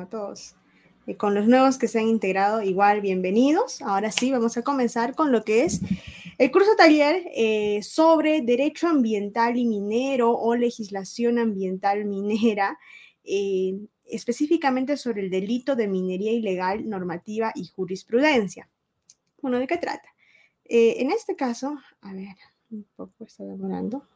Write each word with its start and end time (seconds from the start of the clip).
a 0.00 0.06
todos. 0.06 0.54
Y 1.08 1.14
con 1.14 1.34
los 1.34 1.48
nuevos 1.48 1.76
que 1.76 1.88
se 1.88 1.98
han 1.98 2.06
integrado, 2.06 2.62
igual 2.62 3.00
bienvenidos. 3.00 3.82
Ahora 3.82 4.12
sí, 4.12 4.30
vamos 4.30 4.56
a 4.56 4.62
comenzar 4.62 5.16
con 5.16 5.32
lo 5.32 5.42
que 5.42 5.64
es 5.64 5.80
el 6.38 6.52
curso 6.52 6.76
taller 6.76 7.28
eh, 7.34 7.82
sobre 7.82 8.40
derecho 8.42 8.86
ambiental 8.86 9.56
y 9.56 9.64
minero 9.64 10.30
o 10.30 10.54
legislación 10.54 11.40
ambiental 11.40 12.04
minera, 12.04 12.78
eh, 13.24 13.76
específicamente 14.04 14.96
sobre 14.96 15.22
el 15.22 15.30
delito 15.30 15.74
de 15.74 15.88
minería 15.88 16.30
ilegal, 16.30 16.88
normativa 16.88 17.50
y 17.56 17.66
jurisprudencia. 17.66 18.68
Bueno, 19.42 19.58
¿de 19.58 19.66
qué 19.66 19.78
trata? 19.78 20.08
Eh, 20.64 21.02
en 21.02 21.10
este 21.10 21.34
caso, 21.34 21.76
a 22.02 22.12
ver, 22.12 22.36
un 22.70 22.86
poco 22.94 23.24
está 23.24 23.42
demorando. 23.42 24.06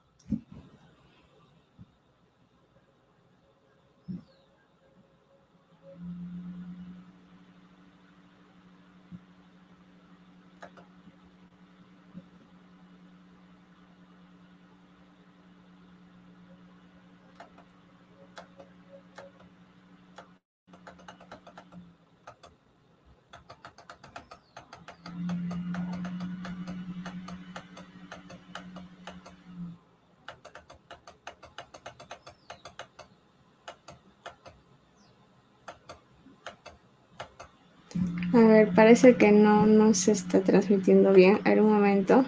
Parece 38.74 39.16
que 39.16 39.32
no, 39.32 39.66
no 39.66 39.94
se 39.94 40.12
está 40.12 40.40
transmitiendo 40.42 41.12
bien. 41.12 41.40
A 41.44 41.50
ver, 41.50 41.60
un 41.62 41.72
momento. 41.72 42.24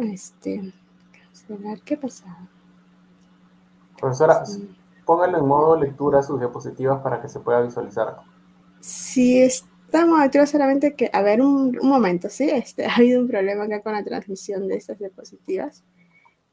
Este, 0.00 0.72
cancelar, 1.12 1.80
¿qué 1.82 1.96
pasado? 1.96 2.48
Profesora, 3.98 4.42
póngalo 5.04 5.38
en 5.38 5.46
modo 5.46 5.76
lectura 5.78 6.22
sus 6.22 6.38
diapositivas 6.38 7.00
para 7.02 7.20
que 7.20 7.28
se 7.28 7.40
pueda 7.40 7.60
visualizar. 7.60 8.16
Sí, 8.80 9.40
estamos 9.40 10.20
aquí 10.20 10.44
solamente 10.46 10.94
que, 10.94 11.10
a 11.12 11.22
ver, 11.22 11.40
un, 11.40 11.78
momento, 11.82 12.28
¿sí? 12.28 12.48
Este, 12.50 12.86
ha 12.86 12.96
habido 12.96 13.20
un 13.20 13.28
problema 13.28 13.64
acá 13.64 13.82
con 13.82 13.92
la 13.92 14.04
transmisión 14.04 14.66
de 14.66 14.76
estas 14.76 14.98
diapositivas. 14.98 15.84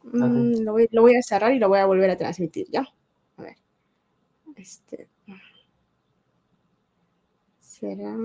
Mm, 0.03 0.61
lo, 0.63 0.73
voy, 0.73 0.87
lo 0.91 1.01
voy 1.01 1.15
a 1.15 1.21
cerrar 1.21 1.53
y 1.53 1.59
lo 1.59 1.69
voy 1.69 1.79
a 1.79 1.85
volver 1.85 2.09
a 2.09 2.17
transmitir, 2.17 2.67
¿ya? 2.69 2.87
A 3.37 3.41
ver. 3.41 3.55
Este 4.55 5.07
será... 7.79 8.15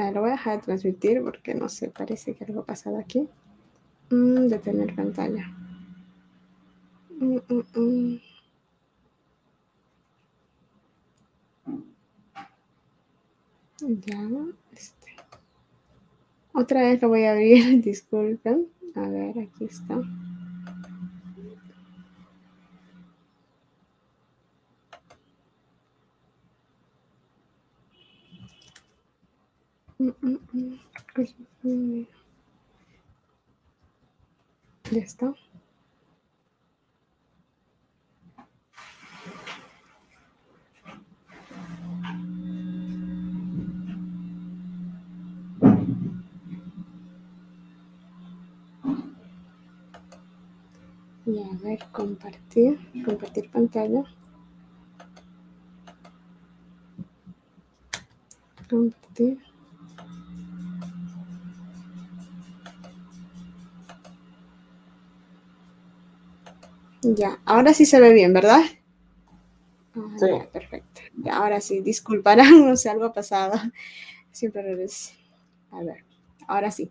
Ah, 0.00 0.10
lo 0.10 0.22
voy 0.22 0.30
a 0.30 0.32
dejar 0.32 0.56
de 0.56 0.62
transmitir 0.62 1.22
porque 1.22 1.54
no 1.54 1.68
sé, 1.68 1.90
parece 1.90 2.34
que 2.34 2.44
algo 2.44 2.60
ha 2.60 2.64
pasado 2.64 2.98
aquí. 2.98 3.28
Mm, 4.08 4.46
detener 4.48 4.94
pantalla. 4.94 5.46
Mm, 7.20 7.36
mm, 7.74 8.18
ya, 14.06 14.28
este. 14.72 15.16
Otra 16.54 16.80
vez 16.80 17.02
lo 17.02 17.08
voy 17.08 17.24
a 17.24 17.32
abrir, 17.32 17.82
disculpen. 17.84 18.68
A 18.94 19.06
ver, 19.06 19.38
aquí 19.38 19.64
está. 19.66 20.00
Ya 30.00 30.14
está. 34.92 35.34
Y 51.26 51.42
a 51.42 51.56
ver, 51.62 51.78
compartir, 51.92 52.78
compartir 53.04 53.50
pantalla. 53.50 54.04
Compartir. 58.70 59.49
Ya, 67.14 67.40
ahora 67.44 67.74
sí 67.74 67.86
se 67.86 68.00
ve 68.00 68.12
bien, 68.12 68.32
¿verdad? 68.32 68.60
sí. 70.16 70.26
perfecto. 70.52 71.00
Ya, 71.16 71.38
ahora 71.38 71.60
sí, 71.60 71.80
disculparán, 71.80 72.64
no 72.66 72.76
sé, 72.76 72.88
algo 72.88 73.06
ha 73.06 73.12
pasado. 73.12 73.58
Siempre 74.30 74.62
regreso. 74.62 75.12
A 75.72 75.82
ver, 75.82 76.04
ahora 76.46 76.70
sí. 76.70 76.90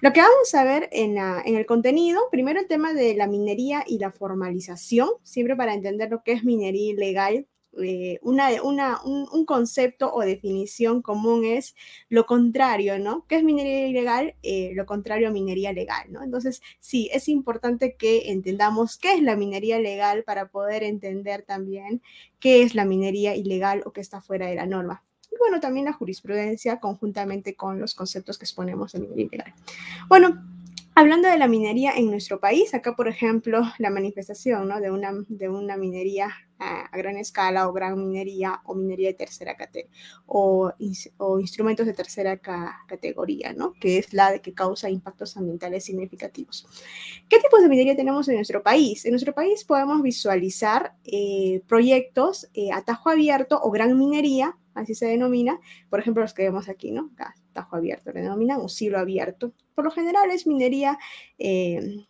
Lo 0.00 0.12
que 0.12 0.20
vamos 0.20 0.54
a 0.54 0.62
ver 0.62 0.88
en, 0.92 1.18
en, 1.18 1.56
el 1.56 1.66
contenido, 1.66 2.20
primero 2.30 2.60
el 2.60 2.68
tema 2.68 2.94
de 2.94 3.14
la 3.14 3.26
minería 3.26 3.82
y 3.84 3.98
la 3.98 4.12
formalización, 4.12 5.08
siempre 5.24 5.56
para 5.56 5.74
entender 5.74 6.08
lo 6.08 6.22
que 6.22 6.32
es 6.32 6.44
minería 6.44 6.92
ilegal, 6.92 7.46
eh, 7.82 8.18
una, 8.22 8.62
una, 8.62 9.00
un, 9.02 9.44
concepto 9.44 10.12
o 10.12 10.20
definición 10.20 11.02
común 11.02 11.44
es 11.44 11.74
lo 12.08 12.26
contrario, 12.26 12.98
¿no? 12.98 13.24
¿Qué 13.28 13.36
es 13.36 13.44
minería 13.44 13.86
ilegal? 13.86 14.34
Eh, 14.42 14.72
lo 14.74 14.86
contrario 14.86 15.28
a 15.28 15.30
minería 15.30 15.72
legal, 15.72 16.06
¿no? 16.10 16.22
Entonces, 16.22 16.62
sí, 16.80 17.08
es 17.12 17.28
importante 17.28 17.96
que 17.96 18.30
entendamos 18.30 18.98
qué 18.98 19.14
es 19.14 19.22
la 19.22 19.36
minería 19.36 19.78
legal 19.78 20.24
para 20.24 20.48
poder 20.48 20.82
entender 20.82 21.42
también 21.42 22.02
qué 22.40 22.62
es 22.62 22.74
la 22.74 22.84
minería 22.84 23.34
ilegal 23.36 23.82
o 23.86 23.92
qué 23.92 24.00
está 24.00 24.20
fuera 24.20 24.46
de 24.46 24.54
la 24.54 24.66
norma. 24.66 25.04
Y 25.30 25.36
bueno, 25.38 25.60
también 25.60 25.84
la 25.84 25.92
jurisprudencia 25.92 26.80
conjuntamente 26.80 27.54
con 27.54 27.80
los 27.80 27.94
conceptos 27.94 28.38
que 28.38 28.44
exponemos 28.44 28.94
en 28.94 29.02
minería 29.02 29.26
ilegal. 29.26 29.54
Bueno, 30.08 30.42
Hablando 30.98 31.28
de 31.28 31.38
la 31.38 31.46
minería 31.46 31.92
en 31.92 32.10
nuestro 32.10 32.40
país, 32.40 32.74
acá 32.74 32.96
por 32.96 33.06
ejemplo 33.06 33.62
la 33.78 33.88
manifestación 33.88 34.66
¿no? 34.66 34.80
de, 34.80 34.90
una, 34.90 35.12
de 35.28 35.48
una 35.48 35.76
minería 35.76 36.34
a, 36.58 36.90
gran 36.96 37.16
escala 37.16 37.68
o 37.68 37.72
gran 37.72 37.96
minería 37.96 38.62
o 38.64 38.74
minería 38.74 39.10
de 39.10 39.14
tercera 39.14 39.56
categoría 39.56 39.92
o, 40.26 40.72
instrumentos 41.38 41.86
de 41.86 41.92
tercera 41.92 42.36
categoría, 42.88 43.52
¿no? 43.52 43.74
que 43.74 43.98
es 43.98 44.12
la 44.12 44.32
de 44.32 44.40
que 44.40 44.54
causa 44.54 44.90
impactos 44.90 45.36
ambientales 45.36 45.84
significativos. 45.84 46.66
¿Qué 47.28 47.38
tipos 47.38 47.62
de 47.62 47.68
minería 47.68 47.94
tenemos 47.94 48.26
en 48.28 48.34
nuestro 48.34 48.64
país? 48.64 49.04
En 49.04 49.12
nuestro 49.12 49.32
país 49.32 49.62
podemos 49.62 50.02
visualizar 50.02 50.96
eh, 51.04 51.62
proyectos 51.68 52.48
eh, 52.54 52.72
a 52.72 52.82
abierto 53.04 53.60
o 53.62 53.70
gran 53.70 53.96
minería, 53.96 54.56
así 54.78 54.94
se 54.94 55.06
denomina, 55.06 55.58
por 55.90 56.00
ejemplo 56.00 56.22
los 56.22 56.34
que 56.34 56.44
vemos 56.44 56.68
aquí, 56.68 56.90
¿no? 56.90 57.10
tajo 57.52 57.76
abierto, 57.76 58.12
le 58.12 58.22
denominan 58.22 58.60
un 58.60 58.68
silo 58.68 58.98
abierto. 58.98 59.52
Por 59.74 59.84
lo 59.84 59.90
general 59.90 60.30
es 60.30 60.46
minería 60.46 60.98
eh, 61.38 62.07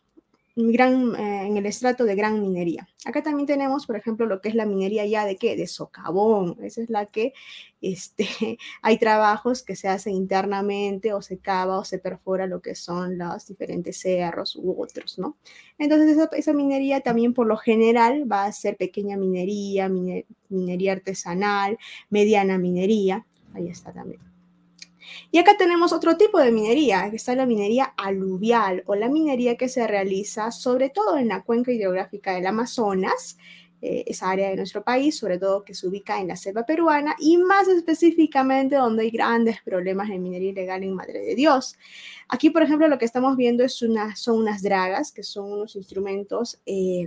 gran, 0.59 1.15
eh, 1.15 1.47
en 1.47 1.57
el 1.57 1.67
estrato 1.67 2.05
de 2.05 2.17
gran 2.17 2.41
minería. 2.43 2.89
Acá 3.05 3.23
también 3.23 3.47
tenemos, 3.47 3.87
por 3.87 3.97
ejemplo, 3.97 4.27
lo 4.27 4.41
que 4.41 4.49
es 4.49 4.55
la 4.55 4.67
minería 4.67 5.07
ya 5.07 5.25
de 5.25 5.37
qué? 5.37 5.57
De 5.57 5.67
socavón. 5.67 6.57
Esa 6.63 6.83
es 6.83 6.91
la 6.91 7.07
que 7.07 7.33
este, 7.81 8.27
hay 8.83 8.99
trabajos 8.99 9.63
que 9.63 9.77
se 9.77 9.89
hacen 9.89 10.15
internamente 10.15 11.13
o 11.13 11.23
se 11.23 11.39
cava 11.39 11.79
o 11.79 11.85
se 11.85 11.99
perfora 11.99 12.47
lo 12.47 12.61
que 12.61 12.75
son 12.75 13.19
los 13.19 13.47
diferentes 13.47 14.01
cerros 14.01 14.57
u 14.57 14.83
otros, 14.83 15.19
¿no? 15.19 15.37
Entonces 15.79 16.11
esa, 16.17 16.29
esa 16.37 16.53
minería 16.53 17.01
también 17.01 17.35
por 17.35 17.47
lo 17.47 17.57
general 17.57 18.31
va 18.31 18.45
a 18.45 18.53
ser 18.53 18.77
pequeña 18.77 19.17
minería, 19.17 19.89
minería 20.49 20.93
artesanal, 20.93 21.79
mediana 22.11 22.59
minería. 22.59 23.25
Ahí 23.55 23.69
está 23.69 23.93
también. 23.93 24.28
Y 25.31 25.39
acá 25.39 25.57
tenemos 25.57 25.93
otro 25.93 26.17
tipo 26.17 26.39
de 26.39 26.53
minería, 26.53 27.11
que 27.11 27.17
está 27.17 27.35
la 27.35 27.47
minería 27.47 27.95
aluvial 27.97 28.83
o 28.87 28.95
la 28.95 29.09
minería 29.09 29.57
que 29.57 29.69
se 29.69 29.87
realiza 29.87 30.51
sobre 30.51 30.91
todo 30.91 31.19
en 31.19 31.29
la 31.29 31.43
cuenca 31.43 31.73
hidrográfica 31.73 32.33
del 32.33 32.47
Amazonas, 32.47 33.37
eh, 33.81 34.03
esa 34.09 34.31
área 34.31 34.51
de 34.51 34.57
nuestro 34.57 34.83
país, 34.83 35.17
sobre 35.17 35.39
todo 35.39 35.65
que 35.65 35.73
se 35.73 35.87
ubica 35.87 36.21
en 36.21 36.27
la 36.27 36.35
selva 36.35 36.67
peruana 36.67 37.15
y 37.21 37.37
más 37.37 37.69
específicamente 37.69 38.75
donde 38.75 39.05
hay 39.05 39.11
grandes 39.11 39.63
problemas 39.63 40.09
de 40.09 40.19
minería 40.19 40.51
ilegal 40.51 40.83
en 40.83 40.95
Madre 40.95 41.21
de 41.21 41.37
Dios. 41.37 41.77
Aquí, 42.29 42.51
por 42.51 42.65
ejemplo, 42.65 42.89
lo 42.89 42.99
que 42.99 43.05
estamos 43.05 43.37
viendo 43.37 43.63
es 43.63 43.81
una, 43.83 44.17
son 44.17 44.39
unas 44.39 44.63
dragas, 44.63 45.13
que 45.13 45.23
son 45.23 45.53
unos 45.53 45.77
instrumentos 45.77 46.61
eh, 46.67 47.07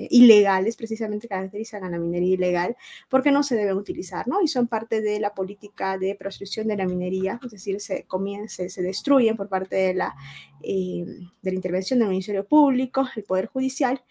eh, 0.00 0.08
ilegales, 0.10 0.76
precisamente 0.76 1.28
caracterizan 1.28 1.84
a 1.84 1.90
la 1.90 1.98
minería 1.98 2.34
ilegal, 2.34 2.76
porque 3.10 3.30
no 3.30 3.42
se 3.42 3.54
deben 3.54 3.76
utilizar, 3.76 4.26
¿no? 4.26 4.40
Y 4.40 4.48
son 4.48 4.66
parte 4.66 5.02
de 5.02 5.20
la 5.20 5.34
política 5.34 5.98
de 5.98 6.14
proscripción 6.14 6.68
de 6.68 6.76
la 6.76 6.86
minería, 6.86 7.38
es 7.44 7.50
decir, 7.50 7.80
se, 7.80 8.06
se 8.48 8.82
destruyen 8.82 9.36
por 9.36 9.48
parte 9.48 9.76
de 9.76 9.94
la, 9.94 10.14
eh, 10.62 11.04
de 11.42 11.50
la 11.50 11.54
intervención 11.54 11.98
del 11.98 12.08
Ministerio 12.08 12.46
Público, 12.46 13.06
el 13.14 13.24
Poder 13.24 13.46
Judicial, 13.46 14.02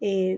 eh, 0.00 0.36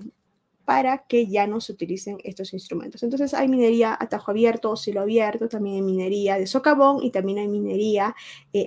para 0.64 0.98
que 1.08 1.26
ya 1.26 1.48
no 1.48 1.60
se 1.60 1.72
utilicen 1.72 2.18
estos 2.22 2.52
instrumentos. 2.52 3.02
Entonces 3.02 3.34
hay 3.34 3.48
minería 3.48 3.96
a 3.98 4.08
tajo 4.08 4.30
abierto, 4.30 4.76
cielo 4.76 5.00
abierto, 5.00 5.48
también 5.48 5.76
hay 5.76 5.82
minería 5.82 6.38
de 6.38 6.46
socavón 6.46 7.02
y 7.02 7.10
también 7.10 7.38
hay 7.38 7.48
minería 7.48 8.14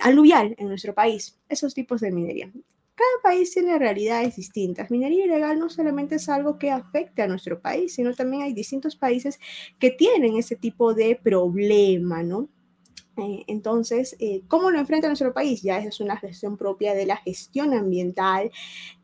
aluvial 0.01 0.55
en 0.57 0.67
nuestro 0.67 0.93
país. 0.93 1.39
Esos 1.47 1.73
tipos 1.73 2.01
de 2.01 2.11
minería. 2.11 2.51
Cada 2.95 3.21
país 3.23 3.51
tiene 3.51 3.79
realidades 3.79 4.35
distintas. 4.35 4.91
Minería 4.91 5.25
ilegal 5.25 5.57
no 5.57 5.69
solamente 5.69 6.15
es 6.15 6.29
algo 6.29 6.59
que 6.59 6.69
afecte 6.69 7.23
a 7.23 7.27
nuestro 7.27 7.59
país, 7.59 7.95
sino 7.95 8.13
también 8.13 8.43
hay 8.43 8.53
distintos 8.53 8.95
países 8.95 9.39
que 9.79 9.89
tienen 9.89 10.37
ese 10.37 10.55
tipo 10.55 10.93
de 10.93 11.15
problema, 11.15 12.21
¿no? 12.21 12.49
Eh, 13.17 13.43
entonces, 13.47 14.15
eh, 14.19 14.41
¿cómo 14.47 14.71
lo 14.71 14.79
enfrenta 14.79 15.07
nuestro 15.07 15.33
país? 15.33 15.61
Ya 15.61 15.77
es 15.77 15.99
una 15.99 16.17
gestión 16.17 16.57
propia 16.57 16.95
de 16.95 17.05
la 17.05 17.17
gestión 17.17 17.73
ambiental, 17.73 18.51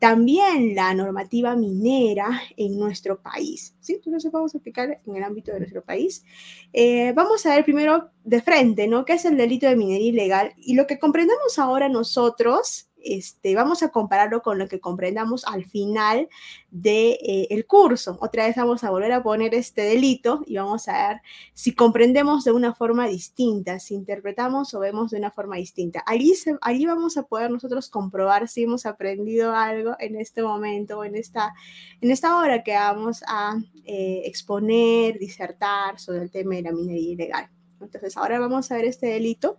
también 0.00 0.74
la 0.74 0.92
normativa 0.94 1.54
minera 1.54 2.42
en 2.56 2.76
nuestro 2.78 3.20
país. 3.20 3.76
¿sí? 3.80 3.94
Entonces, 3.94 4.32
vamos 4.32 4.54
a 4.54 4.58
explicar 4.58 5.00
en 5.06 5.16
el 5.16 5.22
ámbito 5.22 5.52
de 5.52 5.60
nuestro 5.60 5.84
país. 5.84 6.24
Eh, 6.72 7.12
vamos 7.14 7.46
a 7.46 7.54
ver 7.54 7.64
primero 7.64 8.10
de 8.24 8.42
frente, 8.42 8.88
¿no? 8.88 9.04
¿Qué 9.04 9.12
es 9.14 9.24
el 9.24 9.36
delito 9.36 9.66
de 9.68 9.76
minería 9.76 10.08
ilegal? 10.08 10.54
Y 10.56 10.74
lo 10.74 10.86
que 10.86 10.98
comprendemos 10.98 11.58
ahora 11.58 11.88
nosotros 11.88 12.89
este, 13.04 13.54
vamos 13.54 13.82
a 13.82 13.90
compararlo 13.90 14.42
con 14.42 14.58
lo 14.58 14.68
que 14.68 14.80
comprendamos 14.80 15.44
al 15.46 15.64
final 15.64 16.28
del 16.70 16.82
de, 16.82 17.46
eh, 17.50 17.64
curso. 17.64 18.18
Otra 18.20 18.46
vez 18.46 18.56
vamos 18.56 18.84
a 18.84 18.90
volver 18.90 19.12
a 19.12 19.22
poner 19.22 19.54
este 19.54 19.82
delito 19.82 20.42
y 20.46 20.56
vamos 20.56 20.88
a 20.88 21.08
ver 21.08 21.22
si 21.54 21.74
comprendemos 21.74 22.44
de 22.44 22.52
una 22.52 22.74
forma 22.74 23.06
distinta, 23.06 23.78
si 23.78 23.94
interpretamos 23.94 24.74
o 24.74 24.80
vemos 24.80 25.10
de 25.10 25.18
una 25.18 25.30
forma 25.30 25.56
distinta. 25.56 26.02
Allí, 26.06 26.32
allí 26.62 26.86
vamos 26.86 27.16
a 27.16 27.24
poder 27.24 27.50
nosotros 27.50 27.88
comprobar 27.88 28.48
si 28.48 28.64
hemos 28.64 28.86
aprendido 28.86 29.54
algo 29.54 29.96
en 29.98 30.16
este 30.16 30.42
momento, 30.42 31.04
en 31.04 31.16
esta, 31.16 31.54
en 32.00 32.10
esta 32.10 32.36
hora 32.38 32.62
que 32.62 32.74
vamos 32.74 33.22
a 33.26 33.56
eh, 33.84 34.22
exponer, 34.24 35.18
disertar 35.18 35.98
sobre 35.98 36.22
el 36.22 36.30
tema 36.30 36.54
de 36.56 36.62
la 36.62 36.72
minería 36.72 37.12
ilegal. 37.12 37.50
Entonces, 37.80 38.16
ahora 38.16 38.38
vamos 38.38 38.70
a 38.70 38.76
ver 38.76 38.84
este 38.84 39.06
delito, 39.06 39.56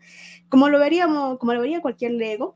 como 0.50 0.70
lo 0.70 0.80
veríamos, 0.80 1.40
como 1.40 1.54
lo 1.54 1.62
vería 1.62 1.82
cualquier 1.82 2.12
lego, 2.12 2.56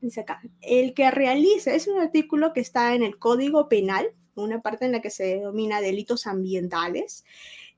Dice 0.00 0.20
acá, 0.20 0.40
el 0.60 0.94
que 0.94 1.10
realice, 1.10 1.74
es 1.74 1.88
un 1.88 1.98
artículo 1.98 2.52
que 2.52 2.60
está 2.60 2.94
en 2.94 3.02
el 3.02 3.18
Código 3.18 3.68
Penal, 3.68 4.08
una 4.36 4.60
parte 4.60 4.84
en 4.84 4.92
la 4.92 5.00
que 5.00 5.10
se 5.10 5.24
denomina 5.24 5.80
delitos 5.80 6.26
ambientales 6.26 7.24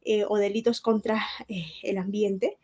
eh, 0.03 0.25
o 0.29 0.37
delitos 0.37 0.81
contra 0.81 1.23
eh, 1.49 1.67
el 1.83 1.99
ambiente. 1.99 2.59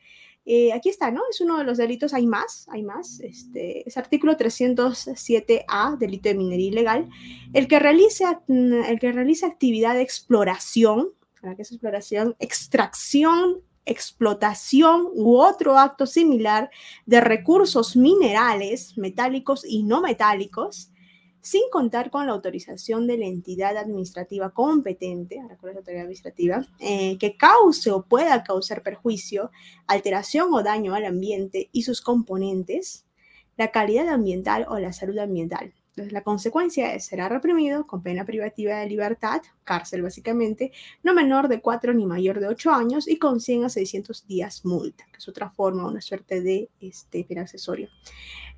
Eh, 0.44 0.72
aquí 0.72 0.90
está, 0.90 1.10
¿no? 1.10 1.22
Es 1.28 1.40
uno 1.40 1.58
de 1.58 1.64
los 1.64 1.76
delitos, 1.76 2.14
hay 2.14 2.26
más, 2.26 2.68
hay 2.68 2.82
más. 2.82 3.18
Este, 3.20 3.88
es 3.88 3.96
artículo 3.96 4.36
307A, 4.36 5.98
delito 5.98 6.28
de 6.28 6.34
minería 6.36 6.68
ilegal. 6.68 7.08
El 7.52 7.66
que 7.66 7.80
realice, 7.80 8.24
el 8.48 8.98
que 9.00 9.12
realice 9.12 9.44
actividad 9.44 9.94
de 9.94 10.02
exploración, 10.02 11.10
¿para 11.40 11.56
qué 11.56 11.62
es 11.62 11.72
exploración? 11.72 12.36
Extracción 12.38 13.62
explotación 13.86 15.08
u 15.14 15.38
otro 15.38 15.78
acto 15.78 16.06
similar 16.06 16.70
de 17.06 17.20
recursos 17.20 17.96
minerales, 17.96 18.98
metálicos 18.98 19.64
y 19.64 19.84
no 19.84 20.02
metálicos, 20.02 20.90
sin 21.40 21.62
contar 21.70 22.10
con 22.10 22.26
la 22.26 22.32
autorización 22.32 23.06
de 23.06 23.18
la 23.18 23.26
entidad 23.26 23.76
administrativa 23.76 24.50
competente, 24.50 25.36
la 25.36 25.54
autoridad 25.54 26.02
administrativa, 26.02 26.66
eh, 26.80 27.16
que 27.18 27.36
cause 27.36 27.92
o 27.92 28.02
pueda 28.02 28.42
causar 28.42 28.82
perjuicio, 28.82 29.52
alteración 29.86 30.52
o 30.52 30.64
daño 30.64 30.94
al 30.94 31.04
ambiente 31.04 31.70
y 31.70 31.82
sus 31.82 32.00
componentes, 32.00 33.06
la 33.56 33.70
calidad 33.70 34.08
ambiental 34.08 34.66
o 34.68 34.80
la 34.80 34.92
salud 34.92 35.18
ambiental, 35.18 35.72
entonces, 35.96 36.12
la 36.12 36.22
consecuencia 36.22 36.92
es, 36.92 37.06
será 37.06 37.30
reprimido 37.30 37.86
con 37.86 38.02
pena 38.02 38.26
privativa 38.26 38.76
de 38.76 38.86
libertad, 38.86 39.40
cárcel 39.64 40.02
básicamente, 40.02 40.70
no 41.02 41.14
menor 41.14 41.48
de 41.48 41.62
4 41.62 41.94
ni 41.94 42.04
mayor 42.04 42.38
de 42.38 42.48
8 42.48 42.70
años 42.70 43.08
y 43.08 43.16
con 43.16 43.40
100 43.40 43.64
a 43.64 43.68
600 43.70 44.26
días 44.26 44.66
multa, 44.66 45.06
que 45.10 45.16
es 45.16 45.26
otra 45.26 45.48
forma, 45.48 45.88
una 45.88 46.02
suerte 46.02 46.42
de 46.42 46.68
este, 46.80 47.24
pena 47.24 47.40
accesorio. 47.40 47.88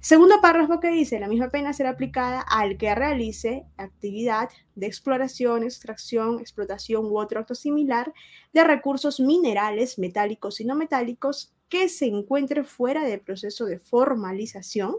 Segundo 0.00 0.40
párrafo 0.40 0.80
que 0.80 0.88
dice, 0.88 1.20
la 1.20 1.28
misma 1.28 1.48
pena 1.50 1.72
será 1.72 1.90
aplicada 1.90 2.40
al 2.40 2.76
que 2.76 2.92
realice 2.92 3.66
actividad 3.76 4.48
de 4.74 4.86
exploración, 4.88 5.62
extracción, 5.62 6.40
explotación 6.40 7.04
u 7.04 7.20
otro 7.20 7.38
acto 7.38 7.54
similar 7.54 8.12
de 8.52 8.64
recursos 8.64 9.20
minerales, 9.20 9.96
metálicos 10.00 10.60
y 10.60 10.64
no 10.64 10.74
metálicos 10.74 11.54
que 11.68 11.88
se 11.88 12.06
encuentre 12.06 12.64
fuera 12.64 13.04
del 13.04 13.20
proceso 13.20 13.64
de 13.64 13.78
formalización 13.78 14.96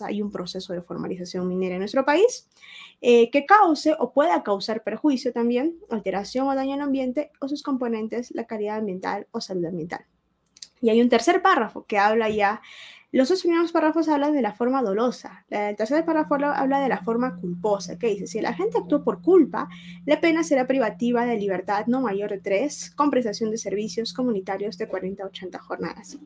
hay 0.00 0.22
un 0.22 0.30
proceso 0.30 0.72
de 0.72 0.82
formalización 0.82 1.48
minera 1.48 1.74
en 1.74 1.80
nuestro 1.80 2.04
país, 2.04 2.48
eh, 3.00 3.30
que 3.30 3.46
cause 3.46 3.94
o 3.98 4.12
pueda 4.12 4.42
causar 4.42 4.82
perjuicio 4.82 5.32
también, 5.32 5.76
alteración 5.90 6.48
o 6.48 6.54
daño 6.54 6.74
al 6.74 6.80
ambiente 6.80 7.30
o 7.40 7.48
sus 7.48 7.62
componentes, 7.62 8.30
la 8.32 8.46
calidad 8.46 8.78
ambiental 8.78 9.26
o 9.32 9.40
salud 9.40 9.64
ambiental. 9.66 10.06
Y 10.80 10.90
hay 10.90 11.00
un 11.00 11.08
tercer 11.08 11.42
párrafo 11.42 11.84
que 11.86 11.98
habla 11.98 12.28
ya, 12.28 12.60
los 13.12 13.28
dos 13.28 13.42
primeros 13.42 13.72
párrafos 13.72 14.08
hablan 14.08 14.32
de 14.32 14.40
la 14.40 14.54
forma 14.54 14.82
dolosa, 14.82 15.44
el 15.50 15.76
tercer 15.76 16.02
párrafo 16.02 16.34
habla 16.34 16.80
de 16.80 16.88
la 16.88 17.02
forma 17.02 17.36
culposa, 17.36 17.98
que 17.98 18.06
dice, 18.06 18.26
si 18.26 18.38
el 18.38 18.46
agente 18.46 18.78
actuó 18.78 19.04
por 19.04 19.20
culpa, 19.20 19.68
la 20.06 20.18
pena 20.18 20.42
será 20.42 20.66
privativa 20.66 21.26
de 21.26 21.36
libertad 21.36 21.84
no 21.88 22.00
mayor 22.00 22.30
de 22.30 22.38
tres, 22.38 22.90
con 22.90 23.10
prestación 23.10 23.50
de 23.50 23.58
servicios 23.58 24.14
comunitarios 24.14 24.78
de 24.78 24.88
40 24.88 25.24
a 25.24 25.26
80 25.26 25.58
jornadas. 25.58 26.18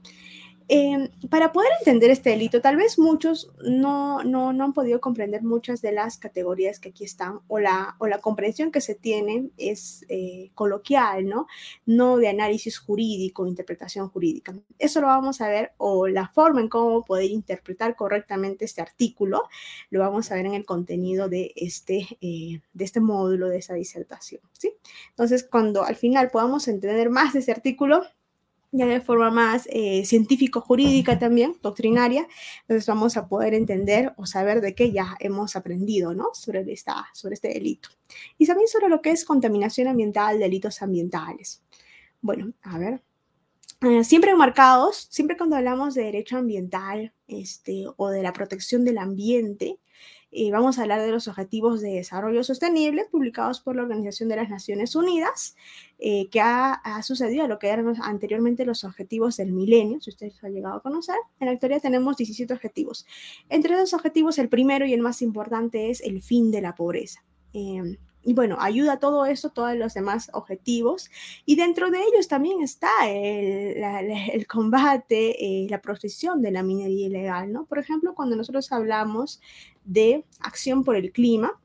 Em, 0.69 1.09
para 1.31 1.53
poder 1.53 1.71
entender 1.79 2.11
este 2.11 2.31
delito, 2.31 2.61
tal 2.61 2.77
vez 2.77 2.99
muchos 2.99 3.53
no, 3.63 4.25
no, 4.25 4.53
no, 4.53 4.65
han 4.65 4.73
podido 4.73 5.01
comprender 5.01 5.45
muchas 5.45 5.81
de 5.81 5.93
las 5.93 6.19
categorías 6.19 6.81
que 6.81 6.89
aquí 6.89 7.05
están 7.05 7.39
o 7.47 7.61
la, 7.61 7.95
o 7.99 8.09
la 8.09 8.19
comprensión 8.19 8.73
que 8.73 8.81
se 8.81 8.97
tiene 8.97 9.51
es 9.59 10.05
eh, 10.09 10.51
coloquial, 10.55 11.29
¿no? 11.29 11.47
No 11.85 12.17
de 12.17 12.29
análisis 12.29 12.79
jurídico, 12.79 13.47
interpretación 13.47 14.09
jurídica. 14.09 14.55
Eso 14.77 15.01
lo 15.01 15.07
vamos 15.07 15.41
a 15.41 15.49
ver 15.49 15.73
o 15.77 16.09
la 16.09 16.29
forma 16.29 16.61
en 16.61 16.69
cómo 16.69 17.05
poder 17.05 17.31
interpretar 17.31 17.95
correctamente 17.95 18.65
este 18.65 18.83
artículo, 18.83 19.45
lo 19.91 20.01
vamos 20.01 20.33
a 20.33 20.35
ver 20.35 20.47
en 20.47 20.55
el 20.55 20.67
contenido 20.67 21.29
de 21.29 21.53
este, 21.55 22.19
eh, 22.21 22.61
de 22.73 22.85
este 22.85 22.99
módulo, 22.99 23.49
de 23.49 23.59
esa 23.59 23.75
disertación, 23.75 24.41
¿sí? 24.53 24.73
Entonces, 25.11 25.45
cuando 25.45 25.85
al 25.85 25.95
final 25.95 26.31
podamos 26.31 26.67
entender 26.67 27.09
más 27.09 27.35
de 27.35 27.39
ese 27.39 27.53
artículo, 27.53 28.03
ya 28.77 28.87
de 28.87 29.01
forma 29.01 29.31
más 29.31 29.69
eh, 29.71 30.05
científico-jurídica 30.05 31.19
también, 31.19 31.57
doctrinaria, 31.63 32.27
entonces 32.63 32.87
vamos 32.87 33.17
a 33.17 33.29
poder 33.29 33.55
entender 33.55 34.13
o 34.17 34.27
saber 34.27 34.61
de 34.61 34.75
qué 34.75 34.93
ya 34.93 35.17
hemos 35.21 35.57
aprendido, 35.57 36.15
¿no? 36.15 36.31
Sobre, 36.35 36.61
esta, 36.73 37.07
sobre 37.13 37.35
este 37.35 37.49
delito. 37.49 37.89
Y 38.39 38.47
también 38.47 38.69
sobre 38.69 38.89
lo 38.89 39.01
que 39.01 39.11
es 39.11 39.25
contaminación 39.25 39.89
ambiental, 39.89 40.39
delitos 40.39 40.83
ambientales. 40.83 41.63
Bueno, 42.21 42.53
a 42.63 42.79
ver. 42.79 43.03
Eh, 43.83 44.05
siempre 44.05 44.35
marcados, 44.35 45.07
siempre 45.11 45.37
cuando 45.37 45.57
hablamos 45.57 45.95
de 45.95 46.05
derecho 46.05 46.39
ambiental 46.39 47.13
este, 47.29 47.85
o 47.97 48.09
de 48.09 48.23
la 48.23 48.33
protección 48.33 48.85
del 48.85 48.99
ambiente, 48.99 49.79
y 50.37 50.51
vamos 50.51 50.79
a 50.79 50.83
hablar 50.83 51.01
de 51.01 51.11
los 51.11 51.29
Objetivos 51.29 51.81
de 51.81 51.95
Desarrollo 51.95 52.45
Sostenible 52.45 53.07
publicados 53.11 53.61
por 53.61 53.75
la 53.75 53.83
Organización 53.83 54.29
de 54.29 54.37
las 54.37 54.51
Naciones 54.51 54.95
Unidas, 54.95 55.57
eh, 55.99 56.29
que 56.29 56.41
ha, 56.41 56.81
sucedido 57.03 57.45
a 57.45 57.49
lo 57.49 57.59
que 57.59 57.69
eran 57.69 57.95
anteriormente 58.03 58.67
los 58.67 58.85
Objetivos 58.85 59.39
del 59.39 59.53
Milenio, 59.53 59.99
si 60.01 60.11
ustedes 60.11 60.43
han 60.45 60.53
llegado 60.53 60.77
a 60.77 60.83
conocer. 60.83 61.17
En 61.41 61.47
la 61.47 61.53
actualidad 61.53 61.81
tenemos 61.81 62.19
17 62.19 62.53
objetivos. 62.53 63.07
Entre 63.49 63.75
esos 63.75 63.95
objetivos, 63.95 64.39
el 64.39 64.51
primero 64.51 64.85
y 64.85 64.93
el 64.93 65.01
más 65.01 65.23
importante 65.23 65.91
es 65.91 66.03
el 66.03 66.21
fin 66.21 66.51
de 66.51 66.61
la 66.61 66.75
pobreza. 66.75 67.25
Eh, 67.55 67.97
y 68.27 68.35
bueno, 68.35 68.57
ayuda 68.59 68.95
a 68.95 68.99
todo 68.99 69.25
eso, 69.25 69.51
todos 69.51 69.77
los 69.77 69.95
demás 69.95 70.31
objetivos. 70.33 71.11
Y 71.45 71.55
dentro 71.55 71.93
de 71.93 72.01
ellos 72.03 72.27
también 72.27 72.61
está 72.61 72.91
el, 73.09 74.47
combate, 74.49 75.45
eh, 75.65 75.69
la 75.71 75.81
protección 75.81 76.43
de 76.43 76.51
la 76.51 76.65
minería 76.65 77.07
ilegal, 77.07 77.53
¿no? 77.53 77.67
Por 77.67 77.79
ejemplo, 77.79 78.17
cuando 78.17 78.35
nosotros 78.35 78.73
hablamos 78.73 79.41
de 79.87 80.25
acción 80.41 80.85
por 80.85 80.97
el 80.97 81.13
clima, 81.13 81.59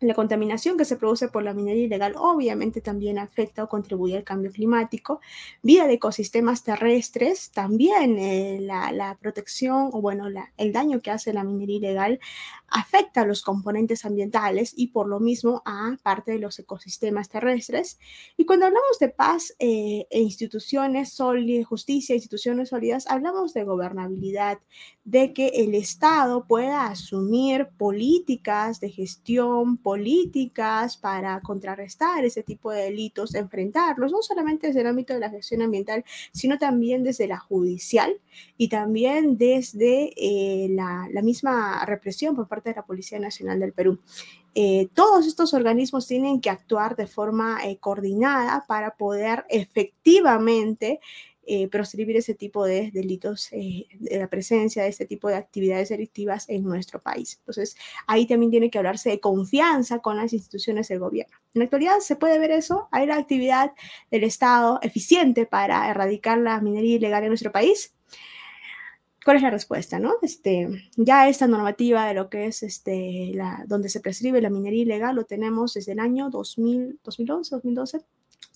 la 0.00 0.14
contaminación 0.14 0.76
que 0.76 0.84
se 0.84 0.96
produce 0.96 1.26
por 1.26 1.42
la 1.42 1.54
minería 1.54 1.86
ilegal 1.86 2.14
obviamente 2.16 2.80
también 2.80 3.18
afecta 3.18 3.64
o 3.64 3.68
contribuye 3.68 4.16
al 4.16 4.22
cambio 4.22 4.52
climático. 4.52 5.20
Vida 5.62 5.88
de 5.88 5.94
ecosistemas 5.94 6.62
terrestres, 6.62 7.50
también 7.50 8.16
eh, 8.18 8.58
la, 8.60 9.18
protección 9.20 9.90
o 9.92 10.00
bueno, 10.00 10.26
el 10.56 10.72
daño 10.72 11.00
que 11.00 11.10
hace 11.10 11.32
la 11.32 11.42
minería 11.42 11.78
ilegal 11.78 12.20
afecta 12.68 13.22
a 13.22 13.26
los 13.26 13.42
componentes 13.42 14.04
ambientales 14.04 14.72
y 14.76 14.88
por 14.88 15.08
lo 15.08 15.18
mismo 15.18 15.62
a 15.64 15.96
parte 16.02 16.32
de 16.32 16.38
los 16.38 16.58
ecosistemas 16.60 17.28
terrestres. 17.28 17.98
Y 18.36 18.44
cuando 18.44 18.66
hablamos 18.66 18.98
de 19.00 19.08
paz 19.08 19.54
eh, 19.58 20.06
e 20.10 20.20
instituciones 20.20 21.12
sólidas, 21.12 21.66
justicia, 21.66 22.14
instituciones 22.14 22.68
sólidas, 22.68 23.08
hablamos 23.08 23.52
de 23.52 23.64
gobernabilidad, 23.64 24.58
de 25.10 25.32
que 25.32 25.48
el 25.48 25.74
Estado 25.74 26.44
pueda 26.44 26.84
asumir 26.84 27.68
políticas 27.78 28.78
de 28.78 28.90
gestión, 28.90 29.78
políticas 29.78 30.98
para 30.98 31.40
contrarrestar 31.40 32.26
ese 32.26 32.42
tipo 32.42 32.70
de 32.70 32.82
delitos, 32.82 33.34
enfrentarlos, 33.34 34.12
no 34.12 34.20
solamente 34.20 34.66
desde 34.66 34.82
el 34.82 34.86
ámbito 34.86 35.14
de 35.14 35.20
la 35.20 35.30
gestión 35.30 35.62
ambiental, 35.62 36.04
sino 36.32 36.58
también 36.58 37.04
desde 37.04 37.26
la 37.26 37.38
judicial 37.38 38.20
y 38.58 38.68
también 38.68 39.38
desde 39.38 40.12
eh, 40.14 40.68
la, 40.72 41.08
misma 41.22 41.86
represión 41.86 42.36
por 42.36 42.46
parte 42.46 42.68
de 42.68 42.76
la 42.76 42.84
Policía 42.84 43.18
Nacional 43.18 43.60
del 43.60 43.72
Perú. 43.72 44.00
eh, 44.54 44.88
todos 44.92 45.26
estos 45.26 45.54
organismos 45.54 46.06
tienen 46.06 46.40
que 46.42 46.50
actuar 46.50 46.96
de 46.96 47.06
forma 47.06 47.60
eh, 47.64 47.78
coordinada 47.78 48.66
para 48.68 48.90
poder 48.96 49.46
efectivamente 49.48 51.00
eh, 51.50 51.66
proscribir 51.68 52.14
ese 52.18 52.34
tipo 52.34 52.66
de 52.66 52.90
delitos, 52.92 53.48
de 53.50 54.18
la 54.18 54.28
presencia 54.28 54.82
de 54.82 54.90
este 54.90 55.06
tipo 55.06 55.28
de 55.28 55.36
actividades 55.36 55.88
delictivas 55.88 56.46
en 56.50 56.62
nuestro 56.62 57.00
país. 57.00 57.36
Entonces, 57.38 57.74
ahí 58.06 58.26
también 58.26 58.50
tiene 58.50 58.70
que 58.70 58.76
hablarse 58.76 59.08
de 59.08 59.18
confianza 59.18 60.00
con 60.00 60.18
las 60.18 60.34
instituciones 60.34 60.88
del 60.88 60.98
gobierno. 60.98 61.38
En 61.54 61.60
la 61.60 61.64
actualidad 61.64 62.00
se 62.00 62.16
puede 62.16 62.38
ver 62.38 62.50
eso, 62.50 62.88
hay 62.92 63.06
la 63.06 63.16
actividad 63.16 63.72
del 64.10 64.24
Estado 64.24 64.78
eficiente 64.82 65.46
para 65.46 65.88
erradicar 65.90 66.36
la 66.36 66.60
minería 66.60 66.96
ilegal 66.96 67.22
en 67.22 67.30
nuestro 67.30 67.50
país. 67.50 67.94
¿Cuál 69.24 69.38
es 69.38 69.42
la 69.42 69.50
respuesta? 69.50 69.98
¿no? 69.98 70.16
Este, 70.20 70.68
ya 70.96 71.30
esta 71.30 71.46
normativa 71.46 72.06
de 72.06 72.12
lo 72.12 72.28
que 72.28 72.44
es 72.44 72.62
este, 72.62 73.32
la, 73.34 73.64
donde 73.66 73.88
se 73.88 74.00
prescribe 74.00 74.42
la 74.42 74.50
minería 74.50 74.82
ilegal 74.82 75.16
lo 75.16 75.24
tenemos 75.24 75.72
desde 75.72 75.92
el 75.92 76.00
año 76.00 76.28
2000, 76.28 77.00
2011, 77.02 77.54
2012, 77.56 78.00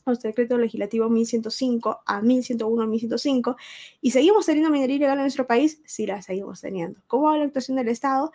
el 0.06 0.16
decreto 0.16 0.58
legislativo 0.58 1.08
1105 1.08 2.02
a 2.04 2.20
1101 2.20 2.82
a 2.82 2.86
1105, 2.86 3.56
y 4.00 4.10
seguimos 4.10 4.46
teniendo 4.46 4.70
minería 4.70 4.96
ilegal 4.96 5.18
en 5.18 5.24
nuestro 5.24 5.46
país, 5.46 5.80
sí 5.84 6.06
la 6.06 6.22
seguimos 6.22 6.60
teniendo. 6.60 7.00
¿Cómo 7.06 7.24
va 7.24 7.38
la 7.38 7.44
actuación 7.44 7.76
del 7.76 7.88
Estado? 7.88 8.32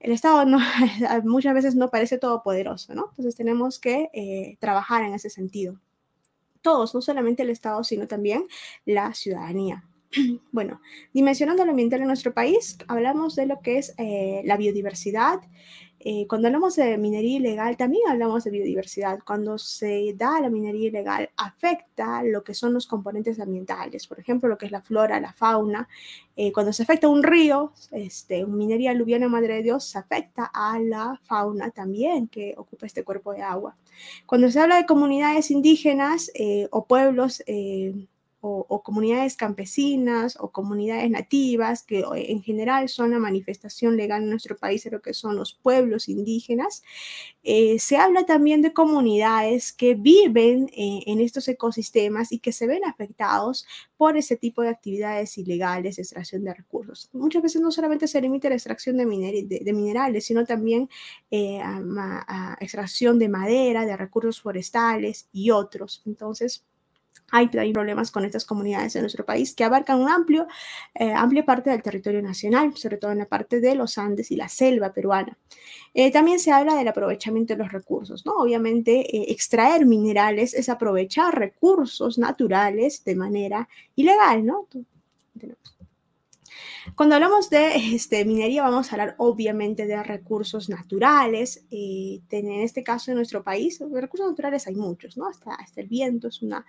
El 0.00 0.12
Estado 0.12 0.44
no, 0.44 0.58
muchas 1.24 1.54
veces 1.54 1.74
no 1.74 1.90
parece 1.90 2.18
todopoderoso, 2.18 2.94
¿no? 2.94 3.06
Entonces 3.10 3.34
tenemos 3.34 3.78
que 3.78 4.10
eh, 4.12 4.56
trabajar 4.60 5.02
en 5.04 5.14
ese 5.14 5.30
sentido. 5.30 5.80
Todos, 6.62 6.94
no 6.94 7.00
solamente 7.00 7.42
el 7.42 7.50
Estado, 7.50 7.82
sino 7.84 8.06
también 8.06 8.44
la 8.84 9.14
ciudadanía. 9.14 9.84
Bueno, 10.52 10.80
dimensionando 11.12 11.64
lo 11.64 11.70
ambiental 11.70 12.00
en 12.00 12.06
nuestro 12.06 12.32
país, 12.32 12.78
hablamos 12.88 13.36
de 13.36 13.46
lo 13.46 13.60
que 13.60 13.78
es 13.78 13.94
eh, 13.98 14.42
la 14.44 14.56
biodiversidad. 14.56 15.40
Eh, 16.00 16.26
cuando 16.28 16.46
hablamos 16.46 16.76
de 16.76 16.96
minería 16.96 17.38
ilegal, 17.38 17.76
también 17.76 18.08
hablamos 18.08 18.44
de 18.44 18.50
biodiversidad. 18.50 19.18
Cuando 19.24 19.58
se 19.58 20.14
da 20.16 20.40
la 20.40 20.48
minería 20.48 20.88
ilegal, 20.88 21.30
afecta 21.36 22.22
lo 22.22 22.44
que 22.44 22.54
son 22.54 22.72
los 22.72 22.86
componentes 22.86 23.40
ambientales, 23.40 24.06
por 24.06 24.20
ejemplo, 24.20 24.48
lo 24.48 24.56
que 24.56 24.66
es 24.66 24.72
la 24.72 24.80
flora, 24.80 25.20
la 25.20 25.32
fauna. 25.32 25.88
Eh, 26.36 26.52
cuando 26.52 26.72
se 26.72 26.84
afecta 26.84 27.08
un 27.08 27.22
río, 27.22 27.72
este, 27.90 28.46
minería 28.46 28.92
aluvial 28.92 29.22
en 29.24 29.30
Madre 29.30 29.54
de 29.54 29.62
Dios, 29.62 29.84
se 29.84 29.98
afecta 29.98 30.50
a 30.54 30.78
la 30.78 31.20
fauna 31.24 31.70
también 31.70 32.28
que 32.28 32.54
ocupa 32.56 32.86
este 32.86 33.02
cuerpo 33.02 33.32
de 33.32 33.42
agua. 33.42 33.76
Cuando 34.26 34.50
se 34.50 34.60
habla 34.60 34.76
de 34.76 34.86
comunidades 34.86 35.50
indígenas 35.50 36.30
o 36.70 36.86
pueblos 36.86 37.42
o, 38.40 38.82
comunidades 38.82 39.36
campesinas 39.36 40.36
o 40.38 40.50
comunidades 40.50 41.10
nativas, 41.10 41.82
que 41.82 42.04
en 42.14 42.42
general 42.42 42.88
son 42.88 43.10
la 43.10 43.18
manifestación 43.18 43.96
legal 43.96 44.22
en 44.22 44.30
nuestro 44.30 44.56
país 44.56 44.84
de 44.84 44.90
lo 44.90 45.02
que 45.02 45.12
son 45.12 45.36
los 45.36 45.54
pueblos 45.54 46.08
indígenas. 46.08 46.82
Eh, 47.42 47.78
se 47.78 47.96
habla 47.96 48.24
también 48.26 48.62
de 48.62 48.72
comunidades 48.72 49.72
que 49.72 49.94
viven 49.94 50.70
eh, 50.72 51.00
en 51.06 51.20
estos 51.20 51.48
ecosistemas 51.48 52.30
y 52.32 52.38
que 52.38 52.52
se 52.52 52.66
ven 52.66 52.84
afectados 52.84 53.66
por 53.96 54.16
ese 54.16 54.36
tipo 54.36 54.62
de 54.62 54.68
actividades 54.68 55.36
ilegales 55.38 55.96
de 55.96 56.02
extracción 56.02 56.44
de 56.44 56.54
recursos. 56.54 57.10
Muchas 57.12 57.42
veces 57.42 57.60
no 57.60 57.72
solamente 57.72 58.06
se 58.06 58.20
limita 58.20 58.48
la 58.48 58.54
extracción 58.54 58.96
de, 58.96 59.06
minerales, 59.06 60.24
sino 60.24 60.44
también 60.46 60.88
eh, 61.30 61.60
a 61.60 62.56
extracción 62.60 63.18
de 63.18 63.28
madera, 63.28 63.84
de 63.84 63.96
recursos 63.96 64.40
forestales 64.40 65.28
y 65.32 65.50
otros. 65.50 66.02
Entonces, 66.06 66.64
hay, 67.30 67.48
problemas 67.48 68.10
con 68.10 68.24
estas 68.24 68.44
comunidades 68.44 68.96
en 68.96 69.02
nuestro 69.02 69.24
país 69.24 69.54
que 69.54 69.64
abarcan 69.64 70.00
un 70.00 70.08
amplio, 70.08 70.46
eh, 70.94 71.12
amplia 71.12 71.44
parte 71.44 71.70
del 71.70 71.82
territorio 71.82 72.22
nacional, 72.22 72.76
sobre 72.76 72.96
todo 72.96 73.12
en 73.12 73.18
la 73.18 73.26
parte 73.26 73.60
de 73.60 73.74
los 73.74 73.98
Andes 73.98 74.30
y 74.30 74.36
la 74.36 74.48
selva 74.48 74.92
peruana. 74.92 75.36
Eh, 75.94 76.10
también 76.10 76.38
se 76.38 76.52
habla 76.52 76.74
del 76.74 76.88
aprovechamiento 76.88 77.54
de 77.54 77.58
los 77.58 77.72
recursos, 77.72 78.24
¿no? 78.24 78.32
Obviamente, 78.36 79.16
eh, 79.16 79.26
extraer 79.30 79.84
minerales 79.84 80.54
es 80.54 80.68
aprovechar 80.68 81.38
recursos 81.38 82.18
naturales 82.18 83.04
de 83.04 83.14
manera 83.14 83.68
ilegal, 83.94 84.44
¿no? 84.44 84.66
Cuando 86.94 87.14
hablamos 87.14 87.50
de 87.50 87.94
este, 87.94 88.24
minería, 88.24 88.62
vamos 88.62 88.88
a 88.88 88.92
hablar 88.92 89.14
obviamente 89.18 89.86
de 89.86 90.02
recursos 90.02 90.68
naturales. 90.68 91.64
En 91.70 92.22
este 92.62 92.82
caso, 92.82 93.10
en 93.10 93.16
nuestro 93.16 93.42
país, 93.42 93.80
recursos 93.92 94.28
naturales 94.28 94.66
hay 94.66 94.74
muchos, 94.74 95.16
¿no? 95.16 95.28
Hasta, 95.28 95.54
hasta 95.54 95.80
el 95.80 95.88
viento 95.88 96.28
es, 96.28 96.42
una, 96.42 96.64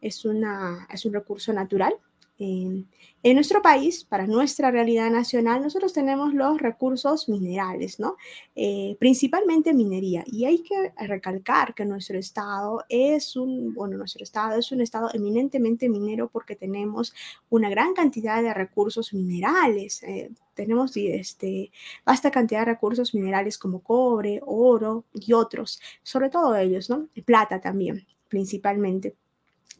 es, 0.00 0.24
una, 0.24 0.86
es 0.90 1.04
un 1.04 1.12
recurso 1.12 1.52
natural 1.52 1.94
en 2.42 3.34
nuestro 3.34 3.62
país, 3.62 4.04
para 4.04 4.26
nuestra 4.26 4.70
realidad 4.70 5.10
nacional, 5.10 5.62
nosotros 5.62 5.92
tenemos 5.92 6.34
los 6.34 6.60
recursos 6.60 7.28
minerales, 7.28 8.00
¿no? 8.00 8.16
Eh, 8.56 8.96
principalmente 8.98 9.72
minería. 9.72 10.24
Y 10.26 10.44
hay 10.44 10.62
que 10.62 10.92
recalcar 11.06 11.74
que 11.74 11.84
nuestro 11.84 12.18
estado 12.18 12.84
es 12.88 13.36
un, 13.36 13.74
bueno, 13.74 13.96
nuestro 13.96 14.24
estado 14.24 14.58
es 14.58 14.72
un 14.72 14.80
estado 14.80 15.08
eminentemente 15.14 15.88
minero 15.88 16.28
porque 16.28 16.56
tenemos 16.56 17.14
una 17.48 17.70
gran 17.70 17.94
cantidad 17.94 18.42
de 18.42 18.52
recursos 18.54 19.14
minerales. 19.14 20.02
Eh, 20.02 20.30
tenemos 20.54 20.96
este, 20.96 21.70
vasta 22.04 22.30
cantidad 22.30 22.60
de 22.60 22.72
recursos 22.72 23.14
minerales 23.14 23.56
como 23.56 23.80
cobre, 23.82 24.40
oro 24.44 25.04
y 25.14 25.32
otros, 25.32 25.80
sobre 26.02 26.28
todo 26.28 26.56
ellos, 26.56 26.90
¿no? 26.90 27.08
Plata 27.24 27.60
también, 27.60 28.04
principalmente. 28.28 29.14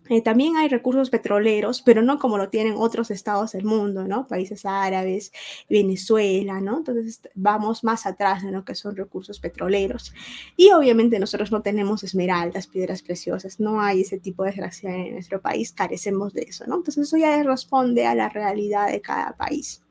Eh, 0.09 0.21
también 0.21 0.56
hay 0.56 0.68
recursos 0.68 1.11
petroleros, 1.11 1.80
pero 1.80 2.02
no 2.02 2.18
como 2.18 2.37
lo 2.37 2.49
tienen 2.49 2.75
otros 2.76 3.11
estados 3.11 3.52
del 3.52 3.64
mundo, 3.64 4.06
¿no? 4.06 4.26
Países 4.26 4.64
árabes, 4.64 5.32
Venezuela, 5.71 6.61
¿no? 6.61 6.78
Entonces 6.78 7.21
vamos 7.35 7.85
más 7.85 8.04
atrás 8.06 8.42
en 8.42 8.52
lo 8.52 8.64
que 8.64 8.75
son 8.75 8.97
recursos 8.97 9.38
petroleros. 9.38 10.12
Y 10.56 10.71
obviamente 10.73 11.18
nosotros 11.18 11.52
no 11.52 11.62
tenemos 11.62 12.02
esmeraldas, 12.02 12.66
piedras 12.66 13.02
preciosas, 13.02 13.61
no 13.61 13.80
hay 13.80 14.00
ese 14.02 14.18
tipo 14.18 14.42
de 14.42 14.50
extracción 14.50 14.92
en 14.92 15.12
nuestro 15.14 15.40
país, 15.40 15.73
carecemos 15.73 16.32
de 16.32 16.42
eso, 16.42 16.66
¿no? 16.66 16.76
Entonces 16.76 17.06
eso 17.06 17.16
ya 17.16 17.42
responde 17.42 18.06
a 18.06 18.14
la 18.14 18.28
realidad 18.28 18.90
de 18.90 19.00
cada 19.00 19.37
país. 19.37 19.82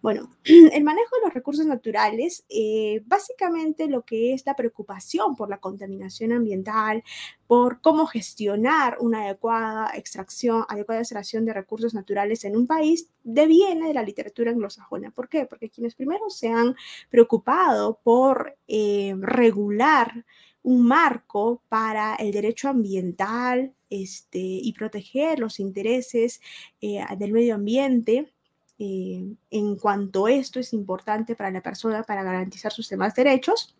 Bueno, 0.00 0.30
el 0.44 0.84
manejo 0.84 1.16
de 1.16 1.22
los 1.24 1.34
recursos 1.34 1.66
naturales, 1.66 2.44
eh, 2.48 3.02
básicamente 3.06 3.88
lo 3.88 4.04
que 4.04 4.32
es 4.32 4.46
la 4.46 4.54
preocupación 4.54 5.34
por 5.34 5.50
la 5.50 5.58
contaminación 5.58 6.32
ambiental, 6.32 7.02
por 7.48 7.80
cómo 7.80 8.06
gestionar 8.06 8.98
una 9.00 9.24
adecuada 9.24 9.90
extracción, 9.96 10.64
adecuada 10.68 11.00
extracción 11.00 11.44
de 11.44 11.52
recursos 11.52 11.94
naturales 11.94 12.44
en 12.44 12.56
un 12.56 12.66
país, 12.66 13.10
deviene 13.24 13.88
de 13.88 13.94
la 13.94 14.02
literatura 14.02 14.52
anglosajona. 14.52 15.10
¿Por 15.10 15.28
qué? 15.28 15.46
Porque 15.46 15.70
quienes 15.70 15.96
primero 15.96 16.30
se 16.30 16.48
han 16.48 16.76
preocupado 17.10 18.00
por 18.04 18.56
eh, 18.68 19.14
regular 19.20 20.24
un 20.62 20.86
marco 20.86 21.62
para 21.68 22.14
el 22.16 22.30
derecho 22.30 22.68
ambiental 22.68 23.74
este, 23.90 24.38
y 24.38 24.72
proteger 24.74 25.38
los 25.40 25.60
intereses 25.60 26.40
eh, 26.80 27.04
del 27.18 27.32
medio 27.32 27.54
ambiente, 27.54 28.32
eh, 28.78 29.24
en 29.50 29.76
cuanto 29.76 30.28
esto 30.28 30.60
es 30.60 30.72
importante 30.72 31.34
para 31.34 31.50
la 31.50 31.62
persona 31.62 32.02
para 32.02 32.22
garantizar 32.22 32.72
sus 32.72 32.88
demás 32.88 33.14
derechos 33.14 33.77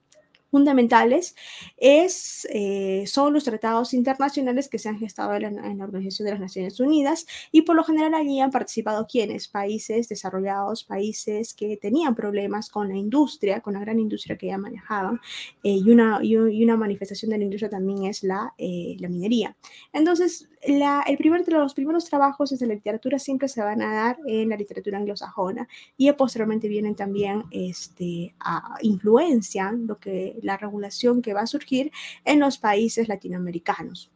fundamentales 0.50 1.34
es, 1.76 2.46
eh, 2.50 3.04
son 3.06 3.32
los 3.32 3.44
tratados 3.44 3.94
internacionales 3.94 4.68
que 4.68 4.78
se 4.78 4.88
han 4.88 4.98
gestado 4.98 5.34
en 5.34 5.56
la, 5.78 5.84
Organización 5.84 6.26
de 6.26 6.32
las 6.32 6.40
Naciones 6.40 6.80
Unidas 6.80 7.26
y 7.52 7.62
por 7.62 7.76
lo 7.76 7.84
general 7.84 8.14
allí 8.14 8.40
han 8.40 8.50
participado 8.50 9.06
quienes, 9.06 9.48
países 9.48 10.08
desarrollados, 10.08 10.84
países 10.84 11.54
que 11.54 11.76
tenían 11.76 12.14
problemas 12.14 12.68
con 12.68 12.88
la 12.88 12.96
industria, 12.96 13.60
con 13.60 13.74
la 13.74 13.80
gran 13.80 13.98
industria 13.98 14.36
que 14.36 14.48
ya 14.48 14.58
manejaban 14.58 15.20
eh, 15.62 15.78
y, 15.84 15.90
una, 15.90 16.20
y, 16.22 16.36
una 16.36 16.76
manifestación 16.76 17.30
de 17.30 17.38
la 17.38 17.44
industria 17.44 17.70
también 17.70 18.04
es 18.04 18.22
la, 18.22 18.54
eh, 18.58 18.96
la 18.98 19.08
minería. 19.08 19.56
Entonces, 19.92 20.48
la, 20.66 21.04
el 21.06 21.16
primer, 21.16 21.46
los 21.48 21.74
primeros 21.74 22.04
trabajos 22.06 22.50
desde 22.50 22.66
la 22.66 22.74
literatura 22.74 23.18
siempre 23.18 23.48
se 23.48 23.62
van 23.62 23.80
a 23.82 23.94
dar 23.94 24.18
en 24.26 24.48
la 24.48 24.56
literatura 24.56 24.98
anglosajona 24.98 25.68
y 25.96 26.10
posteriormente 26.12 26.68
vienen 26.68 26.94
también 26.94 27.44
este, 27.50 28.34
a, 28.40 28.76
influencian 28.82 29.86
lo 29.86 29.98
que 29.98 30.37
la 30.42 30.56
regulación 30.56 31.22
que 31.22 31.34
va 31.34 31.42
a 31.42 31.46
surgir 31.46 31.90
en 32.24 32.40
los 32.40 32.58
países 32.58 33.08
latinoamericanos. 33.08 34.10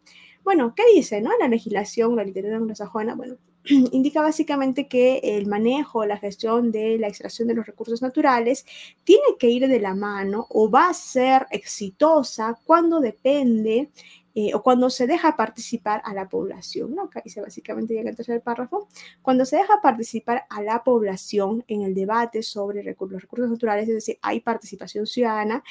Bueno, 0.44 0.74
¿qué 0.74 0.82
dice 0.94 1.20
no? 1.20 1.30
la 1.38 1.48
legislación, 1.48 2.16
la 2.16 2.24
literatura 2.24 2.58
anglosajona? 2.58 3.14
Bueno, 3.14 3.36
indica 3.64 4.20
básicamente 4.22 4.88
que 4.88 5.18
el 5.22 5.46
manejo, 5.46 6.04
la 6.04 6.16
gestión 6.16 6.72
de 6.72 6.98
la 6.98 7.08
extracción 7.08 7.48
de 7.48 7.54
los 7.54 7.66
recursos 7.66 8.02
naturales 8.02 8.66
tiene 9.04 9.36
que 9.38 9.48
ir 9.48 9.68
de 9.68 9.80
la 9.80 9.94
mano 9.94 10.46
o 10.50 10.70
va 10.70 10.88
a 10.88 10.94
ser 10.94 11.46
exitosa 11.50 12.58
cuando 12.64 13.00
depende 13.00 13.90
eh, 14.34 14.54
o 14.54 14.62
cuando 14.62 14.90
se 14.90 15.06
deja 15.06 15.36
participar 15.36 16.02
a 16.04 16.14
la 16.14 16.28
población, 16.28 16.94
¿no? 16.94 17.04
Acá 17.04 17.20
dice 17.24 17.40
básicamente 17.40 17.98
en 17.98 18.08
el 18.08 18.16
tercer 18.16 18.40
párrafo, 18.42 18.88
cuando 19.20 19.44
se 19.44 19.56
deja 19.56 19.80
participar 19.82 20.44
a 20.48 20.62
la 20.62 20.82
población 20.84 21.64
en 21.68 21.82
el 21.82 21.94
debate 21.94 22.42
sobre 22.42 22.82
los 22.82 23.22
recursos 23.22 23.50
naturales, 23.50 23.88
es 23.88 23.94
decir, 23.94 24.18
hay 24.22 24.40
participación 24.40 25.06
ciudadana, 25.06 25.62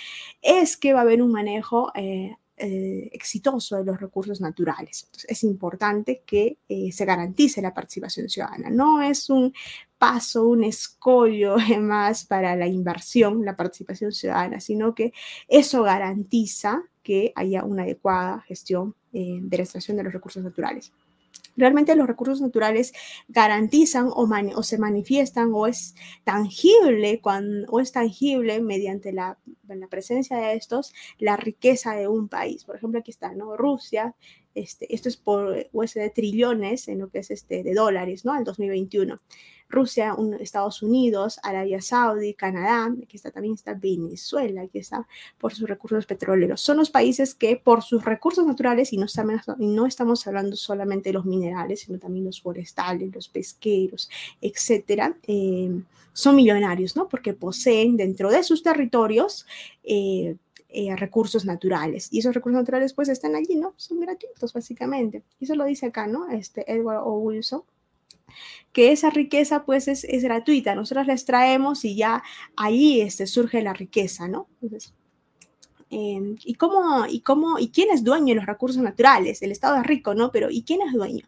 es 0.42 0.78
que 0.78 0.94
va 0.94 1.00
a 1.00 1.04
haber 1.04 1.22
un 1.22 1.32
manejo 1.32 1.92
eh, 1.96 2.36
eh, 2.58 3.10
exitoso 3.12 3.78
de 3.78 3.86
los 3.86 4.00
recursos 4.00 4.40
naturales. 4.40 5.10
es 5.28 5.44
importante 5.44 6.24
que 6.26 6.60
eh, 6.70 6.92
se 6.92 7.06
garantice 7.06 7.62
la 7.62 7.74
participación 7.74 8.30
ciudadana. 8.30 8.70
No 8.70 9.02
es 9.02 9.30
un 9.30 9.54
paso, 9.98 10.48
un 10.48 10.64
escollo 10.64 11.56
más 11.80 12.26
para 12.26 12.56
la 12.56 12.68
inversión, 12.68 13.44
la 13.46 13.56
participación 13.56 14.12
ciudadana, 14.12 14.60
sino 14.60 14.94
que 14.94 15.14
eso 15.48 15.84
garantiza 15.84 16.84
que 17.02 17.32
haya 17.36 17.64
una 17.64 17.84
adecuada 17.84 18.42
gestión 18.42 18.96
eh, 19.14 19.40
de 19.42 19.58
la 19.58 19.64
extracción 19.64 19.98
de 19.98 20.04
los 20.04 20.14
recursos 20.14 20.44
naturales. 20.44 20.94
Realmente 21.58 21.96
los 21.96 22.08
recursos 22.08 22.42
naturales 22.42 22.94
garantizan 23.28 24.10
o, 24.14 24.64
se 24.64 24.78
manifiestan 24.78 25.52
o 25.54 25.68
es 25.68 25.96
tangible 26.24 27.22
o 27.70 27.80
es 27.80 27.92
tangible 27.92 28.62
mediante 28.62 29.12
la, 29.12 29.38
la, 29.68 29.88
presencia 29.88 30.38
de 30.38 30.54
estos 30.54 30.94
la 31.18 31.38
riqueza 31.38 31.96
de 31.96 32.08
un 32.08 32.28
país. 32.28 32.64
Por 32.66 32.76
ejemplo, 32.76 33.00
aquí 33.00 33.12
está, 33.12 33.34
¿no? 33.34 33.58
Rusia 33.58 34.16
este, 34.56 34.94
esto 34.94 35.10
es 35.10 35.18
por 35.18 35.68
USD 35.72 36.12
trillones 36.14 36.88
en 36.88 37.00
lo 37.00 37.10
que 37.10 37.20
es 37.20 37.32
este, 37.32 37.64
de 37.64 37.74
dólares, 37.74 38.26
¿no? 38.26 38.34
Al 38.34 38.44
2021. 38.44 39.20
Rusia, 39.72 40.16
Estados 40.40 40.84
Unidos, 40.84 41.40
Arabia 41.44 41.82
Saudí, 41.82 42.34
Canadá, 42.34 42.94
aquí 43.02 43.16
está 43.16 43.32
también 43.32 43.56
está 43.56 43.74
Venezuela, 43.74 44.62
aquí 44.64 44.80
está 44.80 45.08
por 45.40 45.54
sus 45.54 45.68
recursos 45.68 46.06
petroleros. 46.06 46.62
Son 46.62 46.78
los 46.78 46.90
países 46.90 47.34
que 47.34 47.56
por 47.56 47.82
sus 47.82 48.04
recursos 48.04 48.46
naturales, 48.46 48.94
y 48.94 48.98
no, 48.98 49.06
estamos, 49.06 49.42
no 49.58 49.86
estamos 49.86 50.28
hablando 50.28 50.56
solamente 50.56 51.10
de 51.10 51.14
los 51.14 51.26
minerales, 51.26 51.82
sino 51.82 51.98
también 51.98 52.26
los 52.26 52.42
forestales, 52.42 53.14
los 53.14 53.30
pesqueros, 53.30 54.10
etcétera, 54.42 55.18
eh, 55.26 55.82
son 56.14 56.36
millonarios, 56.36 56.96
¿no? 56.96 57.08
Porque 57.08 57.34
poseen 57.34 57.96
dentro 57.96 58.30
de 58.30 58.44
sus 58.44 58.64
territorios 58.64 59.46
eh, 59.84 60.36
eh, 60.74 60.96
recursos 60.96 61.44
naturales. 61.44 62.08
Y 62.12 62.20
esos 62.20 62.34
recursos 62.34 62.62
naturales 62.62 62.94
pues 62.94 63.10
están 63.10 63.36
allí, 63.36 63.56
¿no? 63.56 63.74
Son 63.76 64.00
gratuitos 64.00 64.54
básicamente. 64.54 65.22
Y 65.38 65.44
eso 65.44 65.56
lo 65.56 65.66
dice 65.66 65.88
acá, 65.88 66.08
¿no? 66.08 66.30
Este 66.30 66.72
Edward 66.72 67.02
O. 67.04 67.30
Que 68.72 68.94
esa 68.94 69.10
riqueza 69.10 69.66
pues 69.66 69.90
es, 69.90 70.06
es, 70.06 70.24
gratuita, 70.24 70.74
nosotros 70.74 71.08
la 71.08 71.14
extraemos 71.14 71.84
y 71.84 71.96
ya 71.98 72.24
ahí 72.56 73.02
este, 73.02 73.28
surge 73.28 73.62
la 73.62 73.74
riqueza, 73.74 74.30
¿no? 74.30 74.48
Entonces, 74.62 74.94
em, 75.90 76.38
¿y, 76.46 76.54
cómo, 76.54 77.06
y, 77.06 77.20
cómo, 77.20 77.60
¿Y 77.60 77.70
quién 77.72 77.90
es 77.92 78.06
dueño 78.06 78.28
de 78.28 78.36
los 78.36 78.46
recursos 78.46 78.82
naturales? 78.82 79.42
El 79.42 79.52
Estado 79.52 79.76
es 79.76 79.84
rico, 79.84 80.16
¿no? 80.16 80.32
Pero 80.32 80.50
¿y 80.50 80.64
quién 80.64 80.82
es 80.82 80.94
dueño? 80.94 81.28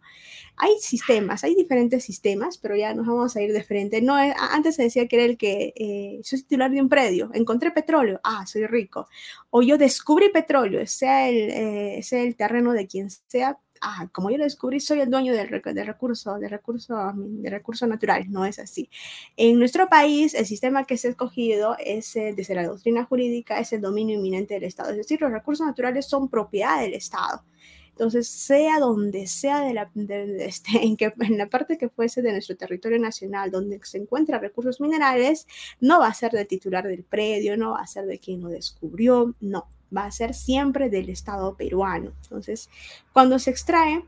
Hay 0.56 0.78
sistemas, 0.80 1.44
hay 1.44 1.56
diferentes 1.56 2.04
sistemas, 2.04 2.58
pero 2.58 2.76
ya 2.76 2.94
nos 2.94 3.08
vamos 3.08 3.36
a 3.36 3.42
ir 3.42 3.52
de 3.54 3.64
frente. 3.64 4.02
No 4.02 4.16
antes 4.16 4.76
se 4.76 4.84
decía 4.84 5.08
que 5.08 5.16
era 5.16 5.26
el 5.26 5.38
que 5.38 5.74
eh, 5.76 6.20
soy 6.24 6.44
titular 6.44 6.70
de 6.70 6.82
un 6.82 6.90
predio, 6.90 7.32
encontré 7.34 7.72
petróleo, 7.72 8.20
ah, 8.24 8.46
soy 8.46 8.68
rico. 8.68 9.08
O 9.50 9.64
yo 9.64 9.78
descubrí 9.78 10.30
petróleo, 10.30 10.86
sea 10.86 11.28
el, 11.28 11.50
eh, 11.50 12.04
sea 12.04 12.22
el 12.22 12.36
terreno 12.36 12.74
de 12.74 12.86
quien 12.88 13.10
sea, 13.10 13.58
ah, 13.82 14.08
como 14.12 14.30
yo 14.30 14.38
lo 14.38 14.44
descubrí, 14.44 14.80
soy 14.80 15.00
el 15.02 15.10
dueño 15.10 15.34
del, 15.34 15.50
recurso, 15.50 16.38
del 16.38 16.52
recurso, 16.52 16.96
de 17.16 17.50
recurso 17.50 17.88
natural. 17.88 18.26
No 18.30 18.46
es 18.46 18.60
así. 18.60 18.90
En 19.36 19.58
nuestro 19.58 19.90
país, 19.90 20.36
el 20.36 20.46
sistema 20.46 20.86
que 20.86 20.98
se 20.98 21.08
ha 21.08 21.12
escogido 21.12 21.76
es, 21.80 22.14
desde 22.14 22.56
la 22.56 22.68
doctrina 22.68 23.06
jurídica, 23.06 23.60
es 23.60 23.74
el 23.74 23.82
dominio 23.82 24.18
inminente 24.18 24.54
del 24.54 24.66
Estado. 24.66 24.92
Es 24.92 24.98
decir, 24.98 25.20
los 25.20 25.32
recursos 25.32 25.66
naturales 25.66 26.06
son 26.06 26.30
propiedad 26.30 26.82
del 26.82 26.94
Estado. 26.94 27.44
Entonces, 27.94 28.28
sea 28.28 28.80
donde 28.80 29.28
sea 29.28 29.62
de 29.62 29.74
la, 29.74 29.92
este, 30.40 30.72
en, 30.84 30.98
que, 30.98 31.14
en 31.20 31.38
la 31.38 31.48
parte 31.48 31.78
que 31.78 31.90
fuese 31.90 32.22
de 32.22 32.32
nuestro 32.32 32.56
territorio 32.56 33.00
nacional, 33.00 33.52
donde 33.52 33.80
se 33.84 34.00
encuentran 34.00 34.42
recursos 34.42 34.82
minerales, 34.82 35.48
no 35.80 36.00
va 36.00 36.08
a 36.08 36.14
ser 36.14 36.32
del 36.32 36.48
titular 36.48 36.88
del 36.88 37.04
predio, 37.04 37.56
no 37.56 37.72
va 37.72 37.82
a 37.82 37.88
ser 37.88 38.06
de 38.06 38.20
quien 38.20 38.42
lo 38.42 38.50
descubrió, 38.50 39.36
no, 39.40 39.68
va 39.96 40.06
a 40.06 40.12
ser 40.12 40.34
siempre 40.34 40.90
del 40.90 41.10
Estado 41.10 41.56
peruano. 41.56 42.14
Entonces, 42.24 42.70
cuando 43.14 43.38
se 43.38 43.52
extrae 43.52 44.04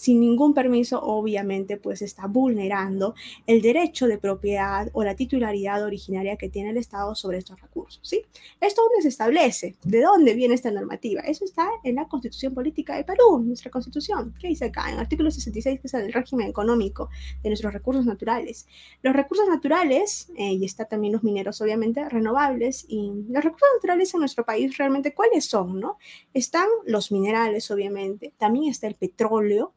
sin 0.00 0.18
ningún 0.18 0.54
permiso, 0.54 0.98
obviamente, 1.02 1.76
pues 1.76 2.00
está 2.00 2.26
vulnerando 2.26 3.14
el 3.46 3.60
derecho 3.60 4.06
de 4.06 4.16
propiedad 4.16 4.88
o 4.94 5.04
la 5.04 5.14
titularidad 5.14 5.84
originaria 5.84 6.36
que 6.36 6.48
tiene 6.48 6.70
el 6.70 6.78
Estado 6.78 7.14
sobre 7.14 7.36
estos 7.36 7.60
recursos. 7.60 8.00
¿sí? 8.02 8.22
Esto 8.62 8.80
dónde 8.80 9.02
se 9.02 9.08
establece, 9.08 9.76
de 9.84 10.00
dónde 10.00 10.32
viene 10.32 10.54
esta 10.54 10.70
normativa. 10.70 11.20
Eso 11.20 11.44
está 11.44 11.68
en 11.84 11.96
la 11.96 12.08
Constitución 12.08 12.54
Política 12.54 12.96
de 12.96 13.04
Perú, 13.04 13.42
nuestra 13.44 13.70
Constitución. 13.70 14.32
¿Qué 14.40 14.48
dice 14.48 14.64
acá? 14.64 14.88
En 14.88 14.94
el 14.94 15.00
artículo 15.00 15.30
66, 15.30 15.80
que 15.80 15.86
es 15.86 15.92
el 15.92 16.10
régimen 16.14 16.48
económico 16.48 17.10
de 17.42 17.50
nuestros 17.50 17.74
recursos 17.74 18.06
naturales. 18.06 18.66
Los 19.02 19.14
recursos 19.14 19.46
naturales, 19.48 20.32
eh, 20.34 20.54
y 20.54 20.64
está 20.64 20.86
también 20.86 21.12
los 21.12 21.22
mineros, 21.22 21.60
obviamente, 21.60 22.08
renovables, 22.08 22.86
y 22.88 23.12
los 23.28 23.44
recursos 23.44 23.68
naturales 23.76 24.14
en 24.14 24.20
nuestro 24.20 24.46
país 24.46 24.78
realmente, 24.78 25.12
¿cuáles 25.12 25.44
son? 25.44 25.78
No? 25.78 25.98
Están 26.32 26.68
los 26.86 27.12
minerales, 27.12 27.70
obviamente, 27.70 28.32
también 28.38 28.70
está 28.70 28.86
el 28.86 28.94
petróleo, 28.94 29.74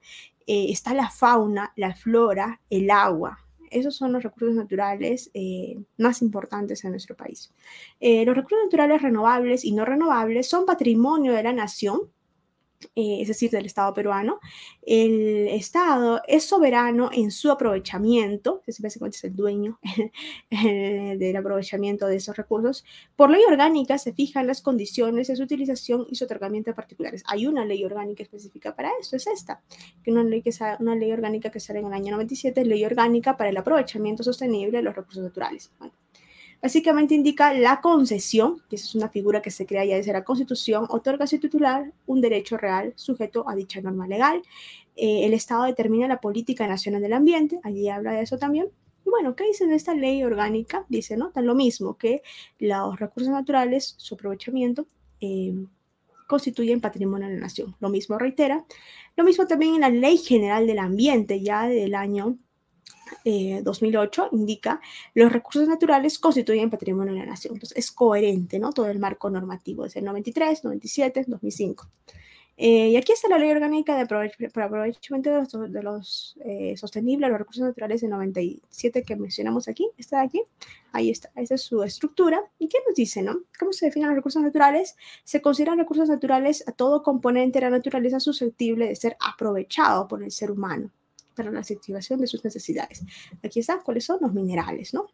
eh, 0.47 0.67
está 0.69 0.93
la 0.93 1.10
fauna, 1.10 1.71
la 1.75 1.95
flora, 1.95 2.62
el 2.69 2.89
agua. 2.91 3.39
Esos 3.69 3.95
son 3.95 4.13
los 4.13 4.21
recursos 4.21 4.56
naturales 4.56 5.32
eh, 5.34 5.82
más 5.97 6.21
importantes 6.21 6.84
en 6.84 6.91
nuestro 6.91 7.15
país. 7.15 7.51
Eh, 7.99 8.23
los 8.23 8.36
recursos 8.36 8.65
naturales 8.65 9.01
renovables 9.01 9.65
y 9.65 9.71
no 9.71 9.84
renovables 9.84 10.47
son 10.47 10.65
patrimonio 10.65 11.34
de 11.34 11.43
la 11.43 11.53
nación 11.53 12.01
eh, 12.96 13.19
es 13.22 13.28
decir, 13.28 13.52
del 13.52 13.65
Estado 13.65 13.93
peruano, 13.93 14.39
el 14.82 15.48
Estado 15.50 16.22
es 16.28 16.46
soberano 16.46 17.10
en 17.12 17.32
su 17.32 17.52
aprovechamiento, 17.52 18.62
es 18.67 18.82
básicamente 18.82 19.17
es 19.17 19.24
el 19.24 19.36
dueño 19.36 19.80
del 20.50 21.36
aprovechamiento 21.36 22.08
de 22.08 22.17
esos 22.17 22.36
recursos. 22.36 22.86
Por 23.15 23.30
ley 23.30 23.41
orgánica 23.48 23.98
se 23.98 24.13
fijan 24.13 24.48
las 24.48 24.62
condiciones 24.62 25.28
de 25.28 25.36
su 25.36 25.43
utilización 25.43 26.06
y 26.10 26.15
su 26.15 26.26
otorgamiento 26.26 26.74
particulares. 26.74 27.24
Hay 27.28 27.48
una 27.48 27.65
ley 27.65 27.84
orgánica 27.84 28.24
específica 28.24 28.76
para 28.76 28.89
esto, 29.00 29.15
es 29.15 29.28
esta, 29.28 29.62
que 30.04 30.12
una 30.12 30.24
ley, 30.24 30.41
que 30.41 30.52
una 30.80 30.96
ley 30.96 31.12
orgánica 31.12 31.50
que 31.50 31.60
sale 31.60 31.80
en 31.80 31.88
el 31.88 31.93
año 31.93 32.12
97, 32.12 32.65
ley 32.65 32.84
orgánica 32.86 33.38
para 33.38 33.50
el 33.50 33.58
aprovechamiento 33.58 34.24
sostenible 34.24 34.78
de 34.78 34.84
los 34.84 34.96
recursos 34.96 35.24
naturales. 35.24 35.72
Básicamente 36.63 37.13
indica 37.13 37.54
la 37.54 37.82
concesión, 37.82 38.62
que 38.69 38.78
esa 38.78 38.86
es 38.86 38.95
una 38.95 39.10
figura 39.10 39.41
que 39.41 39.52
se 39.52 39.65
crea 39.65 39.84
ya 39.84 39.97
desde 39.97 40.13
la 40.13 40.23
Constitución, 40.23 40.86
otorga 40.88 41.26
a 41.26 41.28
su 41.28 41.38
titular 41.38 41.91
un 42.06 42.21
derecho 42.21 42.56
real 42.56 42.93
sujeto 42.95 43.43
a 43.49 43.54
dicha 43.54 43.82
norma 43.82 44.08
legal. 44.08 44.41
Eh, 44.95 45.26
el 45.26 45.34
Estado 45.34 45.65
determina 45.65 46.08
la 46.08 46.21
política 46.21 46.65
nacional 46.65 47.02
del 47.02 47.12
ambiente, 47.12 47.60
allí 47.63 47.89
habla 47.89 48.13
de 48.13 48.21
eso 48.21 48.38
también. 48.38 48.69
Y 49.06 49.10
bueno, 49.10 49.36
¿qué 49.36 49.43
dice 49.43 49.65
en 49.65 49.73
esta 49.73 49.93
ley 49.93 50.23
orgánica? 50.23 50.86
Dice, 50.88 51.17
¿no? 51.17 51.32
Tan 51.32 51.45
lo 51.47 51.54
mismo 51.54 51.97
que 51.97 52.21
los 52.60 52.97
recursos 52.97 53.34
naturales, 53.34 53.95
su 53.97 54.15
aprovechamiento, 54.15 54.88
eh, 55.19 55.54
constituyen 56.28 56.80
patrimonio 56.80 57.28
de 57.28 57.34
la 57.34 57.41
nación. 57.41 57.76
Lo 57.82 57.89
mismo 57.89 58.17
reitera. 58.17 58.63
Lo 59.17 59.26
mismo 59.26 59.45
también 59.47 59.76
en 59.76 59.82
la 59.82 59.89
Ley 59.89 60.17
General 60.17 60.65
del 60.65 60.80
Ambiente, 60.80 61.41
ya 61.41 61.67
del 61.67 61.93
año 61.93 62.38
2008 63.63 64.23
eh, 64.23 64.28
indica 64.32 64.82
los 65.13 65.32
recursos 65.32 65.67
naturales 65.67 66.19
constituyen 66.19 66.69
patrimonio 66.69 67.13
de 67.13 67.19
la 67.19 67.26
nación. 67.26 67.54
Entonces 67.56 67.78
es 67.78 67.91
coherente, 67.91 68.60
¿no? 68.60 68.71
Todo 68.71 68.88
el 68.88 68.99
marco 68.99 69.30
normativo, 69.30 69.84
desde 69.84 69.99
el 69.99 70.06
93, 70.06 70.63
97, 70.63 71.26
2005. 71.28 71.88
y 72.56 72.95
aquí 72.95 73.12
está 73.12 73.28
la 73.30 73.39
ley 73.39 73.52
orgánica 73.52 73.95
de 73.95 74.02
aprovechamiento 74.02 75.32
de 75.32 75.84
los, 75.84 76.38
eh, 76.45 76.76
sostenibles, 76.78 77.30
los 77.30 77.39
recursos 77.39 77.63
naturales 77.63 78.02
de 78.02 78.08
97 78.08 79.04
que 79.04 79.15
mencionamos 79.15 79.67
aquí. 79.67 79.89
Está 79.97 80.21
aquí, 80.21 80.41
ahí 80.91 81.10
está, 81.10 81.32
esa 81.36 81.56
es 81.56 81.62
su 81.62 81.84
estructura. 81.84 82.41
¿Y 82.60 82.67
qué 82.67 82.78
nos 82.88 82.95
dice, 82.95 83.21
no? 83.21 83.39
¿Cómo 83.60 83.73
se 83.73 83.88
definen 83.88 84.10
los 84.10 84.15
recursos 84.15 84.41
naturales? 84.41 84.95
Se 85.23 85.41
consideran 85.41 85.78
recursos 85.80 86.10
naturales 86.10 86.63
a 86.67 86.71
todo 86.71 87.04
componente 87.04 87.60
de 87.60 87.65
la 87.65 87.71
naturaleza 87.71 88.19
susceptible 88.19 88.88
de 88.88 88.95
ser 88.95 89.17
aprovechado 89.19 90.08
por 90.08 90.23
el 90.23 90.32
ser 90.32 90.52
humano 90.52 90.91
para 91.36 91.52
la 91.52 91.60
activación 91.60 92.19
de 92.19 92.28
sus 92.28 92.43
necesidades. 92.43 93.04
Aquí 93.43 93.60
está, 93.60 93.80
cuáles 93.80 94.06
son 94.06 94.19
los 94.22 94.34
minerales, 94.34 94.93
¿no? 94.93 95.08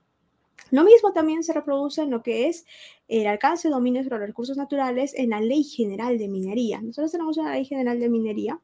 Lo 0.71 0.83
mismo 0.83 1.13
también 1.13 1.43
se 1.43 1.53
reproduce 1.53 2.01
en 2.01 2.11
lo 2.11 2.21
que 2.21 2.47
es 2.47 2.65
el 3.07 3.25
alcance 3.27 3.67
de 3.67 3.73
dominio 3.73 4.03
sobre 4.03 4.19
los 4.19 4.27
recursos 4.27 4.57
naturales 4.57 5.13
en 5.15 5.31
la 5.31 5.41
Ley 5.41 5.63
General 5.63 6.17
de 6.17 6.27
Minería. 6.27 6.81
Nosotros 6.81 7.11
tenemos 7.11 7.37
una 7.37 7.53
Ley 7.53 7.65
General 7.65 7.99
de 7.99 8.09
Minería 8.09 8.59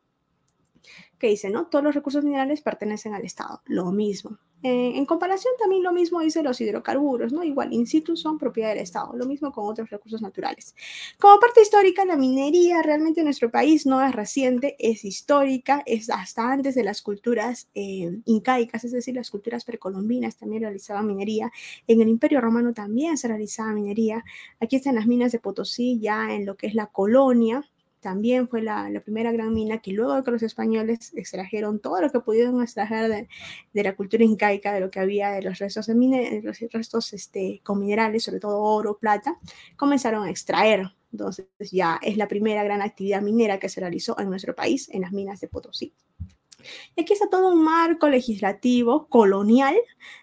que 1.19 1.28
dice, 1.28 1.49
¿no? 1.49 1.67
Todos 1.67 1.84
los 1.84 1.95
recursos 1.95 2.23
minerales 2.23 2.62
pertenecen 2.62 3.13
al 3.13 3.23
Estado. 3.23 3.62
Lo 3.65 3.91
mismo. 3.91 4.38
Eh, 4.63 4.97
en 4.97 5.06
comparación 5.06 5.54
también 5.60 5.84
lo 5.84 5.93
mismo 5.93 6.21
dice 6.21 6.41
los 6.41 6.60
hidrocarburos, 6.60 7.32
¿no? 7.32 7.43
Igual, 7.43 7.71
in 7.71 7.86
situ 7.86 8.17
son 8.17 8.39
propiedad 8.39 8.69
del 8.69 8.80
Estado, 8.80 9.15
lo 9.15 9.28
mismo 9.28 9.51
con 9.51 9.69
otros 9.69 9.91
recursos 9.91 10.23
naturales. 10.23 10.73
Como 11.19 11.39
parte 11.39 11.62
histórica, 11.62 12.04
la 12.04 12.15
minería 12.15 12.82
realmente 12.82 13.19
en 13.19 13.25
nuestro 13.25 13.51
país 13.51 13.86
no 13.86 14.04
es 14.04 14.15
reciente, 14.15 14.75
es 14.80 15.06
histórica, 15.06 15.84
es 15.86 16.10
hasta 16.10 16.51
antes 16.51 16.73
de 16.73 16.84
las 16.84 17.04
culturas 17.04 17.69
eh, 17.75 18.21
incaicas, 18.25 18.84
es 18.86 18.91
decir, 18.91 19.13
las 19.13 19.30
culturas 19.30 19.65
precolombinas 19.65 20.36
también 20.36 20.63
realizaban 20.63 21.06
minería. 21.06 21.51
En 21.86 22.01
el 22.01 22.10
Imperio 22.10 22.41
Romano 22.41 22.73
también 22.73 23.17
se 23.17 23.28
realizaba 23.28 23.71
minería. 23.71 24.23
Aquí 24.60 24.78
están 24.78 24.95
las 24.95 25.06
minas 25.06 25.32
de 25.32 25.38
Potosí, 25.38 25.99
ya 25.99 26.34
en 26.34 26.47
lo 26.47 26.58
que 26.58 26.65
es 26.65 26.73
la 26.73 26.88
colonia, 26.88 27.63
también 28.06 28.48
fue 28.48 28.62
la, 28.62 28.88
primera 29.04 29.32
gran 29.32 29.52
mina 29.52 29.80
que 29.80 29.91
luego 29.91 30.13
de 30.13 30.22
que 30.22 30.30
los 30.30 30.44
españoles 30.44 31.12
extrajeron 31.15 31.80
todo 31.80 32.00
lo 32.00 32.12
que 32.12 32.20
pudieron 32.20 32.62
extraer 32.62 33.28
de, 33.74 33.84
la 33.84 33.96
cultura 33.96 34.24
incaica, 34.24 34.72
de 34.72 34.80
lo 34.80 34.91
que 34.91 35.00
había 35.00 35.32
de 35.32 35.41
los 35.41 35.58
restos, 35.58 35.88
de 35.88 36.41
los 36.44 36.60
restos 36.72 37.13
este, 37.13 37.62
con 37.63 37.80
minerales, 37.80 38.22
sobre 38.22 38.39
todo 38.39 38.62
oro, 38.62 39.00
plata, 39.00 39.39
comenzaron 39.76 40.24
a 40.24 40.30
extraer 40.30 40.94
Entonces 41.12 41.48
ya 41.72 42.00
es 42.04 42.15
la 42.15 42.28
primera 42.28 42.63
gran 42.63 42.84
actividad 42.84 43.24
minera 43.24 43.58
que 43.58 43.70
se 43.70 43.82
realizó 43.82 44.15
en 44.20 44.30
nuestro 44.30 44.54
país, 44.54 44.88
en 44.91 45.02
las 45.02 45.12
minas 45.12 45.39
de 45.39 45.48
Potosí. 45.48 45.91
Y 46.95 47.01
aquí 47.01 47.13
está 47.13 47.30
todo 47.30 47.49
un 47.49 47.63
marco 47.63 48.10
legislativo 48.10 49.08
colonial 49.08 49.75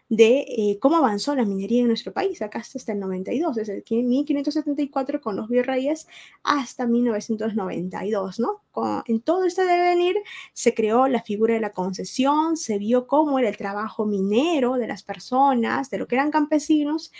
de 0.08 0.40
eh, 0.40 0.78
cómo 0.78 0.96
avanzó 0.96 1.34
la 1.34 1.46
minería 1.46 1.80
en 1.80 1.88
nuestro 1.88 2.12
país. 2.12 2.42
Acá 2.42 2.58
hasta 2.58 2.92
el 2.92 3.00
92, 3.00 3.56
desde 3.56 3.82
1574 3.88 5.20
con 5.22 5.36
los 5.36 5.48
virreyes 5.48 6.06
hasta 6.42 6.86
1992, 6.86 8.38
¿no? 8.38 8.62
en 9.06 9.20
todo 9.20 9.44
este 9.44 9.64
devenir 9.64 10.16
se 10.52 10.74
creó 10.74 11.06
la 11.08 11.22
figura 11.22 11.54
de 11.54 11.60
la 11.60 11.72
concesión, 11.72 12.56
se 12.56 12.78
vio 12.78 13.06
cómo 13.06 13.38
era 13.38 13.48
el 13.48 13.56
trabajo 13.56 14.06
minero 14.06 14.74
de 14.74 14.86
las 14.86 15.02
personas, 15.02 15.90
de 15.90 15.98
lo 15.98 16.06
que 16.06 16.14
eran 16.14 16.30
campesinos, 16.30 17.12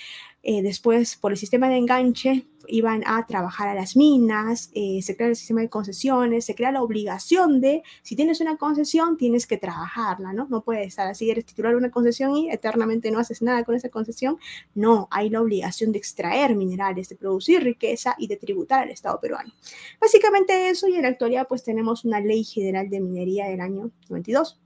eh, 0.43 0.63
después, 0.63 1.17
por 1.17 1.33
el 1.33 1.39
sistema 1.39 1.69
de 1.69 1.77
enganche, 1.77 2.47
iban 2.67 3.03
a 3.07 3.25
trabajar 3.27 3.69
a 3.69 3.75
las 3.75 3.97
minas, 3.97 4.71
eh, 4.75 5.01
se 5.03 5.17
crea 5.17 5.29
el 5.29 5.37
sistema 5.37 5.61
de 5.61 5.69
concesiones, 5.69 6.45
se 6.45 6.55
crea 6.55 6.73
la 6.73 6.83
obligación 6.83 7.61
de, 7.61 7.83
si 8.03 8.17
tienes 8.17 8.41
una 8.41 8.57
concesión, 8.57 9.17
tienes 9.17 9.47
que 9.47 9.57
trabajarla, 9.57 10.33
¿no? 10.33 10.47
No 10.49 10.63
puedes 10.65 10.89
estar 10.89 11.07
así, 11.07 11.31
eres 11.31 11.47
titular 11.47 11.73
de 11.73 11.79
una 11.79 11.91
concesión 11.91 12.37
y 12.37 12.51
eternamente 12.51 13.11
no 13.11 13.21
haces 13.21 13.43
nada 13.43 13.65
con 13.65 13.75
esa 13.75 13.89
concesión. 13.89 14.39
No, 14.75 15.09
hay 15.11 15.31
la 15.31 15.41
obligación 15.41 15.93
de 15.93 15.99
extraer 15.99 16.57
minerales, 16.57 17.09
de 17.09 17.17
producir 17.17 17.63
riqueza 17.63 18.15
y 18.19 18.27
de 18.27 18.37
tributar 18.37 18.83
al 18.83 18.91
Estado 18.91 19.21
peruano. 19.21 19.53
Básicamente 20.01 20.69
eso 20.71 20.89
y 20.89 20.97
en 20.97 21.03
la 21.03 21.09
actualidad 21.09 21.47
pues 21.49 21.63
tenemos 21.63 22.05
una 22.05 22.21
ley 22.21 22.45
general 22.45 22.89
de 22.91 23.01
minería 23.01 23.47
del 23.47 23.61
año 23.61 23.91
92. 24.09 24.61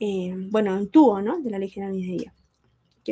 Eh, 0.00 0.34
bueno, 0.50 0.76
un 0.76 0.88
tubo, 0.90 1.20
¿no? 1.22 1.40
De 1.40 1.50
la 1.50 1.58
ley 1.58 1.70
general 1.70 1.94
de 1.94 2.00
minería 2.00 2.34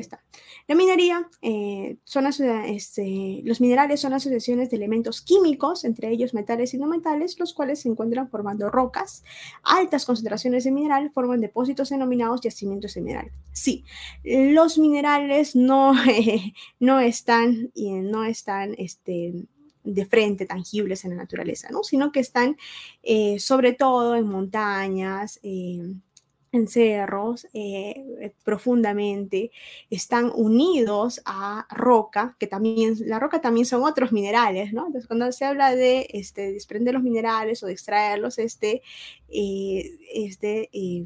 está. 0.01 0.25
La 0.67 0.75
minería, 0.75 1.29
eh, 1.43 1.97
son 2.05 2.27
este, 2.27 3.41
los 3.45 3.61
minerales 3.61 4.01
son 4.01 4.13
asociaciones 4.13 4.71
de 4.71 4.77
elementos 4.77 5.21
químicos, 5.21 5.85
entre 5.85 6.11
ellos 6.11 6.35
metales 6.35 6.75
y 6.75 6.79
no 6.79 6.87
metales, 6.87 7.39
los 7.39 7.55
cuales 7.55 7.81
se 7.81 7.89
encuentran 7.89 8.29
formando 8.29 8.69
rocas. 8.71 9.25
Altas 9.63 10.05
concentraciones 10.05 10.65
de 10.65 10.73
mineral 10.73 11.11
forman 11.13 11.41
depósitos 11.41 11.91
denominados 11.91 12.41
yacimientos 12.41 12.95
de 12.95 13.01
mineral. 13.01 13.31
Sí, 13.53 13.85
los 14.25 14.79
minerales 14.79 15.57
no, 15.57 15.95
no 16.81 17.01
están, 17.01 17.71
no 17.75 18.25
están 18.25 18.75
este, 18.79 19.47
de 19.87 20.05
frente, 20.05 20.47
tangibles 20.47 21.05
en 21.05 21.13
la 21.13 21.17
naturaleza, 21.17 21.69
¿no? 21.71 21.83
sino 21.83 22.13
que 22.13 22.21
están 22.21 22.57
eh, 23.03 23.39
sobre 23.39 23.73
todo 23.73 24.17
en 24.17 24.27
montañas, 24.27 25.41
eh, 25.43 25.95
en 26.57 26.69
cerros 26.69 27.47
eh, 27.55 28.33
profundamente, 28.45 29.51
están 29.91 30.33
unidos 30.35 31.23
a 31.25 31.67
roca, 31.71 32.37
que 32.39 32.47
también, 32.47 32.97
la 33.07 33.19
roca 33.19 33.41
también 33.41 33.67
son 33.67 33.85
otros 33.85 34.13
minerales, 34.13 34.73
¿no? 34.73 34.87
Entonces, 34.87 35.07
cuando 35.07 35.31
se 35.33 35.45
habla 35.45 35.75
de 35.75 36.09
este, 36.11 36.53
desprender 36.53 36.95
los 36.95 37.03
minerales 37.03 37.63
o 37.63 37.67
de 37.67 37.73
extraerlos, 37.73 38.39
este, 38.39 38.83
eh, 39.29 39.99
este 40.13 40.69
eh, 40.73 41.05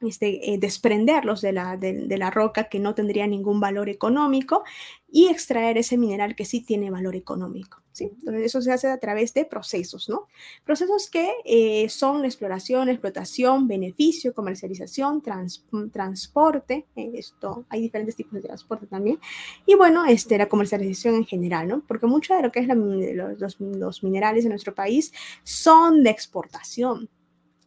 este, 0.00 0.54
eh, 0.54 0.58
desprenderlos 0.58 1.40
de 1.40 1.52
la, 1.52 1.76
de, 1.76 2.16
la 2.16 2.30
roca 2.30 2.68
que 2.68 2.78
no 2.78 2.94
tendría 2.94 3.26
ningún 3.26 3.58
valor 3.58 3.88
económico 3.88 4.62
y 5.10 5.28
extraer 5.28 5.76
ese 5.76 5.96
mineral 5.96 6.36
que 6.36 6.44
sí 6.44 6.60
tiene 6.60 6.90
valor 6.90 7.16
económico. 7.16 7.82
¿Sí? 7.98 8.12
Eso 8.32 8.62
se 8.62 8.72
hace 8.72 8.88
a 8.88 8.98
través 8.98 9.34
de 9.34 9.44
procesos, 9.44 10.08
¿no? 10.08 10.28
Procesos 10.64 11.10
que 11.10 11.30
eh, 11.44 11.88
son 11.88 12.24
exploración, 12.24 12.88
explotación, 12.88 13.68
beneficio, 13.68 14.32
comercialización, 14.32 15.22
transporte, 15.92 16.86
eh, 16.96 17.10
esto, 17.14 17.66
hay 17.68 17.82
diferentes 17.82 18.16
tipos 18.16 18.34
de 18.34 18.42
transporte 18.48 18.86
también, 18.86 19.18
y 19.66 19.74
bueno, 19.74 20.04
este, 20.06 20.38
la 20.38 20.48
comercialización 20.48 21.16
en 21.16 21.26
general, 21.26 21.68
¿no? 21.68 21.82
Porque 21.86 22.06
mucho 22.06 22.34
de 22.34 22.42
lo 22.42 22.52
que 22.52 22.60
es 22.60 22.68
los, 22.68 23.60
los 23.60 24.02
minerales 24.02 24.44
en 24.44 24.50
nuestro 24.50 24.74
país 24.74 25.12
son 25.42 26.02
de 26.02 26.10
exportación, 26.10 27.08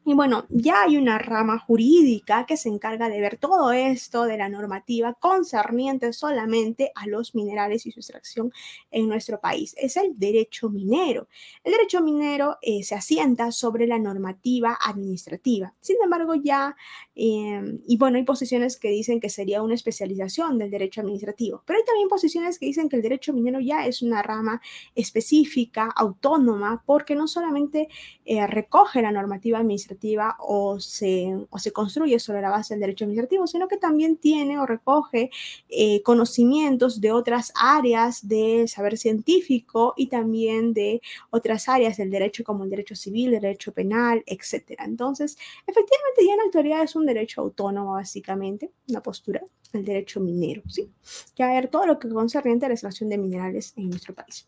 y 0.04 0.16
bueno, 0.16 0.46
ya 0.50 0.84
hay 0.84 0.98
una 0.98 1.20
rama 1.20 1.60
jurídica 1.60 2.48
que 2.48 2.58
se 2.58 2.70
encarga 2.70 3.08
de 3.08 3.22
ver 3.22 3.38
todo 3.38 3.72
esto 3.72 4.24
de 4.24 4.36
la 4.36 4.50
normativa 4.50 5.14
concerniente 5.14 6.12
solamente 6.12 6.92
a 6.96 7.06
los 7.06 7.36
minerales 7.36 7.86
y 7.86 7.92
su 7.92 8.00
extracción 8.00 8.52
en 8.90 9.08
nuestro 9.08 9.40
país. 9.40 9.76
Es 9.78 9.98
el 9.98 10.18
derecho 10.18 10.70
minero. 10.70 11.28
El 11.64 11.74
derecho 11.74 12.02
minero 12.02 12.58
eh, 12.64 12.82
se 12.82 12.96
asienta 12.96 13.52
sobre 13.52 13.86
la 13.86 14.00
normativa 14.00 14.76
administrativa. 14.84 15.76
Sin 15.80 15.98
embargo, 16.04 16.34
ya, 16.34 16.76
em, 17.14 17.80
y 17.86 17.98
bueno, 17.98 18.18
hay 18.18 18.24
posiciones 18.24 18.78
que 18.78 18.90
dicen 18.90 19.20
que 19.20 19.30
sería 19.30 19.62
una 19.62 19.76
especialización 19.76 20.58
del 20.58 20.72
derecho 20.72 21.02
administrativo, 21.02 21.62
pero 21.66 21.78
hay 21.78 21.86
también 21.86 22.08
posiciones 22.10 22.58
que 22.58 22.66
dicen 22.66 22.90
que 22.90 22.96
el 22.96 23.04
derecho 23.04 23.34
minero 23.34 23.60
ya 23.60 23.86
es 23.86 24.02
una 24.02 24.24
rama 24.24 24.62
específica, 24.96 25.92
autónoma, 25.96 26.82
porque 26.88 27.14
no 27.14 27.28
solamente 27.28 27.88
eh, 28.26 28.48
recoge 28.48 29.04
la 29.04 29.12
normativa 29.12 29.60
administrativa, 29.60 29.91
o 30.40 30.80
se, 30.80 31.36
o 31.50 31.60
se 31.60 31.72
construye 31.72 32.20
sobre 32.20 32.42
la 32.42 32.50
base 32.50 32.74
del 32.74 32.82
derecho 32.82 33.06
administrativo, 33.06 33.48
sino 33.48 33.68
que 33.68 33.78
también 33.78 34.18
tiene 34.18 34.60
o 34.60 34.66
recoge 34.66 35.32
eh, 35.70 36.02
conocimientos 36.04 37.02
de 37.02 37.12
otras 37.12 37.54
áreas 37.56 38.28
del 38.28 38.68
saber 38.68 38.98
científico 38.98 39.94
y 39.96 40.08
también 40.08 40.74
de 40.74 41.02
otras 41.30 41.70
áreas 41.70 41.98
del 41.98 42.12
derecho 42.12 42.44
como 42.44 42.64
el 42.64 42.70
derecho 42.70 42.96
civil, 42.96 43.34
el 43.34 43.42
derecho 43.42 43.72
penal, 43.72 44.24
etc. 44.26 44.80
Entonces, 44.80 45.38
efectivamente 45.66 46.26
ya 46.26 46.34
en 46.34 46.38
la 46.38 46.44
actualidad 46.44 46.84
es 46.84 46.96
un 46.96 47.06
derecho 47.06 47.42
autónomo 47.42 47.94
básicamente, 47.94 48.72
una 48.90 49.02
postura, 49.02 49.42
el 49.74 49.86
derecho 49.86 50.20
minero, 50.20 50.64
¿sí? 50.68 50.90
Que 51.36 51.44
a 51.44 51.54
ver 51.54 51.70
todo 51.70 51.86
lo 51.86 51.98
que 51.98 52.10
concierne 52.10 52.42
a 52.66 52.68
la 52.68 52.74
extracción 52.74 53.10
de 53.10 53.18
minerales 53.18 53.74
en 53.78 53.90
nuestro 53.90 54.14
país. 54.14 54.48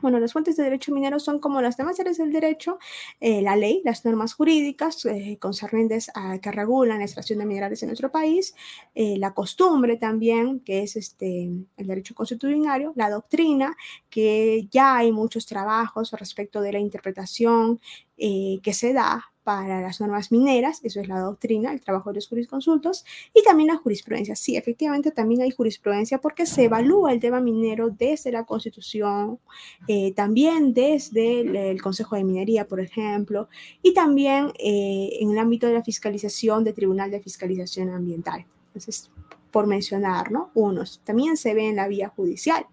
Bueno, 0.00 0.20
las 0.20 0.32
fuentes 0.32 0.56
de 0.56 0.64
derecho 0.64 0.92
minero 0.92 1.18
son 1.18 1.38
como 1.38 1.60
las 1.60 1.76
demás 1.76 1.98
áreas 1.98 2.18
del 2.18 2.32
derecho, 2.32 2.78
eh, 3.20 3.42
la 3.42 3.56
ley, 3.56 3.80
las 3.84 4.04
normas 4.04 4.34
jurídicas 4.34 5.04
eh, 5.06 5.38
concernientes 5.40 6.10
a 6.14 6.38
que 6.38 6.52
regulan 6.52 6.98
la 6.98 7.04
extracción 7.04 7.38
de 7.38 7.46
minerales 7.46 7.82
en 7.82 7.88
nuestro 7.88 8.10
país, 8.10 8.54
eh, 8.94 9.16
la 9.18 9.32
costumbre 9.34 9.96
también, 9.96 10.60
que 10.60 10.82
es 10.82 10.96
este, 10.96 11.50
el 11.76 11.86
derecho 11.86 12.14
constitucionario, 12.14 12.92
la 12.96 13.10
doctrina, 13.10 13.76
que 14.10 14.68
ya 14.70 14.96
hay 14.96 15.12
muchos 15.12 15.46
trabajos 15.46 16.12
respecto 16.12 16.60
de 16.60 16.72
la 16.72 16.78
interpretación 16.78 17.80
que 18.16 18.72
se 18.72 18.92
da 18.92 19.33
para 19.44 19.82
las 19.82 20.00
normas 20.00 20.32
mineras, 20.32 20.80
eso 20.82 21.00
es 21.00 21.06
la 21.06 21.20
doctrina, 21.20 21.72
el 21.72 21.80
trabajo 21.80 22.10
de 22.10 22.16
los 22.16 22.28
jurisconsultos, 22.28 23.04
y 23.34 23.42
también 23.42 23.68
la 23.68 23.76
jurisprudencia. 23.76 24.34
Sí, 24.34 24.56
efectivamente 24.56 25.10
también 25.10 25.42
hay 25.42 25.50
jurisprudencia 25.50 26.18
porque 26.18 26.46
se 26.46 26.64
evalúa 26.64 27.12
el 27.12 27.20
tema 27.20 27.40
minero 27.40 27.90
desde 27.90 28.32
la 28.32 28.44
Constitución, 28.44 29.38
eh, 29.86 30.12
también 30.12 30.72
desde 30.72 31.70
el, 31.70 31.82
Consejo 31.82 32.16
de 32.16 32.24
Minería, 32.24 32.66
por 32.66 32.80
ejemplo, 32.80 33.48
y 33.82 33.92
también 33.92 34.52
eh, 34.58 35.18
en 35.20 35.30
el 35.30 35.38
ámbito 35.38 35.66
de 35.66 35.74
la 35.74 35.84
fiscalización 35.84 36.64
del 36.64 36.74
Tribunal 36.74 37.10
de 37.10 37.20
Fiscalización 37.20 37.90
Ambiental. 37.90 38.46
Entonces, 38.68 39.10
por 39.50 39.66
mencionar, 39.66 40.32
¿no? 40.32 40.50
Unos. 40.54 41.00
También 41.04 41.36
se 41.36 41.52
ve 41.52 41.68
en 41.68 41.76
la 41.76 41.86
vía 41.86 42.08
judicial. 42.08 42.66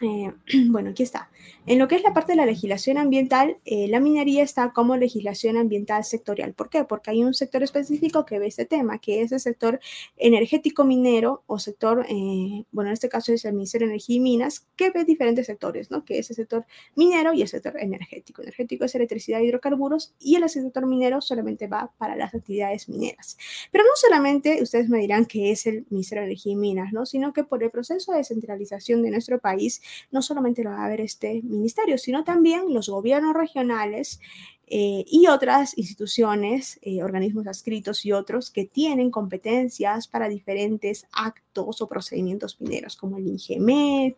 Eh, 0.00 0.32
bueno, 0.68 0.90
aquí 0.90 1.02
está. 1.02 1.30
En 1.66 1.78
lo 1.78 1.88
que 1.88 1.96
es 1.96 2.02
la 2.02 2.12
parte 2.12 2.32
de 2.32 2.36
la 2.36 2.46
legislación 2.46 2.98
ambiental, 2.98 3.58
eh, 3.64 3.88
la 3.88 4.00
minería 4.00 4.42
está 4.42 4.72
como 4.72 4.96
legislación 4.96 5.56
ambiental 5.56 6.04
sectorial. 6.04 6.54
¿Por 6.54 6.70
qué? 6.70 6.84
Porque 6.84 7.10
hay 7.10 7.22
un 7.22 7.34
sector 7.34 7.62
específico 7.62 8.24
que 8.24 8.38
ve 8.38 8.46
este 8.46 8.64
tema, 8.64 8.98
que 8.98 9.22
es 9.22 9.32
el 9.32 9.40
sector 9.40 9.80
energético 10.16 10.84
minero 10.84 11.42
o 11.46 11.58
sector, 11.58 12.04
eh, 12.08 12.64
bueno, 12.72 12.90
en 12.90 12.94
este 12.94 13.08
caso 13.08 13.32
es 13.32 13.44
el 13.44 13.54
Ministerio 13.54 13.86
de 13.86 13.94
Energía 13.94 14.16
y 14.16 14.20
Minas, 14.20 14.66
que 14.76 14.90
ve 14.90 15.04
diferentes 15.04 15.46
sectores, 15.46 15.90
¿no? 15.90 16.04
Que 16.04 16.18
es 16.18 16.30
el 16.30 16.36
sector 16.36 16.66
minero 16.96 17.32
y 17.32 17.42
el 17.42 17.48
sector 17.48 17.78
energético. 17.78 18.42
Energético 18.42 18.84
es 18.84 18.94
electricidad 18.94 19.40
e 19.40 19.44
hidrocarburos 19.44 20.14
y 20.18 20.36
el 20.36 20.48
sector 20.48 20.86
minero 20.86 21.20
solamente 21.20 21.66
va 21.66 21.92
para 21.98 22.16
las 22.16 22.34
actividades 22.34 22.88
mineras. 22.88 23.38
Pero 23.70 23.84
no 23.84 23.90
solamente 23.94 24.62
ustedes 24.62 24.88
me 24.88 24.98
dirán 24.98 25.26
que 25.26 25.50
es 25.52 25.66
el 25.66 25.86
Ministerio 25.90 26.22
de 26.22 26.28
Energía 26.28 26.52
y 26.52 26.56
Minas, 26.56 26.92
¿no? 26.92 27.06
Sino 27.06 27.32
que 27.32 27.44
por 27.44 27.62
el 27.62 27.70
proceso 27.70 28.12
de 28.12 28.18
descentralización 28.18 29.02
de 29.02 29.10
nuestro 29.10 29.38
país, 29.38 29.82
no 30.10 30.22
solamente 30.22 30.62
lo 30.62 30.70
va 30.70 30.84
a 30.84 30.88
ver 30.88 31.00
este 31.00 31.31
ministerios, 31.42 32.02
sino 32.02 32.24
también 32.24 32.72
los 32.72 32.88
gobiernos 32.88 33.34
regionales 33.34 34.20
eh, 34.66 35.04
y 35.06 35.26
otras 35.26 35.76
instituciones, 35.76 36.78
eh, 36.82 37.02
organismos 37.02 37.46
adscritos 37.46 38.06
y 38.06 38.12
otros 38.12 38.50
que 38.50 38.64
tienen 38.64 39.10
competencias 39.10 40.08
para 40.08 40.28
diferentes 40.28 41.06
actos 41.12 41.82
o 41.82 41.88
procedimientos 41.88 42.60
mineros, 42.60 42.96
como 42.96 43.18
el 43.18 43.26
INGEMED, 43.26 44.14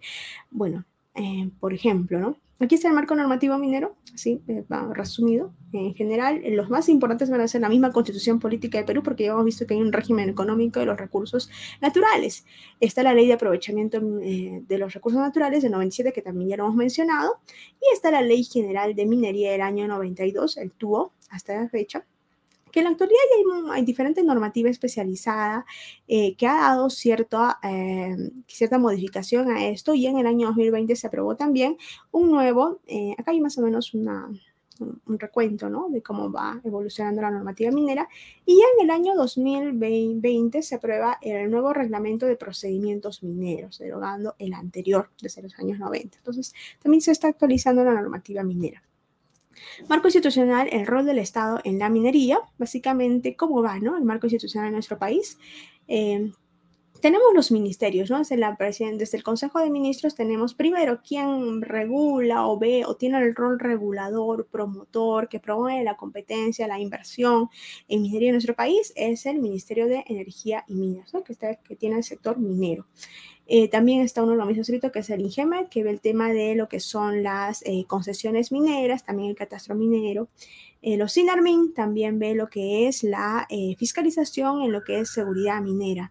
bueno, 0.50 0.85
eh, 1.14 1.50
por 1.59 1.72
ejemplo, 1.72 2.18
¿no? 2.20 2.37
Aquí 2.61 2.77
está 2.77 2.88
el 2.88 2.95
marco 2.95 3.17
normativo 3.17 3.59
minero, 3.59 3.97
así 4.14 4.40
eh, 4.47 4.64
resumido. 4.93 5.53
En 5.73 5.93
general, 5.95 6.40
los 6.51 6.71
más 6.71 6.88
importantes 6.88 7.29
van 7.29 7.40
a 7.40 7.49
ser 7.49 7.62
la 7.62 7.69
misma 7.69 7.90
constitución 7.90 8.38
política 8.38 8.79
de 8.79 8.85
Perú, 8.85 9.03
porque 9.03 9.25
ya 9.25 9.33
hemos 9.33 9.45
visto 9.45 9.67
que 9.67 9.75
hay 9.75 9.81
un 9.81 9.93
régimen 9.93 10.29
económico 10.29 10.79
de 10.79 10.87
los 10.87 10.97
recursos 10.97 11.51
naturales. 11.81 12.47
Está 12.79 13.03
la 13.03 13.12
ley 13.12 13.27
de 13.27 13.33
aprovechamiento 13.33 14.01
eh, 14.23 14.62
de 14.69 14.79
los 14.79 14.95
recursos 14.95 15.21
naturales 15.21 15.64
de 15.64 15.71
97, 15.71 16.12
que 16.12 16.23
también 16.23 16.51
ya 16.51 16.57
lo 16.57 16.64
hemos 16.64 16.77
mencionado. 16.77 17.40
Y 17.81 17.93
está 17.93 18.12
la 18.12 18.23
ley 18.23 18.45
general 18.45 18.95
de 18.95 19.05
minería 19.05 19.51
del 19.51 19.62
año 19.62 19.88
92, 19.88 20.57
el 20.59 20.71
TUO, 20.71 21.12
hasta 21.31 21.61
la 21.61 21.69
fecha, 21.69 22.07
que 22.74 22.80
en 22.80 22.87
la 22.87 22.90
actualidad 22.90 23.20
ya 23.30 23.72
hay, 23.72 23.84
diferentes 23.84 24.24
normativas 24.24 24.72
especializadas 24.72 25.64
eh, 26.08 26.34
que 26.34 26.48
ha 26.48 26.54
dado 26.54 26.90
cierta, 26.90 27.60
eh, 27.62 28.16
cierta 28.48 28.78
modificación 28.78 29.48
a 29.52 29.68
esto 29.68 29.94
y 29.94 30.08
en 30.08 30.18
el 30.18 30.26
año 30.26 30.48
2020 30.48 30.96
se 30.96 31.06
aprobó 31.06 31.37
también 31.37 31.76
un 32.10 32.32
nuevo, 32.32 32.80
eh, 32.88 33.14
acá 33.16 33.30
hay 33.30 33.40
más 33.40 33.56
o 33.58 33.62
menos 33.62 33.94
una, 33.94 34.28
un 34.80 35.18
recuento 35.20 35.70
¿no? 35.70 35.88
de 35.88 36.02
cómo 36.02 36.32
va 36.32 36.60
evolucionando 36.64 37.22
la 37.22 37.30
normativa 37.30 37.70
minera. 37.70 38.08
Y 38.44 38.54
en 38.54 38.84
el 38.84 38.90
año 38.90 39.14
2020 39.14 40.60
se 40.60 40.74
aprueba 40.74 41.18
el 41.22 41.48
nuevo 41.52 41.72
reglamento 41.72 42.26
de 42.26 42.34
procedimientos 42.34 43.22
mineros, 43.22 43.78
derogando 43.78 44.34
el 44.40 44.52
anterior 44.52 45.10
desde 45.22 45.42
los 45.42 45.56
años 45.60 45.78
90. 45.78 46.18
Entonces, 46.18 46.52
también 46.82 47.02
se 47.02 47.12
está 47.12 47.28
actualizando 47.28 47.84
la 47.84 47.94
normativa 47.94 48.42
minera. 48.42 48.82
Marco 49.88 50.09
institucional, 50.09 50.68
el 50.70 50.87
rol 50.87 51.07
del 51.07 51.18
Estado 51.18 51.61
en 51.64 51.79
la 51.79 51.88
minería, 51.88 52.40
básicamente 52.59 53.37
cómo 53.37 53.62
va 53.62 53.79
¿no? 53.79 53.96
el 53.96 54.05
marco 54.05 54.27
institucional 54.27 54.68
en 54.68 54.74
nuestro 54.74 54.98
país. 54.98 55.38
Eh, 55.88 56.33
tenemos 57.05 57.35
los 57.35 57.53
ministerios, 57.53 58.09
¿no? 58.09 58.17
Desde, 58.17 58.38
la, 58.38 58.57
desde 58.59 59.19
el 59.19 59.23
Consejo 59.23 59.61
de 59.61 59.69
Ministros 59.69 60.14
tenemos 60.14 60.55
primero 60.55 61.03
quien 61.07 61.61
regula 61.61 62.47
o 62.47 62.59
ve 62.59 62.87
o 62.87 62.97
tiene 62.97 63.19
el 63.19 63.35
rol 63.35 63.61
regulador, 63.61 64.47
promotor, 64.47 65.29
que 65.29 65.38
promueve 65.38 65.85
la 65.85 65.99
competencia, 65.99 66.67
la 66.67 66.81
inversión 66.81 67.51
en 67.88 68.01
minería 68.01 68.31
en 68.31 68.37
nuestro 68.37 68.55
país, 68.55 68.90
es 68.97 69.27
el 69.27 69.38
Ministerio 69.38 69.87
de 69.87 70.03
Energía 70.07 70.64
y 70.67 70.77
Minas, 70.77 71.12
¿no? 71.12 71.23
que, 71.23 71.35
está, 71.35 71.57
que 71.57 71.77
tiene 71.77 71.99
el 71.99 72.05
sector 72.05 72.38
minero. 72.38 72.87
Eh, 73.47 73.69
también 73.69 74.01
está 74.01 74.23
uno 74.23 74.33
de 74.33 74.38
los 74.38 74.47
mismos 74.47 74.67
escritos 74.67 74.90
que 74.90 75.01
es 75.01 75.11
el 75.11 75.21
INGEMET, 75.21 75.69
que 75.69 75.83
ve 75.83 75.90
el 75.90 76.01
tema 76.01 76.33
de 76.33 76.55
lo 76.55 76.71
que 76.71 76.81
son 76.81 77.23
las 77.23 77.61
eh, 77.67 77.85
concesiones 77.87 78.51
mineras, 78.51 79.05
también 79.05 79.29
el 79.29 79.37
catastro 79.37 79.75
minero. 79.75 80.31
Eh, 80.81 80.97
los 80.97 81.12
SINARMIN 81.12 81.75
también 81.75 82.19
ve 82.19 82.35
lo 82.35 82.49
que 82.49 82.88
es 82.88 83.03
la 83.03 83.47
fiscalización 83.77 84.62
en 84.62 84.73
lo 84.73 84.83
que 84.83 85.01
es 85.01 85.11
seguridad 85.11 85.61
minera. 85.61 86.11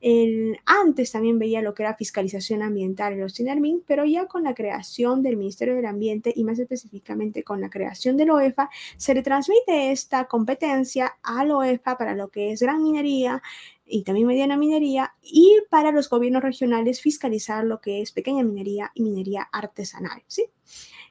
El, 0.00 0.58
antes 0.64 1.12
también 1.12 1.38
veía 1.38 1.60
lo 1.60 1.74
que 1.74 1.82
era 1.82 1.94
fiscalización 1.94 2.62
ambiental 2.62 3.12
en 3.12 3.20
los 3.20 3.34
CINERMIN, 3.34 3.84
pero 3.86 4.04
ya 4.04 4.26
con 4.26 4.44
la 4.44 4.54
creación 4.54 5.22
del 5.22 5.36
Ministerio 5.36 5.76
del 5.76 5.86
Ambiente 5.86 6.32
y 6.34 6.44
más 6.44 6.58
específicamente 6.58 7.44
con 7.44 7.60
la 7.60 7.68
creación 7.68 8.16
del 8.16 8.30
OEFA, 8.30 8.70
se 8.96 9.14
le 9.14 9.22
transmite 9.22 9.90
esta 9.90 10.24
competencia 10.24 11.18
al 11.22 11.50
OEFA 11.50 11.98
para 11.98 12.14
lo 12.14 12.28
que 12.28 12.52
es 12.52 12.62
gran 12.62 12.82
minería 12.82 13.42
y 13.84 14.02
también 14.02 14.26
mediana 14.26 14.56
minería 14.56 15.14
y 15.22 15.58
para 15.68 15.92
los 15.92 16.08
gobiernos 16.08 16.42
regionales 16.42 17.00
fiscalizar 17.00 17.64
lo 17.64 17.80
que 17.80 18.00
es 18.00 18.12
pequeña 18.12 18.42
minería 18.42 18.92
y 18.94 19.02
minería 19.02 19.48
artesanal. 19.52 20.22
¿sí? 20.26 20.46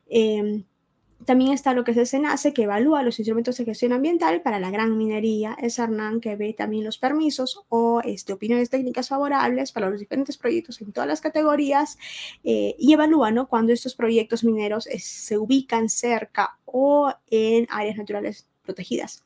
Em, 0.07 0.63
también 1.25 1.51
está 1.51 1.73
lo 1.73 1.83
que 1.83 1.91
es 1.91 1.97
el 1.97 2.07
SENACE, 2.07 2.53
que 2.53 2.63
evalúa 2.63 3.03
los 3.03 3.19
instrumentos 3.19 3.57
de 3.57 3.65
gestión 3.65 3.91
ambiental 3.93 4.41
para 4.41 4.59
la 4.59 4.71
gran 4.71 4.97
minería, 4.97 5.57
el 5.61 5.69
SARNAN, 5.69 6.21
que 6.21 6.35
ve 6.35 6.53
también 6.53 6.85
los 6.85 6.97
permisos 6.97 7.63
o 7.69 8.01
este, 8.03 8.33
opiniones 8.33 8.69
técnicas 8.69 9.09
favorables 9.09 9.71
para 9.71 9.89
los 9.89 9.99
diferentes 9.99 10.37
proyectos 10.37 10.81
en 10.81 10.91
todas 10.91 11.07
las 11.07 11.21
categorías 11.21 11.97
eh, 12.43 12.75
y 12.79 12.93
evalúa 12.93 13.31
¿no? 13.31 13.47
cuando 13.47 13.73
estos 13.73 13.95
proyectos 13.95 14.43
mineros 14.43 14.87
eh, 14.87 14.99
se 14.99 15.37
ubican 15.37 15.89
cerca 15.89 16.57
o 16.65 17.13
en 17.29 17.67
áreas 17.69 17.97
naturales 17.97 18.47
protegidas. 18.63 19.23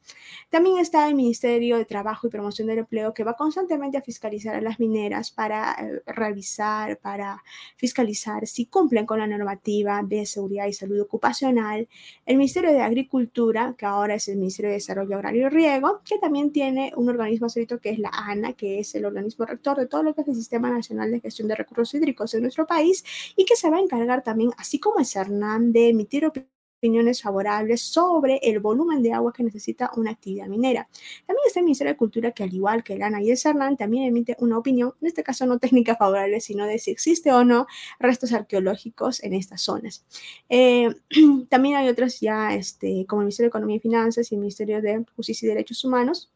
También 0.50 0.78
está 0.78 1.08
el 1.08 1.16
Ministerio 1.16 1.78
de 1.78 1.86
Trabajo 1.86 2.28
y 2.28 2.30
Promoción 2.30 2.68
del 2.68 2.80
Empleo 2.80 3.14
que 3.14 3.24
va 3.24 3.36
constantemente 3.36 3.98
a 3.98 4.02
fiscalizar 4.02 4.56
a 4.56 4.62
las 4.62 4.80
mineras 4.80 5.32
para 5.32 5.74
eh, 5.74 6.02
revisar, 6.06 6.98
para 7.00 7.44
fiscalizar 7.76 8.48
si 8.48 8.66
cumplen 8.66 9.06
con 9.06 9.20
la 9.20 9.28
normativa 9.28 10.02
de 10.04 10.26
seguridad 10.26 10.68
y 10.68 10.74
salud 10.74 11.00
ocupacional. 11.02 11.88
El 12.26 12.38
Ministerio 12.38 12.72
de 12.72 12.82
Agricultura, 12.82 13.76
que 13.78 13.86
ahora 13.86 14.16
es 14.16 14.28
el 14.28 14.38
Ministerio 14.38 14.70
de 14.70 14.78
Desarrollo 14.78 15.16
Agrario 15.16 15.48
y 15.48 15.50
Riego, 15.50 16.02
que 16.06 16.18
también 16.20 16.52
tiene 16.52 16.94
un 16.96 17.10
organismo 17.10 17.48
escrito 17.48 17.80
que 17.80 17.90
es 17.90 18.00
la 18.00 18.10
ANA, 18.10 18.54
que 18.54 18.80
es 18.80 18.96
el 18.96 19.06
organismo 19.06 19.46
rector 19.46 19.78
de 19.78 19.88
todo 19.88 20.04
lo 20.04 20.14
que 20.14 20.22
es 20.22 20.28
el 20.28 20.36
Sistema 20.36 20.70
Nacional 20.70 21.12
de 21.12 21.20
Gestión 21.20 21.48
de 21.48 21.56
Recursos 21.56 21.94
Hídricos 21.94 22.34
en 22.34 22.42
nuestro 22.42 22.66
país 22.66 23.04
y 23.36 23.46
que 23.46 23.56
se 23.56 23.70
va 23.70 23.78
a 23.78 23.82
encargar 23.82 24.24
también, 24.24 24.52
así 24.58 24.80
como 24.80 25.00
el 25.00 25.06
CERNAM, 25.06 25.72
de 25.72 25.90
emitir 25.90 26.26
opiniones 26.26 26.53
opiniones 26.84 27.22
favorables 27.22 27.82
sobre 27.82 28.40
el 28.44 28.60
volumen 28.60 29.02
de 29.02 29.14
agua 29.14 29.32
que 29.32 29.42
necesita 29.42 29.90
una 29.96 30.12
actividad 30.12 30.48
minera. 30.48 30.90
También 31.26 31.48
está 31.48 31.62
el 31.62 31.64
Ministerio 31.64 31.94
de 31.94 31.98
Cultura 31.98 32.32
que 32.32 32.44
al 32.44 32.54
igual 32.54 32.84
que 32.84 32.96
el 32.96 33.02
ANA 33.04 33.22
y 33.22 33.32
el 33.32 33.38
CERNAN 33.38 33.78
también 33.78 34.04
emite 34.04 34.36
una 34.40 34.58
opinión, 34.58 34.94
en 35.00 35.08
este 35.08 35.24
caso 35.24 35.46
no 35.46 35.60
técnica 35.60 35.96
favorable, 36.00 36.42
sino 36.42 36.66
de 36.66 36.78
si 36.80 36.92
existe 36.92 37.32
o 37.32 37.46
no 37.46 37.68
restos 38.00 38.34
arqueológicos 38.34 39.24
en 39.24 39.34
estas 39.34 39.62
zonas. 39.62 40.06
Eh, 40.50 40.90
también 41.50 41.78
hay 41.78 41.88
otras 41.88 42.20
ya, 42.20 42.54
este, 42.54 43.06
como 43.08 43.22
el 43.22 43.28
Ministerio 43.28 43.48
de 43.48 43.52
Economía 43.52 43.78
y 43.78 43.80
Finanzas 43.80 44.30
y 44.30 44.36
el 44.36 44.42
Ministerio 44.42 44.82
de 44.82 45.06
Justicia 45.16 45.46
y 45.46 45.50
Derechos 45.50 45.86
Humanos, 45.86 46.34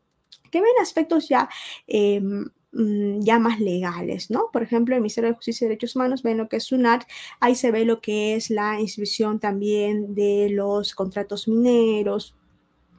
que 0.50 0.62
ven 0.62 0.72
aspectos 0.82 1.28
ya 1.28 1.50
em, 1.88 2.46
Mm, 2.74 3.22
ya 3.22 3.40
más 3.40 3.60
legales, 3.60 4.30
¿no? 4.30 4.50
Por 4.52 4.62
ejemplo, 4.62 4.94
el 4.96 5.02
Ministerio 5.02 5.30
de 5.30 5.36
Justicia 5.36 5.66
y 5.66 5.70
Derechos 5.70 5.96
Humanos 5.96 6.22
ven 6.22 6.38
lo 6.38 6.50
que 6.50 6.58
es 6.58 6.66
SUNAT, 6.66 7.04
ahí 7.40 7.56
se 7.56 7.72
ve 7.72 7.86
lo 7.86 8.02
que 8.02 8.36
es 8.36 8.50
la 8.50 8.80
inscripción 8.80 9.40
también 9.40 10.14
de 10.16 10.50
los 10.52 10.94
contratos 10.94 11.48
mineros 11.48 12.36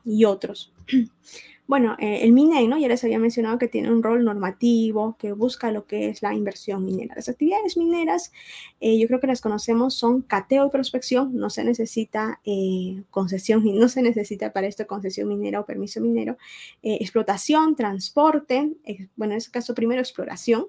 y 0.04 0.24
otros. 0.24 0.72
Bueno, 1.68 1.96
eh, 1.98 2.20
el 2.22 2.32
MINEI, 2.32 2.66
¿no? 2.66 2.78
Ya 2.78 2.88
les 2.88 3.04
había 3.04 3.18
mencionado 3.18 3.58
que 3.58 3.68
tiene 3.68 3.92
un 3.92 4.02
rol 4.02 4.24
normativo, 4.24 5.18
que 5.18 5.32
busca 5.32 5.70
lo 5.70 5.86
que 5.86 6.08
es 6.08 6.22
la 6.22 6.32
inversión 6.32 6.82
minera. 6.82 7.14
Las 7.14 7.28
actividades 7.28 7.76
mineras, 7.76 8.32
eh, 8.80 8.98
yo 8.98 9.06
creo 9.06 9.20
que 9.20 9.26
las 9.26 9.42
conocemos, 9.42 9.92
son 9.92 10.22
cateo 10.22 10.66
y 10.66 10.70
prospección, 10.70 11.36
no 11.36 11.50
se 11.50 11.64
necesita 11.64 12.40
eh, 12.46 13.04
concesión, 13.10 13.62
no 13.78 13.88
se 13.90 14.00
necesita 14.00 14.50
para 14.54 14.66
esto 14.66 14.86
concesión 14.86 15.28
minera 15.28 15.60
o 15.60 15.66
permiso 15.66 16.00
minero, 16.00 16.38
explotación, 16.82 17.76
transporte, 17.76 18.72
bueno, 19.16 19.34
en 19.34 19.38
este 19.38 19.50
caso 19.50 19.74
primero 19.74 20.00
exploración, 20.00 20.68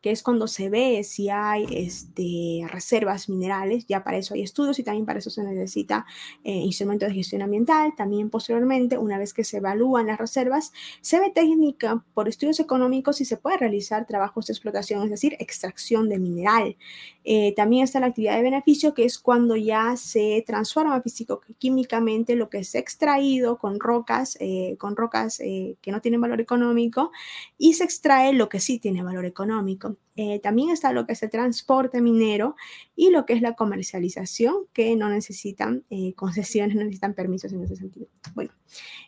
que 0.00 0.10
es 0.10 0.22
cuando 0.22 0.46
se 0.46 0.68
ve 0.70 1.02
si 1.04 1.28
hay 1.28 1.66
este, 1.70 2.66
reservas 2.68 3.28
minerales, 3.28 3.86
ya 3.86 4.04
para 4.04 4.18
eso 4.18 4.34
hay 4.34 4.42
estudios 4.42 4.78
y 4.78 4.82
también 4.82 5.06
para 5.06 5.18
eso 5.18 5.30
se 5.30 5.42
necesita 5.42 6.06
eh, 6.44 6.52
instrumentos 6.52 7.08
de 7.08 7.14
gestión 7.14 7.42
ambiental. 7.42 7.94
También 7.96 8.30
posteriormente, 8.30 8.98
una 8.98 9.18
vez 9.18 9.32
que 9.34 9.44
se 9.44 9.58
evalúan 9.58 10.06
las 10.06 10.18
reservas, 10.18 10.72
se 11.00 11.18
ve 11.18 11.30
técnica 11.34 12.04
por 12.14 12.28
estudios 12.28 12.60
económicos 12.60 13.16
si 13.16 13.24
se 13.24 13.36
puede 13.36 13.58
realizar 13.58 14.06
trabajos 14.06 14.46
de 14.46 14.52
explotación, 14.52 15.02
es 15.04 15.10
decir, 15.10 15.36
extracción 15.38 16.08
de 16.08 16.18
mineral. 16.18 16.76
Eh, 17.24 17.54
también 17.54 17.84
está 17.84 18.00
la 18.00 18.06
actividad 18.06 18.36
de 18.36 18.42
beneficio, 18.42 18.94
que 18.94 19.04
es 19.04 19.18
cuando 19.18 19.56
ya 19.56 19.96
se 19.96 20.42
transforma 20.46 21.00
físico-químicamente 21.02 22.36
lo 22.36 22.48
que 22.48 22.58
es 22.58 22.74
extraído 22.74 23.58
con 23.58 23.80
rocas, 23.80 24.36
eh, 24.40 24.76
con 24.78 24.96
rocas 24.96 25.38
que 25.38 25.92
no 25.92 26.00
tienen 26.00 26.20
valor 26.20 26.40
económico 26.40 27.10
y 27.58 27.74
se 27.74 27.84
extrae 27.84 28.32
lo 28.32 28.48
que 28.48 28.60
sí 28.60 28.78
tiene 28.78 29.02
valor 29.02 29.24
económico. 29.24 29.67
económico. 29.72 30.07
Eh, 30.20 30.40
también 30.40 30.70
está 30.70 30.92
lo 30.92 31.06
que 31.06 31.12
es 31.12 31.22
el 31.22 31.30
transporte 31.30 32.02
minero 32.02 32.56
y 32.96 33.10
lo 33.10 33.24
que 33.24 33.34
es 33.34 33.40
la 33.40 33.54
comercialización, 33.54 34.66
que 34.72 34.96
no 34.96 35.08
necesitan 35.08 35.84
eh, 35.90 36.12
concesiones, 36.14 36.74
no 36.76 36.82
necesitan 36.82 37.14
permisos 37.14 37.52
en 37.52 37.62
ese 37.62 37.76
sentido. 37.76 38.08
Bueno, 38.34 38.50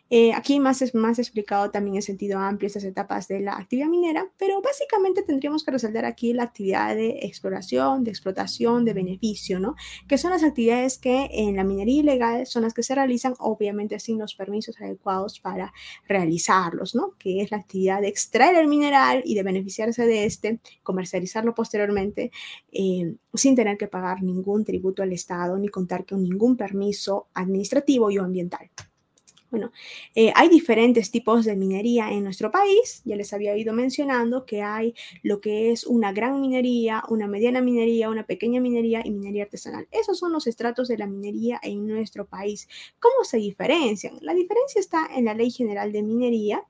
eh, 0.09 0.31
aquí 0.33 0.61
más 0.61 0.81
es 0.81 0.95
más 0.95 1.19
explicado 1.19 1.69
también 1.69 1.97
en 1.97 2.01
sentido 2.01 2.39
amplio 2.39 2.67
estas 2.67 2.85
etapas 2.85 3.27
de 3.27 3.41
la 3.41 3.57
actividad 3.57 3.87
minera, 3.87 4.25
pero 4.37 4.61
básicamente 4.61 5.21
tendríamos 5.21 5.65
que 5.65 5.71
resaltar 5.71 6.05
aquí 6.05 6.31
la 6.31 6.43
actividad 6.43 6.95
de 6.95 7.19
exploración, 7.23 8.05
de 8.05 8.11
explotación, 8.11 8.85
de 8.85 8.93
beneficio, 8.93 9.59
¿no? 9.59 9.75
Que 10.07 10.17
son 10.17 10.31
las 10.31 10.43
actividades 10.43 10.97
que 10.97 11.29
en 11.31 11.57
la 11.57 11.65
minería 11.65 11.99
ilegal 11.99 12.47
son 12.47 12.63
las 12.63 12.73
que 12.73 12.83
se 12.83 12.95
realizan, 12.95 13.35
obviamente 13.39 13.99
sin 13.99 14.17
los 14.17 14.33
permisos 14.33 14.79
adecuados 14.79 15.41
para 15.41 15.73
realizarlos, 16.07 16.95
¿no? 16.95 17.15
Que 17.17 17.41
es 17.41 17.51
la 17.51 17.57
actividad 17.57 17.99
de 17.99 18.07
extraer 18.07 18.55
el 18.55 18.69
mineral 18.69 19.23
y 19.25 19.35
de 19.35 19.43
beneficiarse 19.43 20.05
de 20.05 20.25
este, 20.25 20.59
comercializarlo 21.01 21.55
posteriormente, 21.55 22.31
eh, 22.71 23.15
sin 23.33 23.55
tener 23.55 23.77
que 23.77 23.87
pagar 23.87 24.21
ningún 24.21 24.63
tributo 24.63 25.01
al 25.01 25.13
Estado 25.13 25.57
ni 25.57 25.67
contar 25.67 26.05
con 26.05 26.21
ningún 26.21 26.55
permiso 26.55 27.27
administrativo 27.33 28.11
y 28.11 28.19
o 28.19 28.23
ambiental. 28.23 28.69
Bueno, 29.49 29.71
eh, 30.15 30.31
hay 30.35 30.47
diferentes 30.47 31.11
tipos 31.11 31.43
de 31.43 31.57
minería 31.57 32.09
en 32.11 32.23
nuestro 32.23 32.51
país. 32.51 33.01
Ya 33.03 33.17
les 33.17 33.33
había 33.33 33.57
ido 33.57 33.73
mencionando 33.73 34.45
que 34.45 34.61
hay 34.61 34.93
lo 35.23 35.41
que 35.41 35.71
es 35.71 35.85
una 35.85 36.13
gran 36.13 36.39
minería, 36.39 37.03
una 37.09 37.27
mediana 37.27 37.61
minería, 37.61 38.09
una 38.09 38.25
pequeña 38.25 38.61
minería 38.61 39.01
y 39.03 39.11
minería 39.11 39.43
artesanal. 39.43 39.89
Esos 39.91 40.19
son 40.19 40.31
los 40.31 40.47
estratos 40.47 40.87
de 40.87 40.97
la 40.97 41.07
minería 41.07 41.59
en 41.63 41.85
nuestro 41.85 42.27
país. 42.27 42.69
¿Cómo 42.99 43.25
se 43.25 43.37
diferencian? 43.37 44.17
La 44.21 44.33
diferencia 44.33 44.79
está 44.79 45.09
en 45.13 45.25
la 45.25 45.33
Ley 45.33 45.51
General 45.51 45.91
de 45.91 46.03
Minería. 46.03 46.63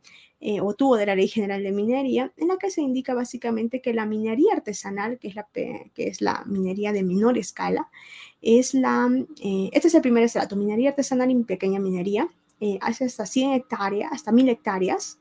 Eh, 0.43 0.59
o 0.59 0.73
tuvo 0.73 0.97
de 0.97 1.05
la 1.05 1.13
Ley 1.13 1.27
General 1.27 1.61
de 1.61 1.71
Minería, 1.71 2.33
en 2.35 2.47
la 2.47 2.57
que 2.57 2.71
se 2.71 2.81
indica 2.81 3.13
básicamente 3.13 3.79
que 3.79 3.93
la 3.93 4.07
minería 4.07 4.53
artesanal, 4.53 5.19
que 5.19 5.27
es 5.27 5.35
la, 5.35 5.47
que 5.53 5.93
es 6.07 6.19
la 6.19 6.43
minería 6.47 6.91
de 6.91 7.03
menor 7.03 7.37
escala, 7.37 7.91
es 8.41 8.73
la, 8.73 9.07
eh, 9.39 9.69
este 9.71 9.89
es 9.89 9.93
el 9.93 10.01
primer 10.01 10.23
estrato, 10.23 10.55
minería 10.55 10.89
artesanal 10.89 11.29
y 11.29 11.43
pequeña 11.43 11.79
minería, 11.79 12.27
eh, 12.59 12.79
hace 12.81 13.05
hasta 13.05 13.27
100 13.27 13.53
hectáreas, 13.53 14.11
hasta 14.11 14.31
1000 14.31 14.49
hectáreas 14.49 15.19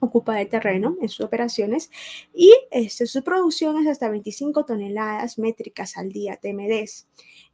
ocupa 0.00 0.34
de 0.34 0.46
terreno 0.46 0.96
en 1.00 1.08
sus 1.08 1.26
operaciones 1.26 1.90
y 2.32 2.52
este, 2.70 3.06
su 3.06 3.22
producción 3.22 3.76
es 3.82 3.86
hasta 3.86 4.08
25 4.08 4.64
toneladas 4.64 5.38
métricas 5.38 5.96
al 5.96 6.10
día, 6.10 6.36
TMDs. 6.36 7.06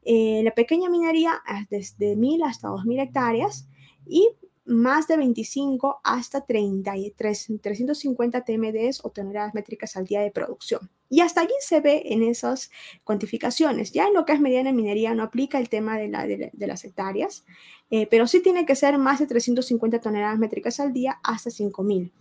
Eh, 0.05 0.42
la 0.44 0.53
pequeña 0.53 0.88
minería 0.88 1.42
es 1.49 1.68
desde 1.68 2.16
1000 2.16 2.44
hasta 2.44 2.68
2000 2.68 3.01
hectáreas 3.01 3.68
y 4.07 4.29
más 4.70 5.09
de 5.09 5.16
25 5.16 6.00
hasta 6.04 6.42
33, 6.42 7.52
350 7.61 8.44
TMDs 8.44 9.04
o 9.04 9.11
toneladas 9.11 9.52
métricas 9.52 9.96
al 9.96 10.06
día 10.06 10.20
de 10.20 10.30
producción. 10.30 10.90
Y 11.09 11.20
hasta 11.20 11.40
allí 11.40 11.54
se 11.61 11.80
ve 11.80 12.02
en 12.06 12.22
esas 12.22 12.70
cuantificaciones. 13.04 13.92
Ya 13.92 14.06
en 14.06 14.14
lo 14.14 14.24
que 14.24 14.33
es 14.33 14.40
mediana 14.40 14.72
minería 14.72 15.14
no 15.14 15.24
aplica 15.24 15.59
el 15.59 15.68
tema 15.68 15.98
de, 15.98 16.09
la, 16.09 16.26
de, 16.26 16.66
las 16.66 16.85
hectáreas, 16.85 17.44
eh, 17.90 18.06
pero 18.09 18.28
sí 18.28 18.40
tiene 18.40 18.64
que 18.64 18.76
ser 18.76 18.96
más 18.96 19.18
de 19.18 19.26
350 19.26 20.00
toneladas 20.00 20.38
métricas 20.38 20.78
al 20.78 20.92
día 20.92 21.18
hasta 21.22 21.50
5000 21.50 22.12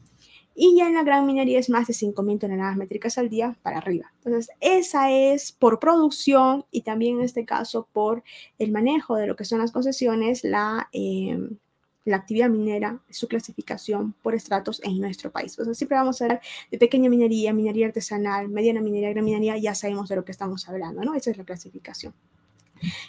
y 0.62 0.76
ya 0.76 0.88
en 0.88 0.96
la 0.96 1.04
gran 1.04 1.26
minería 1.26 1.58
es 1.58 1.70
más 1.70 1.88
de 1.88 1.94
5.000 1.94 2.38
toneladas 2.38 2.76
métricas 2.76 3.18
al 3.18 3.30
día 3.30 3.58
para 3.62 3.78
arriba. 3.78 4.12
Entonces, 4.18 4.54
esa 4.60 5.10
es 5.10 5.54
por 5.54 5.80
producción 5.80 6.66
y 6.70 6.82
también 6.82 7.20
en 7.20 7.24
este 7.24 7.46
caso 7.46 7.88
por 7.94 8.24
el 8.58 8.74
manejo 8.74 9.16
de 9.16 9.28
lo 9.28 9.38
que 9.38 9.46
son 9.46 9.60
las 9.60 9.72
concesiones, 9.72 10.44
la, 10.44 10.90
em, 10.92 11.60
la 12.06 12.18
actividad 12.18 12.50
minera, 12.50 13.02
su 13.10 13.28
clasificación 13.28 14.14
por 14.22 14.36
estratos 14.36 14.82
en 14.84 15.00
nuestro 15.00 15.32
país. 15.32 15.54
Entonces, 15.54 15.78
siempre 15.78 15.98
vamos 15.98 16.22
a 16.22 16.26
hablar 16.26 16.42
de 16.72 16.78
pequeña 16.78 17.10
minería, 17.10 17.54
minería 17.54 17.88
artesanal, 17.88 18.50
mediana 18.50 18.82
minería, 18.82 19.10
gran 19.12 19.26
minería, 19.26 19.58
ya 19.58 19.76
sabemos 19.76 20.10
de 20.10 20.16
lo 20.16 20.26
que 20.26 20.32
estamos 20.32 20.68
hablando, 20.70 21.04
¿no? 21.04 21.16
Esa 21.16 21.32
es 21.32 21.38
la 21.38 21.44
clasificación. 21.44 22.14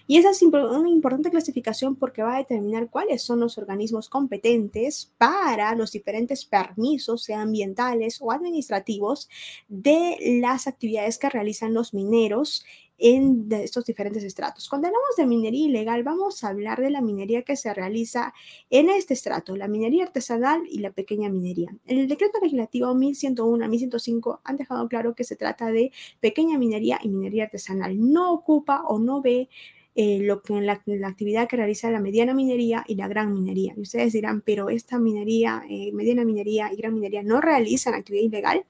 Y 0.07 0.19
esa 0.19 0.31
es 0.31 0.43
una 0.43 0.89
importante 0.89 1.31
clasificación 1.31 1.97
porque 1.97 2.23
va 2.23 2.35
a 2.35 2.39
determinar 2.39 2.91
cuáles 2.91 3.23
son 3.23 3.41
los 3.41 3.59
organismos 3.59 4.09
competentes 4.09 5.13
para 5.19 5.75
los 5.75 5.93
diferentes 5.93 6.45
permisos, 6.45 7.23
sean 7.23 7.43
ambientales 7.43 8.19
o 8.21 8.33
administrativos, 8.33 9.29
de 9.69 10.41
las 10.41 10.67
actividades 10.67 11.19
que 11.19 11.31
realizan 11.31 11.75
los 11.75 11.95
mineros 11.95 12.65
en 13.01 13.49
estos 13.51 13.87
diferentes 13.87 14.23
estratos. 14.23 14.69
Cuando 14.69 14.89
hablamos 14.89 15.17
de 15.17 15.27
minería 15.27 15.67
ilegal, 15.67 16.03
vamos 16.03 16.45
a 16.45 16.49
hablar 16.49 16.81
de 16.81 16.91
la 16.91 17.01
minería 17.01 17.43
que 17.43 17.57
se 17.57 17.73
realiza 17.73 18.35
en 18.69 18.91
este 18.91 19.15
estrato, 19.15 19.57
la 19.57 19.69
minería 19.69 20.05
artesanal 20.05 20.63
y 20.69 20.81
la 20.81 20.93
pequeña 20.93 21.31
minería. 21.31 21.75
En 21.87 21.99
el 21.99 22.09
decreto 22.09 22.39
legislativo 22.41 22.95
1101 22.95 23.65
a 23.65 23.69
1105 23.69 24.41
han 24.45 24.57
dejado 24.57 24.87
claro 24.89 25.15
que 25.15 25.25
se 25.25 25.35
trata 25.35 25.71
de 25.71 25.93
pequeña 26.21 26.59
minería 26.59 27.01
y 27.03 27.09
minería 27.09 27.45
artesanal. 27.45 27.99
No 27.99 28.33
ocupa 28.33 28.83
o 28.87 28.99
no 28.99 29.23
ve 29.23 29.49
eh, 29.97 30.21
lo 30.21 30.41
que 30.43 30.61
la, 30.61 30.81
la, 30.87 31.09
actividad 31.09 31.49
que 31.49 31.57
realiza 31.57 31.91
la 31.91 31.99
mediana 31.99 32.33
minería 32.33 32.85
y 32.87 32.95
la 32.95 33.09
gran 33.09 33.33
minería. 33.33 33.75
Y 33.77 33.81
ustedes 33.81 34.13
dirán, 34.13 34.41
pero 34.41 34.71
esta 34.71 35.01
minería, 35.01 35.65
eh, 35.69 35.91
mediana 35.93 36.25
minería 36.25 36.73
y 36.73 36.77
gran 36.77 36.95
minería 36.95 37.25
no 37.25 37.41
realizan 37.41 37.95
actividad 37.95 38.25
ilegal. 38.25 38.65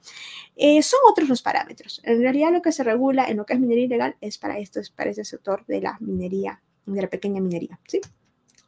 Eh, 0.56 0.82
son 0.82 0.98
otros 1.10 1.28
los 1.28 1.42
parámetros. 1.42 2.00
En 2.04 2.22
realidad 2.22 2.52
lo 2.52 2.62
que 2.62 2.72
se 2.72 2.84
regula 2.84 3.26
en 3.26 3.36
lo 3.36 3.44
que 3.44 3.52
es 3.52 3.60
minería 3.60 3.84
ilegal 3.84 4.16
es 4.22 4.38
para 4.38 4.58
esto, 4.58 4.80
es 4.80 4.88
para 4.88 5.10
ese 5.10 5.24
sector 5.24 5.66
de 5.66 5.82
la 5.82 5.98
minería, 6.00 6.62
de 6.86 7.02
la 7.02 7.10
pequeña 7.10 7.42
minería. 7.42 7.78
¿sí? 7.86 8.00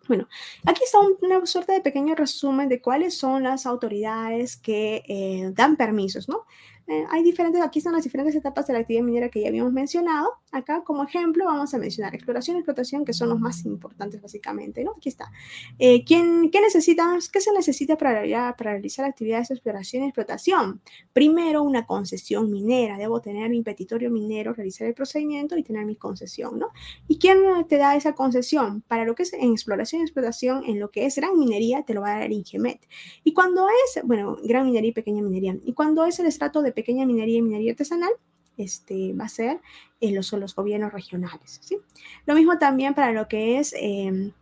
Bueno, 0.07 0.29
aquí 0.67 0.83
está 0.85 0.99
una 1.23 1.47
suerte 1.47 1.73
de 1.73 1.81
pequeño 1.81 2.15
resumen 2.15 2.69
de 2.69 2.83
cuáles 2.83 3.17
son 3.17 3.45
las 3.45 3.65
autoridades 3.65 4.59
que 4.59 5.53
dan 5.55 5.77
permisos, 5.77 6.29
¿no? 6.29 6.45
Eh, 6.93 7.07
hay 7.09 7.23
diferentes, 7.23 7.63
aquí 7.63 7.79
están 7.79 7.95
las 7.95 8.05
diferentes 8.05 8.35
etapas 8.35 8.67
de 8.67 8.75
la 8.75 8.81
actividad 8.81 9.03
minera 9.03 9.31
que 9.31 9.41
ya 9.41 9.49
habíamos 9.49 9.73
mencionado. 9.73 10.29
Acá, 10.51 10.83
como 10.85 11.03
ejemplo, 11.05 11.47
vamos 11.47 11.73
a 11.73 11.79
mencionar 11.79 12.15
exploración 12.15 12.57
y 12.57 12.61
explotación, 12.61 13.07
que 13.07 13.15
son 13.15 13.31
los 13.31 13.41
más 13.41 13.65
importantes 13.65 14.21
básicamente, 14.21 14.85
¿no? 14.85 14.93
Aquí 14.99 15.09
está. 15.09 15.33
Eh, 15.79 16.05
¿quién, 16.05 16.51
¿Qué 16.51 16.61
necesita, 16.61 17.19
qué 17.33 17.41
se 17.41 17.51
necesita 17.55 17.97
para, 17.97 18.21
para 18.57 18.73
realizar 18.73 19.07
actividades 19.07 19.49
de 19.49 19.55
exploración 19.55 20.03
y 20.03 20.09
explotación? 20.09 20.83
Primero, 21.15 21.63
una 21.63 21.87
concesión 21.87 22.51
minera. 22.51 22.99
Debo 22.99 23.23
tener 23.23 23.49
mi 23.49 23.63
petitorio 23.63 24.11
minero, 24.11 24.53
realizar 24.53 24.87
el 24.87 24.93
procedimiento 24.93 25.57
y 25.57 25.63
tener 25.63 25.87
mi 25.87 25.97
concesión, 25.97 26.59
¿no? 26.59 26.73
¿Y 27.09 27.19
quién 27.19 27.39
te 27.71 27.79
da 27.79 27.97
esa 27.97 28.13
concesión? 28.15 28.83
Para 28.83 29.07
lo 29.07 29.15
que 29.15 29.23
es 29.23 29.33
en 29.33 29.53
exploración 29.53 30.03
y 30.03 30.05
explotación, 30.05 30.65
en 30.67 30.79
lo 30.79 30.91
que 30.91 31.07
es 31.07 31.17
gran 31.17 31.39
minería, 31.39 31.85
te 31.85 31.95
lo 31.95 32.03
va 32.03 32.09
a 32.09 32.15
dar 32.17 32.25
el 32.25 32.33
Ingemet. 32.33 32.87
Y 33.25 33.33
cuando 33.33 33.67
es, 33.69 34.03
bueno, 34.05 34.37
gran 34.45 34.67
minería 34.67 34.91
y 34.91 34.93
pequeña 34.93 35.23
minería, 35.23 35.57
y 35.65 35.73
cuando 35.73 36.05
es 36.05 36.21
el 36.21 36.27
estrato 36.27 36.61
de 36.61 36.73
pequeña 36.83 37.07
minería 37.07 37.39
y 37.39 37.43
minería 37.43 37.73
artesanal, 37.73 38.13
este, 38.57 39.13
va 39.15 39.25
a 39.25 39.29
ser 39.29 39.61
en 40.01 40.15
los, 40.15 40.33
los 40.33 40.55
gobiernos 40.55 40.93
regionales. 40.93 41.61
¿sí? 41.63 41.79
Lo 42.27 42.35
mismo 42.35 42.59
también 42.59 42.95
para 42.95 43.13
lo 43.13 43.29
que 43.29 43.59
es 43.59 43.75
em, 43.79 44.33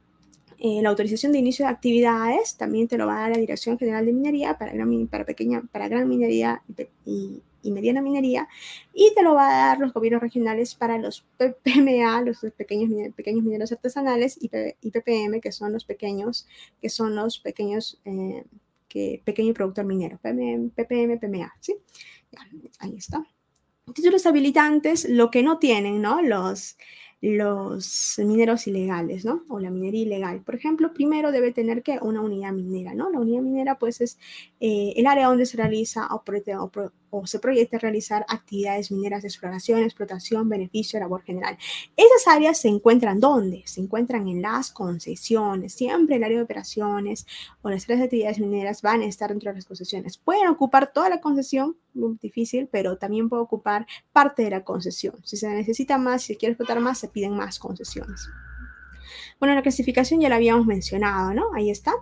eh, 0.63 0.83
la 0.83 0.91
autorización 0.91 1.33
de 1.33 1.39
inicio 1.39 1.65
de 1.65 1.73
actividades, 1.73 2.57
también 2.57 2.87
te 2.87 2.99
lo 2.99 3.07
va 3.07 3.17
a 3.17 3.21
dar 3.23 3.31
la 3.31 3.39
Dirección 3.39 3.79
General 3.79 4.05
de 4.05 4.13
Minería 4.13 4.59
para 4.59 4.73
gran, 4.73 5.07
para 5.07 5.25
pequeña, 5.25 5.63
para 5.73 5.89
gran 5.89 6.07
minería 6.07 6.63
y, 7.07 7.43
mediana 7.65 8.03
minería, 8.03 8.47
y 8.93 9.13
te 9.15 9.23
lo 9.23 9.35
va 9.35 9.49
a 9.49 9.67
dar 9.69 9.79
los 9.79 9.95
gobiernos 9.95 10.21
regionales 10.21 10.75
para 10.75 10.99
los 10.99 11.25
PMA, 11.39 12.21
los 12.23 12.41
pequeños, 12.57 12.91
pequeños 13.15 13.43
mineros 13.43 13.73
artesanales, 13.73 14.39
y, 14.39 14.49
PPM, 14.49 15.41
que 15.41 15.51
son 15.51 15.73
los 15.73 15.87
pequeños, 15.87 16.47
que 16.83 16.91
son 16.91 17.15
los 17.15 17.39
pequeños, 17.39 17.99
eh, 18.05 18.45
que, 18.87 19.23
pequeño 19.25 19.55
productor 19.55 19.87
minero, 19.87 20.19
PPM, 20.19 21.19
PMA, 21.19 21.55
¿sí? 21.61 21.77
Ahí 22.79 22.97
está. 22.97 23.25
Títulos 23.95 24.27
habilitantes, 24.27 25.09
lo 25.09 25.31
que 25.31 25.43
no 25.43 25.59
tienen, 25.59 26.01
¿no? 26.01 26.23
Los, 26.23 26.77
los 27.21 28.19
mineros 28.19 28.67
ilegales, 28.67 29.25
¿no? 29.25 29.43
O 29.49 29.59
la 29.59 29.71
minería 29.71 30.03
ilegal. 30.03 30.43
Por 30.43 30.55
ejemplo, 30.55 30.93
primero 30.95 31.33
debe 31.33 31.53
tener 31.53 31.83
que 31.83 31.99
una 32.01 32.21
unidad 32.21 32.53
minera, 32.53 32.95
¿no? 32.95 33.11
La 33.11 33.19
unidad 33.19 33.43
minera, 33.43 33.79
pues, 33.79 34.01
es 34.01 34.19
eh, 34.61 34.95
el 34.97 35.07
área 35.07 35.27
donde 35.27 35.47
se 35.47 35.57
realiza 35.57 36.09
o, 36.11 36.23
o 37.11 37.27
se 37.27 37.39
proyecta 37.39 37.79
realizar 37.79 38.25
actividades 38.29 38.91
mineras 38.91 39.23
de 39.23 39.29
exploración, 39.29 39.83
explotación, 39.83 40.49
beneficio, 40.49 40.99
labor 40.99 41.23
general. 41.23 41.59
Esas 41.97 42.27
áreas 42.27 42.59
se 42.59 42.69
encuentran 42.69 43.21
¿dónde? 43.21 43.63
Se 43.67 43.81
encuentran 43.81 44.29
en 44.29 44.43
las 44.43 44.71
concesiones. 44.71 45.75
Siempre 45.75 46.17
el 46.17 46.25
área 46.25 46.39
de 46.39 46.45
operaciones 46.45 47.27
o 47.63 47.71
las 47.71 47.87
tres 47.87 48.01
actividades 48.01 48.39
mineras 48.39 48.83
van 48.83 49.03
a 49.03 49.07
estar 49.07 49.31
dentro 49.31 49.51
de 49.51 49.57
las 49.57 49.67
concesiones. 49.67 50.19
Pueden 50.19 50.49
ocupar 50.49 50.93
toda 50.93 51.09
la 51.09 51.21
concesión, 51.21 51.77
muy 51.95 52.17
difícil, 52.21 52.69
pero 52.71 52.97
también 52.97 53.29
puede 53.29 53.43
ocupar 53.43 53.87
parte 54.13 54.43
de 54.43 54.51
la 54.51 54.65
concesión. 54.65 55.17
Si 55.25 55.37
se 55.37 55.49
necesita 55.49 55.99
más, 55.99 56.23
si 56.23 56.35
se 56.35 56.39
quiere 56.39 56.53
explotar 56.53 56.81
más, 56.81 56.99
se 56.99 57.09
piden 57.09 57.35
más 57.35 57.59
concesiones. 57.59 58.29
Bueno, 59.39 59.55
la 59.55 59.63
clasificación 59.63 60.21
ya 60.21 60.29
la 60.29 60.37
habíamos 60.37 60.67
mencionado, 60.67 61.35
¿no? 61.35 61.55
Ahí 61.55 61.71
está. 61.71 61.93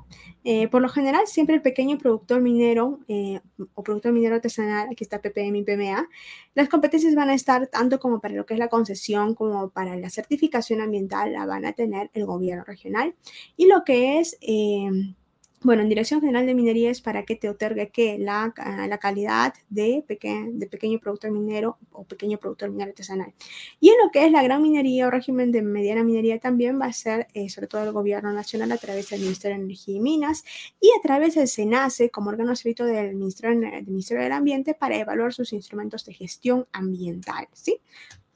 Eh, 0.45 0.69
por 0.69 0.83
lo 0.83 0.89
general, 0.89 1.27
siempre 1.27 1.55
el 1.55 1.63
pequeño 1.63 1.99
productor 1.99 2.41
minero 2.41 3.01
eh, 3.09 3.41
o 3.75 3.83
productor 3.83 4.13
minero 4.13 4.37
artesanal, 4.37 4.89
aquí 4.91 5.05
está 5.05 5.21
PPM 5.21 5.57
y 5.57 5.65
PMA, 5.65 6.09
las 6.55 6.69
competencias 6.69 7.15
van 7.15 7.31
a 7.31 7.35
estar 7.35 7.67
tanto 7.67 7.99
como 7.99 8.21
para 8.21 8.35
lo 8.35 8.47
que 8.47 8.55
es 8.55 8.61
la 8.61 8.69
concesión 8.69 9.35
como 9.35 9.71
para 9.71 9.97
la 9.97 10.11
certificación 10.11 10.81
ambiental, 10.81 11.33
la 11.33 11.47
van 11.47 11.65
a 11.65 11.73
tener 11.73 12.11
el 12.15 12.25
gobierno 12.27 12.65
regional. 12.65 13.15
Y 13.57 13.67
lo 13.67 13.85
que 13.85 14.21
es... 14.21 14.39
Eh, 14.41 15.15
bueno, 15.63 15.83
en 15.83 15.89
Dirección 15.89 16.21
General 16.21 16.47
de 16.47 16.55
Minería 16.55 16.91
es 16.91 17.01
para 17.01 17.25
que 17.25 17.35
te 17.35 17.49
otorgue 17.49 17.91
que 17.91 18.19
la, 18.19 18.55
ah, 18.59 18.87
la 18.87 18.99
calidad 18.99 19.55
de, 19.69 20.05
de 20.07 20.67
pequeño 20.67 20.99
productor 21.01 21.33
minero 21.33 21.79
o 21.91 22.05
pequeño 22.05 22.39
productor 22.39 22.71
minero 22.71 22.91
artesanal. 22.91 23.35
Y 23.81 23.89
en 23.89 23.97
lo 24.03 24.11
que 24.13 24.25
es 24.25 24.33
la 24.33 24.43
gran 24.43 24.63
minería 24.63 25.09
o 25.09 25.11
régimen 25.11 25.51
de 25.51 25.63
mediana 25.63 26.05
minería 26.05 26.39
también 26.39 26.81
va 26.81 26.87
a 26.87 26.93
ser 26.93 27.27
eh, 27.35 27.49
sobre 27.49 27.67
todo 27.67 27.83
el 27.85 27.93
gobierno 27.93 28.33
nacional 28.33 28.71
a 28.73 28.79
través 28.79 29.11
del 29.11 29.21
Ministerio 29.21 29.57
de 29.57 29.65
Energía 29.65 29.97
y 29.97 30.01
Minas 30.01 30.45
y 30.81 30.91
a 30.97 31.03
través 31.03 31.35
del 31.35 31.49
SENACE 31.49 32.11
como 32.11 32.31
órgano 32.31 32.55
servicio 32.55 32.85
del 32.85 33.15
Ministerio, 33.17 33.59
del 33.59 33.87
Ministerio 33.87 34.23
del 34.23 34.33
Ambiente 34.33 34.75
para 34.75 34.97
evaluar 34.97 35.33
sus 35.33 35.53
instrumentos 35.53 36.05
de 36.05 36.15
gestión 36.15 36.67
ambiental. 36.73 37.49
¿sí? 37.53 37.81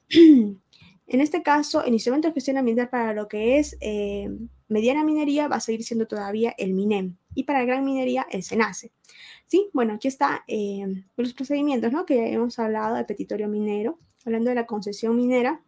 En 1.05 1.19
este 1.19 1.43
caso, 1.43 1.83
el 1.83 1.93
instrumento 1.93 2.27
de 2.27 2.33
gestión 2.33 2.57
ambiental 2.57 2.89
para 2.89 3.13
lo 3.13 3.27
que 3.27 3.59
es 3.59 3.77
eh, 3.81 4.29
mediana 4.67 5.03
minería 5.03 5.47
va 5.47 5.57
a 5.57 5.59
seguir 5.59 5.83
siendo 5.83 6.07
todavía 6.07 6.55
el 6.57 6.73
MINEM 6.73 7.17
y 7.35 7.43
para 7.43 7.65
gran 7.65 7.83
minería 7.83 8.25
el 8.31 8.43
SENACE. 8.43 8.93
Sí, 9.45 9.69
bueno, 9.73 9.95
aquí 9.95 10.07
está 10.07 10.43
eh, 10.47 11.03
los 11.17 11.33
procedimientos, 11.33 11.91
¿no? 11.91 12.05
Que 12.05 12.15
ya 12.15 12.27
hemos 12.27 12.57
hablado 12.57 12.95
del 12.95 13.05
petitorio 13.05 13.49
minero, 13.49 13.99
hablando 14.25 14.49
de 14.49 14.55
la 14.55 14.65
concesión 14.65 15.15
minera. 15.15 15.61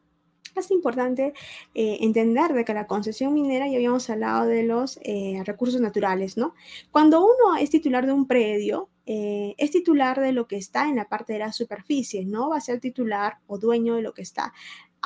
Es 0.55 0.71
importante 0.71 1.33
eh, 1.73 1.97
entender 1.99 2.53
de 2.53 2.63
que 2.63 2.73
la 2.73 2.87
concesión 2.87 3.33
minera, 3.33 3.67
ya 3.67 3.75
habíamos 3.75 4.09
hablado 4.09 4.47
de 4.47 4.63
los 4.63 4.97
recursos 5.43 5.81
naturales, 5.81 6.37
¿no? 6.37 6.53
Cuando 6.91 7.25
uno 7.25 7.57
es 7.59 7.69
titular 7.69 8.05
de 8.05 8.13
un 8.13 8.25
predio, 8.25 8.89
es 9.05 9.69
titular 9.69 10.19
de 10.19 10.31
lo 10.31 10.47
que 10.47 10.55
está 10.55 10.87
en 10.87 10.95
la 10.95 11.09
parte 11.09 11.33
de 11.33 11.39
la 11.39 11.51
superficie, 11.51 12.25
no 12.25 12.49
va 12.49 12.57
a 12.57 12.61
ser 12.61 12.79
titular 12.79 13.39
o 13.45 13.59
dueño 13.59 13.95
de 13.95 14.01
lo 14.01 14.13
que 14.13 14.23
está 14.23 14.53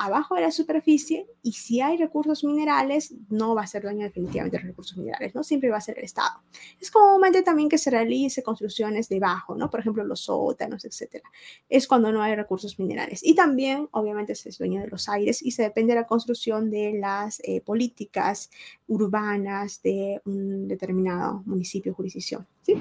abajo 0.00 0.34
de 0.34 0.40
la 0.40 0.50
superficie 0.50 1.26
y 1.42 1.52
si 1.52 1.82
hay 1.82 1.98
recursos 1.98 2.42
minerales, 2.42 3.14
no 3.28 3.54
va 3.54 3.62
a 3.62 3.66
ser 3.66 3.82
dueño 3.82 4.04
definitivamente 4.04 4.56
de 4.56 4.62
los 4.62 4.70
recursos 4.70 4.96
minerales, 4.96 5.34
¿no? 5.34 5.44
Siempre 5.44 5.68
va 5.68 5.76
a 5.76 5.80
ser 5.82 5.98
el 5.98 6.04
Estado. 6.04 6.40
Es 6.80 6.90
comúnmente 6.90 7.42
también 7.42 7.68
que 7.68 7.76
se 7.76 7.90
realice 7.90 8.42
construcciones 8.42 9.10
debajo, 9.10 9.54
¿no? 9.54 9.68
Por 9.68 9.80
ejemplo, 9.80 10.02
los 10.02 10.20
sótanos, 10.20 10.86
etcétera. 10.86 11.30
Es 11.68 11.86
cuando 11.86 12.12
no 12.12 12.22
hay 12.22 12.34
recursos 12.34 12.78
minerales. 12.78 13.20
Y 13.22 13.34
también, 13.34 13.88
obviamente, 13.92 14.34
se 14.34 14.48
es 14.48 14.56
dueño 14.56 14.80
de 14.80 14.88
los 14.88 15.06
aires 15.10 15.42
y 15.42 15.50
se 15.50 15.64
depende 15.64 15.92
de 15.92 16.00
la 16.00 16.06
construcción 16.06 16.70
de 16.70 16.94
las 16.94 17.40
eh, 17.44 17.60
políticas 17.60 18.50
urbanas 18.88 19.82
de 19.82 20.22
un 20.24 20.66
determinado 20.66 21.42
municipio 21.44 21.92
o 21.92 21.94
jurisdicción, 21.94 22.46
¿sí? 22.62 22.74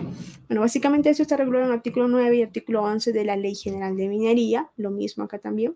Bueno, 0.47 0.61
básicamente 0.61 1.09
eso 1.09 1.21
está 1.21 1.35
regulado 1.35 1.65
en 1.65 1.71
el 1.71 1.77
artículo 1.77 2.07
9 2.07 2.37
y 2.37 2.43
artículo 2.43 2.81
11 2.83 3.11
de 3.11 3.25
la 3.25 3.35
Ley 3.35 3.55
General 3.55 3.95
de 3.95 4.07
Minería, 4.07 4.71
lo 4.77 4.89
mismo 4.89 5.25
acá 5.25 5.37
también. 5.37 5.75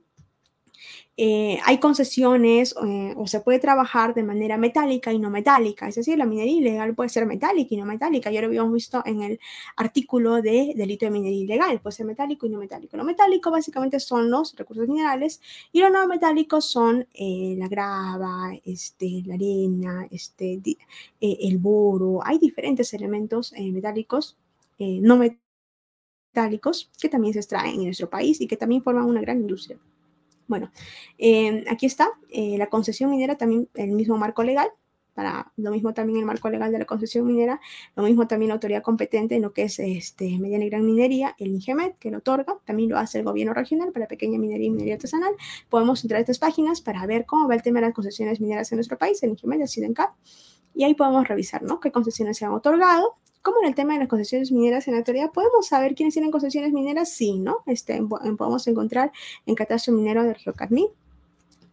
Eh, 1.15 1.59
hay 1.65 1.79
concesiones 1.79 2.73
eh, 2.83 3.13
o 3.15 3.27
se 3.27 3.39
puede 3.41 3.59
trabajar 3.59 4.15
de 4.15 4.23
manera 4.23 4.57
metálica 4.57 5.13
y 5.13 5.19
no 5.19 5.29
metálica, 5.29 5.87
es 5.87 5.95
decir, 5.95 6.17
la 6.17 6.25
minería 6.25 6.53
ilegal 6.53 6.95
puede 6.95 7.09
ser 7.09 7.27
metálica 7.27 7.75
y 7.75 7.77
no 7.77 7.85
metálica, 7.85 8.31
ya 8.31 8.41
lo 8.41 8.47
habíamos 8.47 8.73
visto 8.73 9.03
en 9.05 9.21
el 9.21 9.39
artículo 9.75 10.41
de 10.41 10.73
delito 10.75 11.05
de 11.05 11.11
minería 11.11 11.43
ilegal, 11.43 11.79
puede 11.81 11.95
ser 11.95 12.07
metálico 12.07 12.47
y 12.47 12.49
no 12.49 12.57
metálico. 12.57 12.97
Lo 12.97 13.03
metálico 13.03 13.51
básicamente 13.51 13.99
son 13.99 14.31
los 14.31 14.55
recursos 14.55 14.87
minerales 14.87 15.39
y 15.71 15.81
lo 15.81 15.91
no 15.91 16.07
metálico 16.07 16.61
son 16.61 17.07
eh, 17.13 17.55
la 17.59 17.67
grava, 17.67 18.51
este, 18.65 19.21
la 19.25 19.35
arena, 19.35 20.07
este, 20.09 20.59
el 21.21 21.57
boro, 21.59 22.21
hay 22.25 22.39
diferentes 22.39 22.93
elementos 22.93 23.53
metálicos 23.57 24.37
no 24.79 25.17
metálicos 26.33 26.91
que 26.99 27.09
también 27.09 27.33
se 27.33 27.39
extraen 27.39 27.75
en 27.75 27.85
nuestro 27.85 28.09
país 28.09 28.41
y 28.41 28.47
que 28.47 28.57
también 28.57 28.83
forman 28.83 29.05
una 29.05 29.21
gran 29.21 29.39
industria. 29.39 29.77
Bueno, 30.47 30.71
eh, 31.17 31.63
aquí 31.69 31.85
está 31.85 32.09
eh, 32.29 32.57
la 32.57 32.67
concesión 32.67 33.09
minera, 33.09 33.37
también 33.37 33.69
el 33.75 33.91
mismo 33.91 34.17
marco 34.17 34.43
legal, 34.43 34.69
para 35.13 35.51
lo 35.57 35.71
mismo 35.71 35.93
también 35.93 36.19
el 36.19 36.25
marco 36.25 36.49
legal 36.49 36.71
de 36.71 36.79
la 36.79 36.85
concesión 36.85 37.25
minera, 37.25 37.59
lo 37.95 38.03
mismo 38.03 38.27
también 38.27 38.49
la 38.49 38.55
autoridad 38.55 38.81
competente 38.81 39.35
en 39.35 39.43
lo 39.43 39.53
que 39.53 39.63
es 39.63 39.79
este, 39.79 40.37
mediana 40.39 40.65
y 40.65 40.69
gran 40.69 40.85
minería, 40.85 41.35
el 41.37 41.51
INGEMET, 41.51 41.97
que 41.97 42.11
lo 42.11 42.19
otorga, 42.19 42.57
también 42.65 42.89
lo 42.89 42.97
hace 42.97 43.19
el 43.19 43.25
gobierno 43.25 43.53
regional 43.53 43.91
para 43.91 44.07
pequeña 44.07 44.39
minería 44.39 44.67
y 44.67 44.71
minería 44.71 44.95
artesanal. 44.95 45.33
Podemos 45.69 46.03
entrar 46.03 46.17
a 46.17 46.21
estas 46.21 46.39
páginas 46.39 46.81
para 46.81 47.05
ver 47.05 47.25
cómo 47.25 47.47
va 47.47 47.55
el 47.55 47.61
tema 47.61 47.79
de 47.79 47.87
las 47.87 47.95
concesiones 47.95 48.41
mineras 48.41 48.71
en 48.71 48.77
nuestro 48.77 48.97
país, 48.97 49.21
el 49.23 49.31
INGEMET, 49.31 49.61
el 49.61 49.67
SIDENCAP, 49.67 50.11
y 50.73 50.83
ahí 50.83 50.93
podemos 50.93 51.27
revisar, 51.27 51.63
¿no? 51.63 51.79
Qué 51.79 51.91
concesiones 51.91 52.37
se 52.37 52.45
han 52.45 52.51
otorgado, 52.51 53.15
como 53.43 53.59
en 53.61 53.67
el 53.67 53.75
tema 53.75 53.93
de 53.93 53.99
las 53.99 54.07
concesiones 54.07 54.51
mineras 54.51 54.87
en 54.87 54.93
la 54.93 55.01
actualidad, 55.01 55.31
¿podemos 55.31 55.67
saber 55.67 55.95
quiénes 55.95 56.13
tienen 56.13 56.31
concesiones 56.31 56.71
mineras? 56.71 57.11
Sí, 57.11 57.37
¿no? 57.37 57.57
Este, 57.67 58.01
podemos 58.01 58.65
encontrar 58.67 59.11
en 59.45 59.53
Catastro 59.53 59.93
Minero 59.93 60.23
del 60.23 60.37
Geocarmín. 60.37 60.87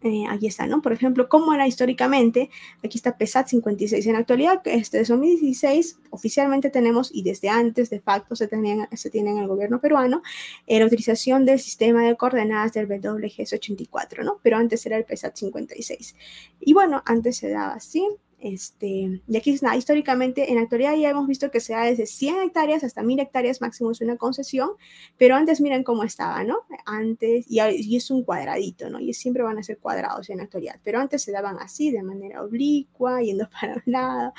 Eh, 0.02 0.24
aquí 0.28 0.46
está, 0.46 0.66
¿no? 0.66 0.80
Por 0.82 0.92
ejemplo, 0.92 1.28
cómo 1.28 1.52
era 1.52 1.68
históricamente, 1.68 2.50
aquí 2.82 2.96
está 2.96 3.16
PESAT 3.16 3.48
56. 3.48 4.04
En 4.06 4.14
la 4.14 4.20
actualidad, 4.20 4.62
este, 4.64 4.98
desde 4.98 5.12
2016, 5.12 5.98
oficialmente 6.10 6.70
tenemos, 6.70 7.10
y 7.14 7.22
desde 7.22 7.50
antes, 7.50 7.90
de 7.90 8.00
facto, 8.00 8.34
se, 8.34 8.48
tenían, 8.48 8.88
se 8.96 9.10
tiene 9.10 9.30
en 9.30 9.38
el 9.38 9.46
gobierno 9.46 9.80
peruano, 9.80 10.22
eh, 10.66 10.80
la 10.80 10.86
utilización 10.86 11.44
del 11.44 11.60
sistema 11.60 12.02
de 12.04 12.16
coordenadas 12.16 12.72
del 12.72 12.88
WGS84, 12.88 14.24
¿no? 14.24 14.38
Pero 14.42 14.56
antes 14.56 14.84
era 14.86 14.96
el 14.96 15.04
PESAT 15.04 15.36
56. 15.36 16.16
Y 16.60 16.72
bueno, 16.72 17.02
antes 17.04 17.36
se 17.36 17.50
daba 17.50 17.74
así, 17.74 18.08
este, 18.40 19.20
y 19.26 19.36
aquí 19.36 19.50
está, 19.50 19.76
históricamente, 19.76 20.50
en 20.50 20.56
la 20.56 20.62
actualidad 20.62 20.96
ya 20.96 21.10
hemos 21.10 21.26
visto 21.26 21.50
que 21.50 21.60
se 21.60 21.72
da 21.72 21.84
desde 21.84 22.06
100 22.06 22.40
hectáreas 22.42 22.84
hasta 22.84 23.02
1000 23.02 23.20
hectáreas 23.20 23.60
máximo 23.60 23.90
es 23.90 24.00
una 24.00 24.16
concesión, 24.16 24.70
pero 25.18 25.36
antes 25.36 25.60
miren 25.60 25.84
cómo 25.84 26.04
estaba, 26.04 26.42
¿no? 26.44 26.58
Antes, 26.86 27.46
y, 27.48 27.60
y, 27.60 27.96
es 27.96 28.10
un 28.10 28.24
cuadradito, 28.24 28.88
¿no? 28.90 29.00
Y 29.00 29.12
siempre 29.14 29.42
van 29.42 29.58
a 29.58 29.62
ser 29.62 29.78
cuadrados 29.78 30.30
en 30.30 30.38
la 30.38 30.44
actualidad, 30.44 30.80
pero 30.82 31.00
antes 31.00 31.22
se 31.22 31.32
daban 31.32 31.58
así, 31.58 31.90
de 31.90 32.02
manera 32.02 32.42
oblicua, 32.42 33.20
yendo 33.22 33.48
para 33.60 33.74
un 33.74 33.82
lado, 33.86 34.32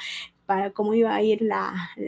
para 0.52 0.72
cómo 0.72 0.94
iba 0.94 1.16
a 1.16 1.24
ir 1.24 1.48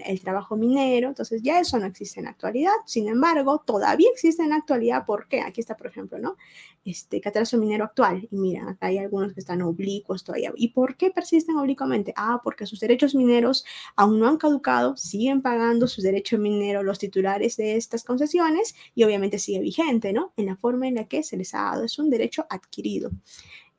el 0.05 0.19
trabajo 0.19 0.57
minero. 0.57 1.07
Entonces 1.07 1.41
ya 1.41 1.61
eso 1.61 1.79
no 1.79 1.85
existe 1.85 2.19
en 2.19 2.25
la 2.25 2.31
actualidad. 2.31 2.73
Sin 2.85 3.07
embargo, 3.07 3.63
todavía 3.65 4.09
existe 4.11 4.43
en 4.43 4.49
la 4.49 4.57
actualidad. 4.57 5.05
¿Por 5.05 5.29
qué? 5.29 5.39
Aquí 5.39 5.61
está, 5.61 5.77
por 5.77 5.87
ejemplo, 5.87 6.19
¿no? 6.19 6.35
Este 6.83 7.21
catastro 7.21 7.57
minero 7.57 7.85
actual. 7.85 8.27
Y 8.29 8.35
miren, 8.35 8.67
acá 8.67 8.87
hay 8.87 8.97
algunos 8.97 9.31
que 9.31 9.39
están 9.39 9.61
oblicuos 9.61 10.25
todavía. 10.25 10.51
¿Y 10.57 10.67
por 10.73 10.97
qué 10.97 11.09
persisten 11.09 11.55
oblicuamente? 11.55 12.13
Ah, 12.17 12.41
porque 12.43 12.65
sus 12.65 12.81
derechos 12.81 13.15
mineros 13.15 13.63
aún 13.95 14.19
no 14.19 14.27
han 14.27 14.35
caducado, 14.35 14.97
siguen 14.97 15.41
pagando 15.41 15.87
sus 15.87 16.03
derechos 16.03 16.37
mineros 16.37 16.83
los 16.83 16.99
titulares 16.99 17.55
de 17.55 17.77
estas 17.77 18.03
concesiones 18.03 18.75
y 18.93 19.05
obviamente 19.05 19.39
sigue 19.39 19.61
vigente, 19.61 20.11
¿no? 20.11 20.33
En 20.35 20.47
la 20.47 20.57
forma 20.57 20.89
en 20.89 20.95
la 20.95 21.05
que 21.05 21.23
se 21.23 21.37
les 21.37 21.53
ha 21.53 21.61
dado. 21.61 21.85
Es 21.85 21.97
un 21.97 22.09
derecho 22.09 22.45
adquirido. 22.49 23.09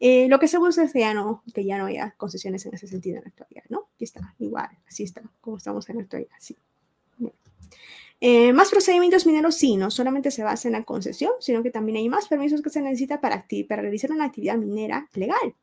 Eh, 0.01 0.29
lo 0.29 0.39
que 0.39 0.49
se 0.49 0.59
busca 0.59 0.83
es 0.83 0.93
que 0.93 1.01
ya, 1.01 1.15
no, 1.15 1.43
que 1.55 1.65
ya 1.65 1.79
no 1.79 1.87
haya 1.87 2.15
concesiones 2.17 2.67
en 2.67 2.75
ese 2.75 2.87
sentido 2.87 3.19
en 3.19 3.23
la 3.25 3.29
actualidad, 3.29 3.65
¿no? 3.69 3.89
Aquí 3.95 4.05
está, 4.05 4.35
igual, 4.39 4.69
así 4.87 5.05
está, 5.05 5.23
como 5.41 5.57
estamos 5.57 5.89
en 5.89 5.97
la 5.97 6.03
actualidad, 6.03 6.37
sí. 6.39 6.57
Eh, 8.21 8.53
más 8.53 8.71
procedimientos 8.71 9.27
mineros, 9.27 9.57
sí, 9.57 9.77
no 9.77 9.91
solamente 9.91 10.31
se 10.31 10.43
basa 10.43 10.69
en 10.69 10.73
la 10.73 10.85
concesión, 10.85 11.33
sino 11.41 11.63
que 11.63 11.71
también 11.71 11.99
hay 11.99 12.09
más 12.09 12.29
permisos 12.29 12.63
que 12.63 12.71
se 12.71 12.81
necesita 12.81 13.21
para, 13.21 13.47
para 13.69 13.83
realizar 13.83 14.11
una 14.13 14.25
actividad 14.25 14.57
minera 14.57 15.09
legal. 15.15 15.55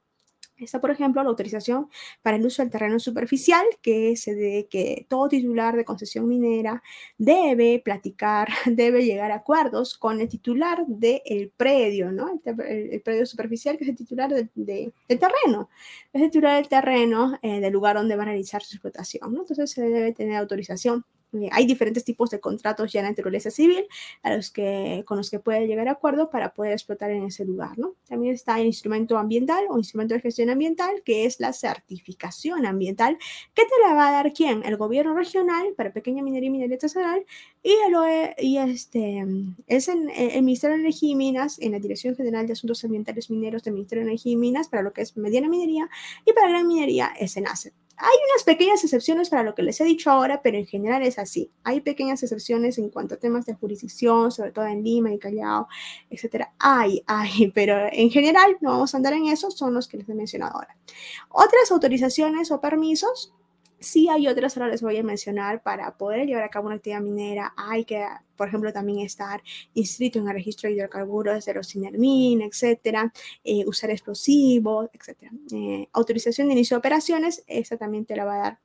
Está, 0.61 0.79
por 0.79 0.91
ejemplo, 0.91 1.23
la 1.23 1.29
autorización 1.29 1.89
para 2.21 2.37
el 2.37 2.45
uso 2.45 2.61
del 2.61 2.71
terreno 2.71 2.99
superficial, 2.99 3.65
que 3.81 4.15
se 4.15 4.35
de 4.35 4.67
que 4.69 5.05
todo 5.09 5.27
titular 5.27 5.75
de 5.75 5.85
concesión 5.85 6.27
minera 6.27 6.83
debe 7.17 7.81
platicar, 7.83 8.47
debe 8.65 9.03
llegar 9.03 9.31
a 9.31 9.35
acuerdos 9.35 9.97
con 9.97 10.21
el 10.21 10.29
titular 10.29 10.85
del 10.87 11.51
predio, 11.57 12.11
¿no? 12.11 12.39
El, 12.45 13.01
predio 13.01 13.25
superficial, 13.25 13.77
que 13.77 13.85
es 13.85 13.89
el 13.89 13.95
titular 13.95 14.31
del 14.31 14.49
terreno, 15.07 15.69
es 16.13 16.21
el 16.21 16.29
titular 16.29 16.57
del 16.57 16.69
terreno 16.69 17.39
eh, 17.41 17.59
del 17.59 17.73
lugar 17.73 17.95
donde 17.95 18.15
va 18.15 18.23
a 18.23 18.27
realizar 18.27 18.61
su 18.61 18.75
explotación, 18.75 19.33
¿no? 19.33 19.41
Entonces 19.41 19.71
se 19.71 19.81
debe 19.81 20.13
tener 20.13 20.37
autorización 20.37 21.05
hay 21.51 21.65
diferentes 21.65 22.03
tipos 22.03 22.29
de 22.29 22.39
contratos 22.39 22.91
ya 22.91 22.99
en 22.99 23.07
naturaleza 23.07 23.51
civil 23.51 23.85
a 24.23 24.35
los 24.35 24.51
que, 24.51 25.03
con 25.05 25.17
los 25.17 25.29
que 25.29 25.39
puede 25.39 25.67
llegar 25.67 25.87
a 25.87 25.91
acuerdo 25.91 26.29
para 26.29 26.53
poder 26.53 26.73
explotar 26.73 27.11
en 27.11 27.23
ese 27.23 27.45
lugar. 27.45 27.77
¿no? 27.77 27.95
También 28.07 28.33
está 28.33 28.59
el 28.59 28.67
instrumento 28.67 29.17
ambiental 29.17 29.63
o 29.69 29.77
instrumento 29.77 30.13
de 30.13 30.21
gestión 30.21 30.49
ambiental, 30.49 31.01
que 31.05 31.25
es 31.25 31.39
la 31.39 31.53
certificación 31.53 32.65
ambiental, 32.65 33.17
que 33.53 33.63
te 33.63 33.87
la 33.87 33.93
va 33.93 34.09
a 34.09 34.11
dar 34.11 34.33
quién? 34.33 34.63
El 34.63 34.77
gobierno 34.77 35.13
regional 35.13 35.73
para 35.75 35.93
pequeña 35.93 36.23
minería 36.23 36.47
y 36.47 36.51
minería 36.51 36.75
artesanal 36.75 37.25
y, 37.63 37.71
el, 37.71 37.93
e, 38.07 38.35
y 38.39 38.57
este, 38.57 39.25
es 39.67 39.87
en, 39.87 40.09
eh, 40.09 40.31
el 40.33 40.43
Ministerio 40.43 40.75
de 40.75 40.81
Energía 40.83 41.11
y 41.11 41.15
Minas, 41.15 41.59
en 41.59 41.71
la 41.73 41.79
Dirección 41.79 42.15
General 42.15 42.45
de 42.47 42.53
Asuntos 42.53 42.83
Ambientales 42.83 43.29
Mineros 43.29 43.63
del 43.63 43.73
Ministerio 43.73 44.03
de 44.03 44.11
Energía 44.11 44.33
y 44.33 44.35
Minas, 44.35 44.67
para 44.67 44.83
lo 44.83 44.93
que 44.93 45.01
es 45.01 45.15
mediana 45.17 45.47
minería 45.47 45.89
y 46.25 46.33
para 46.33 46.49
gran 46.49 46.67
minería 46.67 47.11
es 47.19 47.37
en 47.37 47.47
ACE. 47.47 47.73
Hay 48.03 48.17
unas 48.31 48.43
pequeñas 48.43 48.83
excepciones 48.83 49.29
para 49.29 49.43
lo 49.43 49.53
que 49.53 49.61
les 49.61 49.79
he 49.79 49.83
dicho 49.83 50.09
ahora, 50.09 50.41
pero 50.41 50.57
en 50.57 50.65
general 50.65 51.03
es 51.03 51.19
así. 51.19 51.51
Hay 51.63 51.81
pequeñas 51.81 52.23
excepciones 52.23 52.79
en 52.79 52.89
cuanto 52.89 53.13
a 53.13 53.17
temas 53.17 53.45
de 53.45 53.53
jurisdicción, 53.53 54.31
sobre 54.31 54.51
todo 54.51 54.65
en 54.65 54.83
Lima 54.83 55.13
y 55.13 55.19
Callao, 55.19 55.67
etcétera. 56.09 56.51
Hay, 56.57 57.03
hay, 57.05 57.51
pero 57.53 57.77
en 57.91 58.09
general 58.09 58.57
no 58.59 58.71
vamos 58.71 58.95
a 58.95 58.97
andar 58.97 59.13
en 59.13 59.27
eso, 59.27 59.51
son 59.51 59.75
los 59.75 59.87
que 59.87 59.97
les 59.97 60.09
he 60.09 60.15
mencionado 60.15 60.55
ahora. 60.55 60.75
Otras 61.29 61.71
autorizaciones 61.71 62.49
o 62.49 62.59
permisos 62.59 63.35
Sí 63.81 64.07
hay 64.09 64.27
otras, 64.27 64.55
ahora 64.55 64.69
les 64.69 64.83
voy 64.83 64.95
a 64.97 65.03
mencionar, 65.03 65.63
para 65.63 65.97
poder 65.97 66.27
llevar 66.27 66.43
a 66.43 66.49
cabo 66.49 66.67
una 66.67 66.75
actividad 66.75 67.01
minera 67.01 67.51
hay 67.57 67.83
que, 67.83 68.05
por 68.35 68.47
ejemplo, 68.47 68.71
también 68.71 68.99
estar 68.99 69.41
inscrito 69.73 70.19
en 70.19 70.27
el 70.27 70.35
registro 70.35 70.69
de 70.69 70.75
hidrocarburos 70.75 71.43
de 71.45 71.53
los 71.55 71.75
etcétera, 71.75 73.11
eh, 73.43 73.63
usar 73.65 73.89
explosivos, 73.89 74.87
etcétera. 74.93 75.31
Eh, 75.51 75.87
autorización 75.93 76.47
de 76.47 76.53
inicio 76.53 76.75
de 76.75 76.79
operaciones, 76.79 77.43
esa 77.47 77.75
también 77.75 78.05
te 78.05 78.15
la 78.15 78.25
va 78.25 78.35
a 78.35 78.37
dar, 78.37 78.59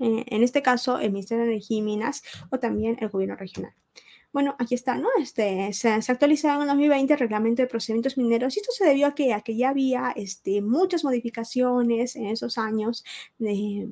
eh, 0.00 0.24
en 0.26 0.42
este 0.42 0.62
caso, 0.62 0.98
el 0.98 1.12
Ministerio 1.12 1.44
de 1.44 1.50
Energía 1.50 1.78
y 1.78 1.82
Minas 1.82 2.22
o 2.50 2.58
también 2.58 2.96
el 3.00 3.10
gobierno 3.10 3.36
regional. 3.36 3.74
Bueno, 4.30 4.56
aquí 4.58 4.74
está, 4.74 4.96
¿no? 4.96 5.08
Este, 5.18 5.72
se, 5.72 5.88
ha 5.88 5.96
actualizado 5.96 6.60
en 6.60 6.68
2020 6.68 7.14
el 7.14 7.18
reglamento 7.18 7.62
de 7.62 7.68
procedimientos 7.68 8.18
mineros 8.18 8.56
y 8.56 8.60
esto 8.60 8.72
se 8.72 8.84
debió 8.84 9.06
a 9.06 9.14
que, 9.14 9.32
a 9.32 9.40
que 9.40 9.56
ya 9.56 9.70
había 9.70 10.12
este, 10.16 10.60
muchas 10.60 11.02
modificaciones 11.02 12.14
en 12.14 12.26
esos 12.26 12.58
años 12.58 13.04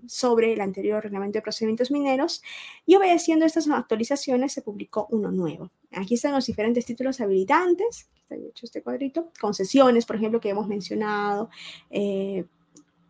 sobre 0.06 0.52
el 0.52 0.60
anterior 0.60 1.02
reglamento 1.02 1.38
de 1.38 1.42
procedimientos 1.42 1.90
mineros 1.90 2.42
y 2.84 2.96
obedeciendo 2.96 3.46
estas 3.46 3.68
actualizaciones 3.70 4.52
se 4.52 4.60
publicó 4.60 5.06
uno 5.10 5.30
nuevo. 5.30 5.70
Aquí 5.92 6.14
están 6.14 6.32
los 6.32 6.46
diferentes 6.46 6.84
títulos 6.84 7.20
habilitantes, 7.22 8.10
está 8.16 8.34
hecho 8.34 8.66
este 8.66 8.82
cuadrito, 8.82 9.32
concesiones, 9.40 10.04
por 10.04 10.16
ejemplo, 10.16 10.40
que 10.40 10.50
hemos 10.50 10.68
mencionado, 10.68 11.48
eh, 11.88 12.44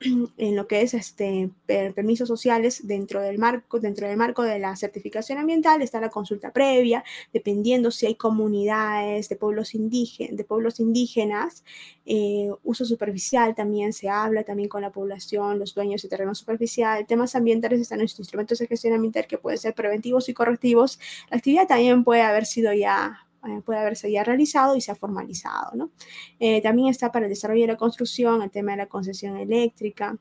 en 0.37 0.57
lo 0.57 0.67
que 0.67 0.83
es 0.83 0.95
este, 0.95 1.51
permisos 1.67 2.29
sociales 2.29 2.87
dentro 2.87 3.21
del 3.21 3.39
marco 3.39 3.81
dentro 3.81 4.07
del 4.07 4.17
marco 4.17 4.43
de 4.43 4.59
la 4.59 4.77
certificación 4.77 5.39
ambiental 5.39 5.83
está 5.83 6.01
la 6.01 6.11
consulta 6.11 6.53
previa 6.53 7.05
dependiendo 7.33 7.91
si 7.91 8.07
hay 8.07 8.15
comunidades 8.15 9.29
de 9.29 9.37
pueblos 9.37 9.75
indígenas 9.75 10.37
de 10.37 10.45
pueblos 10.45 10.81
indígenas 10.81 11.65
eh, 12.05 12.51
uso 12.63 12.85
superficial 12.85 13.55
también 13.55 13.93
se 13.93 14.09
habla 14.09 14.45
también 14.45 14.69
con 14.69 14.83
la 14.83 14.91
población 14.91 15.59
los 15.59 15.75
dueños 15.75 16.03
de 16.03 16.09
terreno 16.09 16.35
superficial 16.35 17.07
temas 17.07 17.35
ambientales 17.35 17.81
están 17.81 18.01
en 18.01 18.05
los 18.05 18.19
instrumentos 18.19 18.59
de 18.59 18.67
gestión 18.67 18.95
ambiental 18.95 19.27
que 19.27 19.39
pueden 19.39 19.59
ser 19.59 19.75
preventivos 19.75 20.29
y 20.29 20.35
correctivos. 20.35 20.99
La 21.31 21.39
actividad 21.39 21.67
también 21.67 22.05
puede 22.05 22.23
haber 22.23 22.47
sido 22.47 22.73
ya 22.73 23.26
eh, 23.49 23.63
puede 23.65 23.81
haberse 23.81 24.11
ya 24.11 24.25
realizado 24.25 24.77
y 24.77 24.81
se 24.81 24.93
ha 24.93 24.95
formalizado. 24.95 25.77
¿no? 25.77 25.91
Eh, 26.39 26.61
también 26.63 26.89
está 26.89 27.13
para 27.13 27.27
el 27.27 27.31
desarrollo 27.31 27.63
de 27.63 27.73
la 27.73 27.77
construcción, 27.77 28.43
el 28.43 28.51
tema 28.51 28.73
de 28.73 28.79
la 28.79 28.87
concesión 28.87 29.37
eléctrica, 29.37 30.17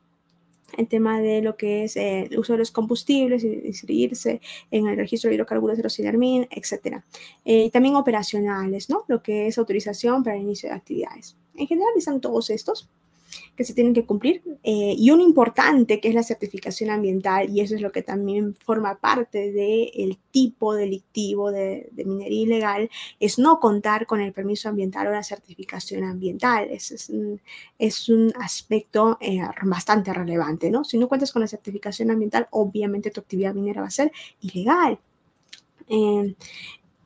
el 0.78 0.88
tema 0.88 1.22
de 1.22 1.42
lo 1.42 1.56
que 1.56 1.84
es 1.84 1.96
eh, 1.96 2.28
el 2.30 2.40
uso 2.40 2.54
de 2.54 2.60
los 2.60 2.72
combustibles, 2.72 3.44
inscribirse 3.44 4.42
en 4.72 4.88
el 4.88 4.98
registro 4.98 5.30
de 5.30 5.36
hidrocarburos 5.36 5.78
de 5.78 5.84
los 5.84 6.00
etc. 6.00 7.02
también 7.72 7.96
operacionales, 7.96 8.90
¿no? 8.90 9.06
Lo 9.08 9.22
que 9.22 9.48
es 9.48 9.58
autorización 9.58 10.24
para 10.24 10.36
el 10.36 10.42
inicio 10.42 10.70
de 10.70 10.76
actividades. 10.76 11.38
En 11.56 11.68
general 11.68 11.94
están 11.96 12.20
todos 12.20 12.50
estos. 12.50 12.90
Que 13.56 13.64
se 13.64 13.74
tienen 13.74 13.94
que 13.94 14.06
cumplir 14.06 14.44
eh, 14.64 14.96
y 14.98 15.12
un 15.12 15.22
importante 15.22 16.00
que 16.00 16.10
es 16.10 16.16
la 16.16 16.24
certificación 16.24 16.90
ambiental 16.90 17.50
y 17.50 17.62
eso 17.62 17.76
es 17.76 17.82
lo 17.82 17.92
que 17.92 18.02
también 18.02 18.56
forma 18.56 19.00
parte 19.00 19.52
del 19.52 20.18
tipo 20.32 20.74
delictivo 20.74 21.52
de, 21.52 21.90
minería 22.06 22.42
ilegal, 22.42 22.90
es 23.20 23.40
no 23.40 23.60
contar 23.60 24.06
con 24.06 24.22
el 24.22 24.34
permiso 24.34 24.70
ambiental 24.70 25.08
o 25.08 25.12
la 25.12 25.24
certificación 25.24 26.04
ambiental. 26.04 26.68
Ese 26.70 26.96
es 26.96 27.10
un, 27.10 27.42
es 27.80 28.10
un 28.10 28.34
aspecto 28.40 29.18
eh, 29.22 29.40
bastante 29.64 30.14
relevante, 30.14 30.70
¿no? 30.70 30.84
Si 30.84 30.98
no 30.98 31.08
cuentas 31.08 31.32
con 31.32 31.42
la 31.42 31.48
certificación 31.48 32.12
ambiental, 32.12 32.48
obviamente 32.52 33.12
tu 33.12 33.22
actividad 33.22 33.54
minera 33.54 33.82
va 33.82 33.88
a 33.88 33.92
ser 33.92 34.12
ilegal. 34.42 35.00
Eh, 35.88 36.36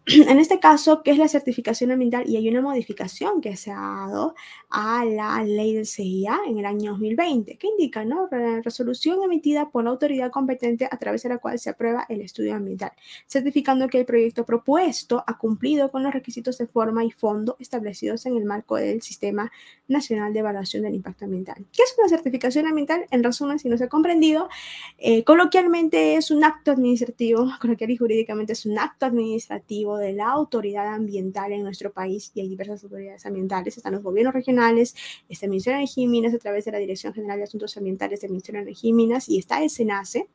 en 0.27 0.39
este 0.39 0.59
caso, 0.59 1.03
¿qué 1.03 1.11
es 1.11 1.17
la 1.17 1.27
certificación 1.27 1.91
ambiental? 1.91 2.27
Y 2.27 2.35
hay 2.35 2.49
una 2.49 2.61
modificación 2.61 3.41
que 3.41 3.55
se 3.55 3.71
ha 3.71 3.75
dado 3.75 4.33
a 4.69 5.05
la 5.05 5.43
ley 5.43 5.75
del 5.75 5.85
CIA 5.85 6.39
en 6.47 6.57
el 6.57 6.65
año 6.65 6.91
2020, 6.91 7.57
que 7.57 7.67
indica, 7.67 8.03
¿no? 8.05 8.27
Resolución 8.63 9.21
emitida 9.23 9.69
por 9.69 9.83
la 9.83 9.91
autoridad 9.91 10.31
competente 10.31 10.87
a 10.89 10.97
través 10.97 11.23
de 11.23 11.29
la 11.29 11.37
cual 11.37 11.59
se 11.59 11.69
aprueba 11.69 12.05
el 12.09 12.21
estudio 12.21 12.55
ambiental, 12.55 12.91
certificando 13.27 13.87
que 13.87 13.99
el 13.99 14.05
proyecto 14.05 14.45
propuesto 14.45 15.23
ha 15.27 15.37
cumplido 15.37 15.91
con 15.91 16.01
los 16.01 16.13
requisitos 16.13 16.57
de 16.57 16.65
forma 16.65 17.03
y 17.03 17.11
fondo 17.11 17.55
establecidos 17.59 18.25
en 18.25 18.35
el 18.35 18.45
marco 18.45 18.77
del 18.77 19.03
Sistema 19.03 19.51
Nacional 19.87 20.33
de 20.33 20.39
Evaluación 20.39 20.83
del 20.83 20.95
Impacto 20.95 21.25
Ambiental. 21.25 21.57
¿Qué 21.71 21.83
es 21.83 21.95
una 21.99 22.09
certificación 22.09 22.65
ambiental? 22.65 23.05
En 23.11 23.23
resumen, 23.23 23.59
si 23.59 23.69
no 23.69 23.77
se 23.77 23.83
ha 23.83 23.89
comprendido, 23.89 24.49
eh, 24.97 25.23
coloquialmente 25.23 26.15
es 26.15 26.31
un 26.31 26.43
acto 26.43 26.71
administrativo, 26.71 27.47
coloquial 27.61 27.91
y 27.91 27.97
jurídicamente 27.97 28.53
es 28.53 28.65
un 28.65 28.79
acto 28.79 29.05
administrativo 29.05 29.98
de 29.99 30.13
la 30.13 30.29
autoridad 30.31 30.87
ambiental 30.87 31.51
en 31.51 31.63
nuestro 31.63 31.91
país 31.91 32.31
y 32.33 32.41
hay 32.41 32.49
diversas 32.49 32.83
autoridades 32.83 33.25
ambientales, 33.25 33.77
están 33.77 33.93
los 33.93 34.03
gobiernos 34.03 34.33
regionales, 34.33 34.95
está 35.27 35.45
el 35.45 35.51
Ministerio 35.51 35.77
de 35.77 35.83
Energía 35.83 36.03
y 36.03 36.07
Minas 36.07 36.33
a 36.33 36.39
través 36.39 36.65
de 36.65 36.71
la 36.71 36.77
Dirección 36.77 37.13
General 37.13 37.37
de 37.37 37.43
Asuntos 37.43 37.77
Ambientales 37.77 38.21
del 38.21 38.31
Ministerio 38.31 38.59
de 38.59 38.63
Energía 38.69 38.89
y 38.89 38.93
Minas 38.93 39.29
y 39.29 39.37
está 39.37 39.61
el 39.61 39.69
SENACE, 39.69 40.27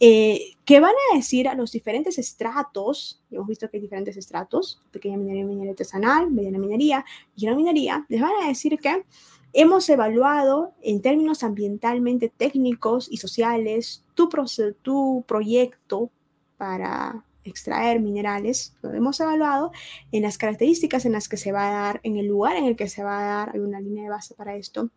eh, 0.00 0.40
que 0.64 0.80
van 0.80 0.92
a 1.12 1.16
decir 1.16 1.48
a 1.48 1.54
los 1.54 1.72
diferentes 1.72 2.18
estratos, 2.18 3.22
hemos 3.30 3.46
visto 3.46 3.70
que 3.70 3.78
hay 3.78 3.80
diferentes 3.80 4.16
estratos, 4.16 4.82
pequeña 4.90 5.16
minería, 5.16 5.44
minería 5.44 5.70
artesanal, 5.70 6.30
mediana 6.30 6.58
minería 6.58 7.04
y 7.36 7.46
gran 7.46 7.56
minería, 7.56 8.04
les 8.08 8.20
van 8.20 8.32
a 8.42 8.48
decir 8.48 8.78
que 8.78 9.04
hemos 9.52 9.88
evaluado 9.88 10.74
en 10.82 11.00
términos 11.00 11.42
ambientalmente 11.42 12.28
técnicos 12.28 13.08
y 13.10 13.16
sociales 13.16 14.04
tu, 14.14 14.28
tu 14.82 15.24
proyecto 15.26 16.10
para 16.58 17.24
extraer 17.50 18.00
minerales, 18.00 18.74
lo 18.82 18.92
hemos 18.92 19.18
evaluado 19.20 19.72
en 20.12 20.22
las 20.22 20.38
características 20.38 21.04
en 21.04 21.12
las 21.12 21.28
que 21.28 21.36
se 21.36 21.52
va 21.52 21.68
a 21.68 21.70
dar, 21.70 22.00
en 22.02 22.16
el 22.16 22.26
lugar 22.26 22.56
en 22.56 22.64
el 22.64 22.76
que 22.76 22.88
se 22.88 23.02
va 23.02 23.20
a 23.20 23.24
dar, 23.24 23.50
hay 23.54 23.60
una 23.60 23.80
línea 23.80 24.04
de 24.04 24.10
base 24.10 24.34
para 24.34 24.56
esto, 24.56 24.90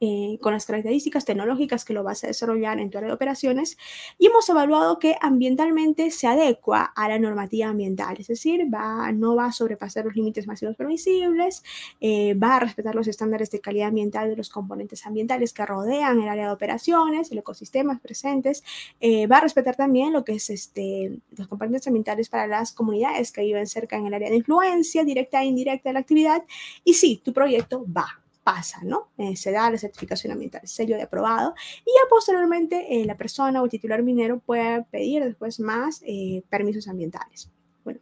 eh, 0.00 0.38
con 0.40 0.54
las 0.54 0.64
características 0.64 1.26
tecnológicas 1.26 1.84
que 1.84 1.92
lo 1.92 2.02
vas 2.02 2.24
a 2.24 2.26
desarrollar 2.26 2.80
en 2.80 2.88
tu 2.88 2.96
área 2.96 3.08
de 3.08 3.14
operaciones 3.14 3.76
y 4.18 4.28
hemos 4.28 4.48
evaluado 4.48 4.98
que 4.98 5.16
ambientalmente 5.20 6.10
se 6.10 6.26
adecua 6.26 6.84
a 6.96 7.08
la 7.08 7.18
normativa 7.18 7.68
ambiental, 7.68 8.16
es 8.18 8.28
decir, 8.28 8.72
va, 8.72 9.12
no 9.12 9.36
va 9.36 9.46
a 9.46 9.52
sobrepasar 9.52 10.06
los 10.06 10.16
límites 10.16 10.46
máximos 10.46 10.76
permisibles, 10.76 11.62
eh, 12.00 12.32
va 12.34 12.56
a 12.56 12.60
respetar 12.60 12.94
los 12.94 13.08
estándares 13.08 13.50
de 13.50 13.60
calidad 13.60 13.88
ambiental 13.88 14.30
de 14.30 14.36
los 14.36 14.48
componentes 14.48 15.04
ambientales 15.04 15.52
que 15.52 15.66
rodean 15.66 16.20
el 16.20 16.28
área 16.28 16.46
de 16.46 16.52
operaciones, 16.52 17.30
el 17.30 17.38
ecosistema 17.38 17.98
presentes, 17.98 18.64
eh, 19.00 19.26
va 19.26 19.36
a 19.36 19.40
respetar 19.42 19.76
también 19.76 20.12
lo 20.12 20.24
que 20.24 20.32
es 20.32 20.48
este, 20.50 21.18
los 21.36 21.46
componentes 21.46 21.86
ambientales 21.86 22.28
para 22.28 22.46
las 22.46 22.72
comunidades 22.72 23.32
que 23.32 23.42
viven 23.42 23.66
cerca 23.66 23.96
en 23.96 24.06
el 24.06 24.14
área 24.14 24.30
de 24.30 24.36
influencia 24.36 25.04
directa 25.04 25.42
e 25.42 25.46
indirecta 25.46 25.90
de 25.90 25.92
la 25.94 26.00
actividad 26.00 26.44
y 26.84 26.94
sí, 26.94 27.20
tu 27.22 27.32
proyecto 27.32 27.84
va 27.86 28.19
pasa, 28.42 28.80
¿no? 28.82 29.10
Eh, 29.18 29.36
se 29.36 29.52
da 29.52 29.70
la 29.70 29.78
certificación 29.78 30.32
ambiental, 30.32 30.62
sello 30.64 30.96
de 30.96 31.02
aprobado, 31.02 31.54
y 31.84 31.90
ya 31.90 32.08
posteriormente 32.08 33.00
eh, 33.00 33.04
la 33.04 33.16
persona 33.16 33.60
o 33.60 33.64
el 33.64 33.70
titular 33.70 34.02
minero 34.02 34.40
puede 34.40 34.84
pedir 34.84 35.24
después 35.24 35.60
más 35.60 36.02
eh, 36.06 36.42
permisos 36.48 36.88
ambientales. 36.88 37.50
Bueno, 37.84 38.00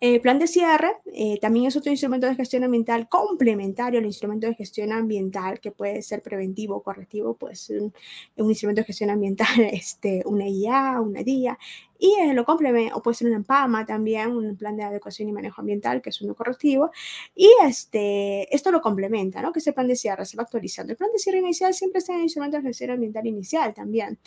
el 0.00 0.20
plan 0.20 0.38
de 0.38 0.46
cierre 0.46 0.92
también 1.40 1.66
es 1.66 1.76
otro 1.76 1.90
instrumento 1.90 2.28
de 2.28 2.36
gestión 2.36 2.62
ambiental 2.62 3.08
complementario 3.08 3.98
al 3.98 4.06
instrumento 4.06 4.46
de 4.46 4.54
gestión 4.54 4.92
ambiental 4.92 5.58
que 5.58 5.72
puede 5.72 6.02
ser 6.02 6.22
preventivo 6.22 6.82
correctivo, 6.82 7.36
puede 7.36 7.56
ser 7.56 7.82
un, 7.82 7.92
un 8.36 8.48
instrumento 8.48 8.82
de 8.82 8.86
gestión 8.86 9.10
ambiental, 9.10 9.48
este, 9.72 10.22
una 10.26 10.48
IA, 10.48 11.00
una 11.00 11.22
DIA, 11.22 11.58
y 11.98 12.14
eh, 12.20 12.32
lo 12.32 12.44
complementa, 12.44 12.96
o 12.96 13.02
puede 13.02 13.16
ser 13.16 13.28
un 13.28 13.34
EMPAMA 13.34 13.84
también, 13.84 14.30
un 14.30 14.56
plan 14.56 14.76
de 14.76 14.84
adecuación 14.84 15.28
y 15.28 15.32
manejo 15.32 15.60
ambiental, 15.60 16.00
que 16.00 16.10
es 16.10 16.20
uno 16.22 16.34
correctivo, 16.34 16.90
y 17.34 17.50
este, 17.66 18.54
esto 18.54 18.70
lo 18.70 18.80
complementa, 18.80 19.42
¿no? 19.42 19.52
Que 19.52 19.58
ese 19.58 19.72
plan 19.72 19.88
de 19.88 19.96
cierre 19.96 20.24
se 20.24 20.36
va 20.36 20.44
actualizando. 20.44 20.92
El 20.92 20.96
plan 20.96 21.10
de 21.12 21.18
cierre 21.18 21.38
inicial 21.38 21.74
siempre 21.74 21.98
está 21.98 22.12
en 22.12 22.18
el 22.18 22.24
instrumento 22.24 22.56
de 22.56 22.62
gestión 22.62 22.90
ambiental 22.92 23.26
inicial 23.26 23.74
también, 23.74 24.18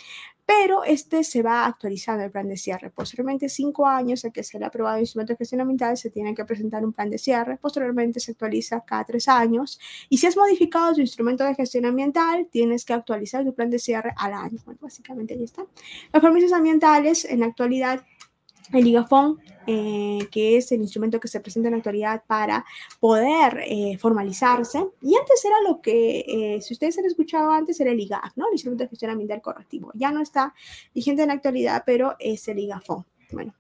pero 0.46 0.84
este 0.84 1.24
se 1.24 1.42
va 1.42 1.66
actualizando 1.66 2.26
el 2.26 2.32
plan 2.32 2.50
de 2.50 2.58
cierre. 2.58 2.90
Posteriormente, 2.90 3.48
cinco 3.48 3.88
años 3.88 4.26
a 4.26 4.32
que 4.32 4.44
se 4.44 4.60
le 4.60 4.66
ha 4.66 4.68
aprobado 4.68 4.98
el 4.98 5.04
instrumento 5.04 5.32
de 5.34 5.38
gestión 5.38 5.62
ambiental, 5.62 5.96
se 5.96 6.10
tiene 6.10 6.36
que 6.36 6.44
presentar 6.44 6.84
un 6.84 6.92
plan 6.92 7.10
de 7.10 7.18
cierre, 7.18 7.58
posteriormente 7.58 8.20
se 8.20 8.32
actualiza 8.32 8.84
cada 8.86 9.06
tres 9.06 9.30
años, 9.30 9.80
y 10.10 10.18
si 10.18 10.28
has 10.28 10.36
modificado 10.36 10.94
tu 10.94 11.00
instrumento 11.00 11.46
de 11.46 11.56
gestión 11.56 11.86
ambiental, 11.86 12.48
tienes 12.52 12.84
que 12.84 12.94
actualizar 12.94 13.46
tu 13.46 13.54
plan 13.54 13.70
de 13.70 13.80
cierre 13.80 14.14
al 14.18 14.34
año. 14.34 14.60
Bueno, 14.66 14.80
básicamente 14.82 15.36
ahí 15.36 15.44
está. 15.44 15.66
Los 16.12 16.22
permisos 16.22 16.52
ambientales 16.52 17.24
en 17.24 17.44
actualidad 17.44 17.61
actualidad 17.62 18.04
el 18.74 18.88
IGAFON, 18.88 19.40
eh, 19.68 20.20
que 20.32 20.58
es 20.58 20.72
el 20.72 20.82
instrumento 20.82 21.20
que 21.20 21.28
se 21.28 21.40
presenta 21.40 21.68
en 21.68 21.74
la 21.74 21.78
actualidad 21.78 22.24
para 22.26 22.66
poder 23.00 23.64
eh, 23.66 23.98
formalizarse. 23.98 24.80
Y 25.02 25.16
antes 25.16 25.44
era 25.44 25.56
lo 25.68 25.82
que, 25.82 26.20
eh, 26.20 26.62
si 26.62 26.74
ustedes 26.74 26.98
han 26.98 27.06
escuchado 27.06 27.52
antes, 27.52 27.80
era 27.80 27.92
el 27.92 28.00
IGAF, 28.00 28.36
¿no? 28.38 28.48
El 28.48 28.54
Instrumento 28.54 28.84
de 28.84 28.90
Gestión 28.90 29.12
Ambiental 29.12 29.42
Correctivo. 29.42 29.92
Ya 29.94 30.12
no 30.12 30.22
está 30.22 30.54
vigente 30.96 31.24
en 31.24 31.30
la 31.30 31.34
actualidad, 31.36 31.84
pero 31.86 32.16
es 32.20 32.48
el 32.48 32.60
IGAFON. 32.60 33.06
Bueno, 33.32 33.54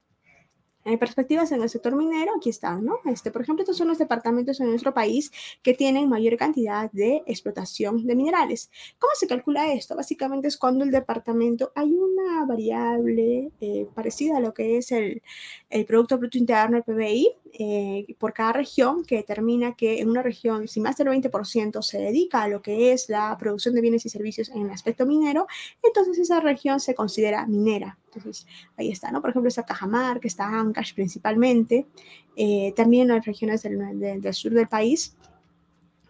hay 0.86 0.98
perspectivas 0.98 1.52
en 1.52 1.62
el 1.62 1.70
sector 1.70 1.96
minero, 1.96 2.32
aquí 2.36 2.50
están, 2.50 2.86
¿no? 2.86 3.00
Este, 3.06 3.32
por 3.32 3.42
ejemplo, 3.42 3.64
estos 3.64 3.78
son 3.78 3.88
los 3.88 3.98
departamentos 3.98 4.60
en 4.60 4.70
nuestro 4.70 4.94
país 4.94 5.32
que 5.62 5.74
tienen 5.74 6.10
mayor 6.10 6.38
cantidad 6.38 6.92
de 6.92 7.24
explotación 7.26 8.06
de 8.06 8.16
minerales. 8.16 8.72
¿Cómo 9.00 9.12
se 9.16 9.28
calcula 9.28 9.74
esto? 9.74 9.96
Básicamente 9.96 10.48
es 10.48 10.58
cuando 10.58 10.84
el 10.84 10.92
departamento 10.92 11.72
hay 11.76 11.94
una 11.94 12.46
variable 12.46 13.52
eh, 13.62 13.88
parecida 13.94 14.38
a 14.38 14.40
lo 14.40 14.54
que 14.54 14.78
es 14.78 14.92
el, 14.92 15.22
el 15.70 15.86
Producto 15.86 16.18
Bruto 16.18 16.38
Interno, 16.38 16.78
el 16.78 16.84
PBI, 16.84 17.36
eh, 17.54 18.16
por 18.18 18.34
cada 18.34 18.54
región 18.54 19.04
que 19.04 19.18
determina 19.18 19.76
que 19.76 20.00
en 20.00 20.10
una 20.10 20.22
región, 20.22 20.68
si 20.68 20.80
más 20.80 20.98
del 20.98 21.08
20% 21.08 21.82
se 21.82 21.98
dedica 22.00 22.44
a 22.44 22.48
lo 22.48 22.62
que 22.62 22.94
es 22.94 23.10
la 23.10 23.38
producción 23.38 23.76
de 23.76 23.82
bienes 23.82 24.06
y 24.06 24.10
servicios 24.10 24.50
en 24.50 24.64
el 24.64 24.72
aspecto 24.72 25.06
minero, 25.06 25.48
entonces 25.84 26.18
esa 26.20 26.40
región 26.40 26.80
se 26.80 26.96
considera 26.96 27.46
minera. 27.48 27.98
Entonces, 28.06 28.48
ahí 28.78 28.90
está, 28.90 29.12
¿no? 29.12 29.22
Por 29.22 29.32
ejemplo, 29.32 29.48
está 29.48 29.64
Cajamar, 29.64 30.20
que 30.20 30.28
está 30.28 30.48
Ancash 30.48 30.94
principalmente. 30.94 31.88
Eh, 32.36 32.74
también 32.76 33.12
hay 33.12 33.20
regiones 33.20 33.64
del, 33.64 34.34
sur 34.34 34.54
del 34.54 34.68
país. 34.68 35.16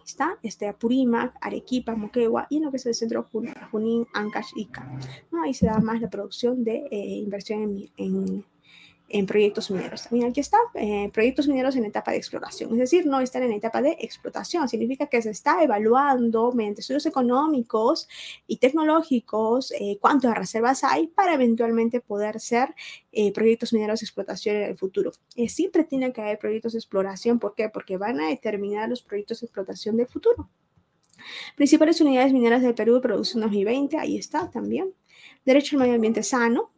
Está 0.06 0.38
este, 0.44 0.68
Apurímac, 0.68 1.36
Arequipa, 1.42 1.96
Moquegua 1.96 2.48
y 2.50 2.58
en 2.58 2.64
lo 2.64 2.72
que 2.72 2.78
es 2.78 2.86
el 2.86 2.96
centro 2.96 3.28
Junín, 3.72 4.08
Ancash, 4.14 4.52
Ica. 4.56 4.89
¿no? 5.32 5.44
Ahí 5.44 5.54
se 5.54 5.68
da 5.68 5.80
más 5.80 6.02
la 6.02 6.10
producción 6.10 6.64
de 6.64 6.88
eh, 6.92 7.16
inversión 7.18 7.62
en, 7.62 7.89
en 7.98 8.46
en 9.14 9.26
proyectos 9.26 9.70
mineros. 9.72 10.03
También 10.03 10.30
aquí 10.30 10.39
está, 10.39 10.57
eh, 10.76 11.09
proyectos 11.14 11.47
mineros 11.47 11.76
en 11.76 11.86
etapa 11.86 12.12
de 12.12 12.18
exploración, 12.18 12.72
es 12.74 12.80
decir, 12.80 13.05
no 13.05 13.20
están 13.20 13.43
en 13.43 13.51
etapa 13.51 13.82
de 13.82 13.97
explotación, 13.99 14.68
significa 14.70 15.07
que 15.07 15.22
se 15.22 15.30
está 15.30 15.64
evaluando 15.64 16.51
mediante 16.51 16.82
estudios 16.82 17.05
económicos 17.05 18.07
y 18.47 18.57
tecnológicos 18.57 19.72
eh, 19.72 19.97
cuántas 19.99 20.36
reservas 20.38 20.84
hay 20.84 21.07
para 21.07 21.34
eventualmente 21.34 21.99
poder 21.99 22.39
ser 22.39 22.74
eh, 23.12 23.32
proyectos 23.34 23.74
mineros 23.74 23.99
de 23.99 24.05
explotación 24.05 24.55
en 24.55 24.64
el 24.64 24.78
futuro. 24.78 25.12
siempre 25.47 25.84
tiene 25.84 26.14
que 26.14 26.22
haber 26.22 26.39
proyectos 26.39 26.74
de 26.74 26.80
exploración, 26.80 27.39
¿por 27.39 27.55
qué? 27.55 27.70
Porque 27.70 27.97
van 27.97 28.20
a 28.22 28.30
determinar 28.30 28.89
los 28.89 29.01
proyectos 29.01 29.41
de 29.41 29.45
explotación 29.45 29.97
del 29.97 30.07
futuro. 30.07 30.49
Principales 31.55 32.01
unidades 32.01 32.34
mineras 32.34 32.62
del 32.62 32.74
Perú 32.74 32.99
producción 33.01 33.41
2020, 33.41 33.97
ahí 33.97 34.18
está 34.18 34.49
también. 34.49 34.93
Derecho 35.45 35.76
al 35.76 35.82
medio 35.82 35.95
ambiente 35.95 36.24
sano, 36.24 36.72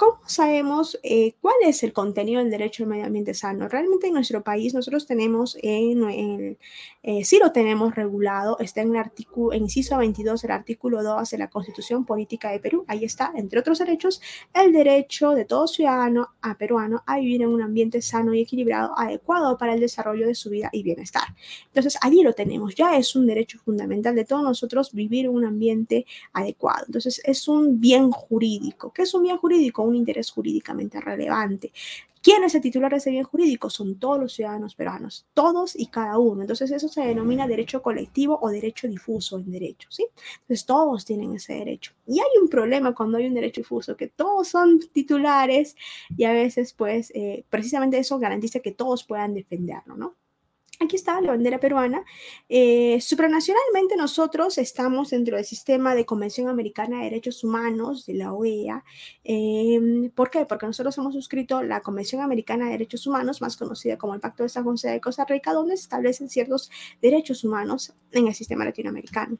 ¿Cómo 0.00 0.18
sabemos 0.24 0.98
eh, 1.02 1.34
cuál 1.42 1.56
es 1.62 1.82
el 1.82 1.92
contenido 1.92 2.40
del 2.40 2.50
derecho 2.50 2.84
al 2.84 2.88
medio 2.88 3.04
ambiente 3.04 3.34
sano? 3.34 3.68
Realmente 3.68 4.06
en 4.06 4.14
nuestro 4.14 4.42
país 4.42 4.72
nosotros 4.72 5.06
tenemos, 5.06 5.58
en, 5.60 6.56
eh, 7.02 7.22
sí 7.22 7.38
lo 7.38 7.52
tenemos 7.52 7.94
regulado, 7.94 8.58
está 8.60 8.80
en 8.80 8.92
el 8.92 8.96
artículo, 8.96 9.52
en 9.52 9.64
inciso 9.64 9.98
22 9.98 10.40
del 10.40 10.52
artículo 10.52 11.02
2 11.02 11.28
de 11.28 11.36
la 11.36 11.50
Constitución 11.50 12.06
Política 12.06 12.50
de 12.50 12.60
Perú. 12.60 12.82
Ahí 12.88 13.04
está, 13.04 13.30
entre 13.36 13.60
otros 13.60 13.78
derechos, 13.78 14.22
el 14.54 14.72
derecho 14.72 15.32
de 15.32 15.44
todo 15.44 15.66
ciudadano 15.66 16.30
peruano 16.58 17.02
a 17.04 17.18
vivir 17.18 17.42
en 17.42 17.48
un 17.48 17.60
ambiente 17.60 18.00
sano 18.00 18.32
y 18.32 18.40
equilibrado, 18.40 18.98
adecuado 18.98 19.58
para 19.58 19.74
el 19.74 19.80
desarrollo 19.80 20.26
de 20.26 20.34
su 20.34 20.48
vida 20.48 20.70
y 20.72 20.82
bienestar. 20.82 21.24
Entonces, 21.66 21.98
allí 22.00 22.22
lo 22.22 22.32
tenemos, 22.32 22.74
ya 22.74 22.96
es 22.96 23.14
un 23.14 23.26
derecho 23.26 23.58
fundamental 23.58 24.14
de 24.14 24.24
todos 24.24 24.44
nosotros 24.44 24.94
vivir 24.94 25.26
en 25.26 25.32
un 25.32 25.44
ambiente 25.44 26.06
adecuado. 26.32 26.86
Entonces, 26.86 27.20
es 27.22 27.46
un 27.48 27.78
bien 27.82 28.10
jurídico. 28.10 28.94
¿Qué 28.94 29.02
es 29.02 29.12
un 29.12 29.24
bien 29.24 29.36
jurídico? 29.36 29.89
Un 29.90 29.96
interés 29.96 30.30
jurídicamente 30.30 31.00
relevante. 31.00 31.72
¿Quién 32.22 32.44
es 32.44 32.54
el 32.54 32.60
titular 32.60 32.90
de 32.90 32.98
ese 32.98 33.10
bien 33.10 33.24
jurídico? 33.24 33.70
Son 33.70 33.98
todos 33.98 34.20
los 34.20 34.34
ciudadanos 34.34 34.74
peruanos, 34.74 35.26
todos 35.32 35.74
y 35.74 35.86
cada 35.86 36.18
uno. 36.18 36.42
Entonces 36.42 36.70
eso 36.70 36.86
se 36.88 37.00
denomina 37.00 37.48
derecho 37.48 37.80
colectivo 37.80 38.38
o 38.42 38.50
derecho 38.50 38.86
difuso 38.88 39.38
en 39.38 39.50
derecho, 39.50 39.88
¿sí? 39.90 40.06
Entonces 40.42 40.66
todos 40.66 41.06
tienen 41.06 41.34
ese 41.34 41.54
derecho. 41.54 41.92
Y 42.06 42.20
hay 42.20 42.28
un 42.42 42.48
problema 42.48 42.94
cuando 42.94 43.16
hay 43.16 43.26
un 43.26 43.32
derecho 43.32 43.62
difuso, 43.62 43.96
que 43.96 44.08
todos 44.08 44.48
son 44.48 44.80
titulares 44.92 45.76
y 46.14 46.24
a 46.24 46.32
veces 46.32 46.74
pues 46.74 47.10
eh, 47.14 47.44
precisamente 47.48 47.98
eso 47.98 48.18
garantiza 48.18 48.60
que 48.60 48.72
todos 48.72 49.02
puedan 49.04 49.32
defenderlo, 49.32 49.96
¿no? 49.96 50.14
Aquí 50.82 50.96
está 50.96 51.20
la 51.20 51.32
bandera 51.32 51.60
peruana. 51.60 52.02
Eh, 52.48 52.98
supranacionalmente 53.02 53.96
nosotros 53.96 54.56
estamos 54.56 55.10
dentro 55.10 55.36
del 55.36 55.44
sistema 55.44 55.94
de 55.94 56.06
Convención 56.06 56.48
Americana 56.48 56.98
de 56.98 57.04
Derechos 57.04 57.44
Humanos 57.44 58.06
de 58.06 58.14
la 58.14 58.32
OEA. 58.32 58.82
Em, 59.22 60.10
¿Por 60.10 60.30
qué? 60.30 60.46
Porque 60.46 60.64
nosotros 60.64 60.96
hemos 60.96 61.12
suscrito 61.12 61.62
la 61.62 61.82
Convención 61.82 62.22
Americana 62.22 62.64
de 62.64 62.72
Derechos 62.72 63.06
Humanos, 63.06 63.42
más 63.42 63.58
conocida 63.58 63.98
como 63.98 64.14
el 64.14 64.20
Pacto 64.20 64.42
de 64.42 64.48
San 64.48 64.64
José 64.64 64.88
de 64.88 65.02
Costa 65.02 65.26
Rica, 65.26 65.52
donde 65.52 65.76
se 65.76 65.82
establecen 65.82 66.30
ciertos 66.30 66.70
derechos 67.02 67.44
humanos 67.44 67.92
en 68.12 68.28
el 68.28 68.34
sistema 68.34 68.64
latinoamericano 68.64 69.38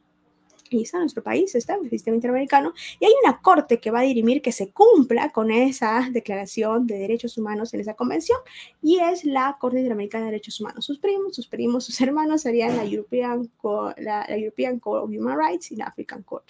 está 0.73 0.99
nuestro 0.99 1.23
país, 1.23 1.55
está 1.55 1.75
en 1.75 1.85
el 1.85 1.91
sistema 1.91 2.15
interamericano, 2.15 2.73
y 2.99 3.05
hay 3.05 3.13
una 3.25 3.41
corte 3.41 3.79
que 3.79 3.91
va 3.91 4.01
a 4.01 4.03
dirimir 4.03 4.43
que 4.43 4.53
se 4.53 4.71
cumpla 4.71 5.31
con 5.31 5.51
esa 5.51 6.09
declaración 6.11 6.87
de 6.87 6.99
derechos 6.99 7.39
humanos 7.39 7.75
en 7.75 7.81
esa 7.81 7.95
convención, 7.95 8.39
y 8.83 8.99
es 9.01 9.25
la 9.25 9.57
Corte 9.59 9.79
Interamericana 9.79 10.27
de 10.27 10.33
Derechos 10.33 10.61
Humanos. 10.61 10.85
Sus 10.85 10.99
primos, 10.99 11.35
sus 11.35 11.47
primos, 11.47 11.85
sus 11.85 12.01
hermanos 12.01 12.43
serían 12.43 12.77
la 12.77 12.85
European, 12.85 13.51
la, 13.99 14.27
European 14.29 14.79
Court 14.79 15.05
of 15.05 15.11
Human 15.11 15.39
Rights 15.39 15.73
y 15.73 15.77
la 15.77 15.87
African 15.87 16.23
Court. 16.23 16.47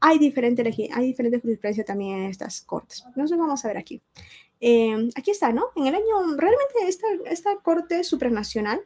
Hay 0.00 0.18
diferentes 0.18 0.64
hay 0.92 1.06
diferente 1.06 1.40
jurisprudencia 1.40 1.84
también 1.84 2.18
en 2.18 2.30
estas 2.30 2.62
cortes. 2.62 3.04
Nosotros 3.16 3.38
vamos 3.38 3.64
a 3.64 3.68
ver 3.68 3.78
aquí. 3.78 4.00
Eh, 4.60 5.10
aquí 5.14 5.30
está, 5.30 5.52
¿no? 5.52 5.66
En 5.76 5.86
el 5.86 5.94
año, 5.94 6.36
realmente 6.36 6.74
esta, 6.86 7.06
esta 7.26 7.56
corte 7.56 8.02
supranacional 8.04 8.80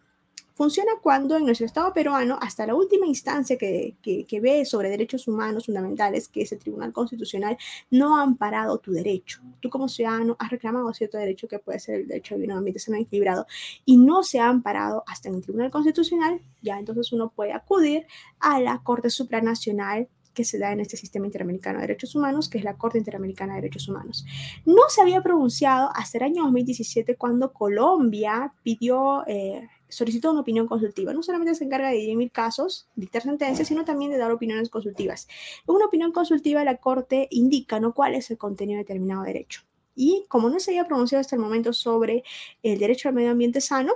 funciona 0.58 0.90
cuando 1.00 1.36
en 1.36 1.44
nuestro 1.44 1.66
Estado 1.66 1.92
peruano, 1.92 2.36
hasta 2.42 2.66
la 2.66 2.74
última 2.74 3.06
instancia 3.06 3.56
que, 3.56 3.94
que, 4.02 4.40
ve 4.40 4.64
sobre 4.64 4.90
derechos 4.90 5.28
humanos 5.28 5.66
fundamentales, 5.66 6.26
que 6.26 6.42
es 6.42 6.50
el 6.50 6.58
Tribunal 6.58 6.92
Constitucional, 6.92 7.56
no 7.92 8.18
ha 8.18 8.24
amparado 8.24 8.76
tu 8.78 8.90
derecho. 8.90 9.40
Tú 9.60 9.70
como 9.70 9.88
ciudadano 9.88 10.34
has 10.40 10.50
reclamado 10.50 10.92
cierto 10.92 11.16
derecho 11.16 11.46
que 11.46 11.60
puede 11.60 11.78
ser 11.78 12.00
el 12.00 12.08
derecho 12.08 12.34
en 12.34 12.50
un 12.50 12.58
ambiente 12.58 12.80
sano 12.80 12.98
equilibrado 12.98 13.46
y 13.84 13.98
no 13.98 14.24
se 14.24 14.40
ha 14.40 14.48
amparado 14.48 15.04
hasta 15.06 15.28
en 15.28 15.36
el 15.36 15.42
Tribunal 15.42 15.70
Constitucional, 15.70 16.40
ya 16.60 16.76
entonces 16.76 17.12
uno 17.12 17.30
puede 17.30 17.52
acudir 17.52 18.08
a 18.40 18.58
la 18.58 18.82
Corte 18.82 19.10
Supranacional 19.10 20.08
que 20.34 20.42
se 20.42 20.58
da 20.58 20.72
en 20.72 20.80
este 20.80 20.96
sistema 20.96 21.26
interamericano 21.26 21.78
de 21.78 21.86
derechos 21.86 22.16
humanos, 22.16 22.48
que 22.48 22.58
es 22.58 22.64
la 22.64 22.76
Corte 22.76 22.98
Interamericana 22.98 23.54
de 23.54 23.60
Derechos 23.60 23.88
Humanos. 23.88 24.24
No 24.66 24.82
se 24.88 25.02
había 25.02 25.22
pronunciado 25.22 25.90
hasta 25.94 26.18
el 26.18 26.24
año 26.24 26.42
2017 26.42 27.14
cuando 27.14 27.52
Colombia 27.52 28.52
pidió 28.64 29.24
eh, 29.28 29.68
solicitó 29.88 30.30
una 30.30 30.40
opinión 30.40 30.66
consultiva. 30.66 31.12
No 31.12 31.22
solamente 31.22 31.54
se 31.54 31.64
encarga 31.64 31.88
de 31.88 31.96
dirimir 31.96 32.30
casos, 32.30 32.88
dictar 32.94 33.22
sentencias, 33.22 33.68
sino 33.68 33.84
también 33.84 34.10
de 34.10 34.18
dar 34.18 34.30
opiniones 34.30 34.68
consultivas. 34.68 35.28
En 35.66 35.74
una 35.74 35.86
opinión 35.86 36.12
consultiva, 36.12 36.64
la 36.64 36.76
Corte 36.76 37.28
indica 37.30 37.80
¿no? 37.80 37.94
cuál 37.94 38.14
es 38.14 38.30
el 38.30 38.38
contenido 38.38 38.76
de 38.78 38.84
determinado 38.84 39.22
derecho. 39.22 39.62
Y 39.94 40.26
como 40.28 40.48
no 40.48 40.60
se 40.60 40.70
había 40.70 40.86
pronunciado 40.86 41.20
hasta 41.20 41.34
el 41.34 41.42
momento 41.42 41.72
sobre 41.72 42.22
el 42.62 42.78
derecho 42.78 43.08
al 43.08 43.14
medio 43.14 43.30
ambiente 43.32 43.60
sano, 43.60 43.92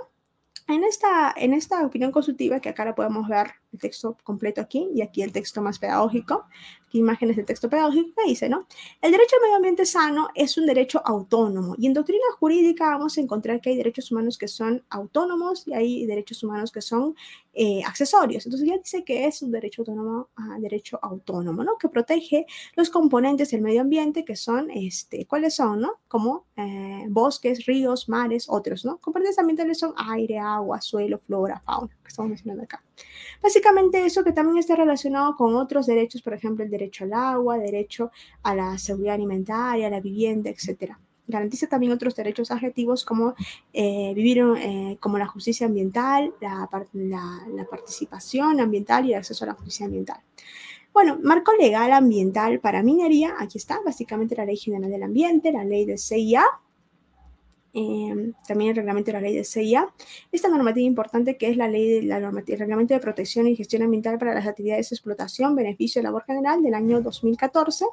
en 0.67 0.83
esta, 0.83 1.33
en 1.35 1.53
esta 1.53 1.85
opinión 1.85 2.11
consultiva, 2.11 2.59
que 2.59 2.69
acá 2.69 2.85
la 2.85 2.95
podemos 2.95 3.27
ver 3.27 3.47
el 3.73 3.79
texto 3.79 4.17
completo 4.23 4.61
aquí 4.61 4.89
y 4.93 5.01
aquí 5.01 5.21
el 5.21 5.31
texto 5.31 5.61
más 5.61 5.77
pedagógico, 5.77 6.45
imágenes 6.93 7.35
del 7.35 7.45
texto 7.45 7.69
pedagógico 7.69 8.11
que 8.15 8.29
dice, 8.29 8.49
¿no? 8.49 8.67
El 9.01 9.11
derecho 9.11 9.35
al 9.35 9.41
medio 9.41 9.55
ambiente 9.57 9.85
sano 9.85 10.29
es 10.35 10.57
un 10.57 10.65
derecho 10.65 11.01
autónomo 11.03 11.75
y 11.77 11.87
en 11.87 11.93
doctrina 11.93 12.23
jurídica 12.39 12.89
vamos 12.91 13.17
a 13.17 13.21
encontrar 13.21 13.61
que 13.61 13.71
hay 13.71 13.77
derechos 13.77 14.11
humanos 14.11 14.37
que 14.37 14.47
son 14.47 14.83
autónomos 14.89 15.67
y 15.67 15.73
hay 15.73 16.05
derechos 16.05 16.43
humanos 16.43 16.71
que 16.71 16.81
son 16.81 17.15
eh, 17.55 17.83
accesorios. 17.85 18.45
Entonces 18.45 18.67
ya 18.67 18.77
dice 18.77 19.03
que 19.03 19.27
es 19.27 19.41
un 19.41 19.51
derecho 19.51 19.81
autónomo, 19.81 20.29
uh, 20.37 20.59
derecho 20.59 20.97
autónomo, 21.01 21.63
¿no? 21.63 21.77
Que 21.77 21.87
protege 21.87 22.45
los 22.75 22.89
componentes 22.89 23.51
del 23.51 23.61
medio 23.61 23.81
ambiente 23.81 24.25
que 24.25 24.35
son, 24.35 24.71
este, 24.71 25.25
¿cuáles 25.27 25.55
son, 25.55 25.81
no? 25.81 25.99
Como 26.07 26.45
eh, 26.55 27.05
bosques, 27.09 27.65
ríos, 27.65 28.09
mares, 28.09 28.47
otros, 28.49 28.85
¿no? 28.85 28.97
Componentes 28.97 29.37
ambientales 29.37 29.77
son 29.77 29.93
aire, 29.97 30.39
agua, 30.39 30.81
suelo, 30.81 31.19
flora, 31.19 31.61
fauna, 31.65 31.95
estamos 32.13 32.29
mencionando 32.29 32.63
acá. 32.63 32.83
Básicamente 33.41 34.05
eso 34.05 34.23
que 34.23 34.31
también 34.31 34.57
está 34.57 34.75
relacionado 34.75 35.35
con 35.35 35.55
otros 35.55 35.87
derechos, 35.87 36.21
por 36.21 36.33
ejemplo, 36.33 36.63
el 36.63 36.69
derecho 36.69 37.03
al 37.03 37.13
agua, 37.13 37.57
derecho 37.57 38.11
a 38.43 38.55
la 38.55 38.77
seguridad 38.77 39.15
alimentaria, 39.15 39.87
a 39.87 39.89
la 39.89 39.99
vivienda, 39.99 40.49
etc. 40.49 40.93
Garantiza 41.27 41.67
también 41.67 41.91
otros 41.91 42.15
derechos 42.15 42.51
adjetivos 42.51 43.03
como 43.03 43.33
eh, 43.73 44.13
vivir 44.13 44.43
eh, 44.57 44.97
como 44.99 45.17
la 45.17 45.25
justicia 45.25 45.67
ambiental, 45.67 46.33
la, 46.39 46.69
la, 46.93 47.65
participación 47.65 48.59
ambiental 48.59 49.05
y 49.05 49.13
el 49.13 49.19
acceso 49.19 49.43
a 49.45 49.47
la 49.47 49.53
justicia 49.53 49.85
ambiental. 49.85 50.19
Bueno, 50.93 51.17
marco 51.23 51.53
legal 51.53 51.91
ambiental 51.91 52.59
para 52.59 52.83
minería, 52.83 53.33
aquí 53.39 53.57
está, 53.57 53.79
básicamente 53.83 54.35
la 54.35 54.45
Ley 54.45 54.57
General 54.57 54.91
del 54.91 55.01
Ambiente, 55.01 55.51
la 55.51 55.63
ley 55.63 55.85
de 55.85 55.97
CIA, 55.97 56.45
Em, 57.75 58.33
también 58.47 58.69
el 58.69 58.75
reglamento 58.75 59.07
de 59.07 59.13
la 59.13 59.21
ley 59.21 59.35
de 59.35 59.43
CIA, 59.43 59.91
esta 60.31 60.47
normativa 60.47 60.85
importante 60.85 61.37
que 61.37 61.49
es 61.49 61.57
la 61.57 61.67
ley 61.67 61.89
de 61.89 62.03
la 62.03 62.19
normativa, 62.19 62.53
el 62.53 62.59
reglamento 62.59 62.93
de 62.93 62.99
protección 62.99 63.47
y 63.47 63.55
gestión 63.55 63.81
ambiental 63.81 64.19
para 64.19 64.35
las 64.35 64.45
actividades 64.45 64.91
de 64.91 64.95
explotación, 64.95 65.55
beneficio 65.55 65.99
de 65.99 66.03
labor 66.03 66.23
general 66.23 66.61
del 66.61 66.75
año 66.75 67.01
2014, 67.01 67.85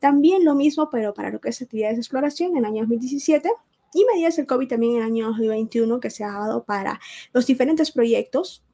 también 0.00 0.44
lo 0.44 0.56
mismo 0.56 0.90
pero 0.90 1.14
para 1.14 1.30
lo 1.30 1.40
que 1.40 1.50
es 1.50 1.62
actividades 1.62 1.96
de 1.96 2.00
exploración 2.00 2.50
en 2.50 2.56
el 2.58 2.64
año 2.64 2.80
2017 2.80 3.48
y 3.94 4.04
medidas 4.12 4.34
del 4.34 4.48
COVID 4.48 4.66
también 4.66 4.94
en 4.94 4.98
el 4.98 5.04
año 5.04 5.26
2021 5.28 6.00
que 6.00 6.10
se 6.10 6.24
ha 6.24 6.32
dado 6.32 6.64
para 6.64 7.00
los 7.32 7.46
diferentes 7.46 7.92
proyectos 7.92 8.64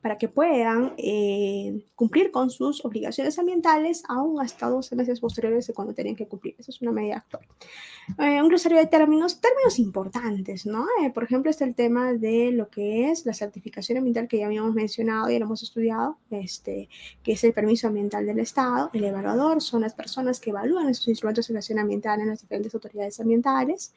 para 0.00 0.18
que 0.18 0.28
puedan 0.28 0.94
eh, 0.96 1.84
cumplir 1.94 2.30
con 2.30 2.50
sus 2.50 2.84
obligaciones 2.84 3.38
ambientales 3.38 4.02
aún 4.08 4.40
hasta 4.40 4.68
dos 4.68 4.92
meses 4.92 5.20
posteriores 5.20 5.66
de 5.66 5.74
cuando 5.74 5.94
tenían 5.94 6.16
que 6.16 6.26
cumplir. 6.26 6.54
Eso 6.58 6.70
es 6.70 6.80
una 6.80 6.92
medida 6.92 7.18
actual. 7.18 7.46
Eh, 8.18 8.42
un 8.42 8.48
glosario 8.48 8.78
de 8.78 8.86
términos, 8.86 9.40
términos 9.40 9.78
importantes, 9.78 10.66
¿no? 10.66 10.86
Eh, 11.02 11.10
por 11.10 11.24
ejemplo, 11.24 11.50
está 11.50 11.64
el 11.64 11.74
tema 11.74 12.12
de 12.12 12.50
lo 12.52 12.68
que 12.68 13.10
es 13.10 13.24
la 13.26 13.32
certificación 13.32 13.98
ambiental 13.98 14.28
que 14.28 14.38
ya 14.38 14.46
habíamos 14.46 14.74
mencionado 14.74 15.30
y 15.30 15.38
lo 15.38 15.46
hemos 15.46 15.62
estudiado, 15.62 16.18
este, 16.30 16.88
que 17.22 17.32
es 17.32 17.44
el 17.44 17.52
permiso 17.52 17.88
ambiental 17.88 18.26
del 18.26 18.40
Estado. 18.40 18.90
El 18.92 19.04
evaluador 19.04 19.62
son 19.62 19.82
las 19.82 19.94
personas 19.94 20.40
que 20.40 20.50
evalúan 20.50 20.88
esos 20.88 21.08
instrumentos 21.08 21.46
de 21.46 21.52
evaluación 21.52 21.78
ambiental 21.78 22.20
en 22.20 22.28
las 22.28 22.40
diferentes 22.40 22.74
autoridades 22.74 23.20
ambientales. 23.20 23.94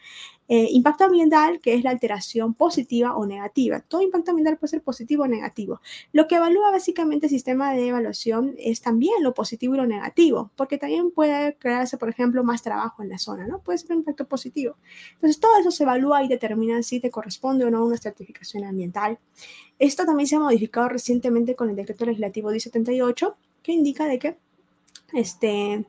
impacto 0.47 1.05
ambiental, 1.05 1.59
que 1.59 1.73
es 1.73 1.83
la 1.83 1.89
alteración 1.89 2.53
positiva 2.53 3.15
o 3.15 3.25
negativa. 3.25 3.79
Todo 3.79 4.01
impacto 4.01 4.31
ambiental 4.31 4.57
puede 4.57 4.71
ser 4.71 4.81
positivo 4.83 5.23
o 5.23 5.27
negativo. 5.27 5.81
Lo 6.13 6.27
que 6.27 6.35
evalúa 6.35 6.71
básicamente 6.71 7.25
el 7.25 7.31
sistema 7.31 7.73
de 7.73 7.87
evaluación 7.87 8.55
es 8.59 8.81
también 8.81 9.23
lo 9.23 9.33
positivo 9.33 9.73
y 9.75 9.77
lo 9.77 9.87
negativo, 9.87 10.51
porque 10.55 10.77
también 10.77 11.11
puede 11.11 11.55
crearse, 11.57 11.97
por 11.97 12.09
ejemplo, 12.09 12.43
más 12.43 12.61
trabajo 12.63 13.01
en 13.03 13.09
la 13.09 13.17
zona, 13.17 13.47
¿no? 13.47 13.59
Puede 13.59 13.79
ser 13.79 13.95
un 13.97 14.04
impacto 14.05 14.27
positivo. 14.27 14.77
Entonces, 15.15 15.39
todo 15.39 15.57
eso 15.59 15.71
se 15.71 15.83
evalúa 15.83 16.23
y 16.23 16.27
determina 16.27 16.81
si 16.83 16.99
te 16.99 17.09
corresponde 17.09 17.65
o 17.65 17.71
no 17.71 17.85
una 17.85 17.97
certificación 17.97 18.63
ambiental. 18.63 19.19
Esto 19.79 20.05
también 20.05 20.27
se 20.27 20.35
ha 20.35 20.39
modificado 20.39 20.89
recientemente 20.89 21.55
con 21.55 21.69
el 21.69 21.75
decreto 21.75 22.05
legislativo 22.05 22.49
1078, 22.49 23.37
que 23.63 23.71
indica 23.71 24.05
de 24.05 24.19
que 24.19 24.37
este, 25.13 25.85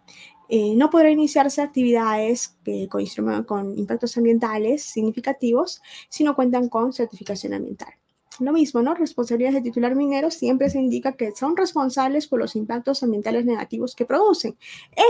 eh, 0.48 0.74
no 0.76 0.90
podrá 0.90 1.10
iniciarse 1.10 1.60
actividades 1.60 2.56
con, 2.88 3.44
con 3.44 3.78
impactos 3.78 4.16
ambientales 4.16 4.82
significativos 4.82 5.82
si 6.08 6.24
no 6.24 6.34
cuentan 6.34 6.68
con 6.68 6.92
certificación 6.92 7.54
ambiental. 7.54 7.94
Lo 8.40 8.52
mismo, 8.52 8.82
¿no? 8.82 8.94
Responsabilidades 8.94 9.56
de 9.56 9.70
titular 9.70 9.94
minero 9.94 10.30
siempre 10.30 10.68
se 10.68 10.78
indica 10.78 11.12
que 11.12 11.32
son 11.32 11.56
responsables 11.56 12.26
por 12.26 12.38
los 12.38 12.54
impactos 12.54 13.02
ambientales 13.02 13.46
negativos 13.46 13.94
que 13.94 14.04
producen. 14.04 14.56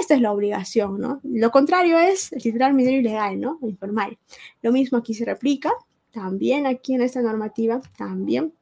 Esta 0.00 0.14
es 0.14 0.20
la 0.20 0.32
obligación, 0.32 1.00
¿no? 1.00 1.20
Lo 1.24 1.50
contrario 1.50 1.98
es 1.98 2.32
el 2.32 2.42
titular 2.42 2.72
minero 2.72 2.98
ilegal, 2.98 3.40
¿no? 3.40 3.58
Informal. 3.62 4.16
Lo 4.62 4.70
mismo 4.70 4.98
aquí 4.98 5.14
se 5.14 5.24
replica, 5.24 5.72
también 6.12 6.66
aquí 6.66 6.94
en 6.94 7.02
esta 7.02 7.20
normativa, 7.20 7.80
también 7.98 8.52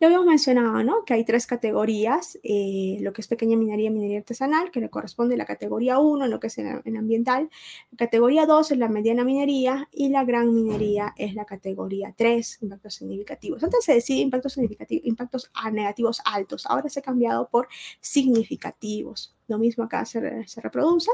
ya 0.00 0.06
habíamos 0.06 0.26
mencionado 0.26 0.82
¿no? 0.82 1.04
que 1.04 1.14
hay 1.14 1.24
tres 1.24 1.46
categorías, 1.46 2.38
eh, 2.42 2.98
lo 3.00 3.12
que 3.12 3.20
es 3.20 3.28
pequeña 3.28 3.56
minería, 3.56 3.90
minería 3.90 4.18
artesanal, 4.18 4.70
que 4.70 4.80
le 4.80 4.90
corresponde 4.90 5.34
a 5.34 5.38
la 5.38 5.44
categoría 5.44 5.98
1, 5.98 6.26
lo 6.26 6.40
que 6.40 6.48
es 6.48 6.58
en, 6.58 6.96
ambiental, 6.96 7.50
la 7.90 7.96
categoría 7.96 8.46
2 8.46 8.72
es 8.72 8.78
la 8.78 8.88
mediana 8.88 9.24
minería 9.24 9.88
y 9.92 10.08
la 10.08 10.24
gran 10.24 10.54
minería 10.54 11.14
es 11.16 11.34
la 11.34 11.44
categoría 11.44 12.14
3, 12.16 12.58
impactos 12.62 12.94
significativos. 12.94 13.62
Antes 13.62 13.84
se 13.84 13.94
decía 13.94 14.20
impactos 14.20 14.54
significativos, 14.54 15.06
impactos 15.06 15.50
negativos 15.72 16.20
altos, 16.24 16.66
ahora 16.66 16.88
se 16.88 17.00
ha 17.00 17.02
cambiado 17.02 17.48
por 17.48 17.68
significativos. 18.00 19.34
Lo 19.48 19.58
mismo 19.58 19.84
acá 19.84 20.04
se, 20.04 20.46
se 20.46 20.60
reproduce. 20.60 21.10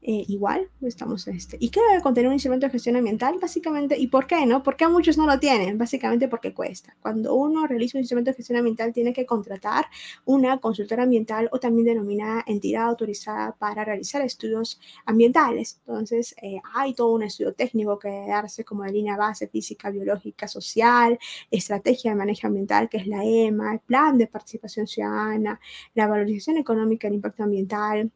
Eh, 0.00 0.24
igual, 0.28 0.70
estamos 0.82 1.26
este. 1.26 1.56
¿Y 1.60 1.70
qué 1.70 1.80
debe 1.90 2.00
contener 2.02 2.28
un 2.28 2.34
instrumento 2.34 2.66
de 2.66 2.70
gestión 2.70 2.94
ambiental? 2.94 3.36
Básicamente, 3.40 3.98
¿y 3.98 4.06
por 4.06 4.28
qué 4.28 4.46
no? 4.46 4.62
¿Por 4.62 4.76
qué 4.76 4.86
muchos 4.86 5.18
no 5.18 5.26
lo 5.26 5.40
tienen? 5.40 5.76
Básicamente 5.76 6.28
porque 6.28 6.54
cuesta. 6.54 6.96
Cuando 7.00 7.34
uno 7.34 7.66
realiza 7.66 7.98
un 7.98 8.02
instrumento 8.02 8.30
de 8.30 8.36
gestión 8.36 8.58
ambiental, 8.58 8.92
tiene 8.92 9.12
que 9.12 9.26
contratar 9.26 9.86
una 10.24 10.58
consultora 10.58 11.02
ambiental 11.02 11.48
o 11.52 11.58
también 11.58 11.86
denominada 11.86 12.44
entidad 12.46 12.84
autorizada 12.84 13.56
para 13.58 13.84
realizar 13.84 14.22
estudios 14.22 14.80
ambientales. 15.04 15.80
Entonces, 15.86 16.34
eh, 16.42 16.60
hay 16.74 16.94
todo 16.94 17.12
un 17.12 17.24
estudio 17.24 17.52
técnico 17.54 17.98
que 17.98 18.08
debe 18.08 18.28
darse 18.28 18.64
como 18.64 18.84
de 18.84 18.92
línea 18.92 19.16
base 19.16 19.48
física, 19.48 19.90
biológica, 19.90 20.46
social, 20.46 21.18
estrategia 21.50 22.12
de 22.12 22.16
manejo 22.16 22.46
ambiental, 22.46 22.88
que 22.88 22.98
es 22.98 23.06
la 23.08 23.24
EMA, 23.24 23.72
el 23.74 23.80
plan 23.80 24.16
de 24.16 24.28
participación 24.28 24.86
ciudadana, 24.86 25.60
la 25.94 26.06
valorización 26.06 26.56
económica 26.56 27.08
del 27.08 27.16
impacto 27.16 27.42
ambiental, 27.42 28.12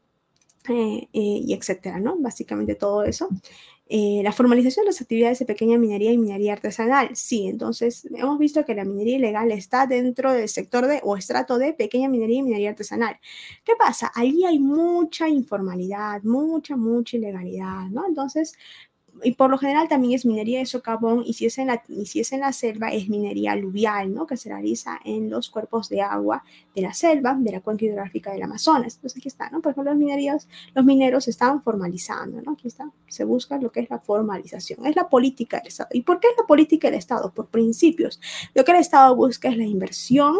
eh, 0.69 1.09
eh, 1.13 1.39
y 1.45 1.53
etcétera, 1.53 1.99
¿no? 1.99 2.17
Básicamente 2.17 2.75
todo 2.75 3.03
eso. 3.03 3.29
Eh, 3.87 4.21
la 4.23 4.31
formalización 4.31 4.85
de 4.85 4.91
las 4.91 5.01
actividades 5.01 5.39
de 5.39 5.45
pequeña 5.45 5.77
minería 5.77 6.11
y 6.11 6.17
minería 6.17 6.53
artesanal. 6.53 7.15
Sí, 7.15 7.47
entonces 7.47 8.07
hemos 8.15 8.39
visto 8.39 8.63
que 8.65 8.73
la 8.75 8.85
minería 8.85 9.17
ilegal 9.17 9.51
está 9.51 9.85
dentro 9.87 10.31
del 10.31 10.47
sector 10.49 10.87
de 10.87 11.01
o 11.03 11.17
estrato 11.17 11.57
de 11.57 11.73
pequeña 11.73 12.09
minería 12.09 12.39
y 12.39 12.43
minería 12.43 12.69
artesanal. 12.71 13.19
¿Qué 13.63 13.73
pasa? 13.77 14.11
Allí 14.15 14.45
hay 14.45 14.59
mucha 14.59 15.27
informalidad, 15.29 16.23
mucha, 16.23 16.77
mucha 16.77 17.17
ilegalidad, 17.17 17.89
¿no? 17.89 18.07
Entonces, 18.07 18.53
y 19.21 19.33
por 19.33 19.49
lo 19.49 19.57
general 19.57 19.87
también 19.87 20.13
es 20.13 20.25
minería 20.25 20.59
de 20.59 20.65
socavón 20.65 21.23
y 21.25 21.33
si 21.33 21.45
es 21.45 21.57
en 21.57 21.67
la, 21.67 21.83
y 21.87 22.05
si 22.05 22.19
es 22.19 22.31
en 22.31 22.39
la 22.39 22.51
selva 22.51 22.89
es 22.89 23.09
minería 23.09 23.51
aluvial, 23.51 24.13
¿no? 24.13 24.25
Que 24.25 24.37
se 24.37 24.49
realiza 24.49 24.99
en 25.05 25.29
los 25.29 25.49
cuerpos 25.49 25.89
de 25.89 26.01
agua 26.01 26.43
de 26.75 26.81
la 26.81 26.93
selva, 26.93 27.35
de 27.39 27.51
la 27.51 27.61
cuenca 27.61 27.85
hidrográfica 27.85 28.31
del 28.31 28.43
Amazonas. 28.43 28.95
Entonces 28.95 29.19
aquí 29.19 29.27
está, 29.27 29.49
¿no? 29.49 29.61
Por 29.61 29.71
ejemplo, 29.71 29.91
los, 29.91 29.99
minerías, 29.99 30.47
los 30.73 30.83
mineros 30.83 31.25
se 31.25 31.31
están 31.31 31.61
formalizando, 31.61 32.41
¿no? 32.41 32.53
Aquí 32.53 32.67
está, 32.67 32.91
se 33.07 33.23
busca 33.23 33.57
lo 33.59 33.71
que 33.71 33.81
es 33.81 33.89
la 33.89 33.99
formalización. 33.99 34.85
Es 34.85 34.95
la 34.95 35.09
política 35.09 35.57
del 35.57 35.67
Estado. 35.67 35.89
¿Y 35.93 36.01
por 36.01 36.19
qué 36.19 36.27
es 36.29 36.35
la 36.37 36.45
política 36.47 36.89
del 36.89 36.97
Estado? 36.97 37.31
Por 37.33 37.47
principios. 37.47 38.19
Lo 38.53 38.63
que 38.63 38.71
el 38.71 38.77
Estado 38.77 39.15
busca 39.15 39.49
es 39.49 39.57
la 39.57 39.65
inversión 39.65 40.35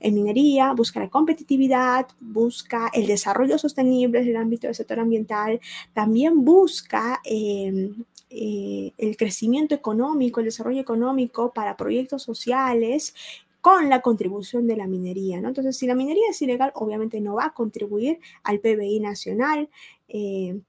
en 0.00 0.14
minería, 0.14 0.72
busca 0.72 1.00
la 1.00 1.10
competitividad, 1.10 2.06
busca 2.20 2.90
el 2.94 3.06
desarrollo 3.06 3.58
sostenible 3.58 4.20
en 4.20 4.28
el 4.28 4.36
ámbito 4.36 4.66
del 4.66 4.74
sector 4.74 4.98
ambiental, 4.98 5.60
también 5.92 6.44
busca... 6.44 7.20
Eh, 7.24 7.92
eh, 8.36 8.92
el 8.98 9.16
crecimiento 9.16 9.74
económico, 9.74 10.40
el 10.40 10.46
desarrollo 10.46 10.80
económico 10.80 11.52
para 11.52 11.76
proyectos 11.76 12.22
sociales 12.22 13.14
con 13.60 13.88
la 13.88 14.02
contribución 14.02 14.66
de 14.66 14.76
la 14.76 14.86
minería. 14.86 15.40
¿no? 15.40 15.48
Entonces, 15.48 15.76
si 15.76 15.86
la 15.86 15.94
minería 15.94 16.24
es 16.30 16.42
ilegal, 16.42 16.72
obviamente 16.74 17.20
no 17.20 17.34
va 17.34 17.46
a 17.46 17.54
contribuir 17.54 18.18
al 18.42 18.60
PBI 18.60 19.00
nacional. 19.00 19.70
Eh, 20.08 20.60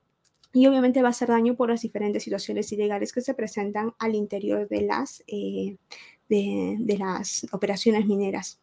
y 0.54 0.68
obviamente 0.68 1.02
va 1.02 1.10
a 1.10 1.12
hacer 1.12 1.28
daño 1.28 1.56
por 1.56 1.70
las 1.70 1.82
diferentes 1.82 2.24
situaciones 2.24 2.72
ilegales 2.72 3.12
que 3.12 3.20
se 3.20 3.34
presentan 3.34 3.94
al 4.00 4.16
interior 4.16 4.70
de 4.70 4.82
las, 4.84 5.22
eh, 5.28 5.76
de 6.30 6.96
las 6.98 7.46
operaciones 7.52 8.06
mineras. 8.06 8.62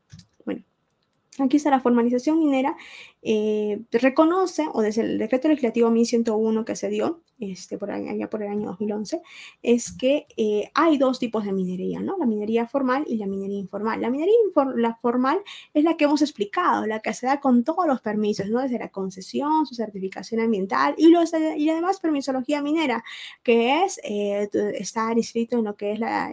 Aquí 1.39 1.57
está 1.57 1.70
la 1.70 1.80
formalización 1.80 2.39
minera 2.39 2.76
eh, 3.22 3.80
reconoce, 3.91 4.66
o 4.72 4.83
desde 4.83 5.03
el 5.03 5.16
decreto 5.16 5.49
legislativo 5.49 5.91
1101 5.91 6.64
que 6.64 6.76
se 6.76 6.91
dio 6.91 7.20
este, 7.39 7.78
por 7.78 7.91
allá 7.91 8.28
por 8.28 8.43
el 8.43 8.51
año 8.51 8.68
2011, 8.68 9.22
es 9.62 9.93
que 9.93 10.26
eh, 10.37 10.70
hay 10.74 10.99
dos 10.99 11.18
tipos 11.18 11.45
de 11.45 11.53
minería, 11.53 12.01
¿no? 12.01 12.16
La 12.18 12.26
minería 12.26 12.66
formal 12.66 13.05
y 13.07 13.16
la 13.16 13.26
minería 13.26 13.59
informal. 13.59 14.01
La 14.01 14.11
minería 14.11 14.35
la 14.76 14.95
formal 14.97 15.39
es 15.72 15.83
la 15.85 15.97
que 15.97 16.05
hemos 16.05 16.20
explicado, 16.22 16.87
la 16.87 17.01
que 17.01 17.14
se 17.14 17.26
da 17.26 17.41
con 17.41 17.64
todos 17.64 17.87
los 17.87 18.01
permisos, 18.01 18.49
¿no? 18.49 18.61
Desde 18.61 18.78
la 18.78 18.91
concesión, 18.91 19.66
su 19.66 19.74
certificación 19.74 20.41
ambiental 20.41 20.95
y, 20.99 21.09
los, 21.09 21.33
y 21.33 21.68
además 21.70 21.99
permisología 21.99 22.61
minera, 22.61 23.03
que 23.43 23.85
es 23.85 23.99
eh, 24.05 24.49
estar 24.74 25.16
inscrito 25.16 25.59
en 25.59 25.64
lo 25.64 25.76
que 25.76 25.93
es 25.93 25.99
la, 25.99 26.33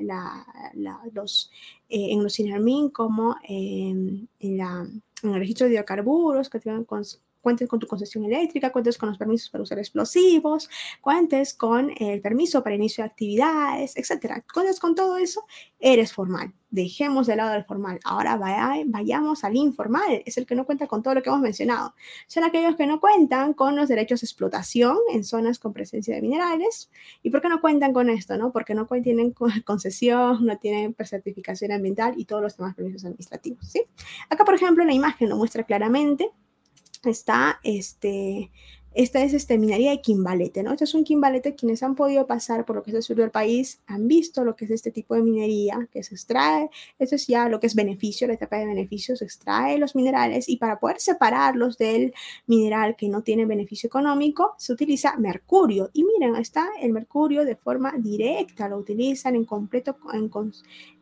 los, 1.13 1.51
en 1.89 2.23
los 2.23 2.33
SINARMIN 2.33 2.89
como 2.89 3.35
en 3.43 4.29
la 4.39 4.87
en 5.21 5.33
el 5.33 5.39
registro 5.39 5.67
de 5.67 5.73
hidrocarburos, 5.73 6.49
que 6.49 6.59
tienen 6.59 6.85
cuentes 7.41 7.67
con 7.67 7.79
tu 7.79 7.87
concesión 7.87 8.25
eléctrica, 8.25 8.71
cuentes 8.71 8.97
con 8.97 9.09
los 9.09 9.17
permisos 9.17 9.49
para 9.49 9.63
usar 9.63 9.79
explosivos, 9.79 10.69
cuentes 11.01 11.53
con 11.53 11.91
el 11.97 12.21
permiso 12.21 12.63
para 12.63 12.75
inicio 12.75 13.03
de 13.03 13.09
actividades, 13.09 13.95
etcétera. 13.95 14.43
Cuentes 14.53 14.79
con 14.79 14.95
todo 14.95 15.17
eso, 15.17 15.45
eres 15.79 16.13
formal. 16.13 16.53
Dejemos 16.71 17.25
de 17.25 17.35
lado 17.35 17.55
el 17.55 17.63
formal. 17.65 17.99
Ahora 18.03 18.37
vayamos 18.37 19.43
al 19.43 19.55
informal, 19.55 20.21
es 20.23 20.37
el 20.37 20.45
que 20.45 20.53
no 20.53 20.65
cuenta 20.65 20.85
con 20.85 21.01
todo 21.01 21.15
lo 21.15 21.23
que 21.23 21.29
hemos 21.29 21.41
mencionado. 21.41 21.95
Son 22.27 22.43
aquellos 22.43 22.75
que 22.75 22.85
no 22.85 22.99
cuentan 22.99 23.53
con 23.53 23.75
los 23.75 23.89
derechos 23.89 24.21
de 24.21 24.25
explotación 24.25 24.97
en 25.11 25.23
zonas 25.23 25.57
con 25.57 25.73
presencia 25.73 26.13
de 26.13 26.21
minerales. 26.21 26.91
¿Y 27.23 27.31
por 27.31 27.41
qué 27.41 27.49
no 27.49 27.59
cuentan 27.59 27.91
con 27.91 28.09
esto? 28.09 28.37
No? 28.37 28.51
Porque 28.51 28.75
no 28.75 28.85
tienen 28.85 29.33
concesión, 29.65 30.45
no 30.45 30.57
tienen 30.59 30.95
certificación 31.03 31.71
ambiental 31.71 32.13
y 32.17 32.25
todos 32.25 32.43
los 32.43 32.55
demás 32.55 32.75
permisos 32.75 33.03
administrativos. 33.05 33.65
¿sí? 33.67 33.85
Acá, 34.29 34.45
por 34.45 34.53
ejemplo, 34.53 34.85
la 34.85 34.93
imagen 34.93 35.29
lo 35.29 35.37
muestra 35.37 35.63
claramente 35.63 36.29
está 37.03 37.59
este, 37.63 38.51
esta 38.93 39.21
es 39.23 39.33
este, 39.33 39.57
minería 39.59 39.91
de 39.91 40.01
quimbalete, 40.01 40.63
¿no? 40.63 40.71
Este 40.71 40.83
es 40.83 40.95
un 40.95 41.03
quimbalete, 41.03 41.53
quienes 41.53 41.83
han 41.83 41.95
podido 41.95 42.25
pasar 42.25 42.65
por 42.65 42.75
lo 42.75 42.83
que 42.83 42.89
es 42.89 42.95
el 42.95 43.03
sur 43.03 43.17
del 43.17 43.29
país 43.29 43.81
han 43.85 44.07
visto 44.07 44.43
lo 44.43 44.55
que 44.55 44.65
es 44.65 44.71
este 44.71 44.91
tipo 44.91 45.13
de 45.13 45.21
minería 45.21 45.87
que 45.91 46.01
se 46.01 46.15
extrae, 46.15 46.69
esto 46.97 47.15
es 47.15 47.27
ya 47.27 47.47
lo 47.49 47.59
que 47.59 47.67
es 47.67 47.75
beneficio, 47.75 48.27
la 48.27 48.33
etapa 48.33 48.57
de 48.57 48.65
beneficio, 48.65 49.15
se 49.15 49.25
extrae 49.25 49.77
los 49.77 49.95
minerales 49.95 50.49
y 50.49 50.57
para 50.57 50.79
poder 50.79 50.99
separarlos 50.99 51.77
del 51.77 52.13
mineral 52.47 52.95
que 52.95 53.09
no 53.09 53.21
tiene 53.21 53.45
beneficio 53.45 53.87
económico, 53.87 54.55
se 54.57 54.73
utiliza 54.73 55.15
mercurio. 55.17 55.91
Y 55.93 56.03
miren, 56.03 56.35
está 56.35 56.67
el 56.81 56.91
mercurio 56.91 57.45
de 57.45 57.55
forma 57.55 57.93
directa, 57.97 58.67
lo 58.67 58.79
utilizan 58.79 59.35
en 59.35 59.45
completo, 59.45 59.97
en, 60.13 60.31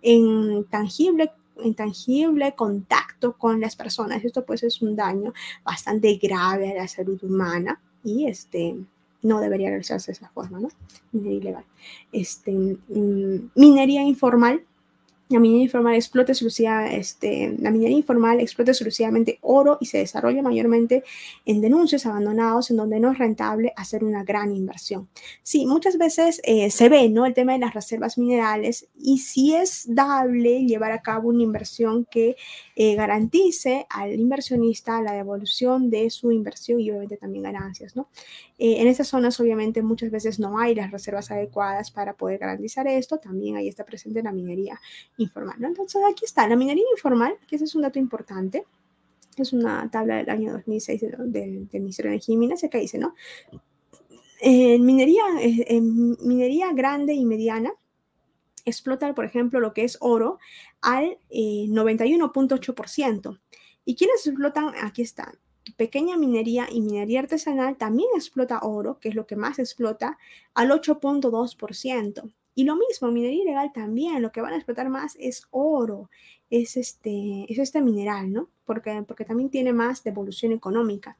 en 0.01 0.65
tangible 0.65 1.31
intangible 1.63 2.55
contacto 2.55 3.33
con 3.33 3.59
las 3.59 3.75
personas. 3.75 4.23
Esto 4.23 4.45
pues 4.45 4.63
es 4.63 4.81
un 4.81 4.95
daño 4.95 5.33
bastante 5.63 6.15
grave 6.15 6.71
a 6.71 6.81
la 6.81 6.87
salud 6.87 7.21
humana 7.23 7.79
y 8.03 8.27
este 8.27 8.75
no 9.23 9.41
debería 9.41 9.69
realizarse 9.69 10.11
de 10.11 10.17
esa 10.17 10.29
forma, 10.29 10.59
¿no? 10.59 10.69
Minería 11.11 11.37
ilegal. 11.39 11.65
Este, 12.11 12.51
mm, 12.51 13.51
minería 13.55 14.03
informal 14.03 14.63
la 15.29 15.39
minería 15.39 15.63
informal 15.63 15.95
explota 15.95 16.31
este, 16.91 17.55
la 17.59 17.71
minería 17.71 17.97
informal 17.97 18.39
explota 18.39 18.71
exclusivamente 18.71 19.39
oro 19.41 19.77
y 19.81 19.85
se 19.85 19.97
desarrolla 19.97 20.41
mayormente 20.41 21.03
en 21.45 21.59
denuncios 21.59 22.05
abandonados 22.05 22.71
en 22.71 22.77
donde 22.77 22.99
no 22.99 23.11
es 23.11 23.17
rentable 23.17 23.73
hacer 23.75 24.03
una 24.03 24.23
gran 24.23 24.55
inversión. 24.55 25.09
Sí, 25.43 25.65
muchas 25.65 25.97
veces 25.97 26.39
eh, 26.43 26.69
se 26.71 26.87
ve 26.87 27.09
¿no? 27.09 27.25
el 27.25 27.33
tema 27.33 27.53
de 27.53 27.59
las 27.59 27.73
reservas 27.73 28.17
minerales 28.17 28.87
y 28.97 29.19
si 29.19 29.53
es 29.53 29.83
dable 29.87 30.65
llevar 30.65 30.91
a 30.91 31.01
cabo 31.01 31.29
una 31.29 31.43
inversión 31.43 32.05
que 32.05 32.37
eh, 32.75 32.95
garantice 32.95 33.85
al 33.89 34.13
inversionista 34.13 35.01
la 35.01 35.13
devolución 35.13 35.89
de 35.89 36.09
su 36.09 36.31
inversión 36.31 36.79
y 36.79 36.89
obviamente 36.89 37.17
también 37.17 37.43
ganancias. 37.43 37.95
¿no? 37.95 38.09
Eh, 38.57 38.81
en 38.81 38.87
estas 38.87 39.09
zonas 39.09 39.39
obviamente 39.39 39.81
muchas 39.81 40.09
veces 40.09 40.39
no 40.39 40.57
hay 40.57 40.73
las 40.73 40.91
reservas 40.91 41.31
adecuadas 41.31 41.91
para 41.91 42.13
poder 42.13 42.39
garantizar 42.39 42.87
esto, 42.87 43.17
también 43.17 43.57
ahí 43.57 43.67
está 43.67 43.85
presente 43.85 44.23
la 44.23 44.31
minería 44.31 44.79
informal. 45.17 45.55
¿no? 45.59 45.67
Entonces 45.67 46.01
aquí 46.09 46.25
está, 46.25 46.47
la 46.47 46.55
minería 46.55 46.85
informal, 46.91 47.35
que 47.47 47.55
ese 47.55 47.65
es 47.65 47.75
un 47.75 47.81
dato 47.81 47.99
importante, 47.99 48.65
es 49.35 49.53
una 49.53 49.89
tabla 49.91 50.17
del 50.17 50.29
año 50.29 50.53
2006 50.53 51.01
del, 51.01 51.67
Ministerio 51.71 52.11
de 52.11 52.15
Energía 52.15 52.35
y 52.35 52.65
acá 52.65 52.77
dice, 52.79 52.97
¿no? 52.97 53.13
En 54.39 54.85
minería, 54.85 55.23
en 55.39 56.17
minería 56.21 56.71
grande 56.73 57.13
y 57.13 57.25
mediana, 57.25 57.71
explota, 58.65 59.13
por 59.13 59.25
ejemplo, 59.25 59.59
lo 59.59 59.73
que 59.73 59.83
es 59.83 59.97
oro 60.01 60.39
al 60.81 61.19
91.8%. 61.29 63.35
Eh, 63.35 63.39
¿Y 63.85 63.95
quiénes 63.95 64.25
explotan? 64.25 64.73
Aquí 64.81 65.03
están 65.03 65.37
pequeña 65.75 66.17
minería 66.17 66.67
y 66.71 66.81
minería 66.81 67.19
artesanal 67.19 67.77
también 67.77 68.09
explota 68.15 68.59
oro, 68.59 68.99
que 68.99 69.09
es 69.09 69.15
lo 69.15 69.27
que 69.27 69.35
más 69.35 69.59
explota, 69.59 70.17
al 70.53 70.71
8.2%. 70.71 72.31
Y 72.57 72.63
lo 72.63 72.75
mismo, 72.75 73.11
minería 73.11 73.43
ilegal 73.43 73.71
también, 73.71 74.19
lo 74.19 74.31
que 74.31 74.41
van 74.41 74.53
a 74.53 74.55
explotar 74.55 74.89
más 74.89 75.15
es 75.19 75.45
oro, 75.51 76.09
es 76.49 76.75
este, 76.75 77.45
es 77.47 77.59
este 77.59 77.83
mineral, 77.83 78.33
¿no? 78.33 78.49
Porque, 78.65 79.03
porque 79.07 79.25
también 79.25 79.51
tiene 79.51 79.73
más 79.73 80.03
devolución 80.03 80.53
económica. 80.53 81.19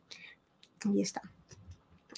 Ahí 0.83 0.99
está. 0.99 1.21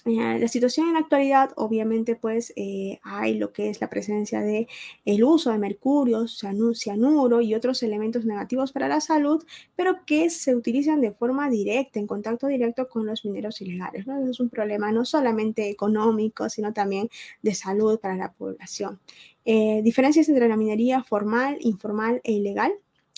Eh, 0.06 0.40
la 0.40 0.48
situación 0.48 0.88
en 0.88 0.94
la 0.94 1.00
actualidad, 1.00 1.52
obviamente, 1.56 2.16
pues 2.16 2.54
eh, 2.56 3.00
hay 3.04 3.38
lo 3.38 3.52
que 3.52 3.70
es 3.70 3.82
la 3.82 3.90
presencia 3.90 4.42
de 4.42 4.68
el 5.06 5.24
uso 5.24 5.52
de 5.52 5.58
mercurio, 5.58 6.26
cianuro 6.28 7.42
y 7.42 7.54
otros 7.54 7.84
elementos 7.84 8.26
negativos 8.26 8.72
para 8.72 8.88
la 8.88 9.02
salud, 9.02 9.44
pero 9.76 10.06
que 10.06 10.30
se 10.30 10.56
utilizan 10.56 11.02
de 11.02 11.12
forma 11.12 11.50
directa, 11.50 12.00
en 12.00 12.08
contacto 12.08 12.48
directo 12.48 12.88
con 12.88 13.06
los 13.06 13.26
mineros 13.26 13.62
ilegales. 13.62 14.06
es 14.30 14.40
un 14.40 14.50
problema 14.50 14.92
no 14.92 15.06
solamente 15.06 15.70
económico, 15.70 16.50
sino 16.50 16.74
también 16.74 17.10
de 17.42 17.54
salud 17.54 18.00
para 18.00 18.16
la 18.16 18.32
población. 18.32 19.00
Eh, 19.46 19.82
diferencias 19.84 20.30
entre 20.30 20.48
la 20.48 20.58
minería 20.58 21.04
formal, 21.04 21.58
informal 21.62 22.22
e 22.24 22.34
ilegal. 22.34 22.72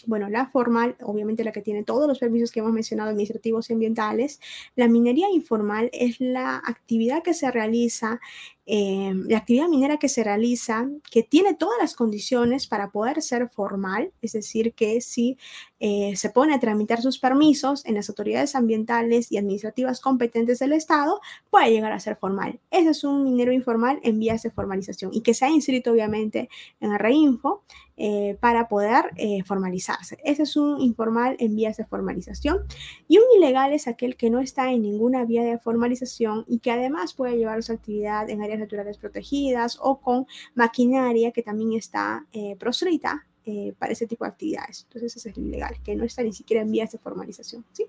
Bueno, 0.08 0.30
la 0.30 0.48
formal, 0.48 0.96
obviamente 1.02 1.44
la 1.44 1.52
que 1.52 1.62
tiene 1.62 1.84
todos 1.84 2.08
los 2.08 2.20
permisos 2.20 2.52
que 2.52 2.60
hemos 2.60 2.72
mencionado, 2.72 3.10
administrativos 3.10 3.70
y 3.70 3.74
ambientales. 3.74 4.40
La 4.76 4.88
minería 4.88 5.30
informal 5.32 5.90
es 5.94 6.20
la 6.20 6.58
actividad 6.58 7.24
que 7.24 7.34
se 7.34 7.50
realiza, 7.52 8.20
eh, 8.68 9.12
la 9.28 9.40
actividad 9.40 9.68
minera 9.68 9.98
que 9.98 10.08
se 10.08 10.24
realiza, 10.24 10.88
que 11.10 11.24
tiene 11.24 11.56
todas 11.56 11.80
las 11.80 11.96
condiciones 11.96 12.68
para 12.68 12.92
poder 12.92 13.22
ser 13.24 13.50
formal, 13.50 14.12
es 14.22 14.34
decir, 14.34 14.74
que 14.74 15.02
si 15.02 15.38
eh, 15.80 16.16
se 16.16 16.30
pone 16.30 16.54
a 16.54 16.60
tramitar 16.60 17.02
sus 17.02 17.18
permisos 17.18 17.84
en 17.86 17.96
las 17.96 18.08
autoridades 18.10 18.54
ambientales 18.56 19.32
y 19.32 19.38
administrativas 19.38 20.00
competentes 20.00 20.60
del 20.60 20.74
Estado, 20.74 21.22
puede 21.50 21.72
llegar 21.72 21.92
a 21.92 22.00
ser 22.00 22.18
formal. 22.18 22.60
Ese 22.70 22.92
es 22.92 23.04
un 23.04 23.24
minero 23.24 23.52
informal 23.52 24.00
en 24.04 24.20
vías 24.20 24.44
de 24.44 24.52
formalización 24.52 25.12
y 25.12 25.22
que 25.22 25.34
se 25.34 25.46
ha 25.46 25.50
inscrito 25.50 25.92
obviamente 25.92 26.48
en 26.80 26.92
el 26.92 27.00
REINFO 27.00 27.64
eh, 27.98 28.38
para 28.40 28.68
poder 28.68 29.12
formalizarse. 29.46 30.18
Ese 30.24 30.44
es 30.44 30.56
un 30.56 30.80
informal 30.82 31.36
en 31.40 31.56
vías 31.56 31.78
de 31.78 31.86
formalización 31.86 32.60
y 33.08 33.18
un 33.18 33.26
ilegal 33.38 33.74
es 33.74 33.88
aquel 33.88 34.16
que 34.16 34.30
no 34.30 34.40
está 34.40 34.72
en 34.72 34.84
ninguna 34.84 35.26
vía 35.26 35.44
de 35.44 35.58
formalización 35.58 36.46
y 36.48 36.60
que 36.60 36.72
además 36.72 37.14
puede 37.14 37.38
llevar 37.38 37.62
su 37.64 37.74
actividad 37.74 38.30
en 38.30 38.42
áreas 38.42 38.51
naturales 38.60 38.98
protegidas 38.98 39.78
o 39.82 40.00
con 40.00 40.28
maquinaria 40.56 41.32
que 41.32 41.44
también 41.44 41.74
está 41.74 42.26
eh, 42.34 42.56
proscrita 42.58 43.26
eh, 43.46 43.74
para 43.78 43.94
ese 43.94 44.08
tipo 44.08 44.24
de 44.24 44.30
actividades. 44.30 44.84
Entonces, 44.88 45.16
ese 45.16 45.30
es 45.30 45.38
ilegal, 45.38 45.76
que 45.84 45.96
no 45.96 46.04
está 46.04 46.24
ni 46.24 46.34
siquiera 46.34 46.62
en 46.62 46.72
vías 46.72 46.92
de 46.92 46.98
formalización. 46.98 47.66
¿sí? 47.72 47.86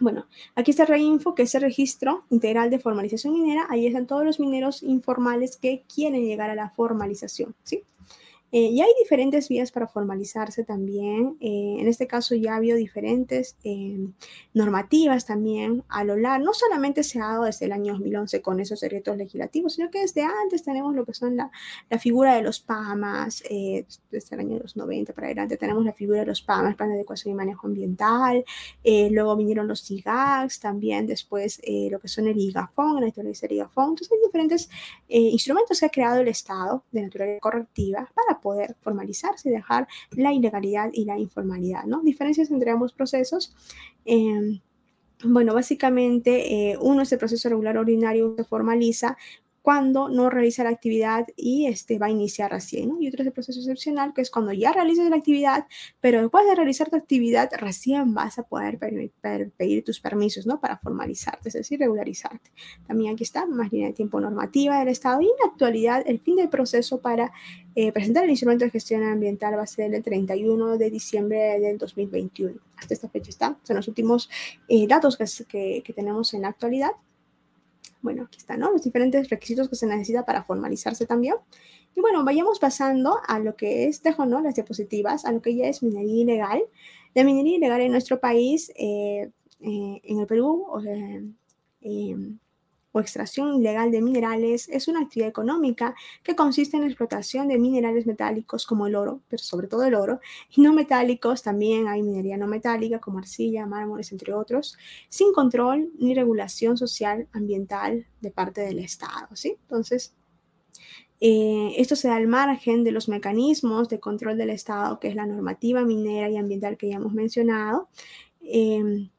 Bueno, 0.00 0.26
aquí 0.54 0.70
está 0.70 0.84
Reinfo, 0.84 1.34
que 1.34 1.42
es 1.42 1.54
el 1.54 1.62
registro 1.62 2.24
integral 2.30 2.70
de 2.70 2.78
formalización 2.78 3.32
minera. 3.32 3.66
Ahí 3.70 3.86
están 3.86 4.06
todos 4.06 4.24
los 4.24 4.38
mineros 4.38 4.82
informales 4.82 5.56
que 5.56 5.82
quieren 5.92 6.24
llegar 6.24 6.50
a 6.50 6.54
la 6.54 6.70
formalización. 6.70 7.54
¿sí? 7.62 7.82
Eh, 8.50 8.70
y 8.70 8.80
hay 8.80 8.90
diferentes 8.98 9.48
vías 9.48 9.70
para 9.72 9.88
formalizarse 9.88 10.64
también. 10.64 11.36
Eh, 11.40 11.76
en 11.78 11.86
este 11.86 12.06
caso 12.06 12.34
ya 12.34 12.54
ha 12.54 12.56
habido 12.56 12.76
diferentes 12.76 13.56
eh, 13.62 13.98
normativas 14.54 15.26
también 15.26 15.84
a 15.88 16.04
lo 16.04 16.16
largo. 16.16 16.46
No 16.46 16.54
solamente 16.54 17.02
se 17.02 17.20
ha 17.20 17.26
dado 17.26 17.44
desde 17.44 17.66
el 17.66 17.72
año 17.72 17.92
2011 17.92 18.40
con 18.40 18.60
esos 18.60 18.80
decretos 18.80 19.16
legislativos, 19.18 19.74
sino 19.74 19.90
que 19.90 20.00
desde 20.00 20.22
antes 20.22 20.62
tenemos 20.62 20.94
lo 20.94 21.04
que 21.04 21.12
son 21.12 21.36
la, 21.36 21.50
la 21.90 21.98
figura 21.98 22.36
de 22.36 22.42
los 22.42 22.60
PAMAS, 22.60 23.42
desde 24.10 24.34
el 24.34 24.40
año 24.40 24.60
90 24.74 25.12
para 25.12 25.26
adelante 25.26 25.56
tenemos 25.56 25.84
la 25.84 25.92
figura 25.92 26.20
de 26.20 26.26
los 26.26 26.42
PAMAS, 26.42 26.76
Plan 26.76 26.88
de 26.90 26.96
Adecuación 26.96 27.32
y 27.32 27.36
Manejo 27.36 27.66
Ambiental. 27.66 28.44
luego 29.10 29.36
vinieron 29.36 29.68
los 29.68 29.90
IGACs, 29.90 30.60
también 30.60 31.06
después 31.06 31.60
lo 31.90 31.98
que 32.00 32.08
son 32.08 32.28
el 32.28 32.38
IGAFON, 32.38 33.00
la 33.00 33.06
naturaleza 33.06 33.46
del 33.46 33.56
IGAFON. 33.56 33.90
Entonces 33.90 34.12
hay 34.12 34.26
diferentes 34.26 34.70
instrumentos 35.08 35.80
que 35.80 35.86
ha 35.86 35.90
creado 35.90 36.20
el 36.20 36.28
Estado 36.28 36.84
de 36.90 37.02
naturaleza 37.02 37.40
correctiva 37.40 38.10
para 38.14 38.37
poder 38.40 38.76
formalizarse 38.80 39.48
y 39.48 39.52
dejar 39.52 39.88
la 40.12 40.32
ilegalidad 40.32 40.90
y 40.92 41.04
la 41.04 41.18
informalidad, 41.18 41.84
¿no? 41.84 42.02
Diferencias 42.02 42.50
entre 42.50 42.70
ambos 42.70 42.92
procesos. 42.92 43.54
Em, 44.04 44.60
bueno, 45.24 45.52
básicamente 45.54 46.70
eh, 46.70 46.78
uno 46.80 47.02
es 47.02 47.12
el 47.12 47.18
proceso 47.18 47.48
regular 47.48 47.76
ordinario, 47.76 48.34
se 48.36 48.44
formaliza 48.44 49.16
cuando 49.68 50.08
no 50.08 50.30
realiza 50.30 50.64
la 50.64 50.70
actividad 50.70 51.26
y 51.36 51.66
este, 51.66 51.98
va 51.98 52.06
a 52.06 52.10
iniciar 52.10 52.50
recién. 52.50 53.02
Y 53.02 53.08
otro 53.08 53.20
es 53.20 53.26
el 53.26 53.34
proceso 53.34 53.60
excepcional, 53.60 54.14
que 54.14 54.22
es 54.22 54.30
cuando 54.30 54.50
ya 54.54 54.72
realizas 54.72 55.10
la 55.10 55.16
actividad, 55.16 55.66
pero 56.00 56.22
después 56.22 56.46
de 56.46 56.54
realizar 56.54 56.88
tu 56.88 56.96
actividad, 56.96 57.50
recién 57.52 58.14
vas 58.14 58.38
a 58.38 58.44
poder 58.44 58.78
pedir 58.78 59.84
tus 59.84 60.00
permisos 60.00 60.46
¿no? 60.46 60.58
para 60.58 60.78
formalizarte, 60.78 61.50
es 61.50 61.52
decir, 61.52 61.78
regularizarte. 61.80 62.50
También 62.86 63.12
aquí 63.12 63.24
está, 63.24 63.44
más 63.44 63.70
línea 63.70 63.88
de 63.88 63.92
tiempo 63.92 64.18
normativa 64.22 64.78
del 64.78 64.88
Estado. 64.88 65.20
Y 65.20 65.26
en 65.26 65.36
la 65.38 65.50
actualidad, 65.50 66.02
el 66.06 66.20
fin 66.20 66.36
del 66.36 66.48
proceso 66.48 67.02
para 67.02 67.30
eh, 67.74 67.92
presentar 67.92 68.24
el 68.24 68.30
instrumento 68.30 68.64
de 68.64 68.70
gestión 68.70 69.02
ambiental 69.02 69.58
va 69.58 69.64
a 69.64 69.66
ser 69.66 69.94
el 69.94 70.02
31 70.02 70.78
de 70.78 70.90
diciembre 70.90 71.60
del 71.60 71.76
2021. 71.76 72.58
Hasta 72.78 72.94
esta 72.94 73.10
fecha 73.10 73.28
está. 73.28 73.58
Son 73.64 73.76
los 73.76 73.86
últimos 73.86 74.30
eh, 74.66 74.86
datos 74.86 75.18
que, 75.46 75.82
que 75.84 75.92
tenemos 75.92 76.32
en 76.32 76.40
la 76.40 76.48
actualidad. 76.48 76.92
Bueno, 78.00 78.24
aquí 78.24 78.38
están, 78.38 78.60
¿no? 78.60 78.70
Los 78.70 78.82
diferentes 78.82 79.28
requisitos 79.28 79.68
que 79.68 79.76
se 79.76 79.86
necesita 79.86 80.24
para 80.24 80.44
formalizarse 80.44 81.06
también. 81.06 81.34
Y 81.96 82.00
bueno, 82.00 82.24
vayamos 82.24 82.58
pasando 82.60 83.18
a 83.26 83.38
lo 83.40 83.56
que 83.56 83.86
es, 83.86 84.02
dejo, 84.02 84.24
¿no? 84.24 84.40
Las 84.40 84.54
diapositivas, 84.54 85.24
a 85.24 85.32
lo 85.32 85.42
que 85.42 85.56
ya 85.56 85.66
es 85.66 85.82
minería 85.82 86.22
ilegal. 86.22 86.62
La 87.14 87.24
minería 87.24 87.56
ilegal 87.56 87.80
en 87.80 87.90
nuestro 87.90 88.20
país, 88.20 88.70
eh, 88.76 89.30
eh, 89.60 90.00
en 90.04 90.20
el 90.20 90.26
Perú, 90.26 90.66
eh, 91.80 92.16
o 92.92 93.00
extracción 93.00 93.54
ilegal 93.54 93.90
de 93.90 94.00
minerales 94.00 94.68
es 94.68 94.88
una 94.88 95.00
actividad 95.00 95.28
económica 95.28 95.94
que 96.22 96.34
consiste 96.34 96.76
en 96.76 96.82
la 96.82 96.88
explotación 96.88 97.48
de 97.48 97.58
minerales 97.58 98.06
metálicos 98.06 98.66
como 98.66 98.86
el 98.86 98.94
oro, 98.94 99.20
pero 99.28 99.42
sobre 99.42 99.68
todo 99.68 99.84
el 99.84 99.94
oro, 99.94 100.20
y 100.54 100.62
no 100.62 100.72
metálicos, 100.72 101.42
también 101.42 101.88
hay 101.88 102.02
minería 102.02 102.36
no 102.36 102.46
metálica 102.46 102.98
como 102.98 103.18
arcilla, 103.18 103.66
mármoles, 103.66 104.12
entre 104.12 104.32
otros, 104.32 104.76
sin 105.08 105.32
control 105.32 105.90
ni 105.98 106.14
regulación 106.14 106.76
social 106.76 107.28
ambiental 107.32 108.06
de 108.20 108.30
parte 108.30 108.62
del 108.62 108.78
Estado, 108.78 109.28
¿sí? 109.34 109.56
Entonces, 109.62 110.14
eh, 111.20 111.74
esto 111.76 111.96
se 111.96 112.08
da 112.08 112.16
al 112.16 112.28
margen 112.28 112.84
de 112.84 112.92
los 112.92 113.08
mecanismos 113.08 113.88
de 113.88 113.98
control 113.98 114.38
del 114.38 114.50
Estado, 114.50 115.00
que 115.00 115.08
es 115.08 115.16
la 115.16 115.26
normativa 115.26 115.84
minera 115.84 116.30
y 116.30 116.36
ambiental 116.36 116.76
que 116.76 116.88
ya 116.88 116.96
hemos 116.96 117.12
mencionado. 117.12 117.88
Eh, 118.40 119.10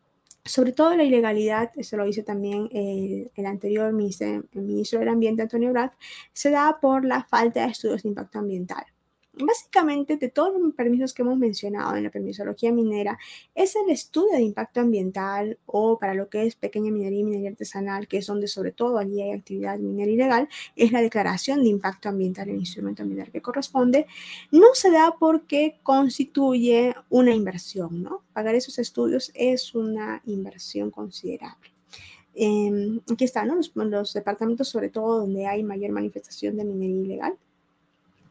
sobre 0.50 0.72
todo 0.72 0.96
la 0.96 1.04
ilegalidad, 1.04 1.72
eso 1.76 1.96
lo 1.96 2.06
dice 2.06 2.24
también 2.24 2.70
el, 2.72 3.46
anterior 3.46 3.94
ministro, 3.94 4.28
el 4.28 4.62
ministro 4.62 5.00
del 5.00 5.10
Ambiente, 5.10 5.44
Antonio 5.44 5.72
Brack, 5.72 5.96
se 6.34 6.50
da 6.50 6.80
por 6.82 7.06
la 7.06 7.24
falta 7.24 7.62
de 7.62 7.72
estudios 7.72 8.04
de 8.04 8.10
impacto 8.10 8.40
ambiental. 8.40 8.84
Básicamente, 9.42 10.18
de 10.18 10.28
todos 10.28 10.60
los 10.60 10.74
permisos 10.74 11.14
que 11.14 11.22
hemos 11.22 11.38
mencionado 11.38 11.96
en 11.96 12.04
la 12.04 12.10
permisología 12.10 12.74
minera, 12.74 13.18
es 13.56 13.74
el 13.78 13.90
estudio 13.90 14.34
de 14.34 14.42
impacto 14.42 14.82
ambiental 14.82 15.58
o 15.66 15.98
para 15.98 16.14
lo 16.14 16.28
que 16.28 16.46
es 16.46 16.56
pequeña 16.56 16.92
minería 16.92 17.20
y 17.20 17.24
minería 17.24 17.50
artesanal, 17.52 18.10
que 18.10 18.18
es 18.18 18.28
donde 18.28 18.50
sobre 18.50 18.74
todo 18.74 18.98
allí 18.98 19.22
hay 19.22 19.32
actividad 19.32 19.80
minera 19.80 20.12
ilegal, 20.12 20.50
es 20.76 20.92
la 20.92 21.02
declaración 21.02 21.64
de 21.64 21.70
impacto 21.70 22.10
ambiental, 22.10 22.50
el 22.50 22.58
instrumento 22.58 23.04
ambiental 23.04 23.32
que 23.32 23.42
corresponde, 23.42 24.08
no 24.52 24.68
se 24.74 24.92
da 24.92 25.16
porque 25.18 25.80
constituye 25.84 26.94
una 27.10 27.34
inversión, 27.34 28.04
¿no? 28.04 28.24
Pagar 28.34 28.56
esos 28.56 28.78
estudios 28.78 29.32
es 29.36 29.74
una 29.74 30.22
inversión 30.26 30.92
considerable. 30.92 31.72
Em, 32.36 33.00
aquí 33.10 33.24
están 33.24 33.48
los, 33.48 33.72
los 33.74 34.14
departamentos, 34.14 34.68
sobre 34.68 34.90
todo 34.90 35.20
donde 35.22 35.48
hay 35.48 35.64
mayor 35.64 35.92
manifestación 35.92 36.58
de 36.58 36.66
minería 36.66 37.02
ilegal 37.06 37.38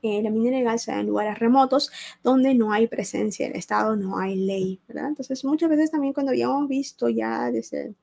eh, 0.03 0.23
la 0.23 0.31
minería 0.31 0.59
ilegal 0.61 0.79
se 0.79 0.93
da 0.93 1.01
en 1.01 1.07
lugares 1.07 1.39
remotos 1.39 1.91
donde 2.23 2.55
no 2.55 2.73
hay 2.73 2.87
presencia 2.87 3.47
del 3.47 3.57
Estado, 3.57 3.97
no 3.97 4.19
hay 4.19 4.37
ley, 4.37 4.81
¿verdad? 4.89 5.09
Entonces, 5.09 5.45
muchas 5.45 5.71
veces 5.71 5.91
también 5.91 6.13
cuando 6.13 6.31
habíamos 6.31 6.69
visto 6.69 7.09
ya 7.09 7.51
desde, 7.51 7.95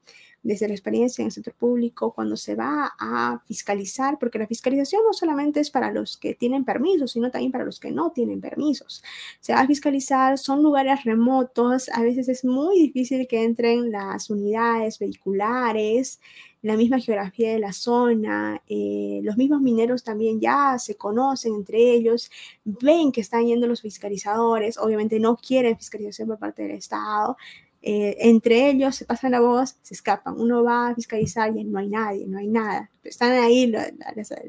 desde 0.46 0.68
la 0.68 0.76
experiencia 0.76 1.24
en 1.24 1.28
el 1.28 1.32
sector 1.32 1.56
público, 1.56 2.14
cuando 2.14 2.38
se 2.38 2.54
va 2.54 2.94
a 3.00 3.42
fiscalizar, 3.48 4.20
porque 4.20 4.38
la 4.38 4.46
fiscalización 4.46 5.02
no 5.04 5.12
solamente 5.12 5.60
es 5.60 5.72
para 5.72 5.92
los 5.92 6.18
que 6.18 6.36
tienen 6.36 6.64
permisos, 6.64 7.14
sino 7.14 7.32
también 7.32 7.52
para 7.52 7.66
los 7.66 7.80
que 7.80 7.92
no 7.92 8.12
tienen 8.12 8.42
permisos. 8.42 9.04
Se 9.40 9.54
va 9.54 9.62
a 9.62 9.68
fiscalizar, 9.68 10.38
son 10.38 10.62
lugares 10.62 11.04
remotos, 11.04 11.90
a 11.90 12.04
veces 12.04 12.30
es 12.30 12.46
muy 12.46 12.80
difícil 12.80 13.28
que 13.28 13.44
entren 13.44 13.92
las 13.92 14.30
unidades 14.30 15.00
vehiculares, 15.00 16.20
la 16.66 16.76
misma 16.76 17.00
geografía 17.00 17.52
de 17.52 17.60
la 17.60 17.72
zona, 17.72 18.60
eh, 18.68 19.20
los 19.24 19.38
mismos 19.38 19.62
mineros 19.62 20.04
también 20.04 20.40
ya 20.40 20.80
se 20.80 20.96
conocen 20.96 21.54
entre 21.54 21.92
ellos, 21.92 22.32
ven 22.64 23.12
que 23.12 23.22
están 23.22 23.46
yendo 23.46 23.68
los 23.68 23.82
fiscalizadores, 23.82 24.80
obviamente 24.80 25.20
no 25.20 25.38
quieren 25.38 25.78
fiscalización 25.78 26.28
por 26.28 26.40
parte 26.40 26.64
del 26.64 26.72
Estado, 26.72 27.38
eh, 27.84 28.18
entre 28.20 28.68
ellos 28.68 28.96
se 28.96 29.06
pasan 29.06 29.34
la 29.34 29.42
voz, 29.42 29.76
se 29.84 29.94
escapan, 29.94 30.40
uno 30.40 30.64
va 30.64 30.88
a 30.88 30.96
fiscalizar 30.96 31.56
y 31.56 31.64
no 31.64 31.78
hay 31.78 31.88
nadie, 31.88 32.26
no 32.26 32.40
hay 32.40 32.48
nada, 32.48 32.90
están 33.04 33.34
ahí, 33.34 33.72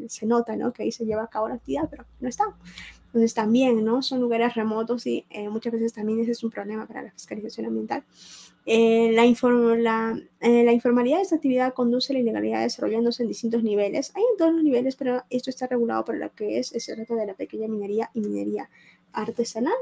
se 0.08 0.24
nota 0.24 0.56
¿no? 0.56 0.72
que 0.72 0.84
ahí 0.84 0.92
se 0.92 1.04
lleva 1.04 1.24
a 1.24 1.28
cabo 1.28 1.50
la 1.50 1.56
actividad, 1.56 1.86
pero 1.90 2.06
no 2.20 2.30
están. 2.30 2.48
Entonces 3.08 3.34
también, 3.34 3.84
¿no? 3.84 4.00
Son 4.02 4.20
lugares 4.20 4.54
remotos 4.54 5.06
y 5.06 5.26
eh, 5.30 5.48
muchas 5.50 5.72
veces 5.72 5.92
también 5.92 6.20
ese 6.20 6.32
es 6.32 6.44
un 6.44 6.50
problema 6.50 6.86
para 6.86 7.02
la 7.02 7.10
fiscalización 7.10 7.66
ambiental. 7.66 8.04
Eh, 8.68 9.12
la, 9.12 9.24
eh, 10.40 10.64
la, 10.64 10.72
informalidad 10.72 11.18
de 11.18 11.22
esta 11.22 11.36
actividad 11.36 11.72
conduce 11.72 12.12
a 12.12 12.14
la 12.14 12.18
ilegalidad 12.18 12.62
desarrollándose 12.62 13.22
en 13.22 13.28
distintos 13.28 13.62
niveles. 13.62 14.10
Hay 14.16 14.24
en 14.24 14.36
todos 14.36 14.52
los 14.52 14.64
niveles, 14.64 14.96
pero 14.96 15.22
esto 15.30 15.50
está 15.50 15.68
regulado 15.68 16.04
por 16.04 16.16
lo 16.16 16.34
que 16.34 16.58
es 16.58 16.72
el 16.72 16.80
secreto 16.80 17.14
de 17.14 17.26
la 17.26 17.34
pequeña 17.34 17.68
minería 17.68 18.10
y 18.12 18.20
minería 18.20 18.68
artesanal. 19.12 19.72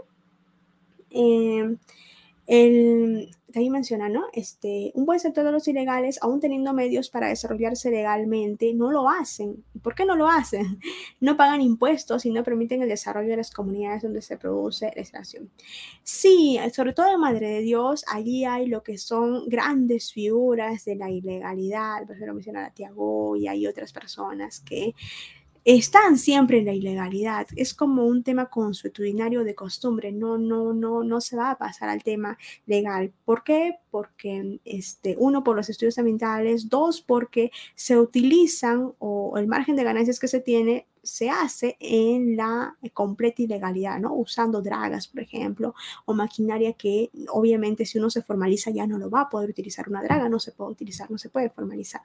Eh, 1.11 1.77
el, 2.47 3.31
también 3.55 3.73
menciona, 3.73 4.09
¿no? 4.09 4.25
Este, 4.33 4.91
un 4.95 5.07
buen 5.07 5.21
sector 5.21 5.45
de 5.45 5.53
los 5.53 5.69
ilegales, 5.69 6.19
aún 6.21 6.41
teniendo 6.41 6.73
medios 6.75 7.09
para 7.09 7.29
desarrollarse 7.29 7.89
legalmente, 7.91 8.75
no 8.75 8.91
lo 8.91 9.09
hacen. 9.09 9.65
¿Por 9.81 9.95
qué 9.95 10.05
no 10.05 10.17
lo 10.17 10.29
hacen? 10.29 10.81
No 11.21 11.37
pagan 11.37 11.63
impuestos 11.63 12.27
y 12.27 12.31
no 12.31 12.43
permiten 12.43 12.83
el 12.83 12.89
desarrollo 12.89 13.29
de 13.29 13.37
las 13.39 13.51
comunidades 13.51 14.03
donde 14.03 14.21
se 14.21 14.37
produce 14.37 14.87
la 14.95 15.01
extracción. 15.01 15.51
Sí, 16.03 16.59
sobre 16.75 16.93
todo 16.93 17.15
en 17.15 17.21
Madre 17.21 17.49
de 17.49 17.61
Dios, 17.61 18.05
allí 18.09 18.45
hay 18.45 18.67
lo 18.67 18.83
que 18.83 18.99
son 18.99 19.49
grandes 19.49 20.13
figuras 20.13 20.85
de 20.85 20.97
la 20.97 21.11
ilegalidad. 21.11 22.07
Por 22.07 22.17
ejemplo, 22.17 22.35
menciona 22.35 22.67
a 22.67 22.75
Tiago 22.75 23.37
y 23.37 23.47
hay 23.47 23.67
otras 23.67 23.93
personas 23.93 24.61
que 24.61 24.95
están 25.65 26.19
siempre 26.19 26.59
en 26.59 26.67
la 26.67 26.75
ilegalidad. 26.75 27.47
Es 27.57 27.75
como 27.75 28.05
un 28.07 28.23
tema 28.23 28.51
consuetudinario 28.51 29.45
de 29.45 29.55
costumbre. 29.55 30.13
No, 30.13 30.39
no, 30.39 30.73
no, 30.73 31.03
no 31.03 31.21
se 31.21 31.37
va 31.37 31.51
a 31.51 31.59
pasar 31.59 31.89
al 31.89 32.03
tema 32.03 32.39
legal. 32.67 33.13
¿Por 33.25 33.45
qué? 33.45 33.77
Porque, 33.91 34.61
este, 34.65 35.17
uno, 35.19 35.43
por 35.43 35.57
los 35.57 35.71
estudios 35.71 35.99
ambientales, 35.99 36.69
dos, 36.69 37.01
porque 37.01 37.51
se 37.75 37.99
utilizan 37.99 38.93
o 38.99 39.39
el 39.39 39.47
margen 39.47 39.77
de 39.77 39.85
ganancias 39.85 40.21
que 40.21 40.29
se 40.29 40.41
tiene 40.41 40.87
se 41.05 41.31
hace 41.31 41.77
en 41.79 42.37
la 42.37 42.77
completa 42.93 43.43
ilegalidad, 43.43 44.01
¿no? 44.01 44.15
Usando 44.15 44.61
dragas, 44.63 45.07
por 45.07 45.21
ejemplo, 45.21 45.75
o 46.07 46.15
maquinaria 46.15 46.73
que 46.73 47.11
obviamente 47.29 47.85
si 47.87 47.99
uno 47.99 48.11
se 48.11 48.23
formaliza 48.23 48.71
ya 48.71 48.87
no 48.87 48.99
lo 48.99 49.11
va 49.11 49.23
a 49.23 49.29
poder 49.29 49.51
utilizar. 49.51 49.89
Una 49.89 50.03
draga 50.03 50.29
no 50.29 50.41
se 50.41 50.53
puede 50.53 50.73
utilizar, 50.73 51.11
no 51.11 51.19
se 51.19 51.29
puede 51.29 51.51
formalizar. 51.51 52.03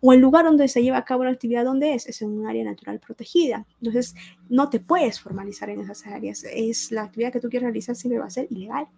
O 0.00 0.12
el 0.12 0.20
lugar 0.20 0.44
donde 0.44 0.68
se 0.68 0.82
lleva 0.82 0.98
a 0.98 1.04
cabo 1.04 1.24
la 1.24 1.30
actividad, 1.30 1.64
¿dónde 1.64 1.94
es? 1.94 2.06
Es 2.06 2.22
en 2.22 2.30
un 2.30 2.46
área 2.46 2.64
natural 2.64 3.00
protegida. 3.00 3.66
Entonces, 3.80 4.14
no 4.48 4.70
te 4.70 4.80
puedes 4.80 5.20
formalizar 5.20 5.70
en 5.70 5.80
esas 5.80 6.06
áreas. 6.06 6.44
Es 6.44 6.92
la 6.92 7.04
actividad 7.04 7.32
que 7.32 7.40
tú 7.40 7.48
quieres 7.48 7.66
realizar 7.66 7.96
siempre 7.96 8.18
va 8.18 8.26
a 8.26 8.30
ser 8.30 8.46
ilegal. 8.50 8.88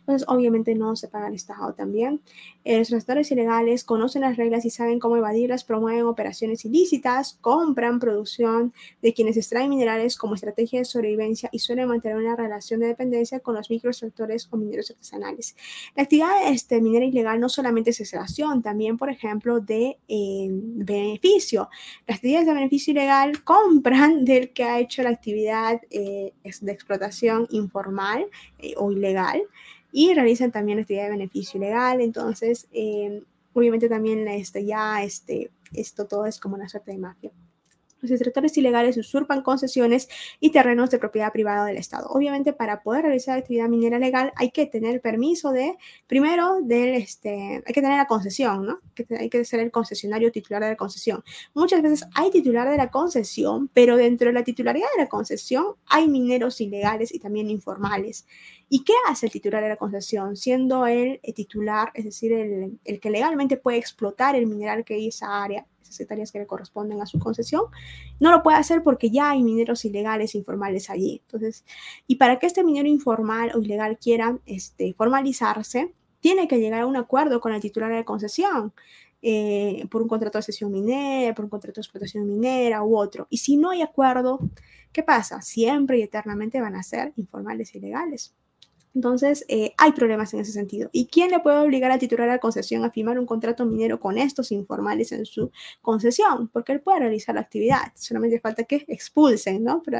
Entonces, 0.00 0.26
obviamente 0.28 0.74
no 0.74 0.96
se 0.96 1.08
paga 1.08 1.28
el 1.28 1.34
Estado 1.34 1.72
también. 1.74 2.20
Eh, 2.68 2.78
los 2.80 2.90
restauradores 2.90 3.30
ilegales 3.30 3.84
conocen 3.84 4.22
las 4.22 4.36
reglas 4.36 4.64
y 4.64 4.70
saben 4.70 4.98
cómo 4.98 5.16
evadirlas, 5.16 5.62
promueven 5.62 6.04
operaciones 6.04 6.64
ilícitas, 6.64 7.38
compran 7.40 8.00
producción 8.00 8.74
de 9.02 9.14
quienes 9.14 9.36
extraen 9.36 9.70
minerales 9.70 10.16
como 10.16 10.34
estrategia 10.34 10.80
de 10.80 10.84
sobrevivencia 10.84 11.48
y 11.52 11.60
suelen 11.60 11.86
mantener 11.86 12.16
una 12.16 12.34
relación 12.34 12.80
de 12.80 12.88
dependencia 12.88 13.38
con 13.38 13.54
los 13.54 13.70
microextractores 13.70 14.48
o 14.50 14.56
mineros 14.56 14.90
artesanales. 14.90 15.54
La 15.94 16.02
actividad 16.02 16.48
este, 16.48 16.80
minera 16.80 17.04
ilegal 17.04 17.38
no 17.38 17.48
solamente 17.48 17.90
es 17.90 18.00
extracción, 18.00 18.62
también, 18.62 18.96
por 18.96 19.10
ejemplo, 19.10 19.60
de 19.60 19.98
eh, 20.08 20.48
beneficio. 20.50 21.68
Las 22.08 22.16
actividades 22.16 22.48
de 22.48 22.54
beneficio 22.54 22.90
ilegal 22.90 23.44
compran 23.44 24.24
del 24.24 24.52
que 24.52 24.64
ha 24.64 24.80
hecho 24.80 25.04
la 25.04 25.10
actividad 25.10 25.80
eh, 25.90 26.32
de 26.42 26.72
explotación 26.72 27.46
informal 27.50 28.26
o 28.76 28.90
ilegal 28.90 29.40
y 29.92 30.14
realizan 30.14 30.52
también 30.52 30.78
actividad 30.78 31.04
de 31.04 31.10
beneficio 31.10 31.60
legal. 31.60 32.00
Entonces, 32.00 32.68
eh, 32.72 33.22
obviamente 33.52 33.88
también 33.88 34.26
este, 34.28 34.64
ya 34.64 35.02
este, 35.02 35.50
esto 35.72 36.06
todo 36.06 36.26
es 36.26 36.38
como 36.38 36.56
una 36.56 36.68
suerte 36.68 36.92
de 36.92 36.98
mafia. 36.98 37.30
Los 38.00 38.10
extractores 38.10 38.56
ilegales 38.58 38.96
usurpan 38.96 39.42
concesiones 39.42 40.08
y 40.38 40.50
terrenos 40.50 40.90
de 40.90 40.98
propiedad 40.98 41.32
privada 41.32 41.64
del 41.64 41.76
Estado. 41.76 42.08
Obviamente, 42.10 42.52
para 42.52 42.82
poder 42.82 43.02
realizar 43.02 43.38
actividad 43.38 43.68
minera 43.68 43.98
legal 43.98 44.32
hay 44.36 44.50
que 44.50 44.66
tener 44.66 45.00
permiso 45.00 45.52
de, 45.52 45.76
primero, 46.06 46.60
del, 46.62 46.94
este, 46.94 47.62
hay 47.66 47.74
que 47.74 47.80
tener 47.80 47.96
la 47.96 48.06
concesión, 48.06 48.66
¿no? 48.66 48.80
hay 49.18 49.30
que 49.30 49.44
ser 49.44 49.60
el 49.60 49.70
concesionario 49.70 50.30
titular 50.30 50.62
de 50.62 50.70
la 50.70 50.76
concesión. 50.76 51.24
Muchas 51.54 51.82
veces 51.82 52.06
hay 52.14 52.30
titular 52.30 52.68
de 52.68 52.76
la 52.76 52.90
concesión, 52.90 53.68
pero 53.72 53.96
dentro 53.96 54.28
de 54.28 54.34
la 54.34 54.44
titularidad 54.44 54.88
de 54.96 55.02
la 55.02 55.08
concesión 55.08 55.74
hay 55.86 56.08
mineros 56.08 56.60
ilegales 56.60 57.14
y 57.14 57.18
también 57.18 57.50
informales. 57.50 58.26
¿Y 58.68 58.82
qué 58.84 58.92
hace 59.08 59.26
el 59.26 59.32
titular 59.32 59.62
de 59.62 59.68
la 59.68 59.76
concesión? 59.76 60.36
Siendo 60.36 60.86
él 60.86 61.20
el 61.22 61.34
titular, 61.34 61.90
es 61.94 62.04
decir, 62.04 62.32
el, 62.32 63.00
que 63.00 63.10
legalmente 63.10 63.56
puede 63.56 63.78
explotar 63.78 64.34
el 64.34 64.46
mineral 64.46 64.84
que 64.84 64.94
hay 64.94 65.08
esa 65.08 65.42
área, 65.42 65.66
esas 65.88 66.32
que 66.32 66.38
le 66.38 66.46
corresponden 66.46 67.00
a 67.00 67.06
su 67.06 67.18
concesión, 67.18 67.64
no 68.20 68.30
lo 68.30 68.42
puede 68.42 68.58
hacer 68.58 68.82
porque 68.82 69.10
ya 69.10 69.30
hay 69.30 69.42
mineros 69.42 69.84
ilegales 69.84 70.34
informales 70.34 70.90
allí. 70.90 71.20
Entonces, 71.24 71.64
y 72.06 72.16
para 72.16 72.38
que 72.38 72.46
este 72.46 72.64
minero 72.64 72.88
informal 72.88 73.52
o 73.54 73.60
ilegal 73.60 73.98
quiera 73.98 74.38
este, 74.46 74.92
formalizarse, 74.94 75.92
tiene 76.20 76.48
que 76.48 76.58
llegar 76.58 76.82
a 76.82 76.86
un 76.86 76.96
acuerdo 76.96 77.40
con 77.40 77.52
el 77.52 77.60
titular 77.60 77.90
de 77.90 77.98
la 77.98 78.04
concesión. 78.04 78.72
Eh, 79.22 79.86
por 79.90 80.02
un 80.02 80.08
contrato 80.08 80.38
de 80.38 80.42
sesión 80.42 80.70
minera, 80.70 81.34
por 81.34 81.46
un 81.46 81.50
contrato 81.50 81.80
de 81.80 81.82
explotación 81.82 82.26
minera 82.26 82.84
u 82.84 82.96
otro. 82.96 83.26
Y 83.30 83.38
si 83.38 83.56
no 83.56 83.70
hay 83.70 83.82
acuerdo, 83.82 84.38
¿qué 84.92 85.02
pasa? 85.02 85.42
Siempre 85.42 85.98
y 85.98 86.02
eternamente 86.02 86.60
van 86.60 86.76
a 86.76 86.82
ser 86.82 87.12
informales 87.16 87.74
e 87.74 87.78
ilegales. 87.78 88.34
Entonces, 88.96 89.44
eh, 89.48 89.74
hay 89.76 89.92
problemas 89.92 90.32
en 90.32 90.40
ese 90.40 90.52
sentido. 90.52 90.88
¿Y 90.90 91.08
quién 91.08 91.30
le 91.30 91.40
puede 91.40 91.58
obligar 91.58 91.90
al 91.90 91.98
titular 91.98 92.26
de 92.26 92.32
la 92.36 92.40
concesión 92.40 92.82
a 92.82 92.90
firmar 92.90 93.18
un 93.18 93.26
contrato 93.26 93.66
minero 93.66 94.00
con 94.00 94.16
estos 94.16 94.52
informales 94.52 95.12
en 95.12 95.26
su 95.26 95.50
concesión? 95.82 96.48
Porque 96.48 96.72
él 96.72 96.80
puede 96.80 97.00
realizar 97.00 97.34
la 97.34 97.42
actividad. 97.42 97.92
Solamente 97.94 98.40
falta 98.40 98.64
que 98.64 98.86
expulsen, 98.88 99.62
¿no? 99.62 99.82
Pero, 99.84 99.98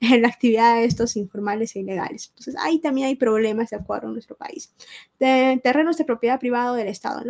la 0.20 0.28
actividad 0.28 0.76
de 0.76 0.86
estos 0.86 1.16
informales 1.16 1.76
e 1.76 1.80
ilegales. 1.80 2.30
Entonces, 2.30 2.56
ahí 2.58 2.78
también 2.78 3.08
hay 3.08 3.16
problemas 3.16 3.68
de 3.68 3.76
acuerdo 3.76 4.06
en 4.06 4.14
nuestro 4.14 4.34
país. 4.34 4.72
De 5.20 5.60
terrenos 5.62 5.98
de 5.98 6.06
propiedad 6.06 6.40
privada 6.40 6.74
del 6.74 6.88
Estado. 6.88 7.22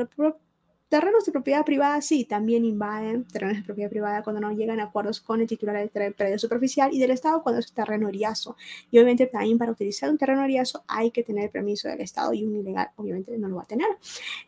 Terrenos 0.89 1.27
de 1.27 1.33
propiedad 1.33 1.67
privada 1.67 2.01
sí, 2.01 2.25
también 2.25 2.65
invaden 2.65 3.25
terrenos 3.25 3.59
de 3.59 3.63
propiedad 3.63 3.91
privada 3.91 4.23
cuando 4.23 4.41
no 4.41 4.53
llegan 4.53 4.81
a 4.81 4.85
acuerdos 4.85 5.21
con 5.21 5.41
el 5.43 5.47
titular 5.47 5.77
del 5.77 6.15
predio 6.15 6.39
superficial 6.39 6.95
y 6.95 6.99
del 6.99 7.11
Estado 7.11 7.43
cuando 7.43 7.61
es 7.61 7.71
terreno 7.73 8.09
oriazo. 8.09 8.57
Y 8.91 8.97
obviamente 8.97 9.27
también 9.27 9.59
para 9.59 9.73
utilizar 9.73 10.09
un 10.09 10.17
terreno 10.17 10.43
oriazo 10.43 10.85
hay 10.89 11.11
que 11.11 11.23
tener 11.23 11.51
permiso 11.51 11.89
del 11.89 12.01
Estado 12.01 12.33
y 12.33 12.43
un 12.45 12.57
ilegal 12.57 12.91
obviamente 12.97 13.37
no 13.37 13.49
lo 13.49 13.57
va 13.57 13.65
a 13.65 13.67
tener. 13.67 13.89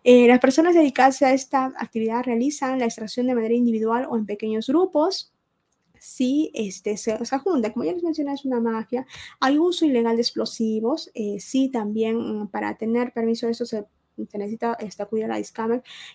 Eh, 0.02 0.26
las 0.28 0.40
personas 0.40 0.74
dedicadas 0.74 1.20
a 1.20 1.34
esta 1.34 1.66
actividad 1.76 2.24
realizan 2.24 2.78
la 2.78 2.86
extracción 2.86 3.26
de 3.26 3.34
manera 3.34 3.54
individual 3.54 4.06
o 4.08 4.16
en 4.16 4.24
pequeños 4.24 4.68
grupos 4.68 5.32
si 5.98 6.50
este, 6.54 6.96
se, 6.96 7.22
se, 7.24 7.38
junta, 7.38 7.72
como 7.72 7.84
ya 7.84 7.92
les 7.92 8.02
mencioné, 8.02 8.32
es 8.32 8.46
una 8.46 8.58
mafia, 8.58 9.06
hay 9.38 9.58
uso 9.58 9.84
ilegal 9.84 10.16
de 10.16 10.22
explosivos, 10.22 11.10
eh, 11.12 11.38
sí 11.40 11.68
también 11.68 12.16
mm, 12.16 12.48
para 12.48 12.74
tener 12.76 13.12
permiso 13.12 13.44
de 13.44 13.52
eso 13.52 13.66
se 13.66 13.84
se 14.28 14.38
necesita 14.38 14.76
este, 14.80 15.02
acudir 15.02 15.24
a 15.24 15.28
la 15.28 15.40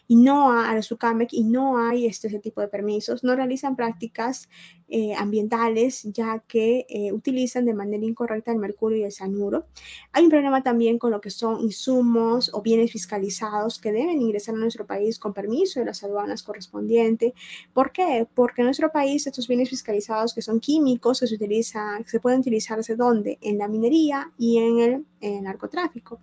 y 0.08 0.16
no 0.16 0.51
a, 0.51 0.70
a 0.70 0.76
la 0.76 0.82
SUCAMEC 0.82 1.34
y 1.34 1.43
no 1.43 1.78
hay 1.78 2.06
este, 2.06 2.28
ese 2.28 2.39
tipo 2.39 2.62
de 2.62 2.68
permisos, 2.68 3.24
no 3.24 3.36
realizan 3.36 3.76
prácticas 3.76 4.49
eh, 4.88 5.16
ambientales 5.16 6.03
ya 6.03 6.43
que 6.47 6.86
eh, 6.89 7.12
utilizan 7.12 7.66
de 7.66 7.74
manera 7.74 8.06
incorrecta 8.06 8.51
el 8.51 8.60
mercurio 8.60 8.99
y 8.99 9.03
el 9.03 9.12
cianuro. 9.12 9.66
Hay 10.12 10.26
un 10.26 10.30
problema 10.30 10.62
también 10.62 10.99
con 10.99 11.10
lo 11.10 11.22
que 11.22 11.32
son 11.32 11.60
insumos 11.60 12.51
o 12.53 12.62
bienes 12.62 12.91
fiscalizados 12.91 13.80
que 13.80 13.91
deben 13.91 14.22
ingresar 14.22 14.53
a 14.53 14.60
nuestro 14.60 14.86
país 14.86 15.18
con 15.18 15.34
permiso 15.34 15.80
de 15.80 15.88
las 15.88 16.03
aduanas 16.03 16.43
correspondientes. 16.43 17.34
¿Por 17.74 17.91
qué? 17.91 18.28
Porque 18.36 18.62
en 18.62 18.68
nuestro 18.68 18.91
país 18.91 19.26
estos 19.26 19.47
bienes 19.47 19.70
fiscalizados 19.70 20.36
que 20.36 20.43
son 20.43 20.60
químicos 20.60 21.18
se, 21.18 21.34
utilizan, 21.34 22.06
se 22.06 22.20
pueden 22.20 22.41
utilizarse 22.41 22.95
¿dónde? 22.95 23.39
En 23.41 23.58
la 23.58 23.68
minería 23.68 24.32
y 24.38 24.60
en 24.60 25.06
el 25.20 25.43
narcotráfico. 25.43 26.20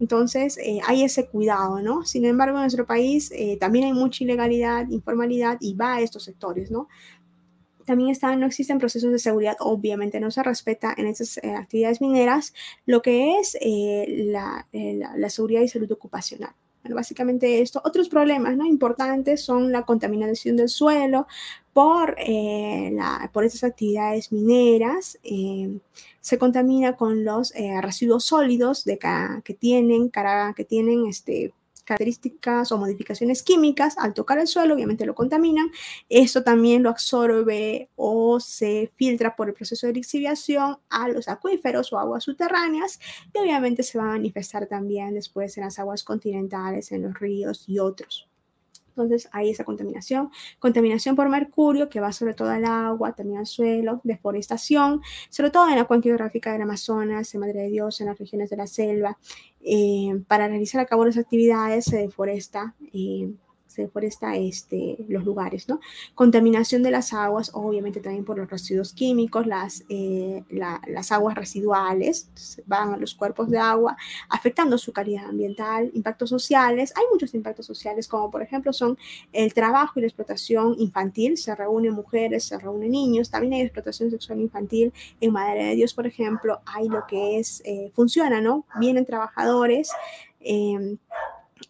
Entonces, 0.00 0.56
eh, 0.58 0.80
hay 0.86 1.02
ese 1.02 1.26
cuidado, 1.26 1.80
¿no? 1.82 2.04
Sin 2.04 2.24
embargo, 2.24 2.56
en 2.56 2.62
nuestro 2.62 2.86
país 2.86 3.30
eh, 3.32 3.58
también 3.60 3.84
hay 3.84 3.92
mucha 3.92 4.24
ilegalidad, 4.24 4.88
informalidad 4.88 5.58
y 5.60 5.74
va 5.74 5.96
a 5.96 6.00
estos 6.00 6.24
sectores, 6.24 6.70
¿no? 6.70 6.88
También 7.84 8.10
están, 8.10 8.40
no 8.40 8.46
existen 8.46 8.78
procesos 8.78 9.12
de 9.12 9.18
seguridad, 9.18 9.56
obviamente 9.60 10.18
no 10.18 10.30
se 10.30 10.42
respeta 10.42 10.94
en 10.96 11.06
estas 11.06 11.36
eh, 11.38 11.54
actividades 11.54 12.00
mineras 12.00 12.54
lo 12.86 13.02
que 13.02 13.38
es 13.38 13.58
la, 13.62 14.66
la 14.72 15.30
seguridad 15.30 15.60
y 15.60 15.68
salud 15.68 15.90
ocupacional. 15.92 16.54
Bueno, 16.82 16.96
básicamente 16.96 17.60
esto. 17.60 17.82
Otros 17.84 18.08
problemas 18.08 18.56
¿no? 18.56 18.64
importantes 18.64 19.44
son 19.44 19.70
la 19.70 19.82
contaminación 19.82 20.56
del 20.56 20.70
suelo 20.70 21.26
por, 21.72 22.16
eh, 22.18 22.96
por 23.32 23.44
estas 23.44 23.64
actividades 23.64 24.32
mineras. 24.32 25.18
Eh, 25.22 25.78
se 26.20 26.38
contamina 26.38 26.96
con 26.96 27.24
los 27.24 27.54
eh, 27.54 27.80
residuos 27.80 28.24
sólidos 28.24 28.84
de, 28.84 28.98
que 29.44 29.54
tienen, 29.54 30.08
cara, 30.08 30.52
que 30.54 30.64
tienen 30.64 31.06
este, 31.06 31.54
características 31.90 32.70
o 32.72 32.78
modificaciones 32.78 33.42
químicas, 33.42 33.96
al 33.98 34.14
tocar 34.14 34.38
el 34.38 34.46
suelo, 34.46 34.74
obviamente 34.74 35.06
lo 35.06 35.14
contaminan. 35.14 35.70
Esto 36.08 36.42
también 36.42 36.82
lo 36.82 36.90
absorbe 36.90 37.88
o 37.96 38.38
se 38.40 38.92
filtra 38.96 39.34
por 39.34 39.48
el 39.48 39.54
proceso 39.54 39.86
de 39.86 39.94
lixiviación 39.94 40.78
a 40.88 41.08
los 41.08 41.28
acuíferos 41.28 41.92
o 41.92 41.98
aguas 41.98 42.24
subterráneas 42.24 43.00
y 43.34 43.38
obviamente 43.38 43.82
se 43.82 43.98
va 43.98 44.04
a 44.04 44.18
manifestar 44.18 44.66
también 44.66 45.14
después 45.14 45.56
en 45.56 45.64
las 45.64 45.78
aguas 45.78 46.04
continentales, 46.04 46.92
en 46.92 47.02
los 47.02 47.18
ríos 47.18 47.64
y 47.66 47.78
otros. 47.78 48.29
Entonces 48.90 49.28
hay 49.32 49.50
esa 49.50 49.64
contaminación. 49.64 50.30
Contaminación 50.58 51.16
por 51.16 51.28
mercurio 51.28 51.88
que 51.88 52.00
va 52.00 52.12
sobre 52.12 52.34
todo 52.34 52.50
al 52.50 52.64
agua, 52.64 53.12
también 53.14 53.38
al 53.40 53.46
suelo, 53.46 54.00
deforestación, 54.04 55.00
sobre 55.28 55.50
todo 55.50 55.68
en 55.68 55.76
la 55.76 55.84
cuenca 55.84 56.08
hidrográfica 56.08 56.52
del 56.52 56.62
Amazonas, 56.62 57.34
en 57.34 57.40
Madre 57.40 57.62
de 57.62 57.68
Dios, 57.68 58.00
en 58.00 58.06
las 58.06 58.18
regiones 58.18 58.50
de 58.50 58.56
la 58.56 58.66
selva. 58.66 59.18
Eh, 59.62 60.22
para 60.26 60.48
realizar 60.48 60.80
a 60.80 60.86
cabo 60.86 61.04
las 61.04 61.18
actividades 61.18 61.84
se 61.84 61.98
deforesta. 61.98 62.74
Eh, 62.92 63.30
deforesta 63.80 64.36
este, 64.36 64.96
los 65.08 65.24
lugares, 65.24 65.68
¿no? 65.68 65.80
Contaminación 66.14 66.82
de 66.82 66.90
las 66.90 67.12
aguas, 67.12 67.50
obviamente 67.54 68.00
también 68.00 68.24
por 68.24 68.38
los 68.38 68.48
residuos 68.48 68.92
químicos, 68.92 69.46
las, 69.46 69.84
eh, 69.88 70.44
las 70.50 71.12
aguas 71.12 71.34
residuales 71.34 72.28
van 72.66 72.94
a 72.94 72.96
los 72.96 73.14
cuerpos 73.14 73.50
de 73.50 73.58
agua, 73.58 73.96
afectando 74.28 74.78
su 74.78 74.92
calidad 74.92 75.26
ambiental, 75.26 75.90
impactos 75.94 76.30
sociales. 76.30 76.92
Hay 76.96 77.04
muchos 77.10 77.34
impactos 77.34 77.66
sociales, 77.66 78.08
como 78.08 78.30
por 78.30 78.42
ejemplo 78.42 78.72
son 78.72 78.98
el 79.32 79.52
trabajo 79.54 79.98
y 79.98 80.02
la 80.02 80.08
explotación 80.08 80.76
infantil, 80.78 81.36
se 81.36 81.54
reúnen 81.54 81.92
mujeres, 81.92 82.44
se 82.44 82.58
reúnen 82.58 82.90
niños, 82.90 83.30
también 83.30 83.54
hay 83.54 83.62
explotación 83.62 84.10
sexual 84.10 84.40
infantil. 84.40 84.92
En 85.20 85.32
Madre 85.32 85.64
de 85.64 85.74
Dios, 85.74 85.94
por 85.94 86.06
ejemplo, 86.06 86.60
hay 86.66 86.88
lo 86.88 87.06
que 87.06 87.38
es, 87.38 87.62
eh, 87.64 87.90
funciona, 87.94 88.40
¿no? 88.40 88.64
Vienen 88.78 89.04
trabajadores. 89.04 89.90
Eh, 90.40 90.96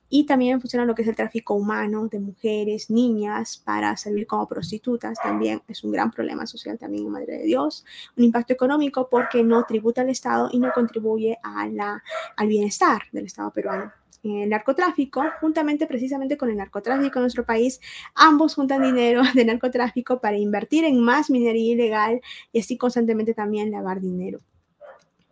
y 0.08 0.26
también 0.26 0.60
funciona 0.60 0.84
lo 0.84 0.94
que 0.94 1.02
es 1.02 1.08
el 1.08 1.16
tráfico 1.16 1.54
humano 1.54 2.08
de 2.08 2.20
mujeres, 2.20 2.90
niñas, 2.90 3.62
para 3.64 3.96
servir 3.96 4.26
como 4.26 4.48
prostitutas. 4.48 5.18
También 5.22 5.62
es 5.68 5.84
un 5.84 5.92
gran 5.92 6.10
problema 6.10 6.46
social 6.46 6.78
también 6.78 7.08
Madre 7.08 7.38
de 7.38 7.44
Dios. 7.44 7.84
Un 8.16 8.24
impacto 8.24 8.52
económico 8.52 9.08
porque 9.08 9.42
no 9.42 9.64
tributa 9.64 10.02
al 10.02 10.10
Estado 10.10 10.48
y 10.52 10.58
no 10.58 10.70
contribuye 10.74 11.38
a 11.42 11.68
la, 11.68 12.02
al 12.36 12.48
bienestar 12.48 13.02
del 13.12 13.26
Estado 13.26 13.52
peruano. 13.52 13.92
El 14.22 14.50
narcotráfico, 14.50 15.24
juntamente 15.40 15.86
precisamente 15.86 16.36
con 16.36 16.50
el 16.50 16.56
narcotráfico 16.56 17.18
en 17.18 17.22
nuestro 17.22 17.46
país, 17.46 17.80
ambos 18.14 18.54
juntan 18.54 18.82
dinero 18.82 19.22
de 19.34 19.44
narcotráfico 19.44 20.20
para 20.20 20.36
invertir 20.36 20.84
en 20.84 21.00
más 21.00 21.30
minería 21.30 21.72
ilegal 21.72 22.20
y 22.52 22.60
así 22.60 22.76
constantemente 22.76 23.32
también 23.32 23.70
lavar 23.70 24.00
dinero. 24.00 24.40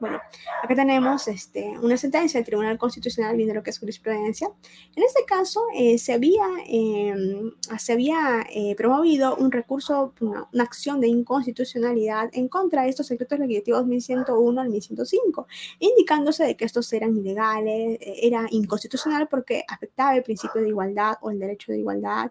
Bueno, 0.00 0.20
acá 0.62 0.76
tenemos 0.76 1.26
este, 1.26 1.76
una 1.82 1.96
sentencia 1.96 2.38
del 2.38 2.46
Tribunal 2.46 2.78
Constitucional 2.78 3.36
viendo 3.36 3.52
lo 3.54 3.64
que 3.64 3.70
es 3.70 3.80
jurisprudencia. 3.80 4.48
En 4.94 5.02
este 5.02 5.24
caso, 5.24 5.60
eh, 5.74 5.98
se 5.98 6.12
había, 6.12 6.46
em, 6.66 7.50
se 7.78 7.94
había 7.94 8.46
eh, 8.48 8.76
promovido 8.76 9.34
un 9.34 9.50
recurso, 9.50 10.14
una, 10.20 10.48
acción 10.62 11.00
de 11.00 11.08
inconstitucionalidad 11.08 12.30
en 12.32 12.46
contra 12.46 12.82
de 12.84 12.90
estos 12.90 13.08
secretos 13.08 13.40
legislativos 13.40 13.86
1101 13.86 14.60
al 14.60 14.68
1105, 14.68 15.48
indicándose 15.80 16.44
de 16.44 16.56
que 16.56 16.64
estos 16.64 16.92
eran 16.92 17.16
ilegales, 17.16 17.98
eh, 18.00 18.20
era 18.22 18.46
inconstitucional 18.50 19.26
porque 19.28 19.64
afectaba 19.66 20.14
el 20.14 20.22
principio 20.22 20.62
de 20.62 20.68
igualdad 20.68 21.16
o 21.22 21.30
el 21.30 21.40
derecho 21.40 21.72
de 21.72 21.78
igualdad, 21.78 22.30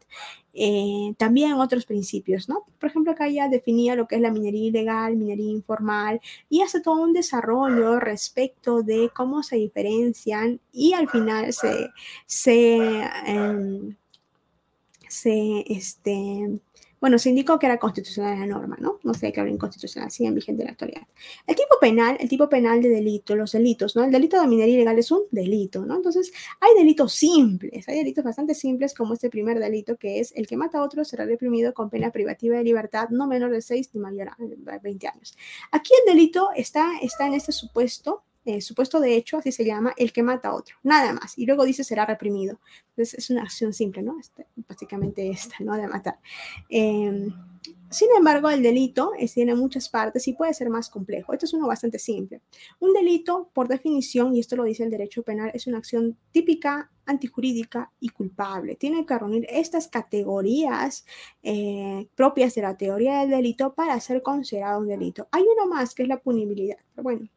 eh, 0.54 1.14
también 1.18 1.54
otros 1.54 1.86
principios, 1.86 2.50
¿no? 2.50 2.64
Por 2.80 2.90
ejemplo, 2.90 3.12
acá 3.12 3.30
ya 3.30 3.48
definía 3.48 3.96
lo 3.96 4.08
que 4.08 4.16
es 4.16 4.22
la 4.22 4.32
minería 4.32 4.68
ilegal, 4.68 5.16
minería 5.16 5.52
informal 5.52 6.20
y 6.50 6.62
hace 6.62 6.82
todo 6.82 7.02
un 7.02 7.14
desarrollo 7.14 8.00
respecto 8.00 8.82
de 8.82 9.12
cómo 9.14 9.44
se 9.44 9.58
diferencian 9.58 10.60
y 10.72 10.94
al 10.94 11.10
final 11.10 11.54
se, 11.54 11.90
se, 12.26 12.78
em, 13.28 13.96
se 15.08 15.64
este, 15.68 16.60
bueno, 17.00 17.20
se 17.20 17.30
indicó 17.30 17.60
que 17.60 17.66
era 17.66 17.78
constitucional 17.78 18.40
la 18.40 18.46
norma, 18.46 18.78
¿no? 18.80 19.00
No 19.04 19.14
sé 19.14 19.32
qué 19.32 19.40
habla 19.40 19.54
inconstitucional, 19.54 20.10
siguen 20.12 20.34
vigente 20.34 20.64
en 20.64 20.68
la 20.68 20.72
actualidad. 20.72 21.04
El 21.46 21.56
tipo 21.56 21.76
penal, 21.80 22.18
el 22.20 22.28
tipo 22.28 22.50
penal 22.50 22.82
de 22.82 22.90
delito, 22.90 23.36
los 23.36 23.52
delitos, 23.52 23.96
¿no? 23.96 24.04
El 24.04 24.12
delito 24.12 24.40
de 24.40 24.48
minería 24.48 24.76
ilegal 24.76 24.98
es 24.98 25.12
un 25.12 25.24
delito, 25.32 25.86
¿no? 25.86 25.96
Entonces, 25.96 26.32
hay 26.60 26.74
delitos 26.76 27.14
simples, 27.14 27.88
hay 27.88 27.98
delitos 27.98 28.24
bastante 28.24 28.56
simples 28.56 28.94
como 28.94 29.14
este 29.14 29.30
primer 29.30 29.60
delito 29.60 29.98
que 29.98 30.20
es 30.20 30.34
el 30.36 30.48
que 30.48 30.58
mata 30.58 30.80
a 30.80 30.84
otro 30.84 31.06
será 31.06 31.26
reprimido 31.26 31.74
con 31.74 31.90
pena 31.90 32.12
privativa 32.12 32.58
de 32.58 32.64
libertad 32.64 33.10
no 33.10 33.28
menor 33.28 33.52
de 33.52 33.62
6 33.62 33.92
ni 33.94 34.00
mayor 34.00 34.30
a 34.30 34.80
20 34.82 35.08
años. 35.08 35.38
Aquí 35.72 35.92
el 36.06 36.14
delito 36.14 36.50
está, 36.56 36.98
está 37.02 37.28
en 37.28 37.34
este 37.34 37.52
supuesto 37.52 38.24
eh, 38.48 38.62
supuesto 38.62 39.02
de 39.02 39.14
hecho, 39.14 39.40
así 39.40 39.52
se 39.52 39.66
llama, 39.66 39.94
el 39.98 40.14
que 40.14 40.24
mata 40.24 40.48
a 40.48 40.56
otro, 40.56 40.78
nada 40.82 41.12
más. 41.12 41.38
Y 41.38 41.46
luego 41.46 41.66
dice 41.66 41.84
será 41.84 42.06
reprimido. 42.06 42.62
Entonces 42.92 43.16
es 43.16 43.30
una 43.30 43.42
acción 43.42 43.74
simple, 43.74 44.02
¿no? 44.02 44.18
Este, 44.22 44.48
básicamente 44.56 45.30
esta, 45.30 45.58
¿no? 45.60 45.76
De 45.76 45.86
matar. 45.86 46.18
Em, 46.70 47.34
sin 47.90 48.10
embargo, 48.18 48.50
el 48.50 48.62
delito 48.62 49.12
tiene 49.34 49.56
muchas 49.56 49.90
partes 49.90 50.28
y 50.28 50.34
puede 50.34 50.54
ser 50.54 50.70
más 50.70 50.90
complejo. 50.90 51.34
Esto 51.34 51.46
es 51.46 51.54
uno 51.54 51.68
bastante 51.68 52.00
simple. 52.00 52.42
Un 52.80 52.94
delito, 52.94 53.50
por 53.54 53.68
definición, 53.68 54.36
y 54.36 54.40
esto 54.40 54.56
lo 54.56 54.64
dice 54.64 54.84
el 54.84 54.92
derecho 54.92 55.24
penal, 55.24 55.52
es 55.54 55.68
una 55.68 55.78
acción 55.78 56.18
típica, 56.32 56.92
antijurídica 57.06 57.92
y 58.00 58.10
culpable. 58.10 58.76
Tiene 58.76 59.06
que 59.06 59.18
reunir 59.18 59.46
estas 59.50 59.88
categorías 59.88 61.06
eh, 61.44 62.10
propias 62.16 62.56
de 62.56 62.62
la 62.62 62.76
teoría 62.76 63.22
del 63.22 63.30
delito 63.30 63.74
para 63.74 64.00
ser 64.00 64.22
considerado 64.22 64.80
un 64.80 64.88
delito. 64.88 65.28
Hay 65.32 65.44
uno 65.44 65.68
más 65.68 65.96
que 65.96 66.04
es 66.04 66.10
la 66.10 66.20
punibilidad, 66.20 66.78
pero 66.94 67.04
bueno, 67.04 67.30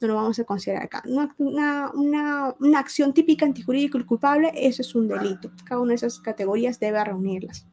no 0.00 0.08
lo 0.08 0.14
vamos 0.16 0.38
a 0.38 0.44
considerar 0.44 0.84
acá. 0.84 1.02
Una, 1.38 1.92
una, 1.94 2.78
acción 2.78 3.14
típica 3.14 3.46
antijurídica 3.46 3.98
y 3.98 4.04
culpable, 4.04 4.52
eso 4.54 4.82
es 4.82 4.94
un 4.94 5.06
delito. 5.06 5.50
Cada 5.64 5.80
una 5.80 5.90
de 5.90 5.96
esas 5.96 6.18
categorías 6.18 6.80
debe 6.80 7.04
reunirlas. 7.04 7.66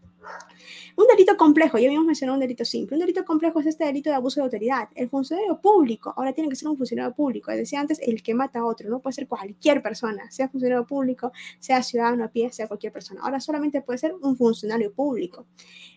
Un 0.96 1.08
delito 1.08 1.36
complejo, 1.38 1.78
ya 1.78 1.88
habíamos 1.88 2.06
mencionado 2.06 2.36
un 2.36 2.42
delito 2.42 2.66
simple. 2.66 2.96
Un 2.96 3.02
delito 3.02 3.26
complejo 3.26 3.60
es 3.60 3.68
este 3.68 3.86
delito 3.86 4.10
de 4.10 4.16
abuso 4.16 4.40
de 4.40 4.46
autoridad. 4.46 4.90
El 4.96 5.10
funcionario 5.10 5.60
público, 5.62 6.14
ahora 6.16 6.34
tiene 6.34 6.50
que 6.50 6.56
ser 6.56 6.68
un 6.68 6.78
funcionario 6.78 7.14
público. 7.14 7.52
Decía 7.52 7.80
antes, 7.80 8.00
el 8.00 8.22
que 8.22 8.34
mata 8.34 8.60
a 8.60 8.66
otro, 8.66 8.90
no 8.90 9.00
puede 9.00 9.14
ser 9.14 9.28
cualquier 9.28 9.82
persona, 9.82 10.30
sea 10.32 10.50
funcionario 10.50 10.86
público, 10.86 11.32
sea 11.60 11.84
ciudadano 11.84 12.26
a 12.26 12.28
pie, 12.30 12.52
sea 12.52 12.68
cualquier 12.68 12.92
persona. 12.92 13.22
Ahora 13.24 13.40
solamente 13.40 13.82
puede 13.82 14.00
ser 14.00 14.16
un 14.22 14.36
funcionario 14.36 14.94
público. 14.94 15.46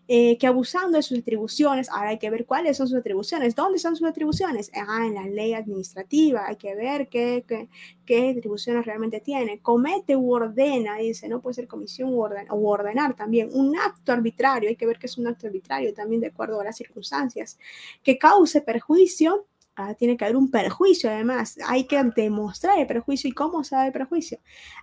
Eh, 0.08 0.36
que 0.36 0.48
abusando 0.48 0.98
de 0.98 1.02
sus 1.02 1.20
atribuciones, 1.20 1.88
ahora 1.88 2.10
hay 2.10 2.18
que 2.18 2.28
ver 2.28 2.44
cuáles 2.44 2.76
son 2.76 2.88
sus 2.88 2.98
atribuciones, 2.98 3.54
dónde 3.54 3.76
están 3.76 3.94
sus 3.94 4.06
atribuciones, 4.06 4.70
ah, 4.74 5.06
en 5.06 5.14
la 5.14 5.26
ley 5.26 5.54
administrativa, 5.54 6.44
hay 6.48 6.56
que 6.56 6.74
ver 6.74 7.08
qué, 7.08 7.44
qué, 7.46 7.68
qué 8.04 8.30
atribuciones 8.30 8.84
realmente 8.84 9.20
tiene, 9.20 9.60
comete 9.60 10.16
u 10.16 10.32
ordena, 10.32 10.96
dice, 10.96 11.28
no 11.28 11.40
puede 11.40 11.54
ser 11.54 11.68
comisión 11.68 12.12
u, 12.12 12.20
orden, 12.20 12.46
o 12.50 12.56
ordenar 12.68 13.14
también, 13.14 13.48
un 13.52 13.76
acto 13.78 14.12
arbitrario, 14.12 14.61
hay 14.68 14.76
que 14.76 14.86
ver 14.86 14.98
que 14.98 15.06
es 15.06 15.18
un 15.18 15.26
acto 15.26 15.46
arbitrario 15.46 15.92
también 15.94 16.20
de 16.20 16.28
acuerdo 16.28 16.60
a 16.60 16.64
las 16.64 16.76
circunstancias, 16.76 17.58
que 18.02 18.18
cause 18.18 18.60
perjuicio 18.60 19.46
Ah, 19.74 19.94
tiene 19.94 20.16
que 20.18 20.24
haber 20.24 20.36
un 20.36 20.50
perjuicio, 20.50 21.08
además, 21.08 21.56
hay 21.66 21.86
que 21.86 22.02
demostrar 22.14 22.78
el 22.78 22.86
perjuicio 22.86 23.28
y 23.30 23.32
cómo 23.32 23.64
se 23.64 23.74
da 23.74 23.86
el 23.86 23.92
perjuicio. 23.92 24.38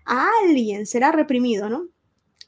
A 0.05 0.27
alguien 0.43 0.87
será 0.87 1.11
reprimido, 1.11 1.69
¿no? 1.69 1.89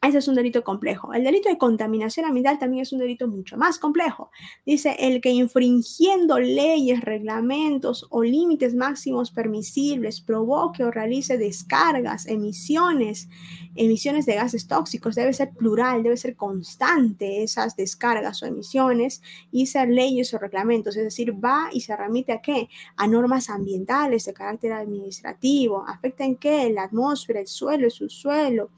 Ese 0.04 0.18
es 0.18 0.28
un 0.28 0.34
delito 0.34 0.64
complejo. 0.64 1.14
El 1.14 1.24
delito 1.24 1.48
de 1.48 1.60
contaminación 1.60 2.26
ambiental 2.26 2.58
también 2.58 2.82
es 2.82 2.92
un 2.92 2.98
delito 2.98 3.28
mucho 3.28 3.56
más 3.56 3.78
complejo. 3.78 4.32
Dice, 4.66 4.96
el 4.98 5.22
que 5.22 5.30
infringiendo 5.30 6.40
leyes, 6.40 7.02
reglamentos 7.02 8.08
o 8.10 8.24
límites 8.24 8.74
máximos 8.74 9.30
permisibles 9.30 10.20
provoque 10.20 10.84
o 10.84 10.90
realice 10.90 11.38
descargas, 11.38 12.26
emisiones, 12.26 13.30
emisiones 13.76 14.26
de 14.26 14.34
gases 14.34 14.68
tóxicos, 14.68 15.14
debe 15.14 15.34
ser 15.34 15.52
plural, 15.52 16.02
debe 16.02 16.18
ser 16.18 16.36
constante 16.36 17.44
esas 17.44 17.76
descargas 17.76 18.42
o 18.42 18.48
emisiones 18.48 19.22
y 19.52 19.68
ser 19.68 19.90
leyes 19.90 20.34
o 20.34 20.40
reglamentos. 20.40 20.98
Es 20.98 21.04
decir, 21.04 21.32
va 21.34 21.70
y 21.72 21.82
se 21.82 21.96
remite 21.96 22.32
a 22.32 22.42
qué? 22.42 22.70
A 22.96 23.06
normas 23.06 23.52
ambientales 23.52 24.26
de 24.26 24.34
carácter 24.34 24.74
administrativo. 24.74 25.86
¿Afecta 25.88 26.26
en 26.26 26.38
qué? 26.38 26.72
La 26.72 26.86
atmósfera, 26.86 27.40
el 27.40 27.48
suelo, 27.48 27.86
el 27.86 27.92
subsuelo, 27.92 28.72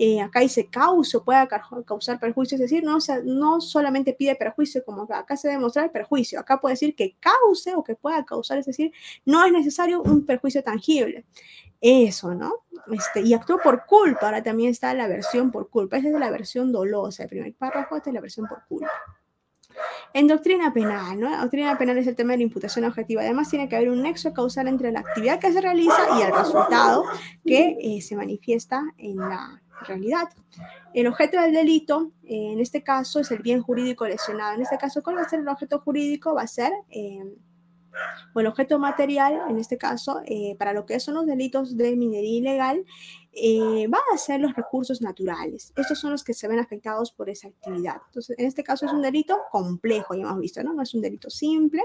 eh, 0.00 0.20
acá 0.20 0.38
dice 0.38 0.68
causa, 0.68 1.18
pueda 1.18 1.48
causar 1.84 2.20
perjuicio, 2.20 2.54
es 2.54 2.60
decir, 2.60 2.84
no, 2.84 2.98
no 3.24 3.60
solamente 3.60 4.12
pide 4.12 4.36
perjuicio 4.36 4.84
como 4.84 5.02
acá, 5.12 5.36
se 5.36 5.48
demuestra 5.48 5.82
el 5.82 5.90
perjuicio, 5.90 6.38
acá 6.38 6.60
puede 6.60 6.74
decir 6.74 6.94
que 6.94 7.16
cause 7.18 7.74
o 7.74 7.82
que 7.82 7.96
pueda 7.96 8.24
causar, 8.24 8.58
es 8.58 8.66
decir, 8.66 8.92
no 9.24 9.44
es 9.44 9.50
necesario 9.50 10.00
un 10.00 10.24
perjuicio 10.24 10.62
tangible. 10.62 11.24
Eso, 11.80 12.32
¿no? 12.32 12.52
Este, 12.92 13.22
y 13.22 13.34
actuó 13.34 13.58
por 13.58 13.86
culpa, 13.86 14.26
ahora 14.26 14.40
también 14.40 14.70
está 14.70 14.94
la 14.94 15.08
versión 15.08 15.50
por 15.50 15.68
culpa, 15.68 15.96
esa 15.96 16.10
es 16.10 16.14
la 16.14 16.30
versión 16.30 16.70
dolosa, 16.70 17.24
el 17.24 17.28
primer 17.28 17.54
párrafo, 17.54 17.96
esta 17.96 18.10
es 18.10 18.14
la 18.14 18.20
versión 18.20 18.46
por 18.46 18.64
culpa. 18.68 18.92
En 20.14 20.28
doctrina 20.28 20.72
penal, 20.72 21.18
¿no? 21.18 21.28
La 21.28 21.38
doctrina 21.38 21.76
penal 21.76 21.98
es 21.98 22.06
el 22.06 22.14
tema 22.14 22.32
de 22.32 22.38
la 22.38 22.44
imputación 22.44 22.84
objetiva. 22.84 23.22
Además, 23.22 23.50
tiene 23.50 23.68
que 23.68 23.76
haber 23.76 23.90
un 23.90 24.02
nexo 24.02 24.32
causal 24.32 24.68
entre 24.68 24.90
la 24.90 25.00
actividad 25.00 25.38
que 25.38 25.52
se 25.52 25.60
realiza 25.60 26.18
y 26.18 26.22
el 26.22 26.32
resultado 26.32 27.04
que 27.44 27.76
eh, 27.80 28.00
se 28.00 28.16
manifiesta 28.16 28.82
en 28.96 29.16
la, 29.16 29.62
realidad. 29.86 30.28
El 30.94 31.06
objeto 31.06 31.40
del 31.40 31.52
delito, 31.52 32.12
eh, 32.24 32.52
en 32.52 32.60
este 32.60 32.82
caso, 32.82 33.20
es 33.20 33.30
el 33.30 33.38
bien 33.40 33.62
jurídico 33.62 34.06
lesionado. 34.06 34.54
En 34.54 34.62
este 34.62 34.78
caso, 34.78 35.02
¿cuál 35.02 35.16
va 35.16 35.22
a 35.22 35.28
ser 35.28 35.40
el 35.40 35.48
objeto 35.48 35.80
jurídico? 35.80 36.34
Va 36.34 36.42
a 36.42 36.46
ser, 36.46 36.72
eh, 36.90 37.24
o 38.34 38.40
el 38.40 38.46
objeto 38.46 38.78
material, 38.78 39.40
en 39.48 39.58
este 39.58 39.76
caso, 39.76 40.20
eh, 40.26 40.54
para 40.58 40.72
lo 40.72 40.86
que 40.86 41.00
son 41.00 41.14
los 41.14 41.26
delitos 41.26 41.76
de 41.76 41.96
minería 41.96 42.38
ilegal, 42.38 42.84
va 43.92 43.98
a 44.12 44.18
ser 44.18 44.40
los 44.40 44.54
recursos 44.54 45.00
naturales. 45.00 45.72
Estos 45.76 45.98
son 45.98 46.10
los 46.10 46.24
que 46.24 46.34
se 46.34 46.48
ven 46.48 46.58
afectados 46.58 47.12
por 47.12 47.30
esa 47.30 47.48
actividad. 47.48 47.96
Entonces, 48.06 48.38
en 48.38 48.46
este 48.46 48.64
caso 48.64 48.86
es 48.86 48.92
un 48.92 49.02
delito 49.02 49.38
complejo, 49.50 50.14
ya 50.14 50.22
hemos 50.22 50.40
visto, 50.40 50.62
¿no? 50.62 50.74
No 50.74 50.82
es 50.82 50.92
un 50.94 51.00
delito 51.00 51.30
simple. 51.30 51.82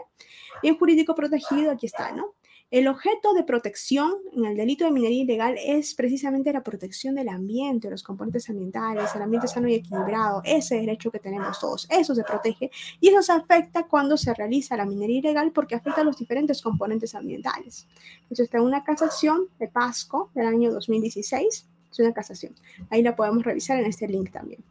Bien 0.62 0.78
jurídico 0.78 1.14
protegido, 1.14 1.72
aquí 1.72 1.86
está, 1.86 2.12
¿no? 2.12 2.34
El 2.74 2.88
objeto 2.88 3.36
de 3.36 3.44
protección 3.44 4.16
en 4.36 4.46
el 4.46 4.58
delito 4.58 4.84
de 4.84 4.90
minería 4.90 5.22
ilegal 5.22 5.56
es 5.64 5.94
precisamente 5.94 6.52
la 6.52 6.64
protección 6.64 7.14
del 7.14 7.30
ambiente, 7.30 7.88
los 7.88 8.02
componentes 8.02 8.50
ambientales, 8.50 9.14
el 9.14 9.22
ambiente 9.22 9.48
sano 9.48 9.68
y 9.68 9.76
equilibrado, 9.76 10.42
ese 10.44 10.78
derecho 10.78 11.12
que 11.12 11.20
tenemos 11.20 11.60
todos, 11.60 11.86
eso 11.92 12.16
se 12.16 12.24
protege 12.24 12.72
y 13.00 13.10
eso 13.10 13.22
se 13.22 13.32
afecta 13.32 13.84
cuando 13.84 14.18
se 14.18 14.34
realiza 14.34 14.76
la 14.76 14.88
minería 14.88 15.20
ilegal 15.20 15.52
porque 15.52 15.76
afecta 15.76 16.02
a 16.02 16.04
los 16.04 16.18
diferentes 16.18 16.64
componentes 16.64 17.14
ambientales. 17.14 17.86
Entonces, 18.24 18.46
está 18.46 18.60
una 18.60 18.84
casación 18.84 19.50
de 19.60 19.68
Pasco 19.68 20.32
del 20.34 20.48
año 20.48 20.72
2016, 20.74 21.68
es 21.92 22.00
una 22.00 22.12
casación, 22.12 22.56
ahí 22.90 23.04
la 23.04 23.16
podemos 23.16 23.44
revisar 23.44 23.78
en 23.78 23.86
este 23.86 24.08
link 24.08 24.32
también. 24.32 24.64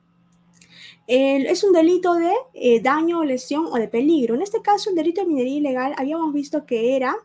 Es 1.07 1.64
un 1.64 1.72
delito 1.72 2.14
de 2.14 2.32
eh, 2.55 2.80
daño, 2.80 3.24
lesión 3.24 3.66
o 3.66 3.76
de 3.76 3.88
peligro. 3.88 4.34
En 4.34 4.42
este 4.42 4.62
caso, 4.62 4.90
el 4.90 4.96
delito 4.96 5.20
de 5.20 5.26
minería 5.26 5.59
ilegal 5.59 5.94
habíamos 5.96 6.32
visto 6.32 6.64
que 6.64 6.96
era 6.96 7.16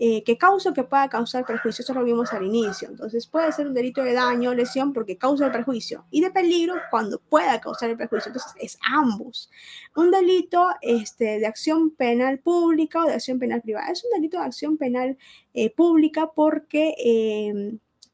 eh, 0.00 0.24
que 0.24 0.36
causa 0.36 0.70
o 0.70 0.74
que 0.74 0.82
pueda 0.82 1.08
causar 1.08 1.46
perjuicio. 1.46 1.82
Eso 1.82 1.94
lo 1.94 2.04
vimos 2.04 2.32
al 2.32 2.44
inicio. 2.44 2.88
Entonces 2.88 3.26
puede 3.26 3.52
ser 3.52 3.68
un 3.68 3.74
delito 3.74 4.02
de 4.02 4.12
daño 4.12 4.50
o 4.50 4.54
lesión 4.54 4.92
porque 4.92 5.16
causa 5.16 5.46
el 5.46 5.52
perjuicio 5.52 6.04
y 6.10 6.20
de 6.20 6.30
peligro 6.30 6.74
cuando 6.90 7.20
pueda 7.20 7.60
causar 7.60 7.90
el 7.90 7.96
perjuicio. 7.96 8.30
Entonces 8.30 8.52
es 8.60 8.78
ambos. 8.82 9.50
Un 9.94 10.10
delito 10.10 10.68
este, 10.80 11.38
de 11.38 11.46
acción 11.46 11.90
penal 11.90 12.40
pública 12.40 13.00
o 13.00 13.06
de 13.06 13.14
acción 13.14 13.38
penal 13.38 13.62
privada. 13.62 13.90
Es 13.90 14.04
un 14.04 14.10
delito 14.10 14.38
de 14.38 14.44
acción 14.44 14.76
penal 14.76 15.16
eh, 15.54 15.70
pública 15.74 16.30
porque... 16.34 16.94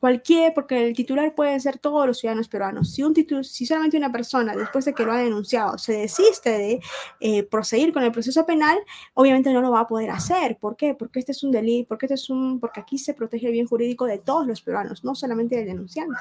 Em, 0.00 0.10
cualquier, 0.10 0.54
porque 0.54 0.88
el 0.88 0.94
titular 0.94 1.34
puede 1.34 1.58
ser 1.60 1.78
todos 1.78 2.06
los 2.06 2.18
ciudadanos 2.18 2.48
peruanos. 2.48 2.92
Si, 2.92 3.02
un 3.02 3.14
si 3.44 3.66
solamente 3.66 3.96
una 3.96 4.10
persona, 4.10 4.56
después 4.56 4.84
de 4.86 4.94
que 4.94 5.04
lo 5.04 5.12
ha 5.12 5.18
denunciado, 5.18 5.76
se 5.78 5.92
desiste 5.92 6.50
de 6.50 6.80
eh, 7.20 7.42
proseguir 7.44 7.92
con 7.92 8.02
el 8.02 8.10
proceso 8.10 8.46
penal, 8.46 8.78
obviamente 9.14 9.52
no 9.52 9.60
lo 9.60 9.70
va 9.70 9.80
a 9.80 9.86
poder 9.86 10.10
hacer. 10.10 10.56
¿Por 10.58 10.76
qué? 10.76 10.94
Porque 10.94 11.18
este 11.20 11.32
es 11.32 11.42
un 11.44 11.50
delito, 11.52 11.88
porque, 11.88 12.06
este 12.06 12.14
es 12.14 12.30
un, 12.30 12.60
porque 12.60 12.80
aquí 12.80 12.98
se 12.98 13.14
protege 13.14 13.46
el 13.46 13.52
bien 13.52 13.66
jurídico 13.66 14.06
de 14.06 14.18
todos 14.18 14.46
los 14.46 14.62
peruanos, 14.62 15.04
no 15.04 15.14
solamente 15.14 15.56
del 15.56 15.66
denunciante. 15.66 16.18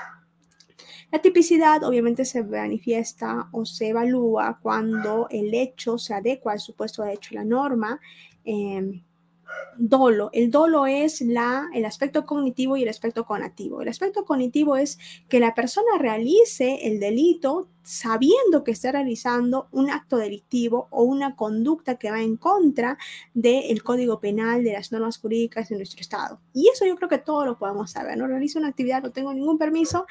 La 1.11 1.19
tipicidad 1.19 1.83
obviamente 1.83 2.23
se 2.23 2.43
manifiesta 2.43 3.49
o 3.51 3.65
se 3.65 3.89
evalúa 3.89 4.59
cuando 4.61 5.27
el 5.31 5.53
hecho 5.53 5.97
se 5.97 6.13
adecua 6.13 6.51
al 6.53 6.59
supuesto 6.59 7.03
de 7.03 7.13
hecho, 7.13 7.33
la 7.33 7.43
norma. 7.43 7.99
Eh, 8.45 9.01
dolo. 9.77 10.29
El 10.33 10.51
dolo 10.51 10.85
es 10.87 11.21
la, 11.21 11.69
el 11.73 11.85
aspecto 11.85 12.25
cognitivo 12.25 12.77
y 12.77 12.83
el 12.83 12.89
aspecto 12.89 13.25
conativo. 13.25 13.81
El 13.81 13.87
aspecto 13.87 14.25
cognitivo 14.25 14.75
es 14.75 14.99
que 15.27 15.39
la 15.39 15.55
persona 15.55 15.97
realice 15.99 16.87
el 16.87 16.99
delito 16.99 17.69
sabiendo 17.89 18.63
que 18.63 18.69
está 18.69 18.91
realizando 18.91 19.67
un 19.71 19.89
acto 19.89 20.17
delictivo 20.17 20.87
o 20.91 21.01
una 21.01 21.35
conducta 21.35 21.95
que 21.95 22.11
va 22.11 22.21
en 22.21 22.37
contra 22.37 22.99
del 23.33 23.81
código 23.81 24.19
penal, 24.19 24.63
de 24.63 24.73
las 24.73 24.91
normas 24.91 25.17
jurídicas 25.17 25.69
de 25.69 25.77
nuestro 25.77 25.99
Estado. 25.99 26.39
Y 26.53 26.69
eso 26.69 26.85
yo 26.85 26.95
creo 26.97 27.09
que 27.09 27.17
todo 27.17 27.47
lo 27.47 27.57
podemos 27.57 27.89
saber. 27.89 28.15
No 28.15 28.27
realizo 28.27 28.59
una 28.59 28.67
actividad, 28.67 29.01
no 29.01 29.11
tengo 29.11 29.33
ningún 29.33 29.57
permiso, 29.57 30.05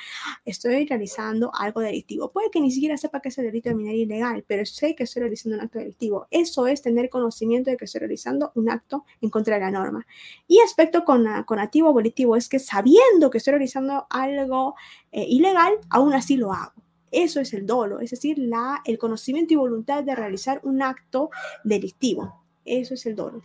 estoy 0.44 0.86
realizando 0.86 1.52
algo 1.54 1.80
delictivo. 1.80 2.32
Puede 2.32 2.50
que 2.50 2.60
ni 2.60 2.72
siquiera 2.72 2.96
sepa 2.96 3.20
que 3.20 3.28
es 3.28 3.38
el 3.38 3.44
delito 3.44 3.68
de 3.68 3.76
minería 3.76 4.02
ilegal, 4.02 4.44
pero 4.48 4.66
sé 4.66 4.96
que 4.96 5.04
estoy 5.04 5.22
realizando 5.22 5.56
un 5.56 5.62
acto 5.62 5.78
delictivo. 5.78 6.26
Eso 6.32 6.66
es 6.66 6.82
tener 6.82 7.08
conocimiento 7.08 7.70
de 7.70 7.76
que 7.76 7.84
estoy 7.84 8.00
realizando 8.00 8.50
un 8.56 8.70
acto 8.70 9.04
en 9.20 9.30
contra 9.30 9.54
de 9.54 9.60
la 9.60 9.70
norma. 9.70 10.04
Y 10.48 10.58
aspecto 10.58 11.04
con, 11.04 11.24
conativo 11.44 11.92
volitivo 11.92 12.34
es 12.34 12.48
que 12.48 12.58
sabiendo 12.58 13.30
que 13.30 13.38
estoy 13.38 13.52
realizando 13.52 14.08
algo 14.10 14.74
eh, 15.12 15.26
ilegal, 15.28 15.74
aún 15.90 16.12
así 16.12 16.36
lo 16.36 16.52
hago. 16.52 16.87
Eso 17.10 17.40
es 17.40 17.54
el 17.54 17.66
dolo, 17.66 18.00
es 18.00 18.10
decir, 18.10 18.38
la, 18.38 18.80
el 18.84 18.98
conocimiento 18.98 19.54
y 19.54 19.56
voluntad 19.56 20.04
de 20.04 20.14
realizar 20.14 20.60
un 20.64 20.82
acto 20.82 21.30
delictivo. 21.64 22.44
Eso 22.64 22.94
es 22.94 23.06
el 23.06 23.16
dolo. 23.16 23.42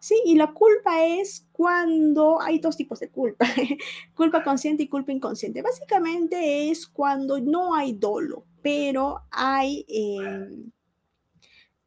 Sí, 0.00 0.20
y 0.24 0.36
la 0.36 0.52
culpa 0.52 1.04
es 1.04 1.46
cuando 1.50 2.40
hay 2.40 2.60
dos 2.60 2.76
tipos 2.76 3.00
de 3.00 3.10
culpa, 3.10 3.46
culpa 4.14 4.44
consciente 4.44 4.84
y 4.84 4.88
culpa 4.88 5.12
inconsciente. 5.12 5.62
Básicamente 5.62 6.70
es 6.70 6.86
cuando 6.86 7.40
no 7.40 7.74
hay 7.74 7.94
dolo, 7.94 8.44
pero 8.62 9.22
hay 9.30 9.84
eh, 9.88 10.70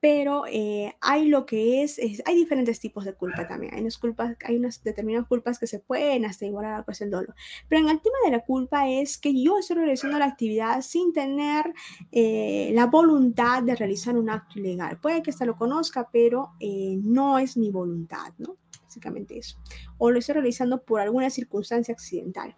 pero 0.02 0.46
eh, 0.48 0.96
hay 1.00 1.28
lo 1.28 1.46
que 1.46 1.84
es, 1.84 2.00
hay 2.26 2.36
diferentes 2.36 2.80
tipos 2.80 3.06
de 3.06 3.14
culpa 3.14 3.48
también. 3.48 3.76
Hay 3.76 3.82
unas 3.82 4.00
culpas, 4.00 4.36
hay 4.44 4.58
unas 4.58 4.84
determinadas 4.84 5.28
culpas 5.28 5.60
que 5.60 5.68
se 5.68 5.78
pueden 5.78 6.26
hasta 6.26 6.48
igualar 6.48 6.84
pues, 6.84 7.02
el 7.02 7.12
dolor. 7.12 7.36
Pero 7.70 7.84
en 7.84 7.90
el 7.90 8.02
tema 8.02 8.18
de 8.26 8.32
la 8.32 8.44
culpa 8.44 8.90
es 8.90 9.20
que 9.20 9.40
yo 9.40 9.60
estoy 9.60 9.78
realizando 9.78 10.18
la 10.18 10.26
actividad 10.26 10.82
sin 10.82 11.14
tener 11.14 11.72
eh, 12.12 12.72
la 12.74 12.88
voluntad 12.88 13.62
de 13.62 13.76
realizar 13.76 14.18
un 14.18 14.32
acto 14.32 14.58
ilegal. 14.58 15.00
Puede 15.00 15.22
que 15.22 15.30
hasta 15.30 15.46
lo 15.46 15.56
conozca, 15.56 16.10
pero 16.12 16.54
eh, 16.60 16.98
no 17.04 17.38
es 17.38 17.56
mi 17.56 17.70
voluntad, 17.70 18.34
¿no? 18.40 18.58
Básicamente 18.84 19.38
eso. 19.38 19.60
O 20.00 20.10
lo 20.10 20.18
estoy 20.18 20.34
realizando 20.34 20.82
por 20.82 21.00
alguna 21.00 21.30
circunstancia 21.30 21.94
accidental. 21.94 22.56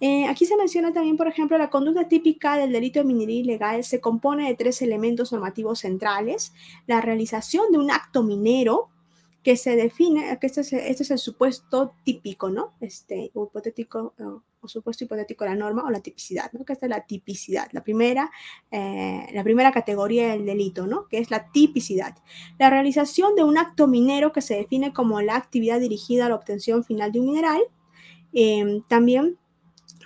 Eh, 0.00 0.26
aquí 0.26 0.46
se 0.46 0.56
menciona 0.56 0.92
también, 0.92 1.16
por 1.16 1.28
ejemplo, 1.28 1.58
la 1.58 1.70
conducta 1.70 2.08
típica 2.08 2.56
del 2.56 2.72
delito 2.72 3.00
de 3.00 3.04
minería 3.04 3.40
ilegal 3.40 3.84
se 3.84 4.00
compone 4.00 4.48
de 4.48 4.54
tres 4.54 4.80
elementos 4.82 5.32
normativos 5.32 5.80
centrales. 5.80 6.52
La 6.86 7.00
realización 7.00 7.70
de 7.70 7.78
un 7.78 7.90
acto 7.90 8.22
minero, 8.22 8.88
que 9.42 9.56
se 9.56 9.74
define, 9.74 10.38
que 10.38 10.46
este 10.46 10.60
es, 10.60 10.72
este 10.72 11.02
es 11.02 11.10
el 11.10 11.18
supuesto 11.18 11.94
típico, 12.04 12.50
¿no? 12.50 12.74
Este 12.80 13.30
hipotético 13.34 14.14
o 14.62 14.68
supuesto 14.68 15.04
hipotético 15.04 15.44
de 15.44 15.50
la 15.50 15.56
norma 15.56 15.84
o 15.84 15.90
la 15.90 16.00
tipicidad, 16.00 16.52
¿no? 16.52 16.64
Que 16.64 16.74
esta 16.74 16.86
es 16.86 16.90
la 16.90 17.06
tipicidad, 17.06 17.68
la 17.72 17.82
primera, 17.82 18.30
eh, 18.70 19.26
la 19.32 19.42
primera 19.42 19.72
categoría 19.72 20.32
del 20.32 20.44
delito, 20.44 20.86
¿no? 20.86 21.06
Que 21.08 21.18
es 21.18 21.30
la 21.30 21.50
tipicidad. 21.50 22.16
La 22.58 22.68
realización 22.68 23.34
de 23.34 23.44
un 23.44 23.56
acto 23.56 23.86
minero 23.86 24.32
que 24.32 24.42
se 24.42 24.56
define 24.56 24.92
como 24.92 25.22
la 25.22 25.36
actividad 25.36 25.80
dirigida 25.80 26.26
a 26.26 26.28
la 26.28 26.34
obtención 26.34 26.84
final 26.84 27.10
de 27.10 27.20
un 27.20 27.26
mineral. 27.26 27.60
Eh, 28.34 28.82
también 28.88 29.38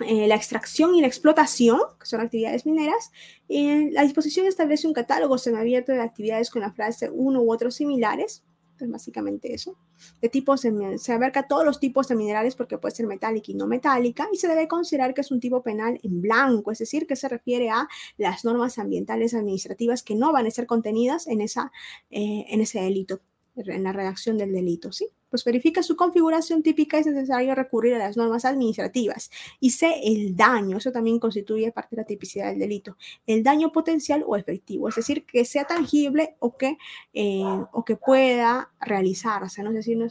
eh, 0.01 0.27
la 0.27 0.35
extracción 0.35 0.95
y 0.95 1.01
la 1.01 1.07
explotación, 1.07 1.79
que 1.99 2.05
son 2.05 2.21
actividades 2.21 2.65
mineras. 2.65 3.11
la 3.47 4.01
disposición 4.01 4.45
establece 4.45 4.87
un 4.87 4.93
catálogo 4.93 5.37
semiabierto 5.37 5.91
de 5.91 6.01
actividades 6.01 6.49
con 6.49 6.61
la 6.61 6.71
frase 6.71 7.09
uno 7.09 7.41
u 7.41 7.51
otros 7.51 7.75
similares. 7.75 8.43
Entonces, 8.75 8.91
básicamente 8.91 9.53
eso. 9.53 9.77
De 10.21 10.27
tipos, 10.27 10.67
se 10.97 11.13
abarca 11.13 11.47
todos 11.47 11.63
los 11.63 11.79
tipos 11.79 12.09
de 12.09 12.15
minerales 12.15 12.55
porque 12.55 12.77
puede 12.77 12.93
ser 12.93 13.07
metálica 13.07 13.49
y 13.49 13.55
no 13.55 13.67
metálica 13.67 14.27
y 14.33 14.35
se 14.35 14.49
debe 14.49 14.67
considerar 14.67 15.13
que 15.13 15.21
es 15.21 15.31
un 15.31 15.39
tipo 15.39 15.63
penal 15.63 15.97
en 16.03 16.21
blanco, 16.21 16.73
es 16.73 16.79
decir, 16.79 17.07
que 17.07 17.15
se 17.15 17.29
refiere 17.29 17.69
a 17.69 17.87
las 18.17 18.43
normas 18.43 18.77
ambientales 18.77 19.33
administrativas 19.33 20.03
que 20.03 20.15
no 20.15 20.33
van 20.33 20.45
a 20.45 20.51
ser 20.51 20.65
contenidas 20.65 21.25
en, 21.27 21.39
esa, 21.39 21.71
eh, 22.09 22.45
en 22.49 22.59
ese 22.59 22.81
delito, 22.81 23.21
en 23.55 23.83
la 23.83 23.93
redacción 23.93 24.37
del 24.37 24.51
delito, 24.51 24.91
¿sí? 24.91 25.07
Pues 25.35 25.43
verifica 25.43 25.83
su 25.83 25.97
configuración 25.97 26.63
típica, 26.63 26.97
es 26.97 27.07
necesario 27.07 27.53
recurrir 27.55 27.95
a 27.95 27.97
las 27.97 28.15
normas 28.15 28.45
administrativas 28.45 29.29
y 29.59 29.71
sé 29.71 29.99
el 30.05 30.33
daño, 30.33 30.77
eso 30.77 30.93
también 30.93 31.19
constituye 31.19 31.73
parte 31.73 31.97
de 31.97 32.03
la 32.03 32.07
tipicidad 32.07 32.51
del 32.51 32.59
delito, 32.59 32.95
el 33.27 33.43
daño 33.43 33.73
potencial 33.73 34.23
o 34.25 34.37
efectivo, 34.37 34.87
es 34.87 34.95
decir, 34.95 35.25
que 35.25 35.43
sea 35.43 35.65
tangible 35.65 36.37
o 36.39 36.55
que, 36.55 36.77
eh, 37.13 37.43
o 37.73 37.83
que 37.83 37.97
pueda 37.97 38.71
realizarse, 38.79 39.61
¿no? 39.61 39.71
es 39.71 39.75
decir, 39.75 39.97
no 39.97 40.07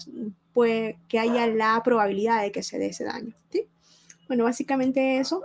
puede, 0.53 0.99
que 1.09 1.19
haya 1.19 1.47
la 1.47 1.81
probabilidad 1.83 2.43
de 2.43 2.53
que 2.53 2.63
se 2.63 2.79
dé 2.79 2.89
ese 2.89 3.05
daño. 3.05 3.33
Bueno, 4.29 4.45
básicamente 4.45 5.19
eso 5.21 5.43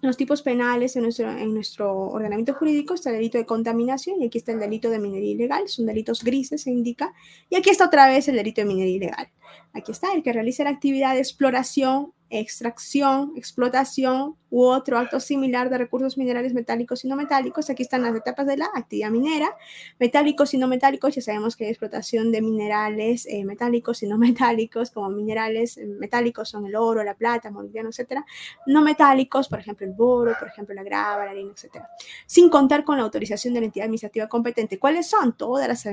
los 0.00 0.16
tipos 0.16 0.42
penales 0.42 0.96
en 0.96 1.02
nuestro, 1.02 1.30
en 1.30 1.54
nuestro 1.54 1.92
ordenamiento 1.92 2.54
jurídico 2.54 2.94
está 2.94 3.10
el 3.10 3.16
delito 3.16 3.38
de 3.38 3.46
contaminación 3.46 4.20
y 4.20 4.26
aquí 4.26 4.38
está 4.38 4.52
el 4.52 4.60
delito 4.60 4.90
de 4.90 4.98
minería 4.98 5.32
ilegal, 5.32 5.68
son 5.68 5.86
delitos 5.86 6.24
grises, 6.24 6.62
se 6.62 6.70
indica, 6.70 7.12
y 7.48 7.56
aquí 7.56 7.70
está 7.70 7.86
otra 7.86 8.08
vez 8.08 8.28
el 8.28 8.36
delito 8.36 8.60
de 8.60 8.66
minería 8.66 8.96
ilegal. 8.96 9.28
Aquí 9.72 9.92
está 9.92 10.12
el 10.14 10.22
que 10.22 10.32
realiza 10.32 10.64
la 10.64 10.70
actividad 10.70 11.14
de 11.14 11.20
exploración 11.20 12.12
extracción, 12.30 13.32
explotación 13.36 14.36
u 14.50 14.64
otro 14.64 14.98
acto 14.98 15.20
similar 15.20 15.68
de 15.70 15.78
recursos 15.78 16.16
minerales 16.16 16.54
metálicos 16.54 17.04
y 17.04 17.08
no 17.08 17.16
metálicos. 17.16 17.70
Aquí 17.70 17.82
están 17.82 18.02
las 18.02 18.14
etapas 18.14 18.46
de 18.46 18.56
la 18.56 18.68
actividad 18.74 19.10
minera. 19.10 19.56
Metálicos 19.98 20.54
y 20.54 20.58
no 20.58 20.68
metálicos, 20.68 21.14
ya 21.14 21.22
sabemos 21.22 21.56
que 21.56 21.64
hay 21.64 21.70
explotación 21.70 22.32
de 22.32 22.40
minerales 22.40 23.26
eh, 23.26 23.44
metálicos 23.44 24.02
y 24.02 24.06
no 24.06 24.16
metálicos, 24.18 24.90
como 24.90 25.10
minerales 25.10 25.76
eh, 25.76 25.86
metálicos 25.86 26.48
son 26.48 26.66
el 26.66 26.76
oro, 26.76 27.02
la 27.04 27.14
plata, 27.14 27.50
molibdeno, 27.50 27.90
etcétera. 27.90 28.24
No 28.66 28.82
metálicos, 28.82 29.48
por 29.48 29.58
ejemplo, 29.58 29.86
el 29.86 29.92
boro, 29.92 30.34
por 30.38 30.48
ejemplo, 30.48 30.74
la 30.74 30.82
grava, 30.82 31.24
la 31.24 31.32
harina, 31.32 31.52
etcétera. 31.52 31.88
Sin 32.26 32.48
contar 32.48 32.84
con 32.84 32.96
la 32.96 33.02
autorización 33.02 33.54
de 33.54 33.60
la 33.60 33.66
entidad 33.66 33.84
administrativa 33.84 34.28
competente. 34.28 34.78
¿Cuáles 34.78 35.08
son? 35.08 35.36
Todas 35.36 35.68
las 35.68 35.86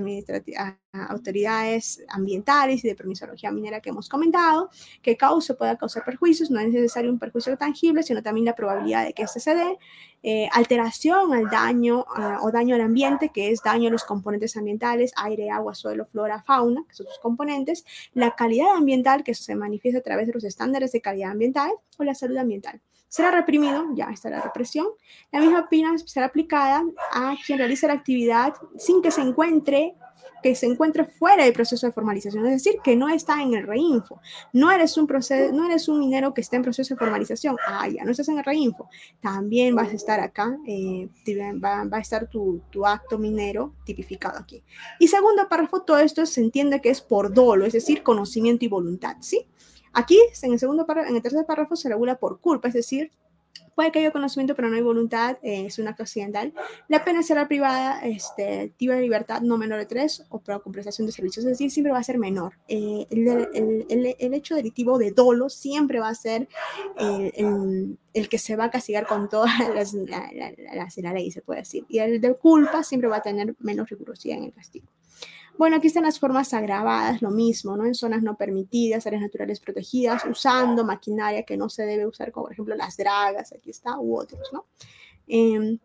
autoridades 1.09 2.03
ambientales 2.09 2.83
y 2.83 2.87
de 2.87 2.95
permisología 2.95 3.51
minera 3.51 3.81
que 3.81 3.89
hemos 3.89 4.09
comentado, 4.09 4.69
que 5.01 5.15
cause 5.15 5.53
pueda 5.53 5.77
causar 5.77 6.03
perjuicio 6.03 6.26
no 6.49 6.59
es 6.59 6.69
necesario 6.71 7.11
un 7.11 7.19
perjuicio 7.19 7.57
tangible, 7.57 8.03
sino 8.03 8.21
también 8.21 8.45
la 8.45 8.55
probabilidad 8.55 9.05
de 9.05 9.13
que 9.13 9.23
este 9.23 9.39
se 9.39 9.55
dé, 9.55 9.77
eh, 10.23 10.49
alteración 10.51 11.33
al 11.33 11.49
daño 11.49 12.05
o 12.41 12.51
daño 12.51 12.75
al 12.75 12.81
ambiente, 12.81 13.29
que 13.29 13.51
es 13.51 13.61
daño 13.61 13.89
a 13.89 13.91
los 13.91 14.03
componentes 14.03 14.57
ambientales, 14.57 15.11
aire, 15.15 15.49
agua, 15.49 15.75
suelo, 15.75 16.05
flora, 16.05 16.43
fauna, 16.43 16.83
que 16.87 16.95
son 16.95 17.07
sus 17.07 17.19
componentes, 17.19 17.85
la 18.13 18.35
calidad 18.35 18.75
ambiental, 18.75 19.23
que 19.23 19.33
se 19.33 19.55
manifiesta 19.55 19.99
a 19.99 20.03
través 20.03 20.27
de 20.27 20.33
los 20.33 20.43
estándares 20.43 20.91
de 20.91 21.01
calidad 21.01 21.31
ambiental, 21.31 21.71
o 21.97 22.03
la 22.03 22.15
salud 22.15 22.37
ambiental. 22.37 22.81
Será 23.09 23.31
reprimido, 23.31 23.85
ya 23.95 24.09
está 24.11 24.29
la 24.29 24.41
represión. 24.41 24.87
La 25.31 25.39
misma 25.39 25.69
pena 25.69 25.97
será 25.97 26.25
aplicada 26.25 26.83
a 27.13 27.35
quien 27.45 27.57
realiza 27.57 27.87
la 27.87 27.93
actividad 27.93 28.53
sin 28.77 29.01
que 29.01 29.11
se 29.11 29.21
encuentre 29.21 29.95
que 30.41 30.55
se 30.55 30.65
encuentre 30.65 31.05
fuera 31.05 31.43
del 31.43 31.53
proceso 31.53 31.87
de 31.87 31.93
formalización, 31.93 32.45
es 32.45 32.63
decir, 32.63 32.79
que 32.83 32.95
no 32.95 33.09
está 33.09 33.41
en 33.41 33.53
el 33.53 33.65
reinfo. 33.65 34.19
No 34.53 34.71
eres 34.71 34.97
un 34.97 35.07
proceso, 35.07 35.53
no 35.53 35.65
eres 35.65 35.87
un 35.87 35.99
minero 35.99 36.33
que 36.33 36.41
está 36.41 36.55
en 36.55 36.63
proceso 36.63 36.93
de 36.93 36.99
formalización. 36.99 37.57
Ah, 37.67 37.87
ya 37.87 38.03
no 38.03 38.11
estás 38.11 38.29
en 38.29 38.37
el 38.37 38.43
reinfo. 38.43 38.89
También 39.19 39.75
vas 39.75 39.89
a 39.89 39.95
estar 39.95 40.19
acá, 40.19 40.57
eh, 40.67 41.09
va, 41.63 41.87
a 41.91 41.99
estar 41.99 42.29
tu, 42.29 42.61
tu, 42.69 42.85
acto 42.85 43.17
minero 43.17 43.73
tipificado 43.85 44.39
aquí. 44.39 44.63
Y 44.99 45.07
segundo 45.07 45.47
párrafo, 45.49 45.81
todo 45.81 45.97
esto 45.99 46.25
se 46.25 46.41
entiende 46.41 46.81
que 46.81 46.89
es 46.89 47.01
por 47.01 47.33
dolo, 47.33 47.65
es 47.65 47.73
decir, 47.73 48.03
conocimiento 48.03 48.65
y 48.65 48.67
voluntad, 48.67 49.17
¿sí? 49.19 49.47
Aquí, 49.93 50.19
en 50.43 50.53
el 50.53 50.59
segundo 50.59 50.85
párrafo, 50.85 51.09
en 51.09 51.15
el 51.15 51.21
tercer 51.21 51.45
párrafo 51.45 51.75
se 51.75 51.89
regula 51.89 52.19
por 52.19 52.39
culpa, 52.39 52.67
es 52.67 52.75
decir, 52.75 53.11
Puede 53.75 53.91
que 53.91 53.99
haya 53.99 54.11
conocimiento, 54.11 54.55
pero 54.55 54.69
no 54.69 54.75
hay 54.75 54.81
voluntad, 54.81 55.37
eh, 55.41 55.65
es 55.67 55.79
un 55.79 55.87
acto 55.87 56.03
accidental. 56.03 56.53
La 56.87 57.03
pena 57.03 57.21
será 57.23 57.47
privada, 57.47 58.01
este, 58.01 58.73
de 58.79 59.01
libertad 59.01 59.41
no 59.41 59.57
menor 59.57 59.79
de 59.79 59.85
tres 59.85 60.25
o 60.29 60.39
por 60.39 60.61
compensación 60.61 61.05
de 61.05 61.13
servicios, 61.13 61.45
es 61.45 61.51
decir, 61.51 61.71
siempre 61.71 61.91
va 61.91 61.99
a 61.99 62.03
ser 62.03 62.17
menor. 62.17 62.53
Eh, 62.67 63.05
el, 63.09 63.85
el, 63.89 64.15
el, 64.19 64.33
hecho 64.33 64.55
delictivo 64.55 64.97
de 64.97 65.11
dolo 65.11 65.49
siempre 65.49 65.99
va 65.99 66.09
a 66.09 66.15
ser 66.15 66.47
el, 66.97 68.29
que 68.29 68.37
se 68.37 68.55
va 68.55 68.65
a 68.65 68.71
castigar 68.71 69.05
con 69.05 69.29
todas 69.29 69.51
las, 69.75 69.93
la, 69.93 71.13
ley, 71.13 71.31
se 71.31 71.41
puede 71.41 71.61
decir. 71.61 71.85
Y 71.87 71.99
el 71.99 72.19
de 72.21 72.33
culpa 72.35 72.83
siempre 72.83 73.09
va 73.09 73.17
a 73.17 73.21
tener 73.21 73.55
menos 73.59 73.89
rigurosidad 73.89 74.37
en 74.37 74.45
el 74.45 74.53
castigo. 74.53 74.87
Bueno, 75.57 75.77
aquí 75.77 75.87
están 75.87 76.03
las 76.03 76.19
formas 76.19 76.53
agravadas, 76.53 77.21
lo 77.21 77.31
mismo, 77.31 77.75
¿no? 77.75 77.85
En 77.85 77.95
zonas 77.95 78.21
no 78.21 78.37
permitidas, 78.37 79.07
áreas 79.07 79.23
naturales 79.23 79.59
protegidas, 79.59 80.23
usando 80.29 80.85
maquinaria 80.85 81.43
que 81.43 81.57
no 81.57 81.67
se 81.67 81.85
debe 81.85 82.05
usar, 82.05 82.31
como 82.31 82.45
por 82.45 82.53
ejemplo 82.53 82.75
las 82.75 82.95
dragas, 82.95 83.51
aquí 83.53 83.71
está, 83.71 83.99
u 83.99 84.19
otros, 84.19 84.49
¿no? 84.53 84.65
Em, 85.27 85.79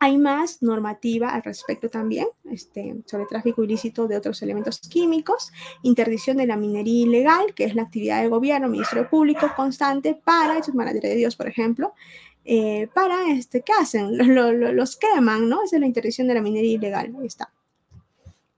hay 0.00 0.18
más 0.18 0.62
normativa 0.62 1.30
al 1.30 1.42
respecto 1.42 1.88
también 1.88 2.26
este, 2.50 3.02
sobre 3.06 3.26
tráfico 3.26 3.62
ilícito 3.64 4.06
de 4.06 4.16
otros 4.16 4.42
elementos 4.42 4.80
químicos, 4.80 5.52
interdición 5.82 6.36
de 6.36 6.46
la 6.46 6.56
minería 6.56 7.06
ilegal, 7.06 7.54
que 7.54 7.64
es 7.64 7.74
la 7.74 7.82
actividad 7.82 8.20
del 8.20 8.30
gobierno, 8.30 8.68
Ministerio 8.68 9.08
Público 9.08 9.50
constante 9.56 10.14
para, 10.14 10.58
eso 10.58 10.70
es 10.70 11.00
de 11.00 11.14
Dios, 11.14 11.36
por 11.36 11.48
ejemplo, 11.48 11.94
eh, 12.44 12.88
para, 12.94 13.30
este, 13.30 13.62
¿qué 13.62 13.72
hacen? 13.80 14.18
los 14.76 14.96
queman, 14.96 15.48
¿no? 15.48 15.64
Esa 15.64 15.76
es 15.76 15.80
la 15.80 15.86
interdicción 15.86 16.28
de 16.28 16.34
la 16.34 16.42
minería 16.42 16.74
ilegal, 16.74 17.14
ahí 17.18 17.26
está. 17.26 17.50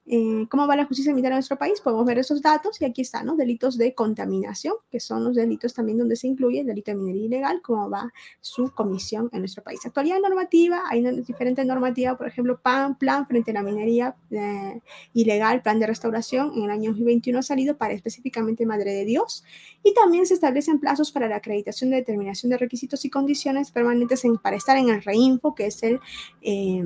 Eh, 0.08 0.46
cómo 0.48 0.68
va 0.68 0.76
la 0.76 0.84
justicia 0.84 1.12
militar 1.12 1.32
en 1.32 1.36
nuestro 1.36 1.58
país, 1.58 1.80
podemos 1.80 2.06
ver 2.06 2.18
esos 2.18 2.40
datos 2.40 2.80
y 2.80 2.84
aquí 2.84 3.02
están, 3.02 3.26
¿no? 3.26 3.34
Delitos 3.34 3.76
de 3.76 3.92
contaminación, 3.92 4.74
que 4.88 5.00
son 5.00 5.24
los 5.24 5.34
delitos 5.34 5.74
también 5.74 5.98
donde 5.98 6.14
se 6.14 6.28
incluye 6.28 6.60
el 6.60 6.66
delito 6.66 6.92
de 6.92 6.96
minería 6.96 7.24
ilegal, 7.24 7.60
cómo 7.60 7.90
va 7.90 8.12
su 8.40 8.70
comisión 8.72 9.28
en 9.32 9.40
nuestro 9.40 9.64
país. 9.64 9.84
Actualidad 9.84 10.20
normativa, 10.20 10.84
hay 10.88 11.02
diferentes 11.22 11.66
normativas, 11.66 12.16
por 12.16 12.28
ejemplo, 12.28 12.60
PAN, 12.62 12.96
Plan 12.96 13.26
frente 13.26 13.50
a 13.50 13.54
la 13.54 13.62
minería 13.62 14.14
eh, 14.30 14.80
ilegal, 15.12 15.62
Plan 15.62 15.80
de 15.80 15.88
Restauración, 15.88 16.52
en 16.54 16.64
el 16.64 16.70
año 16.70 16.90
2021 16.90 17.40
ha 17.40 17.42
salido 17.42 17.76
para 17.76 17.92
específicamente 17.92 18.64
Madre 18.64 18.92
de 18.92 19.04
Dios, 19.04 19.42
y 19.82 19.92
también 19.92 20.24
se 20.26 20.34
establecen 20.34 20.78
plazos 20.78 21.10
para 21.10 21.28
la 21.28 21.36
acreditación 21.36 21.90
de 21.90 21.96
determinación 21.96 22.50
de 22.50 22.58
requisitos 22.58 23.04
y 23.04 23.10
condiciones 23.10 23.72
permanentes 23.72 24.24
en, 24.24 24.38
para 24.38 24.56
estar 24.56 24.76
en 24.76 24.90
el 24.90 25.02
REINFO, 25.02 25.56
que 25.56 25.66
es 25.66 25.82
el... 25.82 25.98
Eh, 26.42 26.84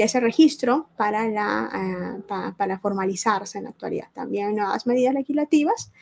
que 0.00 0.04
ese 0.04 0.18
registro 0.18 0.88
para, 0.96 1.28
la, 1.28 1.70
eh, 1.74 2.54
para 2.56 2.78
formalizarse 2.78 3.58
en 3.58 3.64
la 3.64 3.70
actualidad. 3.70 4.06
También 4.14 4.46
hay 4.48 4.54
nuevas 4.54 4.86
medidas 4.86 5.12
legislativas. 5.12 5.92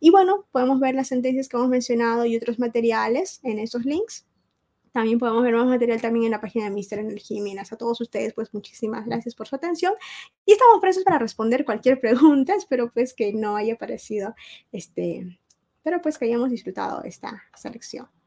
Y 0.00 0.10
bueno, 0.10 0.44
podemos 0.50 0.80
ver 0.80 0.96
las 0.96 1.06
sentencias 1.06 1.48
que 1.48 1.56
hemos 1.56 1.68
mencionado 1.68 2.24
y 2.24 2.36
otros 2.36 2.58
materiales 2.58 3.38
en 3.44 3.60
estos 3.60 3.84
links. 3.84 4.26
También 4.90 5.20
podemos 5.20 5.44
ver 5.44 5.54
más 5.54 5.68
material 5.68 6.00
también 6.00 6.24
en 6.24 6.30
la 6.32 6.40
página 6.40 6.64
de 6.64 6.72
Mister 6.72 6.98
Energía 6.98 7.38
y 7.38 7.42
Minas. 7.42 7.72
A 7.72 7.76
todos 7.76 8.00
ustedes, 8.00 8.32
pues 8.34 8.52
muchísimas 8.52 9.06
gracias 9.06 9.36
por 9.36 9.46
su 9.46 9.54
atención. 9.54 9.94
Y 10.44 10.50
estamos 10.50 10.80
prestos 10.80 11.04
para 11.04 11.20
responder 11.20 11.64
cualquier 11.64 12.00
pregunta. 12.00 12.54
Espero 12.58 12.90
pues 12.90 13.14
que 13.14 13.32
no 13.34 13.54
haya 13.54 13.76
parecido, 13.76 14.34
este, 14.72 15.38
pero 15.84 16.02
pues 16.02 16.18
que 16.18 16.24
hayamos 16.24 16.50
disfrutado 16.50 17.04
esta, 17.04 17.44
esta. 17.54 18.23